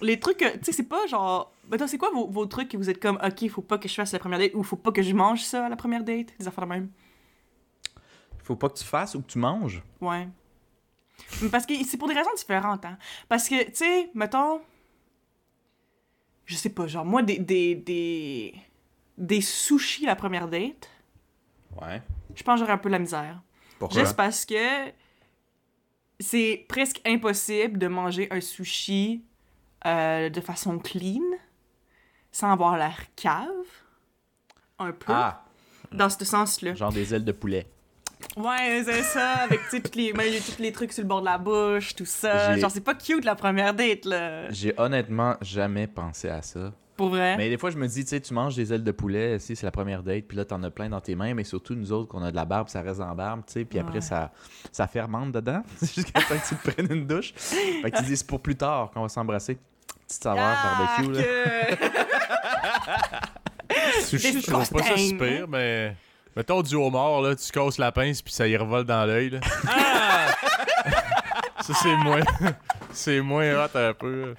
Les 0.00 0.18
trucs, 0.20 0.38
tu 0.38 0.46
sais, 0.62 0.72
c'est 0.72 0.88
pas 0.88 1.06
genre. 1.06 1.52
Mettons, 1.70 1.86
c'est 1.86 1.98
quoi 1.98 2.10
vos, 2.10 2.26
vos 2.28 2.46
trucs 2.46 2.68
que 2.68 2.76
vous 2.76 2.90
êtes 2.90 3.00
comme, 3.00 3.18
ok, 3.24 3.48
faut 3.48 3.62
pas 3.62 3.78
que 3.78 3.88
je 3.88 3.94
fasse 3.94 4.12
la 4.12 4.18
première 4.18 4.38
date 4.38 4.54
ou 4.54 4.62
faut 4.62 4.76
pas 4.76 4.92
que 4.92 5.02
je 5.02 5.14
mange 5.14 5.40
ça 5.42 5.66
à 5.66 5.68
la 5.68 5.76
première 5.76 6.04
date? 6.04 6.34
Des 6.38 6.46
affaires 6.46 6.64
de 6.64 6.70
même. 6.70 6.90
Faut 8.42 8.56
pas 8.56 8.68
que 8.68 8.78
tu 8.78 8.84
fasses 8.84 9.14
ou 9.14 9.22
que 9.22 9.26
tu 9.30 9.38
manges? 9.38 9.82
Ouais. 10.00 10.28
Parce 11.50 11.64
que 11.64 11.72
c'est 11.84 11.96
pour 11.96 12.08
des 12.08 12.14
raisons 12.14 12.34
différentes, 12.36 12.84
hein. 12.84 12.98
Parce 13.28 13.48
que, 13.48 13.64
tu 13.64 13.76
sais, 13.76 14.10
mettons. 14.14 14.60
Je 16.44 16.56
sais 16.56 16.68
pas, 16.68 16.86
genre, 16.86 17.04
moi, 17.06 17.22
des. 17.22 17.38
des, 17.38 17.74
des, 17.74 18.54
des 19.16 19.40
sushis 19.40 20.04
la 20.04 20.16
première 20.16 20.48
date, 20.48 20.90
Ouais. 21.80 22.02
je 22.34 22.42
pense 22.42 22.56
que 22.56 22.60
j'aurais 22.60 22.72
un 22.74 22.78
peu 22.78 22.88
de 22.88 22.92
la 22.94 22.98
misère. 22.98 23.40
Pourquoi? 23.78 24.00
Juste 24.00 24.16
parce 24.16 24.44
que 24.44 24.92
c'est 26.20 26.64
presque 26.68 27.00
impossible 27.06 27.78
de 27.78 27.86
manger 27.88 28.28
un 28.30 28.40
sushi 28.40 29.24
euh, 29.86 30.30
de 30.30 30.40
façon 30.40 30.78
clean 30.78 31.20
sans 32.32 32.52
avoir 32.52 32.76
l'air 32.76 32.98
cave. 33.16 33.46
Un 34.78 34.92
peu. 34.92 35.12
Ah, 35.12 35.44
Dans 35.92 36.08
ce 36.10 36.24
sens-là. 36.24 36.74
genre 36.74 36.92
des 36.92 37.14
ailes 37.14 37.24
de 37.24 37.32
poulet. 37.32 37.66
Ouais, 38.36 38.82
c'est 38.84 39.02
ça, 39.02 39.34
avec 39.42 39.60
tous 39.70 39.94
les, 39.96 40.12
tous 40.12 40.60
les 40.60 40.72
trucs 40.72 40.92
sur 40.92 41.02
le 41.02 41.08
bord 41.08 41.20
de 41.20 41.26
la 41.26 41.38
bouche, 41.38 41.94
tout 41.94 42.06
ça. 42.06 42.56
Genre, 42.58 42.70
c'est 42.70 42.80
pas 42.80 42.94
cute 42.94 43.24
la 43.24 43.34
première 43.34 43.74
date, 43.74 44.04
là. 44.06 44.50
J'ai 44.50 44.74
honnêtement 44.78 45.36
jamais 45.40 45.86
pensé 45.86 46.28
à 46.28 46.42
ça. 46.42 46.72
Pour 46.96 47.08
vrai? 47.08 47.36
Mais 47.36 47.50
des 47.50 47.58
fois, 47.58 47.70
je 47.70 47.76
me 47.76 47.86
dis, 47.88 48.04
tu 48.04 48.10
sais, 48.10 48.20
tu 48.20 48.32
manges 48.34 48.54
des 48.54 48.72
ailes 48.72 48.84
de 48.84 48.92
poulet, 48.92 49.38
si 49.40 49.56
c'est 49.56 49.66
la 49.66 49.72
première 49.72 50.02
date, 50.02 50.24
puis 50.26 50.36
là, 50.36 50.44
t'en 50.44 50.62
as 50.62 50.70
plein 50.70 50.88
dans 50.88 51.00
tes 51.00 51.16
mains, 51.16 51.34
mais 51.34 51.44
surtout 51.44 51.74
nous 51.74 51.90
autres, 51.92 52.08
qu'on 52.08 52.22
a 52.22 52.30
de 52.30 52.36
la 52.36 52.44
barbe, 52.44 52.68
ça 52.68 52.82
reste 52.82 53.00
en 53.00 53.14
barbe, 53.14 53.42
tu 53.46 53.52
sais, 53.52 53.64
puis 53.64 53.78
après, 53.80 54.00
ça, 54.00 54.32
ça 54.70 54.86
fermente 54.86 55.32
dedans, 55.32 55.62
jusqu'à 55.82 56.20
temps 56.20 56.36
que 56.36 56.48
tu 56.48 56.54
te 56.56 56.70
prennes 56.70 56.92
une 56.92 57.06
douche. 57.06 57.32
Fait 57.34 57.90
que 57.90 57.96
tu 57.98 58.04
dis, 58.04 58.16
c'est 58.16 58.26
pour 58.26 58.40
plus 58.40 58.56
tard 58.56 58.90
qu'on 58.92 59.02
va 59.02 59.08
s'embrasser. 59.08 59.58
Petite 60.06 60.22
saveur 60.22 60.56
barbecue, 60.62 61.12
là. 61.12 61.22
Sushi, 64.02 64.40
je 64.40 64.46
trouve 64.50 64.68
pas 64.70 64.82
ça 64.82 64.94
Disgusting. 64.94 65.08
super, 65.10 65.48
mais. 65.48 65.96
Mettons 66.36 66.62
du 66.62 66.74
homard, 66.74 67.22
là, 67.22 67.36
tu 67.36 67.50
casses 67.52 67.78
la 67.78 67.92
pince 67.92 68.20
puis 68.20 68.32
ça 68.32 68.46
y 68.48 68.56
revole 68.56 68.84
dans 68.84 69.06
l'œil, 69.06 69.30
là. 69.30 69.40
ça, 71.60 71.72
c'est 71.80 71.96
moins. 71.96 72.20
c'est 72.92 73.20
moins 73.20 73.64
hot 73.64 73.68
un 73.76 73.92
peu. 73.94 74.34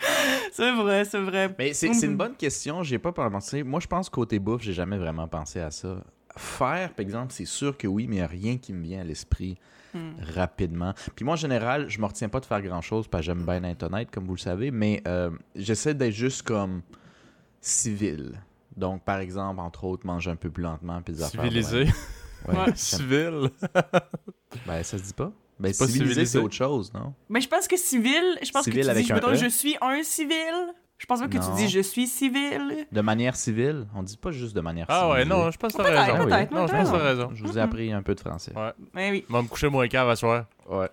c'est 0.52 0.72
vrai, 0.74 1.06
c'est 1.06 1.22
vrai. 1.22 1.56
Mais 1.58 1.74
c'est 1.74 1.88
une 1.88 2.12
Mhm. 2.12 2.18
bonne 2.18 2.36
question, 2.36 2.84
j'ai 2.84 3.00
pas 3.00 3.14
pensé. 3.14 3.64
Moi, 3.64 3.80
je 3.80 3.88
pense 3.88 4.10
côté 4.10 4.40
bouffe, 4.40 4.62
j'ai 4.62 4.74
jamais 4.74 4.98
vraiment 4.98 5.28
pensé 5.28 5.62
à 5.62 5.72
ça. 5.72 5.96
Faire, 6.38 6.94
par 6.94 7.02
exemple, 7.04 7.32
c'est 7.34 7.46
sûr 7.46 7.78
que 7.78 7.88
oui, 7.88 8.08
mais 8.08 8.16
il 8.16 8.20
n'y 8.20 8.24
a 8.24 8.28
rien 8.28 8.58
qui 8.58 8.74
me 8.74 8.84
vient 8.84 9.02
à 9.02 9.04
l'esprit 9.04 9.58
Hmm. 9.94 10.12
rapidement. 10.36 10.94
Puis 11.16 11.24
moi, 11.24 11.36
en 11.36 11.38
général, 11.38 11.88
je 11.90 12.02
me 12.02 12.06
retiens 12.06 12.28
pas 12.28 12.42
de 12.42 12.46
faire 12.46 12.62
grand-chose 12.62 13.08
parce 13.08 13.22
que 13.22 13.28
j'aime 13.28 13.46
bien 13.46 13.64
être 13.64 13.84
honnête, 13.84 14.12
comme 14.12 14.26
vous 14.26 14.36
le 14.36 14.40
savez, 14.40 14.70
mais 14.70 15.02
euh, 15.08 15.30
j'essaie 15.56 15.94
d'être 15.94 16.12
juste 16.14 16.42
comme 16.42 16.82
civil. 17.62 18.34
Donc, 18.76 19.04
par 19.06 19.20
exemple, 19.20 19.62
entre 19.62 19.86
autres, 19.86 20.06
manger 20.06 20.32
un 20.32 20.36
peu 20.36 20.50
plus 20.50 20.64
lentement. 20.64 21.02
Puis 21.02 21.14
des 21.14 21.24
Civilisé. 21.24 21.86
Ouais, 22.46 22.56
Civil. 22.76 23.50
Ben, 24.68 24.84
ça 24.84 24.98
se 24.98 25.04
dit 25.04 25.14
pas. 25.14 25.32
Ben, 25.60 25.72
C'est 25.74 25.86
pas 25.86 25.92
civilisé, 25.92 26.26
c'est 26.26 26.40
autre 26.40 26.54
chose, 26.56 26.94
non? 26.94 27.14
Mais 27.30 27.40
je 27.42 27.48
pense 27.48 27.68
que 27.68 27.78
civil, 27.78 28.38
je 28.44 28.52
pense 28.52 28.64
Civil 28.64 28.80
que 28.82 28.86
tu 28.86 28.90
avec 28.90 29.06
dis, 29.06 29.14
mettons, 29.14 29.32
E? 29.32 29.36
je 29.36 29.48
suis 29.48 29.76
un 29.82 30.04
civil. 30.04 30.74
Je 31.06 31.08
pense 31.08 31.20
pas 31.22 31.28
que 31.28 31.38
Non. 31.38 31.56
tu 31.56 31.56
dis 31.64 31.70
je 31.70 31.82
suis 31.82 32.08
civil. 32.08 32.88
De 32.92 33.02
manière 33.02 33.36
civile, 33.36 33.86
on 33.96 34.02
dit 34.02 34.18
pas 34.18 34.32
juste 34.32 34.56
de 34.56 34.62
manière 34.62 34.88
Ah 34.90 35.08
ouais, 35.10 35.20
civilisée. 35.22 35.40
non, 35.44 35.52
je 35.52 35.58
pense 35.60 35.74
que 35.74 35.78
t'as 35.78 35.84
Peut-être, 35.84 36.14
raison. 36.14 36.26
peut-être, 36.26 36.52
Non, 36.52 36.66
je 36.66 36.72
pense 36.74 36.90
que 36.90 36.96
raison. 36.96 37.30
Je 37.36 37.44
vous 37.44 37.58
ai 37.60 37.62
appris 37.62 37.94
un 37.94 38.02
peu 38.02 38.16
de 38.16 38.20
français. 38.20 38.52
Ouais. 38.56 38.72
Mais 38.96 39.12
oui. 39.12 39.24
Je 39.30 39.34
vais 39.36 39.42
me 39.44 39.48
coucher 39.48 39.70
moins 39.70 39.88
cave 39.88 40.10
à 40.10 40.16
soir. 40.16 40.46
Ouais. 40.68 40.90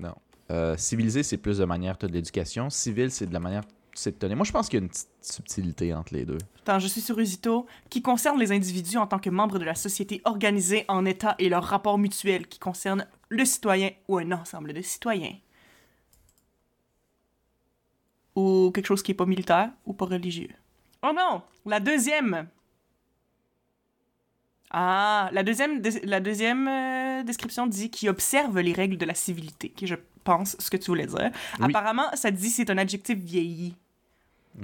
Non. 0.00 0.14
Euh, 0.50 0.76
civilisé, 0.76 1.22
c'est 1.22 1.36
plus 1.36 1.58
de 1.58 1.64
manière 1.64 1.96
de 1.96 2.08
l'éducation. 2.08 2.70
Civil, 2.70 3.12
c'est 3.12 3.26
de 3.26 3.32
la 3.32 3.38
manière 3.38 3.62
te 3.94 4.08
tenir. 4.10 4.36
Moi, 4.36 4.44
je 4.44 4.50
pense 4.52 4.68
qu'il 4.68 4.80
y 4.80 4.82
a 4.82 4.84
une 4.84 4.88
petite 4.88 5.08
subtilité 5.20 5.94
entre 5.94 6.14
les 6.14 6.24
deux. 6.24 6.38
Attends, 6.62 6.78
je 6.80 6.88
suis 6.88 7.00
sur 7.00 7.16
Usito, 7.20 7.66
qui 7.88 8.02
concerne 8.02 8.40
les 8.40 8.50
individus 8.50 8.96
en 8.96 9.06
tant 9.06 9.18
que 9.20 9.30
membres 9.30 9.58
de 9.60 9.64
la 9.64 9.74
société 9.76 10.20
organisée 10.24 10.84
en 10.88 11.04
État 11.04 11.36
et 11.38 11.48
leurs 11.48 11.62
rapports 11.64 11.98
mutuels 11.98 12.46
qui 12.48 12.58
concernent 12.58 13.06
le 13.28 13.44
citoyen 13.44 13.90
ou 14.08 14.18
un 14.18 14.32
ensemble 14.32 14.72
de 14.72 14.82
citoyens. 14.82 15.34
Ou 18.34 18.70
quelque 18.74 18.86
chose 18.86 19.02
qui 19.02 19.10
est 19.12 19.14
pas 19.14 19.26
militaire 19.26 19.70
ou 19.86 19.92
pas 19.92 20.06
religieux? 20.06 20.48
Oh 21.02 21.10
non! 21.14 21.42
La 21.66 21.80
deuxième! 21.80 22.46
Ah, 24.70 25.28
la 25.32 25.42
deuxième, 25.42 25.82
la 26.04 26.20
deuxième 26.20 26.66
euh, 26.66 27.22
description 27.24 27.66
dit 27.66 27.90
qui 27.90 28.08
observe 28.08 28.58
les 28.60 28.72
règles 28.72 28.96
de 28.96 29.04
la 29.04 29.14
civilité, 29.14 29.68
qui 29.68 29.84
est, 29.84 29.88
je 29.88 29.96
pense 30.24 30.56
ce 30.58 30.70
que 30.70 30.78
tu 30.78 30.86
voulais 30.86 31.06
dire. 31.06 31.30
Oui. 31.60 31.66
Apparemment, 31.66 32.04
ça 32.14 32.30
dit 32.30 32.48
c'est 32.48 32.70
un 32.70 32.78
adjectif 32.78 33.18
vieilli. 33.18 33.74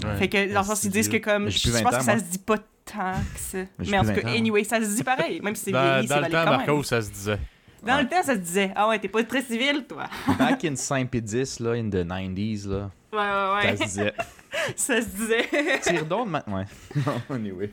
Ouais. 0.03 0.17
Fait 0.17 0.29
que 0.29 0.53
dans 0.55 0.61
le 0.61 0.67
sens, 0.67 0.83
ils 0.85 0.91
disent 0.91 1.09
que 1.11 1.19
comme. 1.19 1.45
Mais 1.45 1.51
Je 1.51 1.61
plus 1.71 1.73
pense 1.73 1.83
20 1.83 1.91
que 1.91 1.97
ans, 1.97 2.01
ça 2.01 2.15
moi. 2.15 2.25
se 2.25 2.31
dit 2.31 2.39
pas 2.39 2.57
tant 2.87 3.13
que 3.35 3.39
ça. 3.41 3.59
j'ai 3.81 3.91
Mais 3.91 3.99
en 3.99 4.03
tout 4.03 4.07
20 4.09 4.15
cas, 4.15 4.29
ans, 4.29 4.35
anyway, 4.35 4.65
ça 4.65 4.81
se 4.81 4.97
dit 4.97 5.05
pareil. 5.05 5.41
Même 5.43 5.55
si 5.55 5.65
c'est 5.65 5.73
Dans, 5.73 5.83
vieilli, 5.83 6.07
dans 6.09 6.15
c'est 6.15 6.21
le 6.21 6.21
valide 6.23 6.37
temps, 6.39 6.45
quand 6.45 6.57
Marco, 6.57 6.75
même. 6.77 6.85
ça 6.85 7.03
se 7.03 7.11
disait. 7.11 7.39
Dans 7.83 7.97
Ouais. 7.97 8.03
le 8.03 8.09
temps, 8.09 8.23
ça 8.23 8.35
se 8.35 8.39
disait. 8.41 8.73
Ah 8.75 8.89
ouais, 8.89 8.99
t'es 8.99 9.09
pas 9.09 9.23
très 9.25 9.43
civil, 9.43 9.85
toi. 9.87 10.05
Back 10.39 10.65
in 10.65 10.75
5 10.75 11.15
et 11.15 11.21
10, 11.21 11.61
là, 11.61 11.73
in 11.73 11.91
the 11.91 11.97
90s, 12.07 12.67
là, 12.67 12.91
Ouais, 13.13 13.19
ouais, 13.19 13.63
ça 13.63 13.71
ouais. 13.71 13.77
se 13.77 13.85
disait. 13.85 14.15
ça 14.77 15.01
se 15.03 15.07
disait. 15.09 15.81
Tire 15.83 16.07
donc 16.07 16.29
maintenant. 16.29 16.57
Ouais. 16.59 16.65
Non, 17.07 17.21
anyway. 17.37 17.71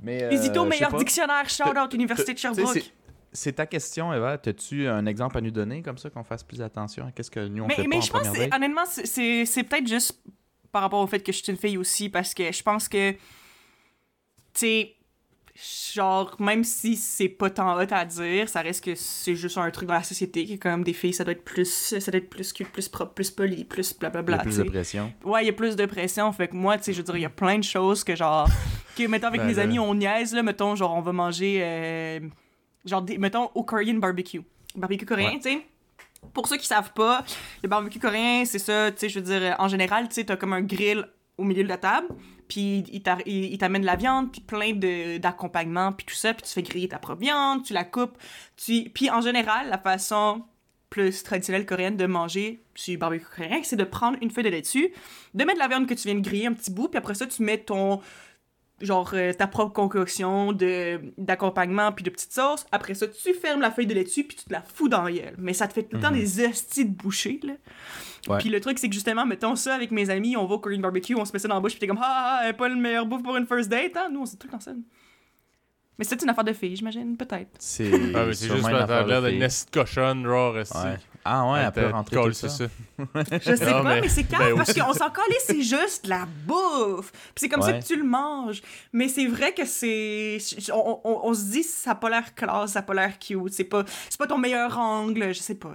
Mais. 0.00 0.24
euh, 0.24 0.30
sais 0.30 0.66
meilleur 0.66 0.94
dictionnaire, 0.94 1.48
shout-out, 1.48 1.92
Université 1.94 2.34
de 2.34 2.38
Sherbrooke. 2.38 2.74
c'est- 2.74 2.92
ta 3.52 3.66
question, 3.66 4.12
Eva. 4.12 4.32
As-tu 4.32 4.86
un 4.88 5.06
exemple 5.06 5.38
à 5.38 5.40
nous 5.40 5.50
donner 5.50 5.82
comme 5.82 5.98
ça 5.98 6.10
qu'on 6.10 6.24
fasse 6.24 6.42
plus 6.42 6.60
attention? 6.62 7.06
À 7.06 7.12
qu'est-ce 7.12 7.30
que 7.30 7.46
nous 7.46 7.64
on 7.64 7.66
Mais, 7.66 7.74
fait 7.76 7.86
mais 7.86 7.98
pas 7.98 8.04
je 8.04 8.10
en 8.10 8.18
pense 8.18 8.28
que, 8.36 8.54
honnêtement, 8.56 8.84
c'est- 8.86 9.44
peut-être 9.64 9.86
juste 9.88 10.18
par 10.72 10.82
rapport 10.82 11.00
au 11.00 11.06
fait 11.06 11.20
que 11.20 11.32
je 11.32 11.42
suis 11.42 11.50
une 11.52 11.58
fille 11.58 11.78
aussi, 11.78 12.08
parce 12.08 12.32
que 12.34 12.50
je 12.52 12.62
pense 12.62 12.88
que, 12.88 13.12
tu 13.12 13.18
sais, 14.54 14.96
genre, 15.94 16.34
même 16.38 16.64
si 16.64 16.96
c'est 16.96 17.28
pas 17.28 17.50
tant 17.50 17.76
hot 17.76 17.86
à 17.90 18.04
dire, 18.04 18.48
ça 18.48 18.60
reste 18.62 18.84
que 18.84 18.94
c'est 18.94 19.34
juste 19.34 19.58
un 19.58 19.70
truc 19.70 19.88
dans 19.88 19.94
la 19.94 20.02
société, 20.02 20.46
que 20.46 20.54
comme 20.62 20.82
des 20.84 20.92
filles, 20.92 21.12
ça 21.12 21.24
doit 21.24 21.32
être 21.32 21.44
plus, 21.44 21.68
ça 21.98 22.10
doit 22.10 22.18
être 22.18 22.30
plus 22.30 22.52
cute, 22.52 22.68
plus 22.68 22.88
propre, 22.88 23.12
plus 23.14 23.30
poli, 23.30 23.64
plus 23.64 23.90
Il 23.90 23.94
y 23.94 23.98
blablabla, 23.98 24.36
a 24.36 24.42
plus 24.42 24.56
de 24.56 24.62
pression. 24.64 25.12
Ouais, 25.24 25.42
il 25.42 25.46
y 25.46 25.50
a 25.50 25.52
plus 25.52 25.76
de 25.76 25.86
pression. 25.86 26.32
Fait 26.32 26.48
que 26.48 26.54
moi, 26.56 26.78
tu 26.78 26.84
sais, 26.84 26.92
je 26.92 26.98
veux 26.98 27.04
dire, 27.04 27.16
il 27.16 27.22
y 27.22 27.26
a 27.26 27.30
plein 27.30 27.58
de 27.58 27.64
choses 27.64 28.04
que 28.04 28.14
genre. 28.16 28.48
que, 28.96 29.06
mettons, 29.06 29.26
avec 29.28 29.40
Ben, 29.42 29.46
mes 29.48 29.54
là. 29.54 29.62
amis, 29.62 29.78
on 29.78 29.94
niaise, 29.94 30.34
là. 30.34 30.42
Mettons, 30.42 30.74
genre, 30.76 30.94
on 30.96 31.00
va 31.02 31.12
manger. 31.12 31.58
euh, 31.62 32.20
genre, 32.84 33.02
des- 33.02 33.18
mettons, 33.18 33.50
au 33.54 33.62
Korean 33.64 33.94
barbecue. 33.94 34.42
Barbecue 34.76 35.04
coréen, 35.06 35.32
Ouais. 35.32 35.36
tu 35.42 35.50
sais. 35.50 35.66
Pour 36.34 36.46
ceux 36.48 36.58
qui 36.58 36.66
savent 36.66 36.92
pas, 36.92 37.24
le 37.62 37.68
barbecue 37.68 37.98
coréen, 37.98 38.44
c'est 38.44 38.58
ça, 38.58 38.90
tu 38.92 38.98
sais, 38.98 39.08
je 39.08 39.18
veux 39.20 39.24
dire, 39.24 39.56
en 39.58 39.68
général, 39.68 40.06
tu 40.08 40.14
sais, 40.16 40.24
t'as 40.24 40.36
comme 40.36 40.52
un 40.52 40.60
grill 40.60 41.06
au 41.38 41.44
milieu 41.44 41.62
de 41.64 41.68
la 41.68 41.78
table, 41.78 42.08
puis 42.50 42.84
il 42.92 43.02
t'a- 43.02 43.16
il 43.24 43.44
il 43.54 43.56
t'amène 43.58 43.84
la 43.86 43.96
viande, 43.96 44.30
puis 44.30 44.42
plein 44.42 44.72
d'accompagnements, 45.18 45.92
puis 45.92 46.04
tout 46.04 46.14
ça, 46.14 46.34
puis 46.34 46.42
tu 46.42 46.52
fais 46.52 46.62
griller 46.62 46.88
ta 46.88 46.98
propre 46.98 47.20
viande, 47.22 47.62
tu 47.64 47.72
la 47.72 47.84
coupes, 47.84 48.18
tu... 48.56 48.90
Puis 48.90 49.08
en 49.08 49.22
général, 49.22 49.70
la 49.70 49.78
façon 49.78 50.42
plus 50.90 51.22
traditionnelle 51.22 51.64
coréenne 51.64 51.96
de 51.96 52.06
manger 52.06 52.64
sur 52.74 52.98
barbecue 52.98 53.24
coréen, 53.24 53.60
c'est 53.62 53.76
de 53.76 53.84
prendre 53.84 54.18
une 54.20 54.30
feuille 54.30 54.44
de 54.44 54.50
laitue, 54.50 54.92
de 55.34 55.44
mettre 55.44 55.60
la 55.60 55.68
viande 55.68 55.86
que 55.86 55.94
tu 55.94 56.08
viens 56.08 56.16
de 56.16 56.20
griller 56.28 56.46
un 56.48 56.52
petit 56.52 56.72
bout, 56.72 56.88
puis 56.88 56.98
après 56.98 57.14
ça, 57.14 57.26
tu 57.26 57.42
mets 57.44 57.58
ton 57.58 58.00
genre 58.80 59.10
euh, 59.14 59.32
ta 59.32 59.46
propre 59.46 59.72
concoction 59.72 60.52
de 60.52 61.00
d'accompagnement 61.18 61.92
puis 61.92 62.02
de 62.02 62.10
petites 62.10 62.32
sauces. 62.32 62.66
Après 62.72 62.94
ça, 62.94 63.06
tu 63.08 63.34
fermes 63.34 63.60
la 63.60 63.70
feuille 63.70 63.86
de 63.86 63.94
laitue 63.94 64.24
puis 64.24 64.36
tu 64.36 64.44
te 64.44 64.52
la 64.52 64.62
fous 64.62 64.88
dans 64.88 65.02
la 65.02 65.12
gueule. 65.12 65.34
Mais 65.38 65.52
ça 65.52 65.68
te 65.68 65.72
fait 65.72 65.82
tout 65.82 65.96
le 65.96 66.02
temps 66.02 66.10
des 66.10 66.44
hosties 66.44 66.84
de 66.86 66.94
bouchées, 66.94 67.40
là. 67.42 67.54
Ouais. 68.28 68.38
Puis 68.38 68.50
le 68.50 68.60
truc, 68.60 68.78
c'est 68.78 68.88
que 68.88 68.94
justement, 68.94 69.24
mettons 69.24 69.56
ça 69.56 69.74
avec 69.74 69.90
mes 69.90 70.10
amis, 70.10 70.36
on 70.36 70.46
va 70.46 70.56
au 70.56 70.58
Korean 70.58 70.80
barbecue, 70.80 71.14
on 71.14 71.24
se 71.24 71.32
met 71.32 71.38
ça 71.38 71.48
dans 71.48 71.54
la 71.54 71.60
bouche 71.60 71.72
puis 71.72 71.80
t'es 71.80 71.86
comme 71.86 72.00
«Ah, 72.02 72.42
ah, 72.44 72.52
pas 72.52 72.68
le 72.68 72.76
meilleur 72.76 73.06
bouffe 73.06 73.22
pour 73.22 73.36
une 73.36 73.46
first 73.46 73.70
date, 73.70 73.96
hein?» 73.96 74.08
Nous, 74.12 74.20
on 74.20 74.24
tout 74.24 74.46
le 74.46 74.50
temps 74.50 74.60
ça. 74.60 74.72
Mais 75.98 76.04
c'est 76.04 76.22
une 76.22 76.28
affaire 76.30 76.44
de 76.44 76.52
filles, 76.52 76.76
j'imagine, 76.76 77.16
peut-être. 77.16 77.50
C'est 77.58 77.90
Ah, 78.14 78.24
mais 78.26 78.32
c'est 78.32 78.46
sûrement 78.46 78.56
juste 78.58 78.70
une 78.70 78.76
affaire 78.76 79.06
de 79.06 79.28
fille. 79.28 79.38
de 79.38 79.70
cochonne, 79.70 80.24
genre. 80.24 80.54
Ouais. 80.54 80.96
Ah 81.32 81.52
ouais, 81.52 81.60
elle 81.64 81.72
peut 81.72 81.88
rentrer 81.90 82.16
colle, 82.16 82.32
tout 82.32 82.38
c'est 82.38 82.48
ça. 82.48 82.64
Je 83.14 83.54
sais 83.56 83.66
Non, 83.66 83.82
pas, 83.82 83.94
mais, 83.94 84.00
mais- 84.02 84.08
c'est 84.08 84.24
calme 84.24 84.50
ben 84.50 84.56
parce 84.56 84.72
oui. 84.74 84.80
qu'on 84.80 84.92
s'en 84.92 85.10
calait, 85.10 85.38
c'est 85.44 85.62
juste 85.62 86.06
la 86.06 86.26
bouffe. 86.46 87.12
Puis 87.12 87.32
c'est 87.36 87.48
comme 87.48 87.62
ça 87.62 87.68
Ouais. 87.72 87.78
que 87.80 87.84
tu 87.84 87.96
le 87.96 88.04
manges. 88.04 88.60
Mais 88.92 89.08
c'est 89.08 89.26
vrai 89.26 89.54
que 89.54 89.64
c'est. 89.64 90.38
On, 90.72 91.00
on- 91.04 91.20
on 91.24 91.34
se 91.34 91.44
dit 91.52 91.62
ça 91.62 91.92
a 91.92 91.94
pas 91.94 92.10
l'air 92.10 92.34
classe, 92.34 92.72
ça 92.72 92.80
a 92.80 92.82
pas 92.82 92.94
l'air 92.94 93.18
cute. 93.18 93.52
C'est 93.52 93.64
pas, 93.64 93.84
c'est 94.08 94.18
pas 94.18 94.26
ton 94.26 94.38
meilleur 94.38 94.76
angle, 94.78 95.32
je 95.32 95.38
sais 95.40 95.54
pas. 95.54 95.72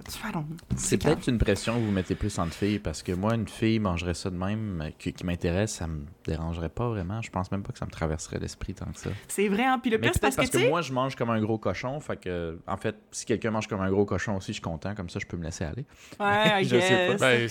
C'est 0.76 0.98
calme. 0.98 1.14
peut-être 1.16 1.28
une 1.28 1.38
pression 1.38 1.74
que 1.74 1.80
vous 1.84 1.90
mettez 1.90 2.14
plus 2.14 2.38
entre 2.38 2.52
filles 2.54 2.78
parce 2.78 3.02
que 3.02 3.12
moi, 3.12 3.34
une 3.34 3.48
fille 3.48 3.78
mangerait 3.78 4.14
ça 4.14 4.30
de 4.30 4.36
même, 4.36 4.82
euh, 4.82 4.90
qui, 4.98 5.12
qui 5.12 5.24
m'intéresse, 5.24 5.74
ça 5.74 5.86
me 5.86 6.04
dérangerait 6.26 6.68
pas 6.68 6.88
vraiment. 6.88 7.22
Je 7.22 7.30
pense 7.30 7.50
même 7.50 7.62
pas 7.62 7.72
que 7.72 7.78
ça 7.78 7.86
me 7.86 7.90
traverserait 7.90 8.38
l'esprit 8.38 8.74
tant 8.74 8.86
que 8.86 8.98
ça. 8.98 9.10
C'est 9.28 9.48
vrai, 9.48 9.64
hein. 9.64 9.78
Puis 9.80 9.90
le 9.90 9.98
pire, 9.98 10.10
c'est 10.12 10.20
parce, 10.20 10.36
parce 10.36 10.50
que, 10.50 10.58
que, 10.58 10.68
moi, 10.68 10.82
je 10.82 10.92
mange 10.92 11.16
comme 11.16 11.30
un 11.30 11.40
gros 11.40 11.58
cochon. 11.58 11.98
Fait 12.00 12.16
que, 12.16 12.58
en 12.66 12.76
fait, 12.76 12.96
si 13.10 13.24
quelqu'un 13.24 13.50
mange 13.50 13.66
comme 13.68 13.80
un 13.80 13.90
gros 13.90 14.04
cochon 14.04 14.36
aussi, 14.36 14.48
je 14.48 14.52
suis 14.54 14.62
content. 14.62 14.94
Comme 14.94 15.08
ça, 15.08 15.18
je 15.18 15.26
peux 15.26 15.36
me 15.36 15.42
laisser 15.46 15.64
aller. 15.64 15.84
Ouais, 16.20 16.64
je 16.64 16.78
sais 16.80 17.06
pas. 17.08 17.16
Ben, 17.16 17.48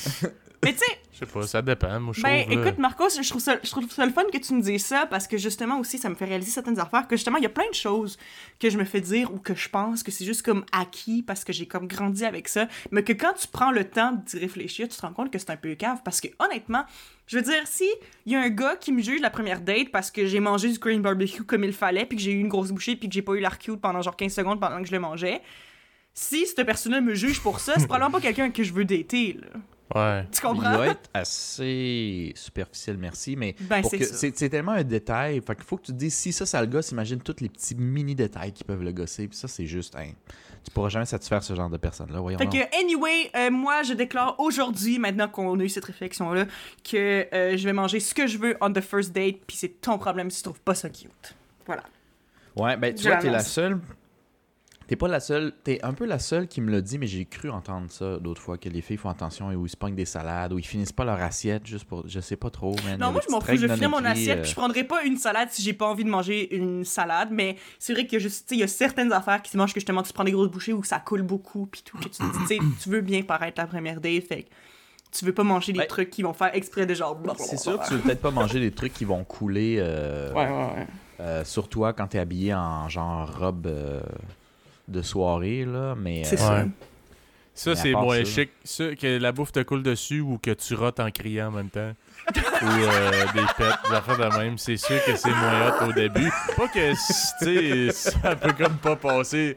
Mais 0.64 0.74
tu 0.74 0.80
sais, 0.80 0.86
je 1.14 1.20
sais 1.20 1.26
pas, 1.28 1.42
ça 1.44 1.62
dépend. 1.62 2.00
Moi, 2.00 2.14
je 2.16 2.22
Ben, 2.24 2.44
trouve, 2.46 2.66
écoute, 2.66 2.78
Marcos, 2.80 3.10
je 3.22 3.30
trouve, 3.30 3.42
ça, 3.42 3.58
je 3.64 3.70
trouve 3.70 3.90
ça 3.92 4.04
le 4.06 4.12
fun 4.12 4.24
que 4.34 4.38
tu 4.38 4.54
me 4.54 4.62
dises 4.62 4.84
ça 4.86 5.06
parce 5.06 5.28
que 5.28 5.38
justement 5.38 5.80
aussi, 5.80 5.98
ça 6.00 6.10
me 6.10 6.16
fait 6.16 6.26
réaliser 6.26 6.50
certaines 6.50 6.80
affaires. 6.80 7.08
Que 7.08 7.16
justement, 7.16 7.38
il 7.38 7.44
y 7.44 7.46
a 7.46 7.50
plein 7.50 7.70
de 7.70 7.76
choses 7.76 8.18
que 8.60 8.70
je 8.72 8.78
me 8.78 8.84
fais 8.84 9.02
dire 9.02 9.32
ou 9.32 9.38
que 9.38 9.54
je 9.54 9.70
pense 9.70 10.02
que 10.02 10.12
c'est 10.12 10.26
juste 10.26 10.42
comme 10.42 10.66
acquis 10.72 11.22
parce 11.22 11.44
que 11.44 11.54
j'ai 11.54 11.68
comme 11.68 11.88
grandi 11.88 12.26
avec 12.26 12.48
ça. 12.48 12.68
Mais 12.90 13.04
que 13.04 13.14
quand 13.14 13.34
tu 13.34 13.48
prends 13.48 13.72
le 13.72 13.84
temps 13.86 14.14
d'y 14.26 14.40
réfléchir, 14.40 14.88
tu 14.88 14.98
te 14.98 15.02
rends 15.02 15.14
compte 15.14 15.32
que 15.32 15.38
c'est 15.38 15.52
un 15.52 15.58
peu 15.58 15.76
cave 15.76 16.02
parce 16.04 16.20
que 16.20 16.30
honnêtement, 16.40 16.84
je 17.28 17.38
veux 17.38 17.44
dire, 17.44 17.62
si 17.66 17.88
il 18.26 18.32
y 18.32 18.36
a 18.36 18.42
un 18.42 18.50
gars 18.50 18.76
qui 18.76 18.92
me 18.92 19.02
juge 19.04 19.22
la 19.22 19.30
première 19.30 19.62
date 19.62 19.92
parce 19.92 20.10
que 20.10 20.26
j'ai 20.26 20.40
mangé 20.40 20.70
du 20.72 20.80
Korean 20.80 21.00
barbecue 21.00 21.44
comme 21.44 21.64
il 21.64 21.74
fallait 21.74 22.06
puis 22.06 22.18
que 22.18 22.24
j'ai 22.24 22.32
eu 22.32 22.40
une 22.40 22.50
grosse 22.50 22.72
bouchée 22.72 22.96
puis 22.96 23.08
que 23.08 23.14
j'ai 23.14 23.22
pas 23.22 23.34
eu 23.34 23.40
l'air 23.40 23.60
cute 23.60 23.80
pendant 23.80 24.02
genre 24.02 24.16
15 24.16 24.34
secondes 24.34 24.60
pendant 24.60 24.82
que 24.82 24.88
je 24.88 24.92
le 24.92 25.00
mangeais, 25.00 25.42
si 26.16 26.48
cette 26.48 26.66
personne-là 26.66 27.02
me 27.02 27.14
juge 27.14 27.42
pour 27.42 27.60
ça, 27.60 27.74
c'est 27.78 27.86
probablement 27.86 28.12
pas 28.12 28.22
quelqu'un 28.22 28.50
que 28.50 28.64
je 28.64 28.74
veux 28.74 28.86
dater, 28.86 29.38
là. 29.40 29.60
Ouais. 29.94 30.26
Tu 30.32 30.40
Il 30.40 30.42
comprends? 30.42 30.74
doit 30.74 30.88
être 30.88 31.10
assez 31.14 32.34
superficiel, 32.36 32.98
merci, 32.98 33.36
mais 33.36 33.54
Ben, 33.62 33.84
c'est 33.84 34.50
tellement 34.50 34.72
un 34.72 34.84
détail. 34.84 35.40
Fait 35.46 35.54
qu'il 35.56 35.64
faut 35.64 35.78
que 35.78 35.84
tu 35.84 35.92
te 35.92 35.98
dises, 35.98 36.16
si 36.16 36.34
ça, 36.34 36.48
ça 36.48 36.60
le 36.62 36.66
gosse, 36.68 36.90
imagine 36.90 37.20
tous 37.22 37.36
les 37.40 37.50
petits 37.50 37.76
mini-détails 37.76 38.52
qui 38.52 38.64
peuvent 38.64 38.82
le 38.82 38.92
gosser. 38.92 39.28
Puis 39.28 39.38
ça, 39.38 39.48
c'est 39.48 39.68
juste, 39.68 39.96
hein, 39.96 40.08
tu 40.64 40.72
pourras 40.72 40.90
jamais 40.90 41.06
satisfaire 41.06 41.44
ce 41.44 41.54
genre 41.54 41.70
de 41.70 41.78
personne-là. 41.78 42.20
Voyons 42.20 42.40
Fait 42.40 42.48
que, 42.48 42.82
anyway, 42.82 43.30
euh, 43.36 43.52
moi, 43.52 43.84
je 43.84 43.94
déclare 43.94 44.40
aujourd'hui, 44.40 44.98
maintenant 44.98 45.28
qu'on 45.28 45.60
a 45.60 45.64
eu 45.64 45.70
cette 45.70 45.86
réflexion-là, 45.86 46.46
que 46.84 47.28
euh, 47.32 47.56
je 47.56 47.64
vais 47.64 47.74
manger 47.74 48.00
ce 48.00 48.16
que 48.16 48.26
je 48.26 48.40
veux 48.40 48.58
on 48.62 48.74
the 48.74 48.82
first 48.82 49.12
date, 49.14 49.42
puis 49.46 49.56
c'est 49.56 49.82
ton 49.82 50.00
problème 50.00 50.32
si 50.32 50.38
tu 50.38 50.44
trouves 50.50 50.62
pas 50.62 50.74
ça 50.74 50.90
cute. 50.90 51.36
Voilà. 51.68 51.84
Ouais, 52.56 52.76
ben 52.76 52.92
tu 52.96 53.04
Je 53.04 53.10
vois, 53.10 53.18
t'es 53.18 53.30
la 53.30 53.42
seule. 53.42 53.80
T'es 54.88 54.96
pas 54.96 55.08
la 55.08 55.20
seule. 55.20 55.54
T'es 55.64 55.80
un 55.84 55.94
peu 55.94 56.06
la 56.06 56.20
seule 56.20 56.48
qui 56.48 56.62
me 56.62 56.72
l'a 56.72 56.82
dit, 56.82 56.98
mais 56.98 57.08
j'ai 57.08 57.26
cru 57.26 57.50
entendre 57.50 57.90
ça 57.90 58.18
d'autres 58.20 58.42
fois, 58.42 58.58
que 58.58 58.70
les 58.70 58.82
filles 58.82 58.98
font 58.98 59.10
attention 59.10 59.52
et 59.52 59.56
où 59.56 59.66
ils 59.66 59.70
se 59.70 59.78
pognent 59.78 59.96
des 59.96 60.06
salades, 60.06 60.54
où 60.54 60.60
ils 60.60 60.66
finissent 60.66 60.92
pas 60.92 61.06
leur 61.06 61.22
assiette 61.22 61.66
juste 61.66 61.86
pour. 61.86 62.08
Je 62.08 62.20
sais 62.20 62.36
pas 62.36 62.50
trop, 62.50 62.76
man. 62.86 63.00
Non, 63.00 63.12
moi, 63.12 63.22
je 63.28 63.32
m'en 63.32 63.42
fous, 63.42 63.56
je 63.58 63.68
finis 63.68 63.88
mon 63.88 64.04
assiette, 64.06 64.40
euh, 64.40 64.42
puis 64.42 64.52
je 64.52 64.56
prendrai 64.56 64.84
pas 64.84 65.04
une 65.04 65.18
salade 65.18 65.50
si 65.52 65.62
j'ai 65.62 65.74
pas 65.74 65.88
envie 65.88 66.04
de 66.04 66.10
manger 66.10 66.56
une 66.56 66.86
salade, 66.86 67.30
mais 67.32 67.56
c'est 67.80 67.94
vrai 67.94 68.06
que 68.06 68.20
juste, 68.20 68.48
tu 68.48 68.50
sais, 68.50 68.56
il 68.56 68.60
y 68.60 68.64
a 68.64 68.68
certaines 68.68 69.12
affaires 69.12 69.42
qui 69.42 69.52
se 69.52 69.58
mangent 69.58 69.74
que 69.74 69.80
justement, 69.80 70.04
tu 70.04 70.14
prends 70.14 70.24
des 70.24 70.32
grosses 70.32 70.52
bouchées 70.52 70.74
où 70.74 70.84
ça 70.84 71.00
coule 71.00 71.24
beaucoup, 71.24 71.66
puis 71.66 71.82
tout, 71.84 71.98
que 71.98 72.04
tu 72.04 72.10
te 72.10 72.24
dis, 72.24 72.38
tu 72.40 72.46
sais, 72.48 72.60
tu 72.84 72.90
veux 72.90 73.02
bien 73.02 73.24
paraître 73.24 73.60
la 73.60 73.68
première 73.68 74.00
date, 74.02 74.24
fait 74.28 74.44
que 74.44 74.50
tu 75.12 75.26
veux 75.26 75.34
pas 75.34 75.44
manger 75.44 75.72
des 75.72 75.80
Ben, 75.80 75.88
trucs 75.88 76.10
qui 76.10 76.22
vont 76.24 76.34
faire 76.34 76.54
exprès 76.54 76.86
de 76.86 76.94
genre. 76.94 77.18
C'est 77.40 77.58
sûr 77.58 77.80
que 77.80 77.88
tu 77.88 77.94
veux 77.94 78.02
peut-être 78.02 78.22
pas 78.22 78.32
manger 78.32 78.60
des 78.60 78.72
trucs 78.72 78.94
qui 78.94 79.06
vont 79.06 79.24
couler 79.24 79.78
euh, 79.80 80.34
Ouais, 80.34 80.46
ouais, 80.50 80.52
ouais. 80.80 80.88
euh, 81.22 81.44
sur 81.46 81.70
toi 81.70 81.94
quand 81.94 82.08
t'es 82.08 82.20
habillé 82.20 82.54
en 82.54 82.90
genre 82.90 83.34
robe 83.40 83.68
euh, 83.68 84.02
de 84.88 85.02
soirée, 85.02 85.66
là, 85.66 85.96
mais... 85.98 86.24
C'est 86.24 86.36
euh, 86.36 86.44
ça. 86.44 86.54
Ouais. 86.56 86.66
Ça, 87.58 87.70
Mais 87.72 87.78
à 87.80 87.82
c'est 87.84 87.92
moins 87.94 88.18
ça- 88.18 88.26
chic. 88.26 88.50
Ça, 88.66 88.96
que 88.96 89.18
la 89.18 89.32
bouffe 89.32 89.54
te 89.54 89.62
coule 89.62 89.82
dessus 89.82 90.20
ou 90.20 90.38
que 90.38 90.52
tu 90.52 90.74
rotes 90.76 91.00
en 91.00 91.10
criant 91.10 91.48
en 91.48 91.52
même 91.52 91.70
temps. 91.70 91.94
ou 92.36 92.66
euh, 92.66 93.12
des 93.34 93.40
pets, 93.58 93.74
des 93.90 93.96
affaires 93.96 94.18
de 94.30 94.38
même. 94.38 94.58
C'est 94.58 94.76
sûr 94.76 95.02
que 95.06 95.16
c'est 95.16 95.30
moins 95.30 95.70
hot 95.70 95.86
au 95.90 95.94
début. 95.94 96.30
Pas 96.58 96.68
que, 96.68 96.92
tu 96.92 97.92
sais, 97.94 98.12
ça 98.12 98.36
peut 98.36 98.52
comme 98.62 98.76
pas 98.76 98.98
passer 98.98 99.56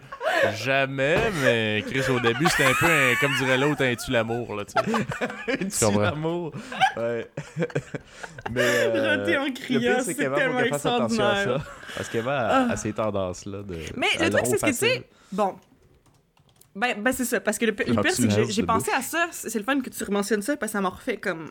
jamais, 0.59 1.19
mais 1.43 1.83
Chris, 1.91 2.09
au 2.09 2.21
début, 2.21 2.47
c'était 2.47 2.67
un 2.71 2.75
peu, 2.79 2.87
un- 2.87 3.15
comme 3.21 3.35
dirait 3.37 3.59
l'autre, 3.59 3.83
un 3.83 3.97
tu 3.97 4.13
l'amour, 4.13 4.55
là, 4.55 4.65
tu 4.65 4.75
sais. 4.75 5.59
tu 5.81 5.85
comprends? 5.85 6.01
l'amour. 6.03 6.53
Ouais. 6.97 7.27
mais... 8.53 8.61
euh, 8.63 9.17
Roter 9.19 9.39
en 9.39 9.45
le 9.47 9.51
criant, 9.53 9.81
pire, 9.81 10.03
c'est 10.03 10.15
faut 10.15 10.21
tellement 10.21 10.37
qu'elle 10.37 10.57
à 10.57 10.67
extraordinaire. 10.67 11.45
ça. 11.45 11.61
Parce 11.97 12.09
qu'Eva 12.11 12.39
a, 12.49 12.71
a 12.71 12.77
ces 12.77 12.93
tendances-là 12.93 13.63
de... 13.63 13.77
Mais 13.97 14.07
à 14.21 14.25
le 14.25 14.31
truc, 14.31 14.47
c'est 14.47 14.59
ce 14.59 14.61
que 14.63 14.67
tu 14.67 14.73
facile. 14.73 14.89
sais, 14.89 15.05
bon. 15.33 15.57
Ben, 16.77 17.01
ben 17.03 17.13
c'est 17.13 17.25
ça, 17.25 17.41
parce 17.41 17.59
que 17.59 17.67
le, 17.67 17.73
pire, 17.75 17.87
c'est 18.13 18.29
que 18.29 18.45
j'ai- 18.51 18.63
pensé 18.63 18.91
à 18.93 19.03
ça, 19.03 19.27
c'est 19.33 19.59
le 19.59 19.65
fun 19.65 19.81
que 19.81 19.91
tu 19.91 20.05
mentionnes 20.11 20.43
ça, 20.43 20.57
parce 20.57 20.71
que 20.73 20.79
ça 20.79 20.81
m'a 20.81 20.91
refait 20.91 21.17
comme 21.17 21.51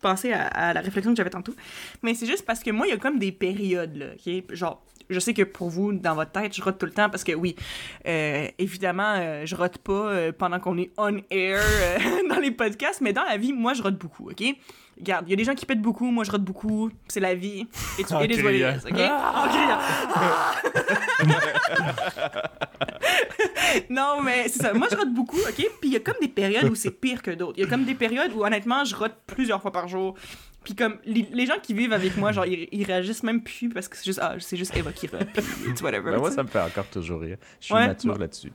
penser 0.00 0.32
à, 0.32 0.46
à 0.48 0.72
la 0.74 0.80
réflexion 0.80 1.12
que 1.12 1.16
j'avais 1.16 1.30
tantôt. 1.30 1.54
Mais 2.02 2.14
c'est 2.14 2.26
juste 2.26 2.44
parce 2.44 2.60
que 2.60 2.70
moi, 2.72 2.86
il 2.86 2.90
y 2.90 2.92
a 2.92 2.96
comme 2.96 3.18
des 3.20 3.30
périodes, 3.30 3.94
là, 3.96 4.06
ok? 4.14 4.44
Genre, 4.54 4.82
je 5.10 5.20
sais 5.20 5.32
que 5.32 5.42
pour 5.42 5.68
vous, 5.70 5.92
dans 5.92 6.14
votre 6.16 6.32
tête, 6.32 6.54
je 6.56 6.62
rote 6.62 6.76
tout 6.78 6.86
le 6.86 6.92
temps, 6.92 7.08
parce 7.08 7.22
que 7.22 7.32
oui, 7.32 7.54
euh, 8.06 8.48
évidemment, 8.58 9.14
euh, 9.16 9.46
je 9.46 9.54
rote 9.54 9.78
pas 9.78 9.92
euh, 9.92 10.32
pendant 10.32 10.58
qu'on 10.58 10.76
est 10.78 10.90
on 10.96 11.18
air 11.30 11.60
euh, 11.62 11.98
dans 12.28 12.40
les 12.40 12.50
podcasts, 12.50 13.00
mais 13.00 13.12
dans 13.12 13.24
la 13.24 13.36
vie, 13.36 13.52
moi, 13.52 13.74
je 13.74 13.82
rote 13.82 13.96
beaucoup, 13.96 14.28
ok? 14.30 14.42
Regarde, 14.98 15.24
il 15.26 15.30
y 15.30 15.34
a 15.34 15.36
des 15.36 15.44
gens 15.44 15.54
qui 15.54 15.66
pètent 15.66 15.82
beaucoup, 15.82 16.08
moi 16.12 16.22
je 16.22 16.30
rote 16.30 16.44
beaucoup, 16.44 16.88
c'est 17.08 17.18
la 17.18 17.34
vie. 17.34 17.66
Et 17.98 18.04
tu 18.04 18.14
En 18.14 18.20
it 18.22 18.30
is 18.30 18.42
what 18.44 18.52
it 18.52 18.60
criant. 18.62 18.76
is, 18.76 18.86
ok? 18.86 19.00
En 19.00 19.48
criant. 19.48 19.78
non, 23.90 24.20
mais 24.22 24.48
c'est 24.48 24.62
ça. 24.62 24.72
Moi, 24.74 24.88
je 24.90 24.96
rote 24.96 25.12
beaucoup, 25.12 25.38
OK? 25.38 25.54
Puis 25.54 25.68
il 25.84 25.92
y 25.92 25.96
a 25.96 26.00
comme 26.00 26.16
des 26.20 26.28
périodes 26.28 26.64
où 26.70 26.74
c'est 26.74 26.90
pire 26.90 27.22
que 27.22 27.30
d'autres. 27.30 27.54
Il 27.58 27.64
y 27.64 27.66
a 27.66 27.68
comme 27.68 27.84
des 27.84 27.94
périodes 27.94 28.32
où, 28.34 28.44
honnêtement, 28.44 28.84
je 28.84 28.94
rote 28.94 29.14
plusieurs 29.26 29.60
fois 29.62 29.72
par 29.72 29.88
jour. 29.88 30.14
Puis 30.64 30.74
comme, 30.74 30.96
les, 31.04 31.28
les 31.30 31.46
gens 31.46 31.58
qui 31.62 31.74
vivent 31.74 31.92
avec 31.92 32.16
moi, 32.16 32.32
genre, 32.32 32.46
ils, 32.46 32.68
ils 32.72 32.84
réagissent 32.84 33.22
même 33.22 33.42
plus 33.42 33.68
parce 33.68 33.86
que 33.88 33.96
c'est 33.96 34.04
juste, 34.06 34.20
ah, 34.22 34.36
c'est 34.38 34.56
juste 34.56 34.74
Eva 34.76 34.92
qui 34.92 35.06
rote, 35.08 35.28
it's 35.68 35.82
whatever. 35.82 36.12
Ben, 36.12 36.18
moi, 36.18 36.30
ça 36.30 36.42
me 36.42 36.48
fait 36.48 36.60
encore 36.60 36.86
toujours 36.86 37.20
rire. 37.20 37.36
Je 37.60 37.66
suis 37.66 37.74
Ouais, 37.74 37.94
bon. 38.04 38.14
là-dessus. 38.14 38.50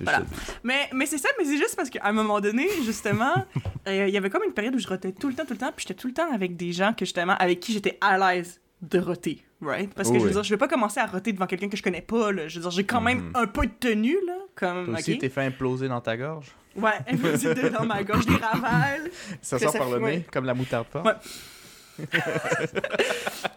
Voilà. 0.00 0.22
Mais, 0.62 0.88
mais 0.94 1.06
c'est 1.06 1.18
ça, 1.18 1.28
mais 1.38 1.44
c'est 1.44 1.58
juste 1.58 1.76
parce 1.76 1.90
qu'à 1.90 2.00
un 2.04 2.12
moment 2.12 2.40
donné, 2.40 2.68
justement, 2.84 3.34
euh, 3.88 4.06
il 4.08 4.14
y 4.14 4.16
avait 4.16 4.30
comme 4.30 4.42
une 4.44 4.52
période 4.54 4.74
où 4.74 4.78
je 4.78 4.88
rotais 4.88 5.12
tout 5.12 5.28
le 5.28 5.34
temps, 5.34 5.44
tout 5.44 5.52
le 5.52 5.58
temps, 5.58 5.72
puis 5.76 5.84
j'étais 5.86 6.00
tout 6.00 6.06
le 6.06 6.14
temps 6.14 6.32
avec 6.32 6.56
des 6.56 6.72
gens 6.72 6.92
que 6.94 7.04
justement, 7.04 7.34
avec 7.34 7.60
qui 7.60 7.72
j'étais 7.72 7.98
à 8.00 8.16
l'aise 8.16 8.60
de 8.82 8.98
roter, 8.98 9.43
right? 9.64 9.92
Parce 9.94 10.08
que 10.10 10.14
Oh 10.14 10.18
je 10.18 10.22
veux 10.24 10.28
oui. 10.28 10.32
dire, 10.34 10.42
je 10.44 10.50
vais 10.50 10.56
pas 10.58 10.68
commencer 10.68 11.00
à 11.00 11.06
roter 11.06 11.32
devant 11.32 11.46
quelqu'un 11.46 11.68
que 11.68 11.76
je 11.76 11.82
connais 11.82 12.02
pas, 12.02 12.32
là. 12.32 12.48
Je 12.48 12.56
veux 12.56 12.62
dire, 12.62 12.70
j'ai 12.70 12.84
quand 12.84 13.00
même 13.00 13.30
un 13.34 13.46
peu 13.46 13.66
de 13.66 13.72
tenue, 13.78 14.16
là, 14.26 14.34
comme, 14.54 14.86
Toi 14.86 14.94
aussi, 14.98 15.12
ok? 15.14 15.18
t'es 15.18 15.28
fait 15.28 15.42
imploser 15.44 15.88
dans 15.88 16.00
ta 16.00 16.16
gorge? 16.16 16.46
Ouais, 16.76 16.92
de 17.12 17.68
dans 17.68 17.84
ma 17.86 18.02
gorge, 18.02 18.26
des 18.26 18.34
ravales. 18.36 19.10
Ça 19.42 19.56
Que 19.58 19.62
sort 19.64 19.72
ça 19.72 19.78
par 19.78 19.90
le 19.90 19.98
nez, 20.00 20.26
comme 20.32 20.44
la 20.44 20.54
moutarde 20.54 20.86
forte? 20.90 21.06
Ouais. 21.06 21.14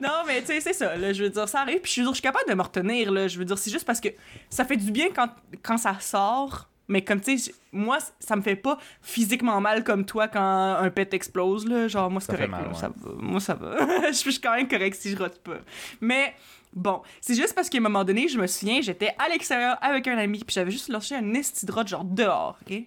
Non, 0.01 0.22
mais 0.28 0.41
tu 0.41 0.47
sais, 0.47 0.62
c'est 0.62 0.74
ça, 0.74 0.95
là, 0.95 1.12
je 1.14 1.24
veux 1.24 1.30
dire, 1.30 1.49
ça 1.49 1.62
arrive, 1.62 1.80
puis 1.82 1.91
je 1.91 2.01
veux 2.01 2.05
dire, 2.05 2.14
je 2.14 2.18
suis 2.18 2.22
capable 2.24 2.47
de 2.47 2.53
me 2.53 2.62
retenir, 2.62 3.12
là, 3.12 3.28
je 3.28 3.38
veux 3.39 3.45
dire, 3.45 3.58
c'est 3.58 3.72
juste 3.72 3.86
parce 3.86 3.99
que 3.99 4.10
ça 4.49 4.64
fait 4.66 4.78
du 4.78 4.91
bien 4.91 5.08
quand, 5.16 5.30
quand 5.64 5.78
ça 5.78 5.95
sort, 5.99 6.70
mais 6.88 7.04
comme, 7.04 7.22
tu 7.22 7.38
sais, 7.38 7.54
moi, 7.72 7.98
ça 8.20 8.36
me 8.36 8.42
fait 8.42 8.56
pas 8.56 8.78
physiquement 9.02 9.60
mal 9.62 9.84
comme 9.84 10.06
toi 10.06 10.28
quand 10.28 10.42
un 10.42 10.90
pet 10.90 11.14
explose, 11.14 11.68
là, 11.68 11.88
genre, 11.88 12.10
moi, 12.10 12.22
c'est 12.22 12.32
correct, 12.32 12.50
mal, 12.50 12.68
ouais. 12.68 12.74
ça 12.74 12.90
va, 12.90 13.12
moi, 13.18 13.40
ça 13.40 13.54
va, 13.56 13.78
je 14.08 14.14
suis 14.14 14.40
quand 14.40 14.56
même 14.56 14.68
correct 14.68 14.96
si 14.96 15.12
je 15.12 15.18
rote 15.18 15.40
pas, 15.40 15.60
mais... 16.02 16.34
Bon, 16.74 17.02
c'est 17.22 17.34
juste 17.34 17.56
parce 17.56 17.70
qu'à 17.70 17.78
un 17.78 17.82
moment 17.82 18.04
donné, 18.04 18.28
je 18.28 18.38
me 18.38 18.46
souviens, 18.46 18.82
j'étais 18.82 19.16
à 19.18 19.30
l'extérieur 19.30 19.78
avec 19.82 20.06
un 20.08 20.18
ami, 20.18 20.40
puis 20.40 20.54
j'avais 20.54 20.70
juste 20.70 20.90
lâché 20.90 21.16
un 21.16 21.34
esti 21.34 21.66
de 21.66 21.72
rot, 21.72 21.88
genre 21.88 22.04
dehors, 22.04 22.58
ok? 22.62 22.84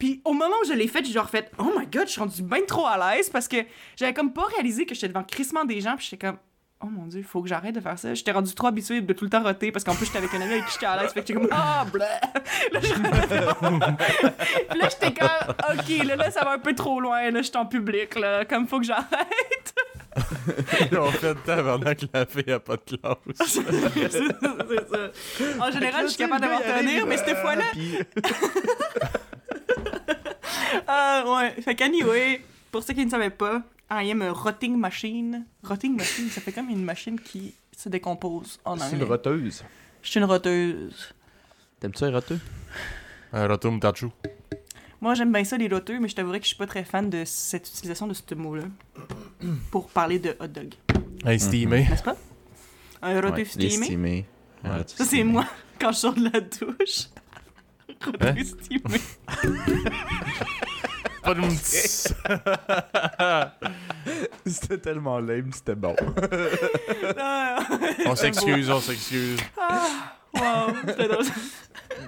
Puis 0.00 0.22
au 0.24 0.32
moment 0.32 0.54
où 0.62 0.66
je 0.66 0.72
l'ai 0.72 0.88
fait, 0.88 1.04
j'ai 1.04 1.12
genre 1.12 1.28
fait 1.28 1.52
Oh 1.58 1.70
my 1.78 1.86
god, 1.86 2.06
je 2.06 2.12
suis 2.12 2.20
rendu 2.20 2.42
bien 2.42 2.64
trop 2.66 2.86
à 2.86 2.96
l'aise 2.96 3.28
parce 3.28 3.46
que 3.46 3.58
j'avais 3.96 4.14
comme 4.14 4.32
pas 4.32 4.44
réalisé 4.44 4.86
que 4.86 4.94
j'étais 4.94 5.08
devant 5.08 5.22
crissement 5.22 5.66
des 5.66 5.82
gens, 5.82 5.94
puis 5.96 6.08
j'étais 6.08 6.26
comme 6.26 6.38
oh 6.82 6.86
mon 6.86 7.06
dieu, 7.06 7.22
faut 7.22 7.42
que 7.42 7.48
j'arrête 7.48 7.74
de 7.74 7.80
faire 7.80 7.98
ça. 7.98 8.14
J'étais 8.14 8.32
rendu 8.32 8.54
trop 8.54 8.68
habituée 8.68 9.00
de 9.00 9.12
tout 9.12 9.24
le 9.24 9.30
temps 9.30 9.42
roter 9.42 9.70
parce 9.72 9.84
qu'en 9.84 9.94
plus, 9.94 10.06
j'étais 10.06 10.18
avec 10.18 10.32
un 10.34 10.40
ami 10.40 10.52
avec 10.52 10.66
qui 10.66 10.72
j'étais 10.72 10.86
à 10.86 11.00
l'aise. 11.02 11.12
Fait 11.12 11.20
que 11.22 11.26
j'étais 11.26 11.40
comme, 11.40 11.48
ah, 11.52 11.84
bleh. 11.92 12.04
Là, 12.72 12.80
je- 12.80 12.94
là, 14.78 14.88
j'étais 14.88 15.12
comme, 15.12 15.28
ok, 15.78 16.06
là, 16.06 16.16
là, 16.16 16.30
ça 16.30 16.44
va 16.44 16.52
un 16.52 16.58
peu 16.58 16.74
trop 16.74 17.00
loin. 17.00 17.30
Là, 17.30 17.42
j'étais 17.42 17.56
en 17.58 17.66
public, 17.66 18.14
là. 18.18 18.44
Comme 18.44 18.66
faut 18.66 18.78
que 18.78 18.86
j'arrête. 18.86 19.74
On 20.92 21.10
fait 21.12 21.28
le 21.28 21.34
temps 21.36 21.62
pendant 21.62 21.94
que 21.94 22.06
la 22.12 22.26
fille 22.26 22.52
a 22.52 22.58
pas 22.58 22.76
de 22.76 22.96
classe. 22.96 23.16
c'est 23.46 24.20
ça. 24.88 25.64
En 25.64 25.70
général, 25.70 26.02
je 26.04 26.08
suis 26.08 26.18
capable 26.18 26.42
de 26.44 26.48
retenir, 26.48 27.06
mais 27.06 27.16
cette 27.16 27.36
fois-là, 27.38 27.64
Ah, 30.86 31.22
ouais. 31.26 31.62
Fait 31.62 31.74
qu'anyway, 31.74 32.40
pour 32.70 32.82
ceux 32.82 32.94
qui 32.94 33.04
ne 33.04 33.10
savaient 33.10 33.30
pas, 33.30 33.62
I 33.90 34.10
am 34.10 34.22
a 34.22 34.32
rotting 34.32 34.78
machine. 34.78 35.44
Rotting 35.64 35.96
machine, 35.96 36.28
ça 36.28 36.40
fait 36.40 36.52
comme 36.52 36.68
une 36.70 36.84
machine 36.84 37.18
qui 37.20 37.54
se 37.76 37.88
décompose 37.88 38.58
en 38.64 38.76
C'est 38.76 38.84
anglais. 38.84 38.98
une 38.98 39.04
roteuse. 39.04 39.64
Je 40.02 40.08
suis 40.10 40.20
une 40.20 40.26
roteuse. 40.26 41.12
T'aimes-tu 41.80 42.04
les 42.04 42.10
roteux? 42.14 42.38
Un 43.32 43.46
retour 43.48 43.72
mutachu. 43.72 44.06
Moi, 45.00 45.14
j'aime 45.14 45.32
bien 45.32 45.44
ça, 45.44 45.56
les 45.56 45.66
roteux, 45.68 45.98
mais 45.98 46.08
je 46.08 46.14
t'avouerais 46.14 46.38
que 46.40 46.44
je 46.44 46.48
suis 46.48 46.56
pas 46.58 46.66
très 46.66 46.84
fan 46.84 47.08
de 47.10 47.22
cette 47.24 47.66
utilisation 47.68 48.06
de 48.06 48.12
ce 48.14 48.34
mot-là 48.34 48.64
pour 49.70 49.88
parler 49.88 50.18
de 50.18 50.36
hot 50.40 50.46
dog. 50.48 50.74
Un 51.24 51.38
steamé. 51.38 51.86
N'est-ce 51.88 52.02
pas? 52.02 52.16
Un 53.02 53.20
roteux 53.20 53.44
steamé. 53.46 54.26
roteux 54.62 54.84
Ça, 54.86 54.96
c'est 54.98 55.04
steamé. 55.06 55.24
moi 55.32 55.46
quand 55.80 55.92
je 55.92 55.96
sors 55.96 56.14
de 56.14 56.24
la 56.24 56.40
douche. 56.40 57.08
Roteux 58.04 58.26
Hein? 58.28 58.44
steamé. 58.44 59.00
C'était 64.46 64.78
tellement 64.78 65.18
lame, 65.20 65.52
c'était 65.52 65.74
bon. 65.74 65.94
On 68.06 68.16
s'excuse, 68.16 68.70
on 68.70 68.80
s'excuse. 68.80 69.38
ah, 69.60 69.86
wow, 70.34 70.74
c'était 70.86 71.08
drôle. 71.08 71.24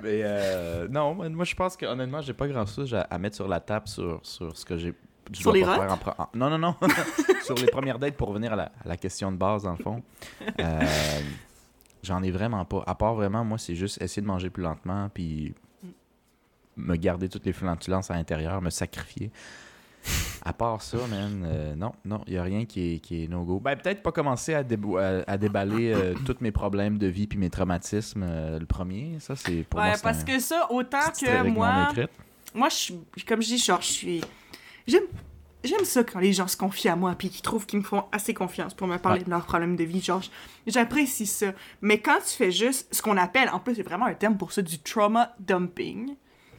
Mais 0.03 0.23
euh, 0.25 0.89
non, 0.89 1.15
moi 1.15 1.45
je 1.45 1.55
pense 1.55 1.77
que 1.77 1.85
honnêtement, 1.87 2.21
j'ai 2.23 2.33
pas 2.33 2.49
grand 2.49 2.67
chose 2.67 2.95
à, 2.95 3.03
à 3.03 3.19
mettre 3.19 3.37
sur 3.37 3.47
la 3.49 3.61
table 3.61 3.87
sur, 3.89 4.21
sur 4.23 4.57
ce 4.57 4.65
que 4.65 4.77
j'ai. 4.79 4.95
Sur 5.33 5.53
les 5.53 5.65
faire 5.65 5.99
en 6.17 6.29
Non, 6.35 6.51
non, 6.51 6.59
non. 6.59 6.75
sur 7.45 7.55
les 7.55 7.67
premières 7.67 7.99
dates 7.99 8.17
pour 8.17 8.29
revenir 8.29 8.53
à 8.55 8.57
la, 8.57 8.65
à 8.65 8.87
la 8.89 8.97
question 8.97 9.31
de 9.31 9.37
base, 9.37 9.63
dans 9.63 9.73
le 9.73 9.77
fond. 9.83 10.03
Euh, 10.61 10.81
J'en 12.03 12.23
ai 12.23 12.31
vraiment 12.33 12.65
pas. 12.65 12.83
À 12.87 12.95
part 12.97 13.15
vraiment, 13.15 13.45
moi, 13.45 13.59
c'est 13.59 13.77
juste 13.77 14.03
essayer 14.03 14.23
de 14.23 14.27
manger 14.27 14.51
plus 14.51 14.65
lentement, 14.65 15.09
puis 15.15 15.55
me 16.77 16.97
garder 16.97 17.29
toutes 17.29 17.47
les 17.47 17.53
flantulences 17.53 18.11
à 18.11 18.15
l'intérieur, 18.15 18.61
me 18.63 18.71
sacrifier. 18.71 19.31
À 20.45 20.53
part 20.53 20.83
ça, 20.83 20.97
man, 21.09 21.45
euh, 21.47 21.75
non, 21.77 21.93
non, 22.05 22.23
il 22.27 22.33
n'y 22.33 22.39
a 22.39 22.43
rien 22.43 22.65
qui 22.65 22.95
est, 22.95 22.99
qui 22.99 23.23
est 23.23 23.29
no-go. 23.29 23.61
Ben, 23.61 23.77
peut-être 23.77 24.03
pas 24.03 24.11
commencer 24.11 24.53
à, 24.53 24.65
débou- 24.65 24.99
à, 24.99 25.23
à 25.31 25.39
déballer 25.39 25.93
euh, 25.93 26.15
tous 26.27 26.39
mes 26.41 26.51
problèmes 26.51 26.99
de 26.99 27.07
vie 27.07 27.29
puis 27.29 27.39
mes 27.39 27.51
traumatismes, 27.51 28.25
euh, 28.25 28.59
le 28.59 28.67
premier. 28.67 29.19
Ça, 29.21 29.37
c'est 29.37 29.63
pour 29.63 29.79
Ouais, 29.79 29.91
moi, 29.91 29.99
parce 30.03 30.23
un- 30.23 30.25
que 30.25 30.39
ça, 30.41 30.67
autant 30.73 30.99
que 31.21 31.47
moi, 31.49 31.93
moi, 32.55 32.69
je 32.69 32.75
suis, 32.75 32.95
comme 33.29 33.41
je 33.43 33.47
dis, 33.49 33.59
genre, 33.59 33.81
je 33.81 33.93
suis, 33.93 34.21
j'aime, 34.89 35.05
j'aime 35.63 35.85
ça 35.85 36.03
quand 36.03 36.19
les 36.19 36.33
gens 36.33 36.49
se 36.49 36.57
confient 36.57 36.89
à 36.89 36.97
moi 36.97 37.15
puis 37.17 37.29
qu'ils 37.31 37.43
trouvent 37.43 37.65
qu'ils 37.67 37.79
me 37.79 37.85
font 37.85 38.03
assez 38.11 38.35
confiance 38.35 38.75
pour 38.75 38.89
me 38.89 38.97
parler 38.97 39.21
Ouais. 39.21 39.25
de 39.27 39.31
leurs 39.31 39.47
problèmes 39.47 39.77
de 39.77 39.85
vie. 39.85 40.01
Genre, 40.01 40.23
j'apprécie 40.67 41.27
ça. 41.27 41.53
Mais 41.81 41.99
quand 42.01 42.19
tu 42.27 42.35
fais 42.35 42.51
juste 42.51 42.93
ce 42.93 43.01
qu'on 43.03 43.17
appelle, 43.17 43.49
en 43.51 43.61
plus, 43.61 43.77
c'est 43.77 43.85
vraiment 43.85 44.07
un 44.07 44.15
terme 44.15 44.37
pour 44.37 44.51
ça, 44.51 44.63
du 44.63 44.81
trauma 44.81 45.33
dumping. 45.39 46.17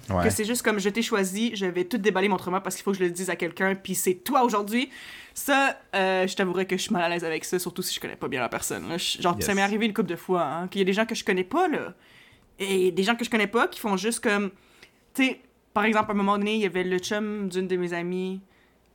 Ouais. 0.10 0.24
Que 0.26 0.30
c'est 0.30 0.43
juste 0.43 0.64
comme 0.64 0.80
je 0.80 0.89
t'ai 0.89 1.01
choisi, 1.01 1.56
je 1.56 1.66
vais 1.66 1.86
tout 1.86 1.97
déballer 1.97 2.28
mon 2.28 2.36
trauma 2.38 2.60
parce 2.60 2.76
qu'il 2.76 2.84
faut 2.84 2.91
que 2.91 2.97
je 2.97 3.04
le 3.04 3.10
dise 3.10 3.30
à 3.30 3.36
quelqu'un, 3.38 3.74
puis 3.76 3.95
c'est 3.95 4.16
toi 4.16 4.43
aujourd'hui. 4.43 4.89
Ça, 5.34 5.80
euh, 5.95 6.28
je 6.28 6.36
t'avouerais 6.36 6.66
que 6.66 6.76
je 6.76 6.82
suis 6.84 6.91
mal 6.93 7.01
à 7.04 7.10
l'aise 7.10 7.24
avec 7.24 7.45
ça, 7.45 7.58
surtout 7.58 7.82
si 7.82 7.95
je 7.95 7.99
connais 8.01 8.16
pas 8.18 8.28
bien 8.28 8.41
la 8.41 8.49
personne. 8.49 8.89
là. 8.89 8.97
Je- 8.97 9.22
genre, 9.22 9.36
Yes. 9.36 9.45
ça 9.45 9.54
m'est 9.56 9.62
arrivé 9.62 9.86
une 9.86 9.93
couple 9.93 10.10
de 10.10 10.16
fois, 10.18 10.43
hein, 10.45 10.68
qu'il 10.68 10.80
y 10.80 10.82
a 10.82 10.86
des 10.86 10.93
gens 10.93 11.06
que 11.06 11.16
je 11.16 11.24
connais 11.24 11.43
pas, 11.45 11.68
là. 11.70 11.93
Et 12.60 12.91
des 12.91 13.04
gens 13.04 13.16
que 13.16 13.24
je 13.26 13.30
connais 13.30 13.47
pas 13.47 13.68
qui 13.68 13.80
font 13.80 13.95
juste 13.97 14.20
comme. 14.20 14.51
Tu 15.14 15.26
sais, 15.26 15.41
par 15.74 15.86
exemple, 15.86 16.12
à 16.12 16.14
un 16.14 16.18
moment 16.18 16.38
donné, 16.38 16.56
il 16.56 16.62
y 16.62 16.66
avait 16.66 16.84
le 16.84 16.99
chum 16.99 17.47
d'une 17.49 17.68
de 17.68 17.76
mes 17.78 17.93
amies. 17.93 18.41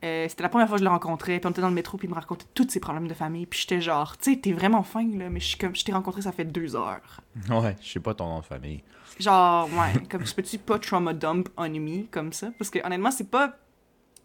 euh, 0.05 0.27
C'était 0.29 0.43
la 0.43 0.49
première 0.49 0.67
fois 0.67 0.77
que 0.77 0.79
je 0.79 0.85
le 0.85 0.91
rencontrais, 0.91 1.39
puis 1.39 1.47
on 1.47 1.49
était 1.51 1.59
dans 1.61 1.67
le 1.69 1.73
métro, 1.73 1.97
puis 1.97 2.07
il 2.07 2.09
me 2.11 2.15
racontait 2.15 2.45
tous 2.53 2.69
ses 2.69 2.79
problèmes 2.79 3.07
de 3.09 3.13
famille, 3.13 3.45
puis 3.45 3.59
j'étais 3.59 3.81
genre, 3.81 4.15
tu 4.17 4.31
sais, 4.33 4.39
t'es 4.39 4.53
vraiment 4.53 4.81
fin, 4.83 5.03
là, 5.17 5.29
mais 5.29 5.39
je 5.41 5.47
suis 5.47 5.57
comme, 5.57 5.75
je 5.75 5.83
t'ai 5.83 5.91
rencontré, 5.91 6.21
ça 6.21 6.31
fait 6.31 6.45
deux 6.45 6.75
heures. 6.77 7.19
Ouais, 7.49 7.75
je 7.81 7.89
sais 7.93 7.99
pas 7.99 8.13
ton 8.13 8.29
nom 8.29 8.39
de 8.39 8.45
famille. 8.45 8.81
Genre, 9.19 9.69
ouais, 9.73 10.01
comme 10.09 10.25
je 10.25 10.33
peux-tu 10.33 10.57
pas 10.57 10.79
trauma 10.79 11.13
dump 11.13 11.49
un 11.57 11.65
ami 11.65 12.07
comme 12.11 12.33
ça? 12.33 12.49
Parce 12.57 12.69
que 12.69 12.79
honnêtement, 12.85 13.11
c'est 13.11 13.29
pas. 13.29 13.57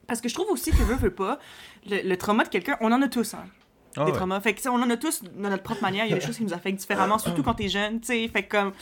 Parce 0.06 0.20
que 0.20 0.28
je 0.28 0.34
trouve 0.34 0.50
aussi 0.50 0.70
que 0.70 0.82
veut, 0.82 0.96
veut 0.96 1.14
pas, 1.14 1.38
le, 1.88 2.06
le 2.06 2.16
trauma 2.16 2.44
de 2.44 2.48
quelqu'un, 2.48 2.76
on 2.80 2.92
en 2.92 3.00
a 3.00 3.08
tous, 3.08 3.34
hein, 3.34 3.46
Ah 3.96 4.04
des 4.04 4.10
ouais. 4.12 4.16
traumas. 4.16 4.40
Fait 4.40 4.52
que, 4.54 4.68
on 4.68 4.74
en 4.74 4.90
a 4.90 4.96
tous 4.96 5.22
de 5.22 5.30
notre 5.38 5.62
propre 5.62 5.82
manière. 5.82 6.04
Il 6.04 6.10
y 6.10 6.12
a 6.12 6.16
des 6.18 6.24
choses 6.24 6.36
qui 6.36 6.44
nous 6.44 6.52
affectent 6.52 6.78
différemment, 6.78 7.18
surtout 7.18 7.42
quand 7.42 7.54
t'es 7.54 7.68
jeune, 7.68 8.00
tu 8.00 8.08
sais. 8.08 8.28
Fait 8.28 8.42
que, 8.44 8.56
comme. 8.56 8.72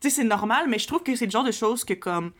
Tu 0.00 0.10
sais, 0.10 0.16
c'est 0.16 0.24
normal, 0.24 0.66
mais 0.68 0.78
je 0.78 0.86
trouve 0.86 1.02
que 1.02 1.16
c'est 1.16 1.24
le 1.24 1.30
genre 1.30 1.44
de 1.44 1.52
choses 1.52 1.82
que, 1.84 1.94
comme. 1.94 2.32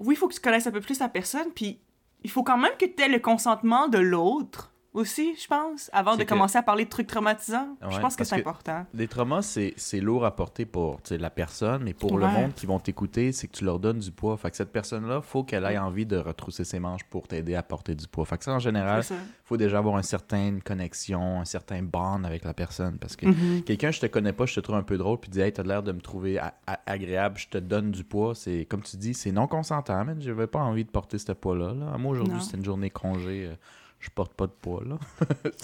Oui, 0.00 0.14
il 0.14 0.16
faut 0.18 0.26
que 0.26 0.34
tu 0.34 0.40
connaisses 0.40 0.66
un 0.66 0.72
peu 0.72 0.80
plus 0.80 0.98
la 0.98 1.08
personne, 1.08 1.52
puis 1.54 1.78
il 2.24 2.30
faut 2.30 2.42
quand 2.42 2.58
même 2.58 2.72
que 2.78 2.86
tu 2.86 3.00
aies 3.02 3.08
le 3.08 3.20
consentement 3.20 3.86
de 3.86 3.98
l'autre 3.98 4.71
aussi, 4.94 5.34
je 5.40 5.46
pense, 5.46 5.88
avant 5.92 6.16
de 6.16 6.22
que- 6.24 6.28
commencer 6.28 6.58
à 6.58 6.62
parler 6.62 6.84
de 6.84 6.90
trucs 6.90 7.06
traumatisants. 7.06 7.76
je 7.90 7.98
pense 7.98 8.14
que 8.16 8.24
c'est 8.24 8.36
important. 8.36 8.84
Les 8.94 9.08
traumas, 9.08 9.40
c'est 9.42 10.00
lourd 10.00 10.24
à 10.24 10.36
porter 10.36 10.66
pour 10.66 11.00
la 11.10 11.30
personne, 11.30 11.82
mais 11.84 11.94
pour 11.94 12.18
le 12.18 12.26
monde 12.26 12.52
qui 12.54 12.66
vont 12.66 12.78
t'écouter, 12.78 13.32
c'est 13.32 13.46
que 13.48 13.52
tu 13.56 13.64
leur 13.64 13.78
donnes 13.78 13.98
du 14.00 14.10
poids. 14.10 14.36
Fait 14.36 14.50
que 14.50 14.56
cette 14.56 14.72
personne-là, 14.72 15.20
faut 15.22 15.44
qu'elle 15.44 15.64
ait 15.64 15.78
envie 15.78 16.04
de 16.06 16.16
retrousser 16.18 16.64
ses 16.64 16.78
manches 16.78 17.04
pour 17.04 17.26
t'aider 17.28 17.54
à 17.54 17.62
porter 17.62 17.94
du 17.94 18.06
poids. 18.06 18.24
Fait 18.26 18.36
que 18.38 18.44
ça, 18.44 18.52
en 18.52 18.58
général, 18.58 19.02
ça. 19.04 19.14
faut 19.44 19.56
déjà 19.56 19.78
avoir 19.78 19.96
une 19.96 20.02
certaine 20.02 20.62
connexion, 20.62 21.40
un 21.40 21.44
certain 21.44 21.82
bond 21.82 22.24
avec 22.24 22.44
la 22.44 22.54
personne. 22.54 22.98
Parce 22.98 23.16
que 23.16 23.26
Mhm. 23.26 23.62
quelqu'un, 23.64 23.90
je 23.90 24.00
te 24.00 24.06
connais 24.06 24.32
pas, 24.32 24.46
je 24.46 24.54
te 24.54 24.60
trouve 24.60 24.76
un 24.76 24.82
peu 24.82 24.96
drôle, 24.98 25.18
puis 25.18 25.30
dis, 25.30 25.40
hey, 25.40 25.52
t'as 25.52 25.62
l'air 25.62 25.82
de 25.82 25.92
me 25.92 26.00
trouver 26.00 26.38
agréable, 26.86 27.38
je 27.38 27.48
te 27.48 27.58
donne 27.58 27.90
du 27.90 28.04
poids. 28.04 28.34
C'est 28.34 28.64
comme 28.66 28.82
tu 28.82 28.96
dis, 28.96 29.14
c'est 29.14 29.32
non 29.32 29.46
consentant, 29.46 30.04
man. 30.04 30.16
J'avais 30.20 30.46
pas 30.46 30.60
envie 30.60 30.84
de 30.84 30.90
porter 30.90 31.18
ce 31.18 31.32
poids-là. 31.32 31.74
là. 31.74 31.98
Moi, 31.98 32.12
aujourd'hui, 32.12 32.40
c'est 32.40 32.56
une 32.56 32.64
journée 32.64 32.90
congé. 32.90 33.46
euh, 33.50 33.54
je 34.02 34.10
porte 34.10 34.34
pas 34.34 34.46
de 34.46 34.52
poids, 34.52 34.82
là. 34.86 34.98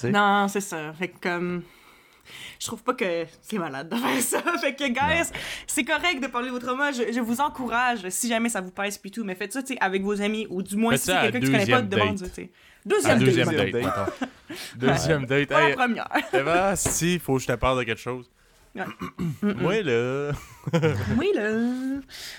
Non, 0.11 0.49
c'est 0.49 0.61
ça. 0.63 0.93
Fait 0.95 1.09
que 1.09 1.19
comme. 1.21 1.63
Je 2.61 2.67
trouve 2.67 2.83
pas 2.83 2.93
que 2.95 3.25
c'est 3.41 3.59
malade 3.59 3.89
de 3.89 3.97
faire 3.97 4.21
ça. 4.21 4.43
Fait 4.61 4.75
que, 4.75 4.85
guys, 4.89 5.31
c'est 5.67 5.85
correct 5.85 6.21
de 6.23 6.27
parler 6.27 6.51
traumas. 6.61 6.93
Je, 6.93 7.11
je 7.13 7.21
vous 7.21 7.41
encourage, 7.41 8.07
si 8.11 8.29
jamais 8.29 8.51
ça 8.51 8.61
vous 8.61 8.71
pèse 8.71 8.99
puis 8.99 9.11
tout, 9.11 9.25
mais 9.25 9.35
faites 9.35 9.53
ça, 9.55 9.63
tu 9.63 9.73
sais, 9.73 9.79
avec 9.81 10.03
vos 10.03 10.21
amis, 10.21 10.47
ou 10.51 10.63
du 10.63 10.77
moins 10.77 10.93
Faites 10.93 11.01
si 11.01 11.07
quelqu'un 11.11 11.41
que 11.41 11.47
tu 11.47 11.51
connais 11.53 11.67
pas, 11.67 11.81
deuxième 11.81 11.89
demande, 11.89 12.17
date. 12.19 12.29
tu 12.29 12.35
sais. 12.43 12.51
À 12.85 12.89
Deuxième, 12.89 13.19
deuxième 13.21 13.49
date. 13.51 13.71
date. 13.71 14.21
Deuxième 14.77 15.25
date. 15.27 15.49
Pas 15.49 15.61
la 15.61 15.69
Hey, 15.71 15.75
première. 15.75 16.09
Eva, 16.35 16.77
si, 16.77 17.19
faut 17.19 17.37
que 17.37 17.43
je 17.43 17.47
te 17.47 17.53
parle 17.55 17.79
de 17.79 17.85
quelque 17.85 18.01
chose. 18.01 18.31
Ouais. 18.75 18.85
Moi, 19.55 19.83
là. 19.83 20.33
oui, 21.19 21.33
là. 21.35 21.51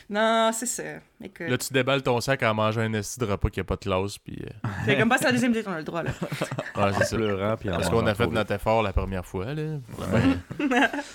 Non, 0.09 0.51
c'est 0.53 0.65
ça. 0.65 0.83
Écoute. 1.23 1.47
Là, 1.49 1.57
tu 1.57 1.73
déballes 1.73 2.01
ton 2.03 2.21
sac 2.21 2.43
en 2.43 2.53
mangeant 2.53 2.81
un 2.81 2.93
esti 2.93 3.19
de 3.19 3.25
repas 3.25 3.49
qui 3.49 3.59
a 3.59 3.63
pas 3.63 3.75
de 3.75 3.81
classe, 3.81 4.17
puis. 4.17 4.37
euh, 4.45 4.67
Fait 4.85 4.97
comme 4.97 5.09
pas 5.09 5.17
c'est 5.17 5.25
la 5.25 5.31
deuxième 5.31 5.51
date, 5.53 5.65
on 5.67 5.71
a 5.73 5.77
le 5.79 5.83
droit, 5.83 6.03
là. 6.03 6.11
Ouais, 6.77 6.91
c'est 6.97 7.05
ça. 7.05 7.15
pleurant, 7.17 7.57
puis 7.57 7.69
Parce 7.69 7.89
qu'on 7.89 8.05
a 8.07 8.15
fait 8.15 8.27
notre 8.27 8.53
effort 8.53 8.81
la 8.83 8.93
première 8.93 9.25
fois, 9.25 9.53
là. 9.53 9.77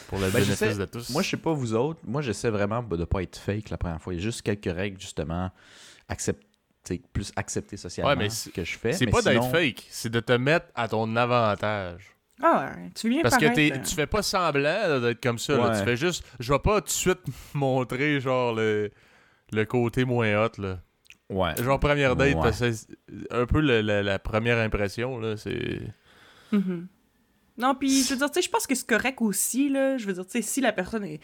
Pour 0.09 0.19
le 0.19 0.31
Ben, 0.31 0.43
bénéfice 0.43 0.79
de 0.79 0.85
tous. 0.85 1.11
Moi, 1.11 1.23
je 1.23 1.31
sais 1.31 1.37
pas 1.37 1.53
vous 1.53 1.75
autres. 1.75 2.01
Moi, 2.07 2.23
j'essaie 2.23 2.51
vraiment 2.51 2.83
de 2.83 2.97
ne 2.97 3.05
pas 3.05 3.23
être 3.23 3.37
fake 3.39 3.71
la 3.71 3.79
première 3.79 4.01
fois. 4.01 4.13
Il 4.15 4.19
y 4.19 4.21
a 4.21 4.23
juste 4.23 4.43
quelques 4.43 4.75
règles, 4.75 5.01
justement, 5.01 5.51
accepter, 6.09 7.01
plus 7.13 7.33
acceptées 7.37 7.77
socialement 7.79 8.11
Ouais, 8.11 8.17
mais 8.17 8.29
c'est- 8.31 8.51
que 8.51 8.63
je 8.65 8.77
fais. 8.79 8.93
c'est 8.93 9.07
pas 9.07 9.23
d'être 9.23 9.51
fake, 9.51 9.85
c'est 9.89 10.11
de 10.11 10.21
te 10.21 10.33
mettre 10.33 10.67
à 10.75 10.87
ton 10.89 11.17
avantage. 11.17 12.14
Ah 12.43 12.73
ouais, 12.77 12.91
tu 12.95 13.09
viens 13.09 13.23
Parce 13.23 13.37
que 13.39 13.45
là. 13.47 13.79
tu 13.79 13.95
fais 13.95 14.07
pas 14.07 14.23
semblant 14.23 15.01
d'être 15.01 15.23
comme 15.23 15.39
ça. 15.39 15.57
là. 15.57 15.79
Tu 15.79 15.85
fais 15.85 15.97
juste. 15.97 16.25
Je 16.41 16.53
vais 16.53 16.59
pas 16.59 16.81
tout 16.81 16.87
de 16.87 16.91
suite 16.91 17.21
montrer 17.55 18.21
genre 18.21 18.55
le, 18.55 18.91
le 19.53 19.65
côté 19.65 20.05
moins 20.05 20.45
hot. 20.45 20.51
Là. 20.59 20.81
Ouais. 21.31 21.55
Genre 21.63 21.79
première 21.81 22.17
date, 22.17 22.35
Ouais. 22.35 22.43
parce 22.43 22.59
que 22.61 22.73
c'est 22.73 22.87
un 23.31 23.47
peu 23.47 23.61
le- 23.61 23.81
la, 23.81 24.03
la 24.03 24.19
première 24.19 24.59
impression. 24.59 25.19
là, 25.19 25.37
c'est 25.37 25.81
Mhm. 26.53 26.87
Non, 27.57 27.75
puis 27.77 28.03
je 28.03 28.11
veux 28.11 28.17
dire, 28.19 28.31
tu 28.31 28.35
sais, 28.35 28.43
je 28.43 28.51
pense 28.51 28.67
que 28.67 28.75
c'est 28.75 28.87
correct 28.87 29.21
aussi, 29.23 29.69
là. 29.69 29.97
Je 29.97 30.07
veux 30.07 30.13
dire, 30.13 30.25
tu 30.27 30.33
sais, 30.33 30.43
si 30.43 30.61
la 30.61 30.73
personne 30.73 31.05
est, 31.05 31.21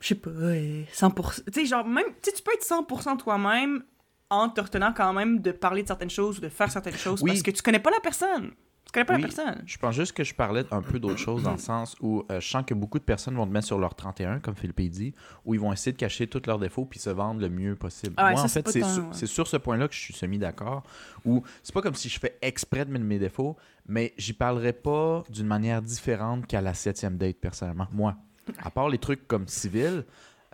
je 0.00 0.08
sais 0.08 0.14
pas, 0.16 0.30
est 0.30 0.86
100%... 0.92 1.42
Tu 1.46 1.60
sais, 1.60 1.66
genre, 1.66 1.86
même, 1.86 2.04
tu 2.22 2.30
peux 2.42 2.52
être 2.52 2.64
100% 2.66 3.16
toi-même 3.16 3.84
en 4.28 4.48
te 4.48 4.60
retenant 4.60 4.92
quand 4.92 5.12
même 5.12 5.40
de 5.40 5.52
parler 5.52 5.82
de 5.82 5.86
certaines 5.88 6.10
choses 6.10 6.38
ou 6.38 6.40
de 6.40 6.48
faire 6.48 6.70
certaines 6.70 6.96
choses 6.96 7.22
Oui. 7.22 7.30
parce 7.30 7.42
que 7.42 7.50
tu 7.52 7.62
connais 7.62 7.78
pas 7.78 7.90
la 7.90 8.00
personne. 8.00 8.50
Tu 8.86 8.92
connais 8.92 9.04
pas 9.04 9.14
Oui. 9.14 9.22
la 9.22 9.28
personne? 9.28 9.62
Je 9.66 9.78
pense 9.78 9.94
juste 9.94 10.12
que 10.12 10.24
je 10.24 10.34
parlais 10.34 10.64
un 10.72 10.82
peu 10.82 10.98
d'autre 10.98 11.18
chose 11.18 11.44
dans 11.44 11.52
le 11.52 11.58
sens 11.58 11.96
où 12.00 12.24
euh, 12.30 12.40
je 12.40 12.48
sens 12.48 12.64
que 12.66 12.74
beaucoup 12.74 12.98
de 12.98 13.04
personnes 13.04 13.36
vont 13.36 13.46
te 13.46 13.52
mettre 13.52 13.66
sur 13.68 13.78
leur 13.78 13.94
31, 13.94 14.40
comme 14.40 14.56
Philippe 14.56 14.80
dit, 14.90 15.14
où 15.44 15.54
ils 15.54 15.60
vont 15.60 15.72
essayer 15.72 15.92
de 15.92 15.96
cacher 15.96 16.26
tous 16.26 16.42
leurs 16.46 16.58
défauts 16.58 16.86
puis 16.86 16.98
se 16.98 17.10
vendre 17.10 17.40
le 17.40 17.48
mieux 17.48 17.76
possible. 17.76 18.14
Ah 18.16 18.24
ouais, 18.26 18.30
Moi, 18.32 18.40
ça, 18.40 18.46
en 18.46 18.48
fait, 18.48 18.68
c'est 18.68 18.82
sur, 18.82 19.02
ouais. 19.04 19.08
c'est 19.12 19.26
sur 19.26 19.46
ce 19.46 19.56
point-là 19.58 19.86
que 19.86 19.94
je 19.94 20.00
suis 20.00 20.14
semi-d'accord, 20.14 20.82
où 21.24 21.44
c'est 21.62 21.72
pas 21.74 21.82
comme 21.82 21.94
si 21.94 22.08
je 22.08 22.18
fais 22.18 22.36
exprès 22.42 22.84
de 22.84 22.90
mettre 22.90 23.04
mes 23.04 23.20
défauts, 23.20 23.56
mais 23.86 24.12
j'y 24.18 24.32
parlerai 24.32 24.72
pas 24.72 25.22
d'une 25.30 25.46
manière 25.46 25.82
différente 25.82 26.46
qu'à 26.48 26.60
la 26.60 26.74
septième 26.74 27.16
date, 27.16 27.36
personnellement. 27.36 27.86
Moi, 27.92 28.16
à 28.58 28.70
part 28.70 28.88
les 28.88 28.98
trucs 28.98 29.28
comme 29.28 29.46
civil, 29.46 30.04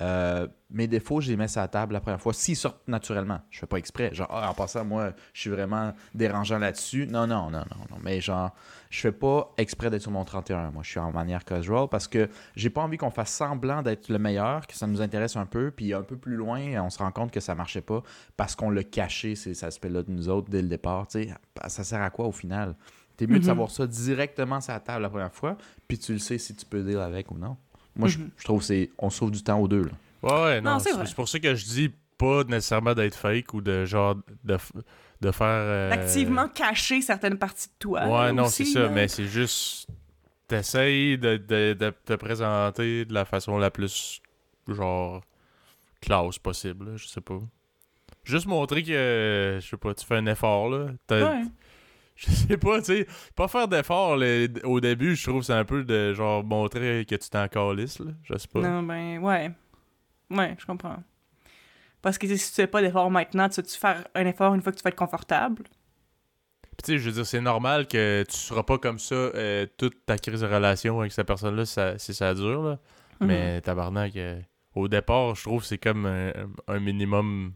Euh, 0.00 0.46
mes 0.68 0.86
défauts, 0.88 1.22
je 1.22 1.28
les 1.30 1.36
mets 1.36 1.48
sur 1.48 1.60
la 1.62 1.68
table 1.68 1.94
la 1.94 2.00
première 2.00 2.20
fois. 2.20 2.34
S'ils 2.34 2.56
sortent 2.56 2.86
naturellement, 2.86 3.40
je 3.50 3.60
fais 3.60 3.66
pas 3.66 3.78
exprès. 3.78 4.12
Genre, 4.14 4.26
ah, 4.30 4.50
en 4.50 4.54
passant, 4.54 4.84
moi, 4.84 5.12
je 5.32 5.40
suis 5.40 5.50
vraiment 5.50 5.94
dérangeant 6.14 6.58
là-dessus. 6.58 7.06
Non, 7.06 7.26
non, 7.26 7.50
non, 7.50 7.60
non, 7.60 7.84
non. 7.90 7.96
Mais 8.02 8.20
genre, 8.20 8.50
je 8.90 9.00
fais 9.00 9.12
pas 9.12 9.54
exprès 9.56 9.88
d'être 9.88 10.02
sur 10.02 10.10
mon 10.10 10.24
31. 10.24 10.70
Moi, 10.70 10.82
je 10.82 10.90
suis 10.90 11.00
en 11.00 11.12
manière 11.12 11.44
casual 11.46 11.88
parce 11.88 12.08
que 12.08 12.28
j'ai 12.56 12.68
pas 12.68 12.82
envie 12.82 12.98
qu'on 12.98 13.10
fasse 13.10 13.32
semblant 13.32 13.80
d'être 13.82 14.08
le 14.10 14.18
meilleur, 14.18 14.66
que 14.66 14.74
ça 14.74 14.86
nous 14.86 15.00
intéresse 15.00 15.36
un 15.36 15.46
peu, 15.46 15.70
puis 15.70 15.94
un 15.94 16.02
peu 16.02 16.16
plus 16.16 16.36
loin, 16.36 16.60
on 16.84 16.90
se 16.90 16.98
rend 16.98 17.10
compte 17.12 17.30
que 17.30 17.40
ça 17.40 17.54
marchait 17.54 17.80
pas 17.80 18.02
parce 18.36 18.54
qu'on 18.54 18.68
l'a 18.70 18.84
caché, 18.84 19.34
ces 19.34 19.64
aspects-là 19.64 20.02
de 20.02 20.10
nous 20.10 20.28
autres 20.28 20.50
dès 20.50 20.60
le 20.60 20.68
départ. 20.68 21.06
Tu 21.06 21.22
sais, 21.24 21.34
ça 21.68 21.84
sert 21.84 22.02
à 22.02 22.10
quoi 22.10 22.26
au 22.26 22.32
final? 22.32 22.74
T'es 23.16 23.26
mieux 23.26 23.36
de 23.38 23.44
Mhm. 23.44 23.46
savoir 23.46 23.70
ça 23.70 23.86
directement 23.86 24.60
sur 24.60 24.74
la 24.74 24.80
table 24.80 25.00
la 25.00 25.08
première 25.08 25.32
fois, 25.32 25.56
puis 25.88 25.98
tu 25.98 26.12
le 26.12 26.18
sais 26.18 26.36
si 26.36 26.54
tu 26.54 26.66
peux 26.66 26.82
deal 26.82 26.98
avec 26.98 27.30
ou 27.30 27.38
non. 27.38 27.56
Moi, 27.96 28.08
je- 28.08 28.18
Mhm. 28.18 28.30
je, 28.36 28.44
trouve 28.44 28.58
que 28.60 28.66
c'est 28.66 28.90
on 28.98 29.10
sauve 29.10 29.30
du 29.30 29.42
temps 29.42 29.58
aux 29.58 29.68
deux. 29.68 29.84
Là. 29.84 29.90
Ouais, 30.22 30.44
ouais, 30.44 30.60
non, 30.60 30.72
Non, 30.74 30.78
c'est 30.78 30.90
c'est 30.90 30.96
vrai. 30.96 31.06
c'est 31.06 31.14
pour 31.16 31.28
ça 31.28 31.38
que 31.38 31.54
je 31.54 31.64
dis 31.64 31.90
pas 32.18 32.44
nécessairement 32.44 32.94
d'être 32.94 33.14
fake 33.16 33.52
ou 33.54 33.60
de 33.60 33.84
genre 33.84 34.16
de, 34.44 34.54
f- 34.56 34.70
de 35.20 35.30
faire. 35.30 35.46
euh, 35.46 35.90
Activement 35.92 36.48
cacher 36.48 37.00
certaines 37.02 37.38
parties 37.38 37.68
de 37.68 37.72
toi. 37.78 38.06
Ouais, 38.06 38.32
non, 38.32 38.46
c'est 38.46 38.64
ça, 38.64 38.82
là. 38.84 38.88
mais 38.88 39.08
c'est 39.08 39.26
juste. 39.26 39.88
T'essayes 40.48 41.18
de, 41.18 41.36
de, 41.38 41.72
de 41.78 41.92
te 42.04 42.12
présenter 42.14 43.04
de 43.04 43.12
la 43.12 43.24
façon 43.24 43.58
la 43.58 43.70
plus. 43.70 44.20
genre. 44.68 45.22
classe 46.00 46.38
possible, 46.38 46.90
là, 46.92 46.96
je 46.96 47.06
sais 47.06 47.20
pas. 47.20 47.40
Juste 48.24 48.46
montrer 48.46 48.82
que. 48.82 49.58
je 49.60 49.66
sais 49.68 49.76
pas, 49.76 49.94
tu 49.94 50.04
fais 50.06 50.16
un 50.16 50.26
effort, 50.26 50.68
là. 50.70 50.86
Ouais. 51.10 51.42
Je 52.18 52.30
sais 52.30 52.56
pas, 52.56 52.78
tu 52.78 52.86
sais. 52.86 53.06
Pas 53.34 53.46
faire 53.46 53.68
d'effort 53.68 54.18
au 54.64 54.80
début, 54.80 55.14
je 55.14 55.28
trouve 55.28 55.40
que 55.40 55.46
c'est 55.46 55.52
un 55.52 55.66
peu 55.66 55.84
de 55.84 56.14
genre 56.14 56.42
montrer 56.42 57.04
que 57.08 57.14
tu 57.14 57.28
t'en 57.28 57.46
calisses, 57.46 57.98
là. 57.98 58.12
Je 58.24 58.38
sais 58.38 58.48
pas. 58.48 58.60
Non, 58.60 58.82
ben, 58.82 59.18
ouais. 59.18 59.50
Ouais, 60.30 60.56
je 60.58 60.64
comprends. 60.64 61.02
Parce 62.00 62.18
que 62.18 62.26
si 62.26 62.48
tu 62.50 62.54
fais 62.54 62.66
pas 62.66 62.80
d'effort 62.80 63.10
maintenant, 63.10 63.48
tu 63.48 63.60
vas-tu 63.60 63.76
faire 63.78 64.06
un 64.14 64.26
effort 64.26 64.54
une 64.54 64.62
fois 64.62 64.72
que 64.72 64.78
tu 64.78 64.82
vas 64.82 64.88
être 64.88 64.96
confortable? 64.96 65.64
Puis 66.62 66.84
tu 66.84 66.92
sais, 66.92 66.98
je 66.98 67.06
veux 67.06 67.12
dire, 67.12 67.26
c'est 67.26 67.40
normal 67.40 67.86
que 67.86 68.24
tu 68.28 68.36
seras 68.36 68.62
pas 68.62 68.78
comme 68.78 68.98
ça 68.98 69.14
euh, 69.14 69.66
toute 69.76 70.04
ta 70.06 70.16
crise 70.18 70.40
de 70.40 70.46
relation 70.46 71.00
avec 71.00 71.12
cette 71.12 71.26
personne-là 71.26 71.64
ça, 71.64 71.98
si 71.98 72.14
ça 72.14 72.34
dure, 72.34 72.62
là. 72.62 72.78
Mhm. 73.20 73.26
Mais 73.26 73.60
tabarnak, 73.60 74.16
euh, 74.16 74.40
au 74.74 74.88
départ, 74.88 75.34
je 75.34 75.42
trouve 75.42 75.62
que 75.62 75.66
c'est 75.66 75.78
comme 75.78 76.06
un, 76.06 76.32
un 76.68 76.80
minimum. 76.80 77.52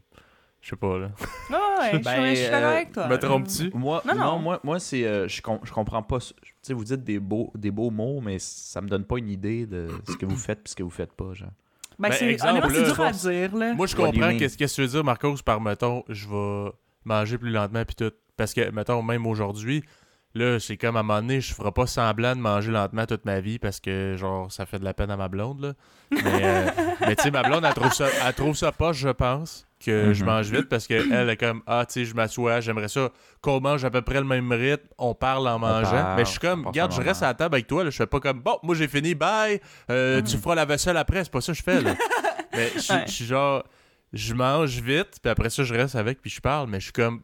Je 0.61 0.69
sais 0.69 0.75
pas, 0.75 0.97
là. 0.99 1.07
Ouais, 1.49 1.55
ouais, 1.55 1.89
je 1.93 1.97
Ben, 2.03 2.11
suis- 2.21 2.35
je 2.35 2.41
suis 2.43 2.53
euh, 2.53 2.71
avec 2.75 2.91
toi. 2.91 3.07
Me 3.07 3.17
trompes-tu? 3.17 3.71
Moi, 3.73 4.01
Non, 4.05 4.13
non, 4.15 4.23
non. 4.23 4.39
moi, 4.39 4.59
moi 4.63 4.79
c'est, 4.79 5.03
euh, 5.05 5.27
je, 5.27 5.41
com- 5.41 5.59
je 5.63 5.71
comprends 5.71 6.03
pas. 6.03 6.19
ce- 6.19 6.33
Tu 6.33 6.53
sais, 6.61 6.73
vous 6.73 6.83
dites 6.83 7.03
des 7.03 7.19
beaux, 7.19 7.51
des 7.55 7.71
beaux 7.71 7.89
mots, 7.89 8.21
mais 8.21 8.37
ça 8.39 8.79
me 8.81 8.87
donne 8.87 9.03
pas 9.05 9.17
une 9.17 9.29
idée 9.29 9.65
de 9.65 9.87
ce 10.07 10.15
que 10.15 10.25
vous 10.27 10.37
faites 10.37 10.63
puis 10.63 10.69
ce 10.71 10.75
que 10.75 10.83
vous 10.83 10.91
faites 10.91 11.13
pas, 11.13 11.33
genre. 11.33 11.49
Ben, 11.97 12.09
Ben, 12.09 12.15
c'est, 12.15 12.35
dur 12.35 13.01
à 13.01 13.11
dire, 13.11 13.55
là. 13.55 13.73
Moi, 13.73 13.87
je 13.87 13.95
comprends 13.95 14.37
qu'est-ce 14.37 14.57
que 14.57 14.65
tu 14.65 14.81
veux 14.81 14.87
dire, 14.87 15.03
Marcos, 15.03 15.35
par, 15.43 15.59
mettons, 15.61 16.03
je 16.09 16.27
vais 16.29 16.71
manger 17.05 17.37
plus 17.39 17.49
lentement 17.51 17.83
puis 17.85 17.95
tout. 17.95 18.11
Parce 18.37 18.53
que, 18.53 18.69
mettons, 18.71 19.01
même 19.03 19.25
aujourd'hui, 19.27 19.83
là, 20.35 20.59
c'est 20.59 20.77
comme 20.77 20.95
à 20.95 20.99
un 20.99 21.03
moment 21.03 21.21
donné, 21.21 21.41
je 21.41 21.53
ferai 21.53 21.71
pas 21.71 21.85
semblant 21.87 22.35
de 22.35 22.41
manger 22.41 22.71
lentement 22.71 23.05
toute 23.07 23.25
ma 23.25 23.39
vie 23.39 23.57
parce 23.59 23.79
que, 23.79 24.15
genre, 24.17 24.51
ça 24.51 24.65
fait 24.67 24.77
de 24.79 24.83
la 24.83 24.93
peine 24.93 25.09
à 25.11 25.17
ma 25.17 25.27
blonde, 25.27 25.61
là. 25.61 25.73
Mais, 26.11 26.21
euh, 26.43 26.65
mais 27.01 27.15
tu 27.15 27.23
sais, 27.23 27.31
ma 27.31 27.41
blonde, 27.43 27.65
elle 27.65 27.73
trouve 27.73 27.93
ça, 27.93 28.07
elle 28.25 28.33
trouve 28.33 28.55
ça 28.55 28.71
pas, 28.71 28.93
je 28.93 29.09
pense, 29.09 29.67
que 29.81 30.13
je 30.13 30.21
Mhm. 30.23 30.25
mange 30.29 30.49
vite 30.49 30.69
parce 30.69 30.87
qu'elle 30.87 31.29
est 31.29 31.37
comme, 31.37 31.61
ah, 31.67 31.85
tu 31.85 31.93
sais, 31.93 32.05
je 32.05 32.13
m'assois, 32.15 32.61
j'aimerais 32.61 32.87
ça 32.87 33.09
qu'on 33.41 33.59
mange 33.59 33.83
à 33.83 33.89
peu 33.89 34.01
près 34.01 34.19
le 34.19 34.25
même 34.25 34.51
rythme, 34.51 34.87
on 34.97 35.13
parle 35.13 35.47
en 35.47 35.59
mangeant. 35.59 35.91
parle, 35.91 36.15
mais 36.17 36.25
je 36.25 36.29
suis 36.31 36.39
comme, 36.39 36.65
regarde, 36.67 36.91
je 36.93 37.01
reste 37.01 37.23
à 37.23 37.27
la 37.27 37.33
table 37.33 37.55
avec 37.55 37.67
toi, 37.67 37.83
là, 37.83 37.89
je 37.89 37.97
fais 37.97 38.07
pas 38.07 38.19
comme, 38.19 38.39
bon, 38.41 38.57
moi 38.63 38.75
j'ai 38.75 38.87
fini, 38.87 39.15
bye, 39.15 39.59
euh, 39.89 40.21
tu 40.21 40.35
Mhm. 40.37 40.41
feras 40.41 40.55
la 40.55 40.65
vaisselle 40.65 40.97
après, 40.97 41.23
c'est 41.23 41.31
pas 41.31 41.41
ça 41.41 41.51
que 41.51 41.57
je 41.57 41.63
fais, 41.63 41.81
là. 41.81 41.95
mais 42.53 42.71
je 42.75 42.79
suis- 42.79 42.93
Ouais. 42.93 43.03
je 43.07 43.11
suis 43.11 43.25
genre, 43.25 43.63
je 44.13 44.33
mange 44.33 44.79
vite, 44.81 45.17
puis 45.21 45.29
après 45.31 45.49
ça, 45.49 45.63
je 45.63 45.73
reste 45.73 45.95
avec, 45.95 46.21
puis 46.21 46.29
je 46.29 46.41
parle, 46.41 46.69
mais 46.69 46.79
je 46.79 46.85
suis 46.85 46.93
comme, 46.93 47.21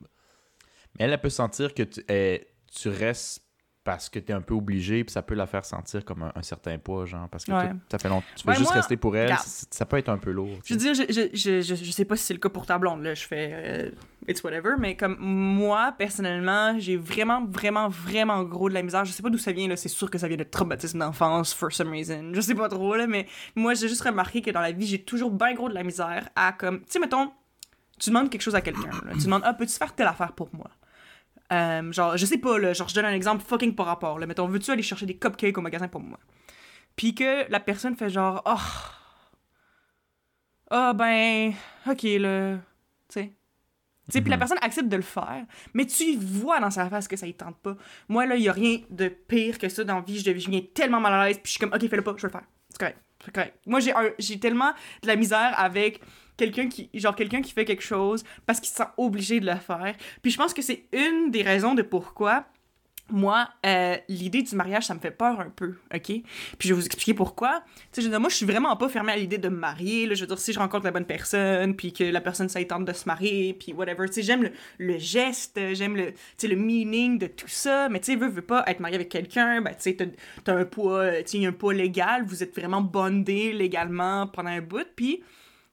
Mais 0.98 1.06
elle, 1.06 1.12
elle 1.14 1.22
peut 1.22 1.30
sentir 1.30 1.74
que 1.76 1.84
tu, 1.84 2.04
eh, 2.10 2.48
tu 2.76 2.90
restes 2.90 3.42
parce 3.88 4.10
que 4.10 4.20
tu 4.20 4.34
es 4.34 4.36
un 4.36 4.42
peu 4.42 4.54
obligé, 4.54 5.06
puis 5.06 5.14
ça 5.14 5.22
peut 5.22 5.34
la 5.34 5.48
faire 5.48 5.64
sentir 5.64 6.04
comme 6.04 6.22
un, 6.24 6.34
un 6.36 6.44
certain 6.44 6.78
poids, 6.78 7.06
genre, 7.06 7.30
parce 7.30 7.46
que 7.46 7.54
Ouais. 7.54 7.70
toi, 7.70 7.78
ça 7.90 7.98
fait 7.98 8.10
longtemps. 8.10 8.28
Tu 8.36 8.46
veux 8.46 8.52
Ouais, 8.52 8.58
juste 8.58 8.68
moi, 8.72 8.76
rester 8.76 8.98
pour 8.98 9.16
elle, 9.16 9.34
ça 9.38 9.86
peut 9.86 9.96
être 9.96 10.10
un 10.10 10.18
peu 10.18 10.32
lourd. 10.32 10.60
Je 10.66 10.74
veux 10.74 10.78
dire, 10.78 10.94
je, 10.94 11.04
je, 11.08 11.62
je, 11.62 11.74
je, 11.74 11.92
sais 11.92 12.04
pas 12.04 12.18
si 12.18 12.26
c'est 12.26 12.34
le 12.34 12.40
cas 12.42 12.50
pour 12.50 12.66
ta 12.66 12.78
blonde, 12.80 13.02
là, 13.02 13.14
je 13.14 13.26
fais 13.26 13.50
euh, 13.54 13.90
it's 14.28 14.44
whatever, 14.44 14.72
mais 14.78 14.98
comme 14.98 15.16
moi, 15.22 15.96
personnellement, 15.98 16.78
j'ai 16.78 16.98
vraiment, 16.98 17.46
vraiment, 17.46 17.88
vraiment 17.88 18.44
gros 18.44 18.68
de 18.68 18.74
la 18.74 18.84
misère. 18.84 19.06
Je 19.06 19.14
sais 19.14 19.24
pas 19.24 19.30
d'où 19.30 19.38
ça 19.38 19.54
vient, 19.54 19.70
là, 19.70 19.78
c'est 19.78 19.88
sûr 19.88 20.12
que 20.12 20.18
ça 20.18 20.28
vient 20.28 20.36
de 20.36 20.44
traumatisme 20.44 21.00
d'enfance, 21.00 21.54
for 21.54 21.72
some 21.72 21.90
reason. 21.90 22.32
Je 22.34 22.42
sais 22.42 22.56
pas 22.56 22.68
trop, 22.68 22.94
là, 22.98 23.08
mais 23.08 23.26
moi, 23.56 23.74
j'ai 23.74 23.88
juste 23.88 24.02
remarqué 24.02 24.42
que 24.42 24.52
dans 24.52 24.60
la 24.60 24.74
vie, 24.74 24.86
j'ai 24.86 25.02
toujours 25.02 25.32
bien 25.32 25.54
gros 25.54 25.70
de 25.70 25.74
la 25.76 25.84
misère 25.84 26.28
à, 26.36 26.52
comme, 26.52 26.80
tu 26.80 26.88
sais, 26.90 27.00
mettons, 27.00 27.32
tu 27.98 28.10
demandes 28.10 28.30
quelque 28.30 28.42
chose 28.42 28.56
à 28.56 28.60
quelqu'un, 28.62 28.90
tu 29.14 29.24
demandes, 29.24 29.44
ah, 29.46 29.54
peux-tu 29.54 29.78
faire 29.78 29.96
telle 29.96 30.08
affaire 30.08 30.34
pour 30.34 30.50
moi? 30.54 30.70
Euh, 31.54 31.92
genre, 31.94 32.18
je 32.18 32.26
sais 32.26 32.38
pas, 32.38 32.58
là, 32.60 32.74
genre, 32.74 32.90
je 32.90 32.96
donne 32.96 33.06
un 33.06 33.14
exemple 33.14 33.44
fucking 33.44 33.74
par 33.76 33.86
rapport, 33.86 34.20
là. 34.20 34.26
Mettons, 34.26 34.48
veux-tu 34.48 34.70
aller 34.72 34.84
chercher 34.84 35.06
des 35.06 35.18
cupcakes 35.18 35.58
au 35.58 35.62
magasin 35.62 35.88
pour 35.88 36.02
moi? 36.02 36.20
Puis 36.96 37.16
que 37.16 37.50
la 37.50 37.60
personne 37.60 37.96
fait 37.96 38.10
genre, 38.10 38.42
oh, 38.46 38.56
ah 40.70 40.94
ben, 40.94 41.54
ok, 41.90 42.04
là, 42.20 42.56
tu 42.58 42.62
sais. 43.10 43.34
Tu 44.10 44.14
sais, 44.14 44.22
puis 44.22 44.30
la 44.30 44.38
Mhm. 44.38 44.40
personne 44.40 44.58
accepte 44.62 44.88
de 44.88 44.96
le 44.96 45.02
faire, 45.02 45.46
mais 45.74 45.86
tu 45.86 46.16
vois 46.18 46.60
dans 46.62 46.72
sa 46.72 46.90
face 46.90 47.08
que 47.10 47.18
ça 47.18 47.28
y 47.28 47.34
tente 47.34 47.58
pas. 47.58 47.76
Moi, 48.08 48.26
là, 48.26 48.36
il 48.38 48.44
y 48.44 48.50
a 48.50 48.54
rien 48.54 48.80
de 48.90 49.10
pire 49.10 49.58
que 49.58 49.68
ça 49.68 49.84
dans 49.84 49.96
la 49.96 50.02
vie. 50.02 50.18
Je 50.20 50.24
deviens 50.26 50.62
tellement 50.74 51.02
mal 51.02 51.14
à 51.14 51.28
l'aise, 51.28 51.38
puis 51.38 51.48
je 51.48 51.52
suis 51.52 51.60
comme, 51.60 51.74
ok, 51.74 51.90
fais-le 51.90 52.04
pas, 52.04 52.14
je 52.16 52.22
vais 52.22 52.28
le 52.28 52.32
faire. 52.32 52.44
C'est 52.70 52.80
correct, 52.80 52.98
c'est 53.26 53.34
correct. 53.34 53.60
Moi, 53.66 53.80
j'ai 54.20 54.40
tellement 54.40 54.72
de 55.02 55.08
la 55.08 55.16
misère 55.18 55.54
avec 55.58 56.02
quelqu'un 56.38 56.70
qui, 56.70 56.90
genre, 56.94 57.16
quelqu'un 57.16 57.42
qui 57.42 57.52
fait 57.52 57.66
quelque 57.66 57.84
chose 57.84 58.24
parce 58.46 58.60
qu'il 58.60 58.70
se 58.70 58.76
sent 58.76 58.90
obligé 58.98 59.40
de 59.40 59.46
le 59.46 59.56
faire. 59.56 59.96
Puis 60.22 60.32
je 60.32 60.38
pense 60.38 60.54
que 60.54 60.62
c'est 60.62 60.86
une 60.94 61.32
des 61.32 61.42
raisons 61.42 61.74
de 61.74 61.82
pourquoi 61.82 62.46
moi, 63.10 63.50
euh, 63.66 63.96
l'idée 64.10 64.42
du 64.42 64.56
mariage, 64.56 64.86
ça 64.86 64.94
me 64.94 65.00
fait 65.00 65.12
peur 65.12 65.40
un 65.40 65.50
peu, 65.50 65.76
OK? 65.94 66.02
Puis 66.04 66.24
je 66.60 66.68
vais 66.70 66.74
vous 66.74 66.86
expliquer 66.86 67.14
pourquoi. 67.14 67.64
Tu 67.92 68.02
sais, 68.02 68.20
moi, 68.20 68.30
je 68.30 68.36
suis 68.36 68.46
vraiment 68.46 68.76
pas 68.76 68.90
fermée 68.90 69.14
à 69.14 69.18
l'idée 69.18 69.38
de 69.38 69.50
me 69.50 69.58
marier. 69.58 70.08
Là. 70.08 70.16
Je 70.16 70.22
veux 70.22 70.28
dire, 70.28 70.40
si 70.40 70.52
je 70.52 70.60
rencontre 70.60 70.86
la 70.86 70.92
bonne 70.92 71.06
personne, 71.06 71.76
puis 71.76 71.94
que 71.94 72.04
la 72.04 72.22
personne, 72.22 72.50
ça 72.50 72.64
tente 72.66 72.86
de 72.86 72.94
se 72.94 73.06
marier, 73.06 73.54
puis 73.54 73.74
whatever. 73.74 74.08
Tu 74.08 74.14
sais, 74.14 74.24
j'aime 74.24 74.50
le, 74.78 74.98
geste, 74.98 75.60
j'aime 75.74 75.96
le, 75.96 76.12
tu 76.12 76.20
sais, 76.38 76.48
le 76.48 76.56
meaning 76.56 77.18
de 77.18 77.28
tout 77.28 77.48
ça. 77.48 77.88
Mais 77.90 78.00
tu 78.00 78.12
sais, 78.12 78.16
veux, 78.18 78.28
veux 78.28 78.42
pas 78.42 78.64
être 78.68 78.80
marié 78.80 78.96
avec 78.96 79.10
quelqu'un, 79.10 79.62
ben, 79.62 79.72
tu 79.72 79.84
sais, 79.84 79.96
t'as- 79.96 80.06
t'as 80.44 80.56
un 80.56 80.66
poids, 80.66 81.00
euh, 81.00 81.24
tu 81.24 81.40
sais, 81.40 81.46
un 81.46 81.54
poids 81.54 81.74
légal, 81.74 82.26
vous 82.26 82.44
êtes 82.44 82.56
vraiment 82.56 82.82
bondés 82.82 83.54
légalement 83.54 84.28
pendant 84.28 84.50
un 84.50 84.62
bout, 84.62 84.88
puis... 84.96 85.24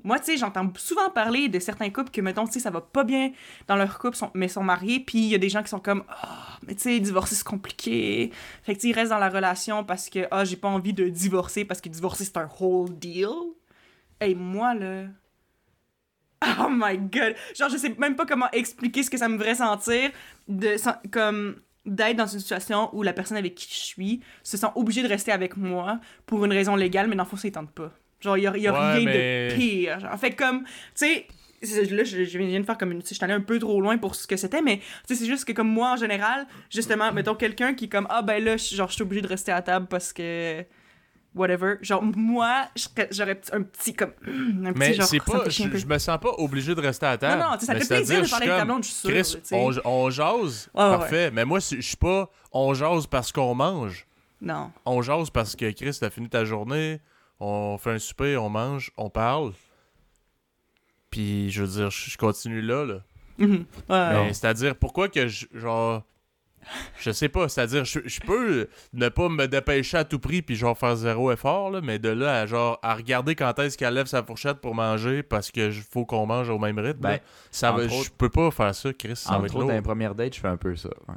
Moi, 0.04 0.18
tu 0.18 0.26
sais, 0.26 0.36
j'entends 0.36 0.70
souvent 0.76 1.08
parler 1.08 1.48
de 1.48 1.58
certains 1.58 1.88
couples 1.88 2.10
que, 2.10 2.20
mettons, 2.20 2.46
tu 2.46 2.52
sais, 2.52 2.60
ça 2.60 2.70
va 2.70 2.82
pas 2.82 3.04
bien 3.04 3.32
dans 3.66 3.76
leur 3.76 3.98
couple, 3.98 4.18
mais 4.34 4.48
sont 4.48 4.62
mariés, 4.62 5.00
puis 5.00 5.18
il 5.18 5.28
y 5.28 5.34
a 5.34 5.38
des 5.38 5.48
gens 5.48 5.62
qui 5.62 5.70
sont 5.70 5.80
comme, 5.80 6.04
ah, 6.08 6.58
mais 6.66 6.74
tu 6.74 6.82
sais, 6.82 7.00
divorcer, 7.00 7.34
c'est 7.34 7.46
compliqué. 7.46 8.30
Fait 8.62 8.74
que, 8.74 8.80
tu 8.80 8.92
restent 8.92 9.10
dans 9.10 9.18
la 9.18 9.30
relation 9.30 9.82
parce 9.82 10.10
que, 10.10 10.26
ah, 10.30 10.44
j'ai 10.44 10.56
pas 10.56 10.68
envie 10.68 10.92
de 10.92 11.08
divorcer 11.08 11.64
parce 11.64 11.80
que 11.80 11.88
divorcer, 11.88 12.24
c'est 12.26 12.36
un 12.36 12.48
whole 12.60 12.90
deal. 12.98 13.30
Et 14.20 14.34
moi, 14.34 14.74
là. 14.74 15.04
Oh 16.60 16.68
my 16.70 16.98
god! 16.98 17.34
Genre, 17.56 17.70
je 17.70 17.78
sais 17.78 17.94
même 17.98 18.16
pas 18.16 18.26
comment 18.26 18.50
expliquer 18.52 19.02
ce 19.02 19.08
que 19.08 19.16
ça 19.16 19.28
me 19.28 19.38
ferait 19.38 19.54
sentir 19.54 20.10
de, 20.46 20.76
comme, 21.10 21.56
d'être 21.86 22.16
dans 22.16 22.26
une 22.26 22.40
situation 22.40 22.94
où 22.94 23.02
la 23.02 23.14
personne 23.14 23.38
avec 23.38 23.54
qui 23.54 23.68
je 23.70 23.80
suis 23.80 24.20
se 24.42 24.58
sent 24.58 24.66
obligée 24.74 25.02
de 25.02 25.08
rester 25.08 25.32
avec 25.32 25.56
moi 25.56 26.00
pour 26.26 26.44
une 26.44 26.52
raison 26.52 26.76
légale, 26.76 27.08
mais 27.08 27.16
dans 27.16 27.24
le 27.24 27.28
fond, 27.28 27.36
ça 27.36 27.48
ne 27.48 27.52
tente 27.54 27.70
pas. 27.70 27.92
Genre, 28.24 28.36
il 28.38 28.42
y 28.42 28.46
a, 28.48 28.56
y 28.56 28.66
a 28.66 28.72
Ouais, 28.72 28.94
rien 28.96 29.04
mais- 29.04 29.48
de 29.50 29.54
pire. 29.54 30.00
Genre, 30.00 30.18
fait 30.18 30.32
comme, 30.32 30.64
tu 30.64 30.70
sais, 30.94 31.26
là, 31.90 32.04
je, 32.04 32.24
je 32.24 32.38
viens 32.38 32.58
de 32.60 32.64
faire 32.66 32.76
comme 32.78 32.92
une. 32.92 32.98
tu 33.02 33.06
sais, 33.08 33.10
Je 33.10 33.14
suis 33.16 33.24
allée 33.24 33.34
un 33.34 33.40
peu 33.40 33.58
trop 33.58 33.80
loin 33.80 33.96
pour 33.98 34.14
ce 34.14 34.26
que 34.26 34.36
c'était, 34.36 34.62
mais 34.62 34.78
tu 34.78 34.84
sais, 35.08 35.14
c'est 35.14 35.26
juste 35.26 35.44
que, 35.44 35.52
comme 35.52 35.68
moi, 35.68 35.92
en 35.92 35.96
général, 35.96 36.46
justement, 36.70 37.12
mettons 37.12 37.34
quelqu'un 37.34 37.74
qui, 37.74 37.84
est 37.84 37.88
comme, 37.88 38.06
ah 38.10 38.22
ben 38.22 38.42
là, 38.42 38.56
je- 38.56 38.74
genre, 38.74 38.88
je 38.88 38.94
suis 38.94 39.02
obligée 39.02 39.22
de 39.22 39.28
rester 39.28 39.52
à 39.52 39.62
table 39.62 39.86
parce 39.88 40.12
que. 40.12 40.64
Whatever. 41.34 41.78
Genre, 41.82 42.00
moi, 42.00 42.68
j'aurais 43.10 43.40
un 43.52 43.62
petit, 43.62 43.92
comme. 43.92 44.12
Un 44.24 44.72
petit, 44.72 44.78
mais 44.78 44.94
genre, 44.94 45.04
c'est 45.06 45.18
pas, 45.18 45.48
je, 45.48 45.84
me 45.86 45.98
sens 45.98 46.18
pas 46.20 46.30
obligé 46.38 46.76
de 46.76 46.80
rester 46.80 47.06
à 47.06 47.18
table. 47.18 47.42
Non, 47.42 47.50
non, 47.50 47.58
ça 47.58 47.74
fait 47.74 47.88
plaisir 47.88 48.22
de 48.22 48.30
parler 48.30 48.46
avec 48.46 48.58
ta 48.60 48.64
blonde, 48.64 48.84
je 48.84 48.90
suis. 48.90 49.08
Chris, 49.08 49.36
on, 49.50 49.72
on 49.84 50.10
jase, 50.10 50.70
Ouais, 50.72 50.82
ouais, 50.84 50.90
parfait. 50.90 51.30
Mais 51.32 51.44
moi, 51.44 51.58
je 51.58 51.80
suis 51.80 51.96
pas, 51.96 52.30
on 52.52 52.72
jase 52.72 53.08
parce 53.08 53.32
qu'on 53.32 53.52
mange. 53.52 54.06
Non. 54.40 54.70
On 54.86 55.02
jase 55.02 55.28
parce 55.30 55.56
que 55.56 55.68
Chris, 55.72 55.96
t'as 56.00 56.10
fini 56.10 56.28
ta 56.28 56.44
journée, 56.44 57.00
on 57.40 57.76
fait 57.78 57.90
un 57.92 57.98
souper, 57.98 58.36
on 58.36 58.50
mange, 58.50 58.90
on 58.96 59.10
parle. 59.10 59.52
Puis, 61.10 61.50
je 61.50 61.62
veux 61.62 61.68
dire, 61.80 61.90
je 61.90 62.16
continue 62.16 62.60
là, 62.60 62.84
là. 62.84 63.00
Mhm. 63.38 63.64
Ouais. 63.88 64.32
c'est-à-dire, 64.32 64.76
pourquoi 64.76 65.08
que 65.08 65.26
je, 65.28 65.46
genre... 65.54 66.02
Je 66.98 67.10
sais 67.10 67.28
pas, 67.28 67.46
c'est-à-dire, 67.50 67.84
je, 67.84 68.00
je 68.06 68.20
peux 68.20 68.68
ne 68.94 69.08
pas 69.10 69.28
me 69.28 69.46
dépêcher 69.46 69.98
à 69.98 70.04
tout 70.04 70.18
prix 70.18 70.40
puis 70.40 70.56
genre 70.56 70.78
faire 70.78 70.96
zéro 70.96 71.30
effort, 71.30 71.70
là, 71.70 71.82
mais 71.82 71.98
de 71.98 72.08
là 72.08 72.40
à 72.40 72.46
genre 72.46 72.78
à 72.82 72.94
regarder 72.94 73.34
quand 73.34 73.58
est-ce 73.58 73.76
qu'elle 73.76 73.92
lève 73.92 74.06
sa 74.06 74.22
fourchette 74.22 74.62
pour 74.62 74.74
manger 74.74 75.22
parce 75.22 75.50
que 75.50 75.70
faut 75.70 76.06
qu'on 76.06 76.24
mange 76.24 76.48
au 76.48 76.58
même 76.58 76.78
rythme, 76.78 77.00
Ben, 77.00 77.10
là, 77.10 77.18
ça 77.50 77.70
va, 77.70 77.86
je 77.86 78.08
peux 78.16 78.30
pas 78.30 78.50
faire 78.50 78.74
ça, 78.74 78.94
Chris, 78.94 79.14
ça 79.16 79.32
va 79.32 79.36
Entre 79.36 79.46
être 79.46 79.56
autres, 79.56 79.66
dans 79.66 79.74
les 79.74 79.82
premières 79.82 80.14
dates, 80.14 80.36
je 80.36 80.40
fais 80.40 80.48
un 80.48 80.56
peu 80.56 80.74
ça. 80.74 80.88
ouais. 81.08 81.14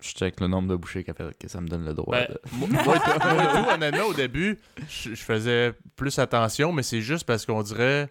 Je 0.00 0.10
check 0.10 0.40
le 0.40 0.46
nombre 0.48 0.68
de 0.68 0.76
bouchées 0.76 1.04
que, 1.04 1.12
que 1.12 1.48
ça 1.48 1.60
me 1.60 1.68
donne 1.68 1.84
le 1.84 1.94
droit. 1.94 2.16
Ben, 2.18 2.28
de- 2.28 2.40
moi, 2.52 2.68
moi, 2.84 2.98
tout- 2.98 3.28
moi, 3.34 3.46
tout, 3.46 3.70
honnêtement, 3.70 4.04
au 4.06 4.14
début, 4.14 4.58
je, 4.88 5.10
je 5.10 5.22
faisais 5.22 5.72
plus 5.96 6.18
attention, 6.18 6.72
mais 6.72 6.82
c'est 6.82 7.00
juste 7.00 7.24
parce 7.24 7.46
qu'on 7.46 7.62
dirait. 7.62 8.10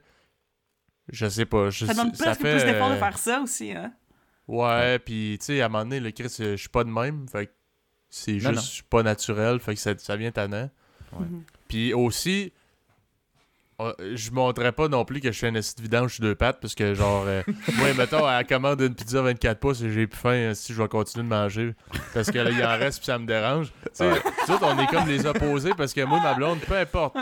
Je 1.11 1.27
sais 1.29 1.45
pas. 1.45 1.69
Je, 1.69 1.85
Ça 1.85 1.93
demande 1.93 2.15
ça 2.15 2.23
presque 2.25 2.41
fait, 2.41 2.51
plus 2.57 2.63
d'efforts 2.65 2.89
de 2.89 2.95
faire 2.95 3.17
ça 3.17 3.39
aussi, 3.41 3.71
hein. 3.71 3.93
Ouais, 4.47 4.99
puis 4.99 5.37
tu 5.39 5.45
sais, 5.45 5.61
à 5.61 5.65
un 5.65 5.69
moment 5.69 5.83
donné, 5.83 5.99
le 5.99 6.11
Chris, 6.11 6.33
je 6.39 6.55
suis 6.55 6.69
pas 6.69 6.83
de 6.83 6.89
même. 6.89 7.27
Fait 7.29 7.47
que 7.47 7.51
c'est 8.09 8.33
Non, 8.33 8.39
juste 8.39 8.53
non. 8.55 8.61
je 8.61 8.67
suis 8.67 8.83
pas 8.83 9.03
naturel. 9.03 9.59
Fait 9.59 9.73
que 9.75 9.79
ça, 9.79 9.97
ça 9.97 10.15
vient 10.15 10.31
tannant. 10.31 10.69
Mhm. 11.19 11.43
Puis 11.67 11.93
aussi, 11.93 12.51
je 13.99 14.31
montrais 14.31 14.71
pas 14.71 14.87
non 14.87 15.03
plus 15.05 15.19
que 15.19 15.31
je 15.31 15.37
fais 15.39 15.49
une 15.49 15.57
acide 15.57 15.81
vidange 15.81 16.19
deux 16.19 16.35
pattes 16.35 16.59
parce 16.61 16.75
que 16.75 16.93
genre 16.93 17.23
euh, 17.27 17.41
moi 17.77 17.93
mettons 17.97 18.25
à 18.25 18.33
la 18.37 18.43
commande 18.43 18.79
d'une 18.81 18.95
pizza 18.95 19.21
24 19.21 19.59
pouces 19.59 19.81
et 19.81 19.91
j'ai 19.91 20.07
plus 20.07 20.17
faim 20.19 20.29
euh, 20.29 20.53
si 20.53 20.73
je 20.73 20.81
vais 20.81 20.87
continuer 20.87 21.23
de 21.25 21.29
manger 21.29 21.73
parce 22.13 22.31
que 22.31 22.37
là 22.39 22.51
il 22.51 22.63
en 22.63 22.77
reste 22.77 22.99
puis 22.99 23.07
ça 23.07 23.19
me 23.19 23.25
dérange. 23.25 23.67
Tu 23.83 23.89
sais, 23.93 24.11
on 24.61 24.79
est 24.79 24.87
comme 24.87 25.07
les 25.07 25.25
opposés 25.25 25.71
parce 25.77 25.93
que 25.93 26.01
moi 26.05 26.19
ma 26.21 26.33
blonde 26.35 26.59
peu 26.59 26.77
importe 26.77 27.17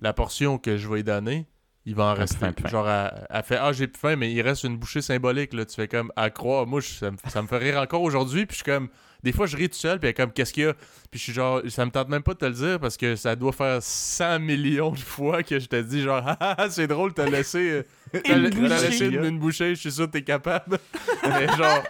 la 0.00 0.12
portion 0.12 0.58
que 0.58 0.76
je 0.76 0.88
vais 0.88 0.96
lui 0.96 1.04
donner, 1.04 1.46
il 1.86 1.94
va 1.94 2.04
en 2.06 2.14
rester. 2.14 2.46
Genre 2.66 2.88
elle, 2.88 3.26
elle 3.30 3.42
fait 3.44 3.58
ah 3.60 3.72
j'ai 3.72 3.86
plus 3.86 4.00
faim 4.00 4.16
mais 4.16 4.32
il 4.32 4.42
reste 4.42 4.64
une 4.64 4.76
bouchée 4.76 5.00
symbolique 5.02 5.52
là, 5.54 5.64
tu 5.64 5.74
fais 5.76 5.86
comme 5.88 6.12
à 6.16 6.30
croire 6.30 6.66
moi 6.66 6.80
je- 6.80 6.88
ça, 6.88 7.10
me, 7.10 7.16
ça 7.28 7.40
me 7.42 7.46
fait 7.46 7.58
rire 7.58 7.78
encore 7.80 8.02
aujourd'hui 8.02 8.46
puis 8.46 8.56
je 8.58 8.62
suis 8.64 8.72
comme 8.72 8.88
des 9.22 9.32
fois 9.32 9.46
je 9.46 9.56
ris 9.56 9.68
tout 9.68 9.76
seul 9.76 9.98
puis 9.98 10.06
elle 10.06 10.10
est 10.10 10.14
comme 10.14 10.32
qu'est-ce 10.32 10.52
qu'il 10.52 10.62
y 10.64 10.66
a? 10.66 10.74
Puis 10.74 11.18
je 11.18 11.24
suis 11.24 11.32
genre, 11.32 11.60
ça 11.68 11.84
me 11.84 11.90
tente 11.90 12.08
même 12.08 12.22
pas 12.22 12.34
de 12.34 12.38
te 12.38 12.44
le 12.44 12.52
dire 12.52 12.78
parce 12.80 12.96
que 12.96 13.16
ça 13.16 13.34
doit 13.36 13.52
faire 13.52 13.82
100 13.82 14.38
millions 14.40 14.90
de 14.92 14.98
fois 14.98 15.42
que 15.42 15.58
je 15.58 15.66
te 15.66 15.80
dis 15.80 16.02
genre, 16.02 16.22
ah, 16.24 16.36
ah, 16.58 16.70
c'est 16.70 16.86
drôle, 16.86 17.12
t'as 17.14 17.26
laissé, 17.28 17.70
euh, 17.70 17.82
t'as 18.24 18.36
Une 18.36 18.50
t'as 18.50 18.58
laissé 18.80 18.88
bouchée. 18.88 19.06
une, 19.06 19.24
une 19.24 19.38
bouchée, 19.38 19.74
je 19.74 19.80
suis 19.80 19.92
sûr 19.92 20.06
que 20.06 20.12
t'es 20.12 20.22
capable. 20.24 20.78
Mais 21.24 21.46
genre, 21.56 21.82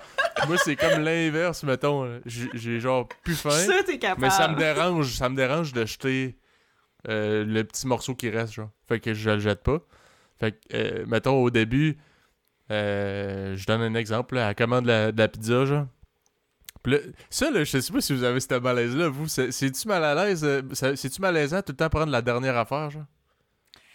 moi 0.47 0.57
c'est 0.59 0.77
comme 0.77 1.01
l'inverse, 1.03 1.63
mettons. 1.65 2.05
euh, 2.05 2.21
J'ai 2.27 2.49
j'ai 2.55 2.81
genre 2.81 3.09
plus 3.25 3.35
faim, 3.35 3.51
t'es 3.87 3.99
capable. 3.99 4.23
mais 4.23 4.31
ça 4.31 4.49
me 4.49 4.57
dérange, 4.57 5.13
ça 5.15 5.29
me 5.29 5.37
dérange 5.37 5.73
de 5.73 5.85
jeter 5.85 6.37
euh, 7.09 7.45
le 7.45 7.65
petit 7.65 7.87
morceau 7.87 8.15
qui 8.15 8.31
reste, 8.31 8.53
genre. 8.55 8.71
Fait 8.89 9.01
que 9.01 9.15
je 9.15 9.31
le 9.31 9.39
jette 9.41 9.63
pas. 9.63 9.79
Fait 10.41 10.53
que, 10.53 10.59
euh, 10.75 11.05
mettons, 11.07 11.43
au 11.43 11.51
début, 11.51 11.99
euh, 12.71 13.57
je 13.57 13.67
donne 13.67 13.81
un 13.83 13.95
exemple, 13.95 14.35
là, 14.37 14.45
à 14.45 14.49
la 14.49 14.55
commande 14.55 14.85
de 14.85 14.89
la, 14.89 15.13
de 15.13 15.19
la 15.19 15.29
pizza, 15.29 15.65
genre. 15.65 15.87
Ça, 17.31 17.51
là, 17.51 17.65
je 17.65 17.79
sais 17.79 17.93
pas 17.93 18.01
si 18.01 18.15
vous 18.15 18.23
avez 18.25 18.41
ce 18.41 18.59
malaise-là, 18.59 19.09
vous. 19.09 19.29
c'est- 19.29 19.51
C'est-tu 19.53 19.87
mal 19.89 20.05
à 20.05 20.15
l'aise? 20.15 20.43
euh, 20.45 20.63
C'est-tu 20.73 21.21
malaisant 21.21 21.61
tout 21.63 21.73
le 21.73 21.77
temps 21.77 21.89
prendre 21.89 22.11
la 22.13 22.23
dernière 22.23 22.57
affaire, 22.57 22.91
genre? 22.91 23.03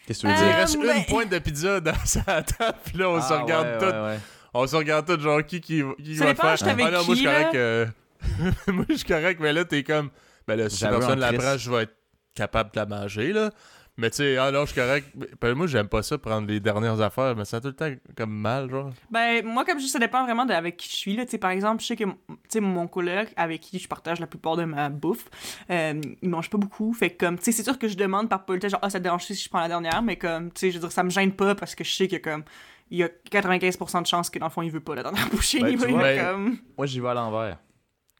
Qu'est-ce 0.06 0.22
que 0.24 0.28
tu 0.28 0.34
veux 0.34 0.40
Euh, 0.40 0.46
Il 0.46 0.48
dire? 0.50 0.56
reste 0.58 0.78
ben- 0.80 0.98
une 0.98 1.06
pointe 1.06 1.30
de 1.30 1.40
pizza 1.40 1.80
dans 1.80 2.06
sa 2.06 2.44
table, 2.44 2.78
puis 2.86 2.98
là, 2.98 3.10
on 3.10 3.22
se 3.22 3.34
Ah, 3.34 3.42
regarde 3.42 3.68
ouais, 3.68 3.78
tout. 3.80 3.86
ouais, 3.86 4.02
ouais. 4.02 4.20
On 4.54 4.68
se 4.68 4.76
regarde 4.76 5.08
tout, 5.08 5.20
genre, 5.22 5.44
qui, 5.46 5.62
qui, 5.62 5.82
va 5.82 6.36
faire? 6.36 6.56
ah 6.90 6.92
non, 6.92 7.04
moi, 7.06 7.16
je 7.16 7.16
suis 7.16 7.16
qui, 7.16 7.24
correct. 7.24 7.54
là? 7.54 7.60
euh, 7.60 7.86
moi, 8.68 8.86
je 8.90 8.94
suis 8.96 9.06
correct, 9.06 9.40
mais 9.42 9.54
là, 9.54 9.66
t'es 9.66 9.84
comme. 9.84 10.10
Ben 10.48 10.56
là, 10.58 10.70
si 10.70 10.84
personne 11.00 11.20
la 11.20 11.32
prend, 11.34 11.58
je 11.58 11.72
vais 11.72 11.84
être 11.84 11.96
capable 12.36 12.72
de 12.72 12.80
la 12.80 12.86
manger, 12.86 13.32
là. 13.34 13.50
Mais 13.96 14.10
tu 14.10 14.18
sais, 14.18 14.38
ah 14.38 14.50
non, 14.50 14.62
je 14.62 14.72
suis 14.72 14.82
correct. 14.82 15.08
Ben, 15.40 15.54
moi, 15.54 15.68
j'aime 15.68 15.88
pas 15.88 16.02
ça, 16.02 16.18
prendre 16.18 16.48
les 16.48 16.60
dernières 16.60 17.00
affaires, 17.00 17.36
mais 17.36 17.46
ça 17.46 17.58
a 17.58 17.62
tout 17.62 17.68
le 17.68 17.74
temps 17.76 17.92
comme 18.18 18.32
mal, 18.32 18.70
genre. 18.70 18.92
Ben, 19.12 19.46
moi, 19.46 19.64
comme 19.66 19.80
je 19.80 19.86
ça 19.86 20.00
dépend 20.00 20.24
vraiment 20.24 20.46
de 20.46 20.54
avec 20.54 20.78
qui 20.78 20.90
je 20.90 20.96
suis. 20.96 21.16
Là. 21.16 21.26
Tu 21.26 21.32
sais, 21.32 21.38
Par 21.38 21.52
exemple, 21.52 21.82
je 21.82 21.88
sais 21.88 21.96
que 21.96 22.04
tu 22.04 22.12
sais, 22.50 22.60
mon 22.60 22.88
coloc 22.88 23.28
avec 23.36 23.62
qui 23.62 23.78
je 23.78 23.88
partage 23.88 24.20
la 24.20 24.26
plupart 24.26 24.56
de 24.56 24.64
ma 24.64 24.90
bouffe, 24.90 25.26
euh, 25.70 26.02
il 26.22 26.30
mange 26.30 26.50
pas 26.50 26.58
beaucoup. 26.58 26.92
Fait 26.94 27.12
que, 27.12 27.24
comme, 27.24 27.38
tu 27.38 27.46
sais, 27.46 27.52
c'est 27.52 27.64
sûr 27.64 27.78
que 27.78 27.88
je 27.88 27.96
demande 27.96 28.30
par 28.30 28.46
politesse, 28.46 28.72
genre, 28.72 28.80
ah, 28.82 28.90
ça 28.90 28.98
te 28.98 29.04
dérange 29.04 29.26
si 29.26 29.36
je 29.36 29.48
prends 29.48 29.62
la 29.62 29.68
dernière, 29.68 30.02
mais 30.02 30.16
comme, 30.16 30.52
tu 30.52 30.62
sais, 30.62 30.72
je 30.72 30.76
veux 30.78 30.82
dire, 30.82 30.92
ça 30.92 31.04
me 31.04 31.12
gêne 31.12 31.32
pas 31.32 31.54
parce 31.54 31.76
que 31.76 31.84
je 31.84 31.92
sais 31.92 32.08
que, 32.08 32.18
comme, 32.18 32.44
il 32.90 32.98
y 32.98 33.04
a 33.04 33.10
95% 33.32 34.02
de 34.02 34.08
chances 34.08 34.30
que, 34.32 34.40
dans 34.40 34.48
le 34.48 34.52
fond, 34.52 34.64
il 34.64 34.72
veut 34.72 34.80
pas 34.80 34.96
la 34.96 35.04
dernière 35.04 35.30
bouchée. 35.32 35.60
Ben, 35.62 35.76
vois, 35.76 36.02
ben- 36.02 36.26
comme... 36.26 36.58
Moi, 36.78 36.88
j'y 36.88 37.00
vais 37.00 37.10
à 37.10 37.14
l'envers. 37.14 37.60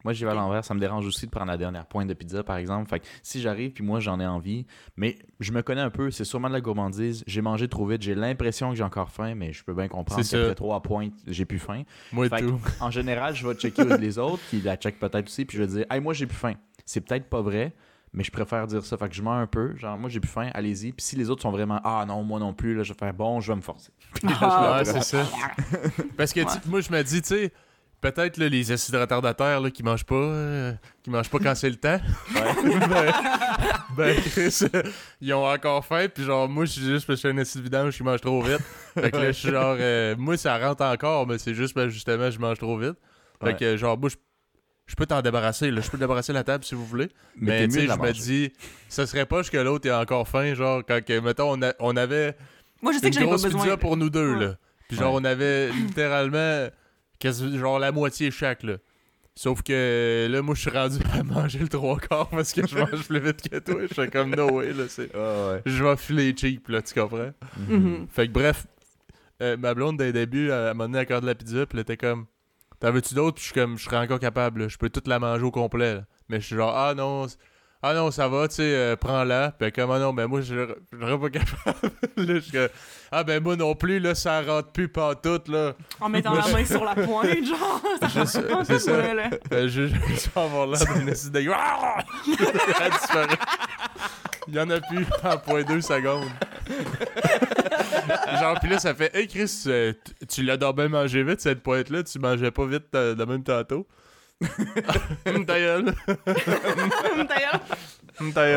Moi, 0.04 0.12
j'y 0.12 0.24
vais 0.24 0.30
à 0.30 0.34
l'envers. 0.34 0.64
Ça 0.64 0.74
me 0.74 0.80
dérange 0.80 1.06
aussi 1.06 1.26
de 1.26 1.30
prendre 1.30 1.46
la 1.46 1.56
dernière 1.56 1.86
pointe 1.86 2.06
de 2.08 2.14
pizza, 2.14 2.44
par 2.44 2.56
exemple. 2.58 2.88
Fait 2.88 3.00
que 3.00 3.06
si 3.22 3.40
j'arrive, 3.40 3.72
puis 3.72 3.82
moi, 3.82 4.00
j'en 4.00 4.20
ai 4.20 4.26
envie, 4.26 4.66
mais 4.96 5.18
je 5.40 5.50
me 5.52 5.62
connais 5.62 5.80
un 5.80 5.90
peu, 5.90 6.10
c'est 6.10 6.24
sûrement 6.24 6.48
de 6.48 6.52
la 6.54 6.60
gourmandise. 6.60 7.24
J'ai 7.26 7.40
mangé 7.40 7.66
trop 7.68 7.86
vite, 7.86 8.02
j'ai 8.02 8.14
l'impression 8.14 8.70
que 8.70 8.76
j'ai 8.76 8.84
encore 8.84 9.10
faim, 9.10 9.34
mais 9.34 9.52
je 9.52 9.64
peux 9.64 9.74
bien 9.74 9.88
comprendre 9.88 10.22
C'est 10.22 10.30
ça. 10.30 10.38
qu'après 10.38 10.54
trois 10.54 10.82
pointes, 10.82 11.14
j'ai 11.26 11.44
plus 11.46 11.58
faim. 11.58 11.82
Moi 12.12 12.26
et 12.26 12.28
Fait 12.28 12.40
que, 12.40 12.46
tout. 12.46 12.60
en 12.80 12.90
général, 12.90 13.34
je 13.34 13.46
vais 13.48 13.54
checker 13.54 13.84
les 13.98 14.18
autres, 14.18 14.42
qui 14.50 14.60
la 14.60 14.76
checkent 14.76 14.98
peut-être 15.00 15.26
aussi, 15.26 15.44
puis 15.44 15.56
je 15.58 15.62
vais 15.62 15.68
dire, 15.68 15.86
hey, 15.90 16.00
moi, 16.00 16.12
j'ai 16.12 16.26
plus 16.26 16.36
faim. 16.36 16.54
C'est 16.84 17.00
peut-être 17.00 17.30
pas 17.30 17.40
vrai, 17.40 17.72
mais 18.12 18.22
je 18.22 18.30
préfère 18.30 18.66
dire 18.66 18.84
ça. 18.84 18.96
Fait 18.98 19.08
que 19.08 19.14
je 19.14 19.22
mens 19.22 19.32
un 19.38 19.46
peu, 19.46 19.74
genre, 19.76 19.96
moi, 19.98 20.10
j'ai 20.10 20.20
plus 20.20 20.30
faim, 20.30 20.50
allez-y. 20.54 20.92
Puis 20.92 21.04
si 21.04 21.16
les 21.16 21.30
autres 21.30 21.42
sont 21.42 21.50
vraiment, 21.50 21.80
ah 21.82 22.04
non, 22.06 22.22
moi 22.22 22.38
non 22.38 22.52
plus, 22.52 22.74
là, 22.76 22.82
je 22.82 22.92
vais 22.92 22.98
faire, 22.98 23.14
bon, 23.14 23.40
je 23.40 23.50
vais 23.50 23.56
me 23.56 23.62
forcer. 23.62 23.90
Puis 24.14 24.28
là, 24.28 24.34
je 24.34 24.38
Ah, 24.44 24.76
Ouais, 24.78 24.84
c'est 24.84 25.02
ça. 25.02 25.24
Parce 26.16 26.32
que 26.32 26.40
Ouais. 26.40 26.46
moi, 26.66 26.80
je 26.80 26.92
me 26.92 27.02
dis, 27.02 27.22
tu 27.22 27.28
sais, 27.28 27.52
peut-être 28.12 28.36
là, 28.36 28.48
les 28.48 28.70
acides 28.70 28.94
retardataires 28.94 29.60
là, 29.60 29.70
qui 29.70 29.82
mangent 29.82 30.04
pas, 30.04 30.14
euh, 30.14 30.72
qui 31.02 31.10
mangent 31.10 31.30
pas 31.30 31.38
quand 31.38 31.54
c'est 31.54 31.70
le 31.70 31.76
temps. 31.76 31.98
ben, 32.34 33.12
ben, 33.96 34.20
Chris, 34.20 34.58
euh, 34.74 34.82
ils 35.20 35.32
ont 35.32 35.46
encore 35.46 35.84
faim, 35.86 36.06
puis 36.12 36.24
genre, 36.24 36.48
moi, 36.48 36.64
je 36.66 36.72
suis 36.72 36.82
juste 36.84 37.06
parce 37.06 37.20
que 37.22 37.28
je 37.28 37.32
suis 37.32 37.38
un 37.38 37.40
acide 37.40 37.62
vidange 37.62 37.96
qui 37.96 38.02
mange 38.02 38.20
trop 38.20 38.42
vite. 38.42 38.60
Fait 38.94 39.10
que 39.10 39.16
là, 39.16 39.26
je 39.28 39.38
suis 39.38 39.50
genre, 39.50 39.76
euh, 39.78 40.14
moi, 40.18 40.36
ça 40.36 40.58
rentre 40.58 40.82
encore, 40.84 41.26
mais 41.26 41.38
c'est 41.38 41.54
juste, 41.54 41.74
ben, 41.74 41.88
justement, 41.88 42.30
je 42.30 42.38
mange 42.38 42.58
trop 42.58 42.76
vite. 42.78 42.94
Fait 43.40 43.46
Ouais. 43.46 43.56
que, 43.56 43.76
genre, 43.76 43.98
moi, 43.98 44.08
je, 44.10 44.16
je 44.86 44.94
peux 44.96 45.06
t'en 45.06 45.22
débarrasser, 45.22 45.70
là. 45.70 45.80
Je 45.80 45.90
peux 45.90 45.98
débarrasser 45.98 46.32
la 46.32 46.44
table 46.44 46.62
si 46.64 46.74
vous 46.74 46.84
voulez. 46.84 47.08
Mais, 47.36 47.66
tu 47.68 47.74
sais, 47.74 47.86
je 47.86 47.92
me 47.98 48.12
dis, 48.12 48.52
ça 48.88 49.06
serait 49.06 49.26
pas 49.26 49.42
que 49.42 49.56
l'autre 49.56 49.88
ait 49.88 49.92
encore 49.92 50.28
faim, 50.28 50.54
genre, 50.54 50.82
quand, 50.86 51.02
que, 51.04 51.18
mettons, 51.20 51.52
on, 51.58 51.62
a- 51.62 51.74
on 51.80 51.96
avait 51.96 52.36
Moi, 52.82 52.92
je 52.92 52.98
sais 52.98 53.08
une 53.08 53.14
que 53.14 53.18
ai 53.18 53.22
pas 53.22 53.26
grosse 53.28 53.42
besoin. 53.44 53.62
pizza 53.62 53.76
pour 53.78 53.96
nous 53.96 54.10
deux, 54.10 54.34
Ouais. 54.34 54.44
là. 54.46 54.54
Puis 54.88 54.98
genre, 54.98 55.14
Ouais. 55.14 55.20
on 55.22 55.24
avait 55.24 55.70
littéralement 55.70 56.68
genre 57.22 57.78
la 57.78 57.92
moitié 57.92 58.30
chaque, 58.30 58.62
là. 58.62 58.76
Sauf 59.36 59.62
que 59.62 60.28
là, 60.30 60.42
moi, 60.42 60.54
je 60.54 60.60
suis 60.60 60.70
rendu 60.70 60.98
à 61.12 61.22
manger 61.24 61.58
le 61.58 61.68
trois 61.68 61.98
quarts 61.98 62.28
parce 62.30 62.52
que 62.52 62.64
je 62.66 62.76
mange 62.78 63.04
plus 63.08 63.18
vite 63.18 63.48
que 63.48 63.58
toi. 63.58 63.80
Je 63.88 63.92
suis 64.02 64.10
comme, 64.10 64.34
no 64.34 64.48
way, 64.48 64.72
là. 64.72 64.84
c'est- 64.88 65.10
Ah 65.14 65.50
ouais. 65.54 65.62
Je 65.66 65.82
vais 65.82 65.96
filer 65.96 66.34
cheap, 66.36 66.68
là, 66.68 66.82
tu 66.82 66.94
comprends? 66.94 67.32
Mhm. 67.68 68.06
Fait 68.10 68.28
que 68.28 68.32
bref, 68.32 68.66
euh, 69.42 69.56
ma 69.56 69.74
blonde, 69.74 69.96
dès 69.98 70.06
le 70.06 70.12
début, 70.12 70.50
elle 70.50 70.74
m'a 70.74 70.84
donné 70.86 71.00
encore 71.00 71.20
de 71.20 71.26
la 71.26 71.34
pizza, 71.34 71.66
puis 71.66 71.76
elle 71.76 71.80
était 71.82 71.96
comme, 71.96 72.26
t'en 72.78 72.92
veux-tu 72.92 73.14
d'autres? 73.14 73.34
Puis 73.36 73.42
je 73.42 73.46
suis 73.46 73.54
comme, 73.60 73.76
je 73.76 73.84
serais 73.84 73.96
encore 73.96 74.20
capable, 74.20 74.60
là. 74.62 74.68
Je 74.68 74.78
peux 74.78 74.88
toute 74.88 75.08
la 75.08 75.18
manger 75.18 75.42
au 75.42 75.50
complet, 75.50 75.94
là. 75.94 76.04
Mais 76.28 76.40
je 76.40 76.46
suis 76.46 76.56
genre, 76.56 76.72
ah 76.76 76.94
non, 76.94 77.26
ah 77.82 77.92
non, 77.92 78.12
ça 78.12 78.28
va, 78.28 78.46
tu 78.46 78.54
sais, 78.54 78.62
euh, 78.62 78.94
prends-la. 78.96 79.50
Puis 79.58 79.72
comme, 79.72 79.90
ah 79.90 79.98
non, 79.98 80.14
ben 80.14 80.28
moi, 80.28 80.42
je 80.42 80.54
je 80.92 80.98
serais 80.98 81.18
pas 81.18 81.30
capable. 81.30 81.90
là, 82.18 82.34
je 82.36 82.38
suis 82.38 82.52
comme, 82.52 82.68
ah 83.16 83.24
ben 83.24 83.42
moi 83.42 83.56
non 83.56 83.74
plus, 83.74 83.98
là, 84.00 84.14
ça 84.14 84.42
rentre 84.42 84.70
plus 84.72 84.88
pas 84.88 85.14
tout, 85.14 85.40
là. 85.48 85.72
En 86.00 86.08
mettant 86.08 86.34
la 86.34 86.46
main 86.48 86.64
sur 86.64 86.84
la 86.84 86.94
pointe, 86.94 87.44
genre. 87.44 87.80
Ça 88.00 88.08
Je 88.08 88.18
rentre 88.38 88.48
pas 88.48 88.64
c'est 88.64 88.78
ça. 88.78 88.92
ouais, 88.92 89.14
là. 89.14 89.30
Euh, 89.52 89.68
je, 89.68 89.86
je 89.86 89.92
vais 89.92 90.40
avoir 90.40 90.66
l'air 90.66 90.80
d'une 90.98 91.08
acide 91.10 91.32
de... 91.32 91.40
Elle 91.40 92.90
disparaît. 92.90 93.38
Il 94.48 94.54
y 94.54 94.60
en 94.60 94.68
a 94.70 94.80
plus 94.80 95.06
en 95.22 95.38
point 95.38 95.62
deux 95.62 95.80
secondes. 95.80 96.28
Genre, 98.40 98.60
pis 98.60 98.68
là, 98.68 98.78
ça 98.78 98.94
fait 98.94 99.14
Hey 99.14 99.26
Chris, 99.26 99.64
euh, 99.66 99.92
tu- 100.20 100.26
tu 100.26 100.42
l'as 100.42 100.56
donc 100.58 100.76
bien 100.76 100.88
mangé 100.88 101.22
vite 101.22 101.40
cette 101.40 101.62
pointe-là, 101.62 102.02
tu 102.02 102.18
mangeais 102.18 102.50
pas 102.50 102.66
vite 102.66 102.94
euh, 102.94 103.14
de 103.14 103.24
même 103.24 103.42
tantôt. 103.42 103.86
Ta 105.46 105.58
gueule. 105.58 105.94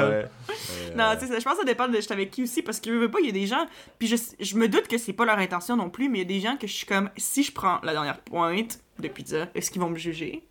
Ouais. 0.10 0.26
Non, 0.96 1.14
tu 1.20 1.28
sais, 1.28 1.40
je 1.40 1.44
pense 1.44 1.54
que 1.54 1.60
ça 1.60 1.66
dépend 1.66 1.88
de 1.88 1.96
j'étais 2.00 2.14
avec 2.14 2.32
qui 2.32 2.44
aussi, 2.44 2.62
parce 2.62 2.80
que 2.80 2.92
je 2.92 2.98
veux 2.98 3.10
pas, 3.12 3.20
il 3.20 3.26
y 3.26 3.30
a 3.30 3.34
des 3.34 3.48
gens, 3.48 3.66
puis 4.00 4.08
je, 4.08 4.16
je 4.40 4.56
me 4.58 4.68
doute 4.68 4.88
que 4.88 4.98
c'est 4.98 5.14
pas 5.14 5.26
leur 5.26 5.40
intention 5.40 5.76
non 5.76 5.90
plus, 5.90 6.10
mais 6.10 6.20
il 6.20 6.22
y 6.22 6.26
a 6.26 6.28
des 6.28 6.40
gens 6.40 6.58
que 6.58 6.68
je 6.68 6.74
suis 6.74 6.86
comme, 6.86 7.10
si 7.18 7.44
je 7.44 7.52
prends 7.52 7.80
la 7.84 7.94
dernière 7.94 8.20
pointe 8.20 8.80
de 9.00 9.08
pizza, 9.08 9.48
est-ce 9.56 9.72
qu'ils 9.72 9.82
vont 9.82 9.90
me 9.90 9.98
juger? 9.98 10.44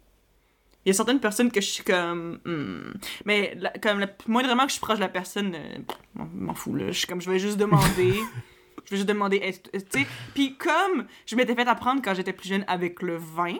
Il 0.84 0.88
y 0.88 0.90
a 0.90 0.94
certaines 0.94 1.18
personnes 1.20 1.50
que 1.50 1.60
je 1.60 1.66
suis 1.66 1.82
comme, 1.84 2.38
hmm. 2.44 2.92
mais 3.24 3.54
la- 3.58 3.70
comme 3.70 3.98
le 4.00 4.06
moindrement 4.28 4.62
que 4.64 4.68
je 4.68 4.74
suis 4.74 4.80
proche 4.80 4.98
de 4.98 5.02
la 5.02 5.08
personne, 5.08 5.54
euh, 5.54 5.78
m'en 6.14 6.54
fous 6.54 6.74
là, 6.74 6.86
je 6.92 6.98
suis 6.98 7.06
comme, 7.08 7.20
je 7.20 7.28
vais 7.30 7.38
juste 7.40 7.56
demander, 7.58 8.12
je 8.84 8.90
vais 8.90 8.96
juste 8.96 9.08
demander, 9.08 9.40
tu 9.72 9.80
sais, 9.90 10.06
puis 10.34 10.56
comme 10.56 11.06
je 11.26 11.34
m'étais 11.34 11.54
fait 11.56 11.66
apprendre 11.66 12.02
quand 12.04 12.14
j'étais 12.14 12.32
plus 12.32 12.48
jeune 12.48 12.64
avec 12.68 13.02
le 13.02 13.16
vin, 13.16 13.56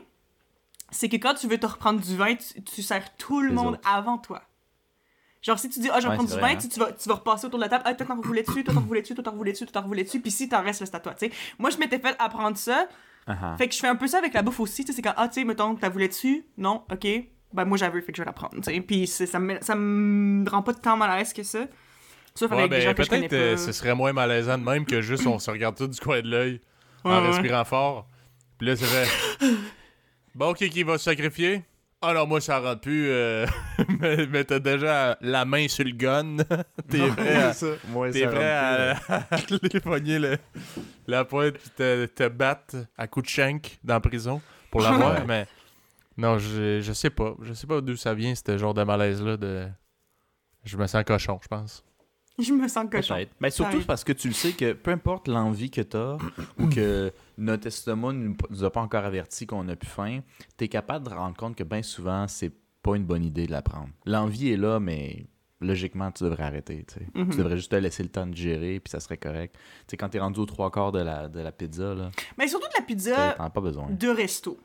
c'est 0.93 1.09
que 1.09 1.17
quand 1.17 1.35
tu 1.35 1.49
veux 1.49 1.59
te 1.59 1.67
reprendre 1.67 2.01
du 2.01 2.17
vin, 2.17 2.37
tu, 2.37 2.63
tu 2.63 2.81
sers 2.83 3.17
tout 3.17 3.41
le 3.41 3.49
Les 3.49 3.55
monde 3.55 3.75
autres. 3.75 3.89
avant 3.93 4.19
toi. 4.19 4.43
Genre, 5.47 5.59
si 5.59 5.69
tu 5.71 5.79
dis, 5.79 5.89
ah, 5.93 6.01
je 6.01 6.05
vais 6.05 6.09
Ouais, 6.11 6.15
prendre 6.17 6.29
du 6.29 6.35
vrai, 6.35 6.55
vin, 6.55 6.57
hein. 6.57 6.61
tu, 6.61 6.69
tu 6.69 6.81
vas, 6.81 6.91
tu 6.93 7.09
vas 7.09 7.15
repasser 7.15 7.47
autour 7.47 7.59
de 7.61 7.65
la 7.65 7.69
table, 7.71 7.85
ah, 7.87 7.95
toi, 7.95 8.05
t'en 8.07 8.17
voulais 8.21 8.43
dessus, 8.43 8.65
toi, 8.65 8.75
t'en 8.75 8.81
voulais 8.81 9.03
dessus, 9.03 9.15
toi, 9.15 9.23
t'en 9.25 9.33
voulais 9.37 9.53
dessus, 9.53 9.65
toi, 9.67 9.81
t'en 9.81 9.87
voulais 9.87 10.03
dessus, 10.05 10.21
puis 10.21 10.31
si 10.33 10.49
t'en 10.49 10.63
restes, 10.63 10.81
là, 10.81 10.87
c'est 10.87 10.97
à 10.97 11.01
toi, 11.01 11.15
tu 11.15 11.27
sais. 11.29 11.33
Moi, 11.59 11.71
je 11.71 11.77
m'étais 11.79 11.99
fait 12.01 12.17
apprendre 12.19 12.57
ça, 12.57 12.89
ah. 13.29 13.55
fait 13.57 13.69
que 13.69 13.75
je 13.75 13.79
fais 13.79 13.87
un 13.89 13.95
peu 13.97 14.09
ça 14.09 14.19
avec 14.19 14.35
la 14.35 14.43
bouffe 14.43 14.59
aussi, 14.61 14.85
tu 14.85 14.91
sais, 14.91 14.97
c'est 14.97 15.03
quand, 15.03 15.15
ah, 15.17 15.29
tu 15.29 15.35
sais, 15.41 15.45
mettons, 15.45 15.75
t'as 15.77 15.89
voulu 15.89 16.09
dessus, 16.09 16.45
non, 16.59 16.83
ok, 16.91 17.07
ben 17.53 17.65
moi, 17.65 17.79
j'avais, 17.79 18.01
fait 18.03 18.11
que 18.13 18.17
je 18.19 18.23
vais 18.23 18.27
la 18.27 18.33
prendre, 18.33 18.57
tu 18.57 18.63
sais. 18.65 18.81
Puis 18.81 19.07
c'est- 19.07 19.27
ça 19.27 19.39
me, 19.39 19.57
ça 19.61 19.75
me 19.77 20.49
rend 20.51 20.63
pas 20.63 20.75
tant 20.75 20.97
mal 20.97 21.11
à 21.11 21.19
l'aise 21.19 21.33
que 21.33 21.43
ça. 21.45 21.61
Sauf 22.35 22.51
Ouais, 22.51 22.59
avec 22.59 22.71
des 22.71 22.77
ben, 22.79 22.83
gens 22.83 22.95
que 22.95 23.03
je 23.05 23.09
connais 23.09 23.29
peut-être 23.29 23.41
euh, 23.55 23.57
ce 23.57 23.73
serait 23.73 23.95
moins 23.95 24.13
malaisant 24.13 24.59
de 24.59 24.65
même 24.65 24.85
que 24.85 25.01
juste 25.01 25.27
on 25.27 25.39
se 25.39 25.51
regarde 25.51 25.75
tout 25.77 25.87
du 25.87 25.99
coin 25.99 26.21
de 26.21 26.29
l'œil 26.29 26.61
en 27.05 27.23
Ouais, 27.23 27.29
respirant 27.29 27.65
fort. 27.65 28.07
Puis 28.59 28.67
là, 28.67 28.77
c'est 28.77 28.85
fait. 28.85 29.47
Bon, 30.35 30.53
qui 30.53 30.69
qui 30.69 30.83
va 30.83 30.99
se 30.99 31.05
sacrifier? 31.05 31.63
Ah 32.09 32.15
non, 32.15 32.27
moi, 32.27 32.41
ça 32.41 32.59
rentre 32.61 32.81
plus. 32.83 33.09
euh, 33.09 33.47
mais 34.01 34.27
mais 34.27 34.45
t'as 34.45 34.59
déjà 34.61 35.17
la 35.21 35.45
main 35.45 35.67
sur 35.69 35.85
le 35.85 35.91
gun. 35.93 36.37
T'es 36.89 37.09
prêt 37.09 37.37
à. 37.37 37.53
ça. 37.53 37.67
Moi, 37.89 38.11
T'es 38.11 38.23
ça 38.25 38.29
prêt 38.29 38.51
à, 38.51 38.93
à 39.09 39.23
aller 39.35 39.81
pogner 39.81 40.19
le- 40.19 40.39
la 41.07 41.25
pointe 41.25 41.55
puis 41.55 41.71
te, 41.77 42.07
te 42.07 42.29
battre 42.29 42.77
à 42.97 43.07
coups 43.07 43.27
de 43.27 43.31
shank 43.31 43.79
dans 43.83 43.95
la 43.95 44.01
prison 44.01 44.41
pour 44.71 44.81
l'avoir, 44.83 45.27
mais 45.27 45.47
Non, 46.17 46.39
je, 46.39 46.81
je 46.81 46.93
sais 46.93 47.11
pas. 47.11 47.35
Je 47.43 47.53
sais 47.55 47.67
pas 47.67 47.81
d'où 47.81 47.97
ça 47.97 48.15
vient, 48.15 48.35
ce 48.35 48.57
genre 48.59 48.75
de 48.75 48.83
malaise-là. 48.85 49.37
De... 49.37 49.67
Je 50.65 50.77
me 50.77 50.87
sens 50.87 51.03
cochon, 51.05 51.39
je 51.43 51.49
pense. 51.49 51.85
Je 52.39 52.53
me 52.53 52.69
sens 52.69 52.87
cochon. 52.91 53.17
Mais 53.41 53.51
surtout 53.51 53.83
parce 53.87 54.05
que 54.05 54.13
tu 54.13 54.29
le 54.29 54.35
sais 54.35 54.53
que 54.53 54.73
peu 54.75 54.91
importe 54.91 55.29
l'envie 55.29 55.71
que 55.71 55.81
tu 55.81 55.97
as 55.97 56.19
ou 56.59 56.69
que 56.69 57.13
notre 57.39 57.67
estomac 57.69 58.13
ne 58.13 58.35
nous 58.51 58.65
a 58.65 58.71
pas 58.71 58.81
encore 58.83 59.05
averti 59.05 59.47
qu'on 59.47 59.67
a 59.69 59.77
plus 59.77 59.89
faim, 59.89 60.21
tu 60.59 60.65
es 60.65 60.69
capable 60.69 61.09
de 61.09 61.15
rendre 61.15 61.37
compte 61.37 61.57
que 61.57 61.65
bien 61.65 61.83
souvent, 61.83 62.29
c'est 62.29 62.53
pas 62.83 62.97
une 62.97 63.05
bonne 63.05 63.25
idée 63.25 63.47
de 63.47 63.53
la 63.53 63.63
prendre. 63.63 63.89
L'envie 64.05 64.53
est 64.53 64.57
là, 64.57 64.79
mais 64.81 65.27
logiquement, 65.61 66.13
tu 66.13 66.25
devrais 66.25 66.43
arrêter. 66.45 66.85
tu 66.87 66.95
sais. 66.95 67.07
Mhm. 67.15 67.31
Tu 67.31 67.39
devrais 67.39 67.57
juste 67.57 67.71
te 67.71 67.77
laisser 67.77 68.03
le 68.03 68.11
temps 68.11 68.27
de 68.27 68.37
gérer, 68.37 68.79
puis 68.81 68.91
ça 68.91 69.01
serait 69.01 69.17
correct. 69.17 69.55
Tu 69.55 69.61
sais, 69.93 69.97
quand 69.97 70.11
tu 70.11 70.19
es 70.19 70.21
rendu 70.21 70.39
aux 70.41 70.47
trois 70.47 70.71
quarts 70.71 70.93
de 70.93 71.01
la, 71.01 71.29
de 71.29 71.41
la 71.41 71.53
pizza, 71.53 71.95
là, 71.95 72.11
Mais 72.37 72.47
surtout 72.49 72.69
de 72.69 72.79
la 72.79 72.85
pizza 72.85 73.33
t'en 73.39 73.45
as 73.45 73.51
pas 73.51 73.61
besoin. 73.63 73.89
de 73.91 74.09
resto. 74.09 74.59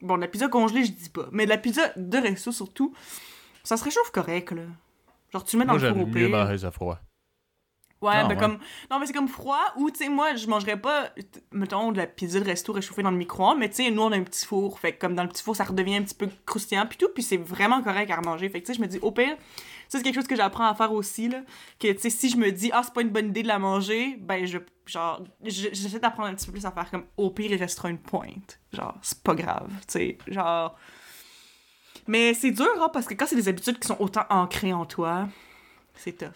Bon, 0.00 0.16
de 0.16 0.20
la 0.22 0.28
pizza 0.28 0.48
congelée, 0.48 0.84
je 0.84 0.92
dis 0.92 1.08
pas. 1.10 1.28
Mais 1.32 1.44
de 1.44 1.50
la 1.50 1.58
pizza 1.58 1.92
de 1.96 2.18
resto, 2.18 2.52
surtout, 2.52 2.94
ça 3.64 3.76
se 3.76 3.84
réchauffe 3.84 4.10
correct, 4.12 4.52
là. 4.52 4.62
Genre, 5.32 5.44
tu 5.44 5.56
le 5.56 5.60
mets 5.60 5.66
dans 5.66 5.72
Moi, 5.72 5.80
le 5.82 5.88
four 5.88 5.96
j'aime 5.98 6.04
au 6.04 6.06
mieux 6.14 6.28
manger 6.28 6.58
ça 6.58 6.70
froid. 6.70 6.98
Ouais, 8.02 8.10
Ah, 8.16 8.24
ben 8.24 8.30
ouais. 8.34 8.36
comme. 8.40 8.58
Non, 8.90 8.98
mais 8.98 9.06
c'est 9.06 9.12
comme 9.12 9.28
froid, 9.28 9.62
ou 9.76 9.88
tu 9.88 9.98
sais, 9.98 10.08
moi, 10.08 10.34
je 10.34 10.48
mangerais 10.48 10.76
pas, 10.76 11.10
mettons, 11.52 11.92
de 11.92 11.98
la 11.98 12.08
pizza 12.08 12.40
de 12.40 12.44
resto 12.44 12.72
réchauffée 12.72 13.04
dans 13.04 13.12
le 13.12 13.16
micro-ondes, 13.16 13.58
mais 13.60 13.68
tu 13.68 13.76
sais, 13.76 13.90
nous, 13.92 14.02
on 14.02 14.10
a 14.10 14.16
un 14.16 14.24
petit 14.24 14.44
four. 14.44 14.80
Fait 14.80 14.92
que 14.92 15.00
comme 15.00 15.14
dans 15.14 15.22
le 15.22 15.28
petit 15.28 15.42
four, 15.44 15.54
ça 15.54 15.62
redevient 15.62 15.96
un 15.98 16.02
petit 16.02 16.16
peu 16.16 16.28
croustillant, 16.44 16.84
puis 16.86 16.98
tout, 16.98 17.08
puis 17.14 17.22
c'est 17.22 17.36
vraiment 17.36 17.80
correct 17.80 18.10
à 18.10 18.16
remanger. 18.16 18.48
Fait 18.48 18.60
que 18.60 18.66
tu 18.66 18.72
sais, 18.72 18.76
je 18.78 18.82
me 18.82 18.88
dis, 18.88 18.98
au 19.02 19.12
pire, 19.12 19.36
ça, 19.88 19.98
c'est 19.98 20.02
quelque 20.02 20.16
chose 20.16 20.26
que 20.26 20.34
j'apprends 20.34 20.66
à 20.66 20.74
faire 20.74 20.92
aussi, 20.92 21.28
là. 21.28 21.42
Que 21.78 21.92
tu 21.92 22.00
sais, 22.00 22.10
si 22.10 22.28
je 22.28 22.36
me 22.38 22.50
dis, 22.50 22.70
ah, 22.74 22.82
c'est 22.82 22.92
pas 22.92 23.02
une 23.02 23.10
bonne 23.10 23.28
idée 23.28 23.44
de 23.44 23.48
la 23.48 23.60
manger, 23.60 24.16
ben, 24.20 24.44
je. 24.46 24.58
Genre, 24.84 25.22
je- 25.44 25.68
j'essaie 25.72 26.00
d'apprendre 26.00 26.28
un 26.30 26.34
petit 26.34 26.46
peu 26.46 26.52
plus 26.52 26.66
à 26.66 26.72
faire 26.72 26.90
comme, 26.90 27.04
au 27.16 27.30
pire, 27.30 27.52
il 27.52 27.56
restera 27.56 27.88
une 27.88 27.98
pointe. 27.98 28.58
Genre, 28.72 28.98
c'est 29.00 29.22
pas 29.22 29.36
grave, 29.36 29.70
tu 29.86 29.92
sais. 29.92 30.18
Genre. 30.26 30.76
Mais 32.06 32.34
c'est 32.34 32.50
dur, 32.50 32.66
hein, 32.80 32.90
parce 32.92 33.06
que 33.06 33.14
quand 33.14 33.26
c'est 33.26 33.36
des 33.36 33.48
habitudes 33.48 33.78
qui 33.78 33.86
sont 33.86 33.96
autant 34.00 34.24
ancrées 34.30 34.72
en 34.72 34.84
toi, 34.86 35.28
c'est 35.94 36.16
tough. 36.18 36.28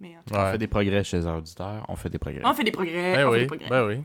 Mais 0.00 0.16
en 0.16 0.22
tout 0.22 0.34
On 0.34 0.38
Ouais. 0.42 0.52
fait 0.52 0.58
des 0.58 0.66
progrès 0.68 1.04
chez 1.04 1.18
les 1.18 1.26
auditeurs, 1.26 1.84
on 1.88 1.96
fait 1.96 2.08
des 2.08 2.18
progrès. 2.18 2.42
on 2.44 2.54
fait 2.54 2.64
des 2.64 2.72
progrès. 2.72 3.14
Ben 3.14 3.26
on 3.26 3.30
fait 3.32 3.34
oui, 3.36 3.40
des 3.40 3.46
progrès. 3.46 3.68
ben 3.68 3.86
oui. 3.86 4.02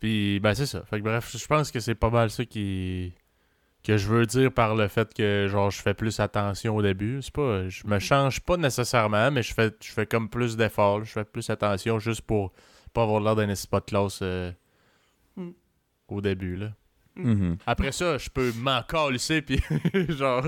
Puis, 0.00 0.40
ben 0.40 0.54
c'est 0.54 0.66
ça. 0.66 0.82
Fait 0.84 0.98
que 0.98 1.04
bref, 1.04 1.34
je 1.36 1.46
pense 1.46 1.70
que 1.70 1.80
c'est 1.80 1.94
pas 1.94 2.10
mal 2.10 2.30
ça 2.30 2.44
qui 2.44 3.14
que 3.82 3.96
je 3.98 4.08
veux 4.08 4.24
dire 4.26 4.50
par 4.52 4.74
le 4.74 4.88
fait 4.88 5.12
que 5.12 5.46
genre 5.50 5.70
je 5.70 5.80
fais 5.82 5.92
plus 5.92 6.18
attention 6.20 6.74
au 6.76 6.82
début. 6.82 7.20
C'est 7.22 7.32
pas 7.34 7.68
je 7.68 7.86
me 7.86 7.98
change 7.98 8.40
pas 8.40 8.56
nécessairement, 8.56 9.30
mais 9.30 9.42
je 9.42 9.52
fais 9.54 9.70
je 9.82 9.92
fais 9.92 10.06
comme 10.06 10.28
plus 10.30 10.56
d'efforts, 10.56 11.04
je 11.04 11.12
fais 11.12 11.24
plus 11.24 11.48
attention 11.50 11.98
juste 11.98 12.22
pour 12.22 12.52
pas 12.94 13.02
avoir 13.02 13.20
l'air 13.20 13.34
d'un 13.36 13.54
spot 13.54 13.86
classe 13.86 14.20
euh, 14.22 14.52
Mm. 15.36 15.50
au 16.08 16.20
début 16.20 16.56
là. 16.56 16.68
Mhm. 17.16 17.58
Après 17.66 17.92
ça, 17.92 18.18
je 18.18 18.28
peux 18.28 18.50
m'en 18.58 18.82
calisser 18.82 19.40
puis 19.40 19.60
genre 20.08 20.44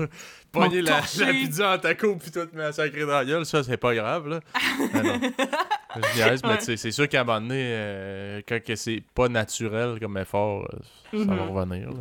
pogner 0.51 0.81
la, 0.81 0.99
la 1.19 1.27
pizza 1.31 1.73
en 1.75 1.77
taco 1.77 2.15
puis 2.17 2.29
tout 2.29 2.47
me 2.53 2.71
sacrer 2.73 3.01
dans 3.05 3.13
la 3.19 3.25
gueule, 3.25 3.45
ça 3.45 3.63
c'est 3.63 3.77
pas 3.77 3.95
grave 3.95 4.27
là. 4.27 4.39
Non. 4.93 5.19
Je 5.95 6.17
niaise, 6.17 6.41
Ouais. 6.43 6.59
c'est 6.77 6.91
sûr 6.91 7.07
qu'à 7.07 7.21
un 7.21 7.23
moment 7.23 7.39
donné, 7.41 7.55
euh, 7.61 8.41
quand 8.47 8.61
que 8.61 8.75
c'est 8.75 9.01
pas 9.15 9.29
naturel 9.29 9.97
comme 9.99 10.17
effort, 10.17 10.67
euh, 11.13 11.17
ça 11.25 11.25
va 11.33 11.35
Mhm. 11.45 11.49
revenir. 11.51 11.89
Là, 11.89 11.97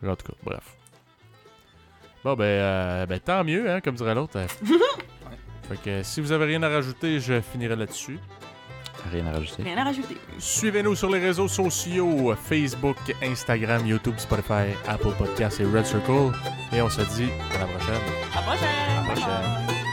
tu. 0.00 0.06
En 0.08 0.16
tout 0.16 0.26
cas, 0.26 0.34
bref. 0.44 0.76
Bon, 2.22 2.34
ben, 2.34 2.44
euh, 2.44 3.06
ben 3.06 3.20
tant 3.20 3.42
mieux, 3.42 3.70
hein, 3.70 3.80
comme 3.80 3.94
dirait 3.94 4.14
l'autre. 4.14 4.36
euh. 4.38 4.46
fait 5.68 5.82
que 5.82 6.02
si 6.02 6.20
vous 6.20 6.30
avez 6.32 6.44
rien 6.44 6.62
à 6.62 6.68
rajouter, 6.68 7.20
je 7.20 7.40
finirai 7.40 7.74
là-dessus. 7.76 8.18
Rien 9.12 9.26
à 9.26 9.32
rajouter. 9.32 9.62
Rien 9.62 9.78
à 9.78 9.84
rajouter. 9.84 10.16
Suivez-nous 10.38 10.94
sur 10.94 11.10
les 11.10 11.18
réseaux 11.18 11.48
sociaux 11.48 12.34
Facebook, 12.36 12.96
Instagram, 13.22 13.86
YouTube, 13.86 14.14
Spotify, 14.18 14.74
Apple 14.86 15.12
Podcasts 15.18 15.60
et 15.60 15.64
Red 15.64 15.86
Circle. 15.86 16.32
Et 16.72 16.80
on 16.82 16.88
se 16.88 17.02
dit 17.16 17.28
à 17.54 17.58
la 17.58 17.66
prochaine. 17.66 18.02
À 18.32 18.36
la 18.36 18.42
prochaine! 18.42 18.68
À 18.68 18.94
la 18.96 19.14
prochaine. 19.14 19.83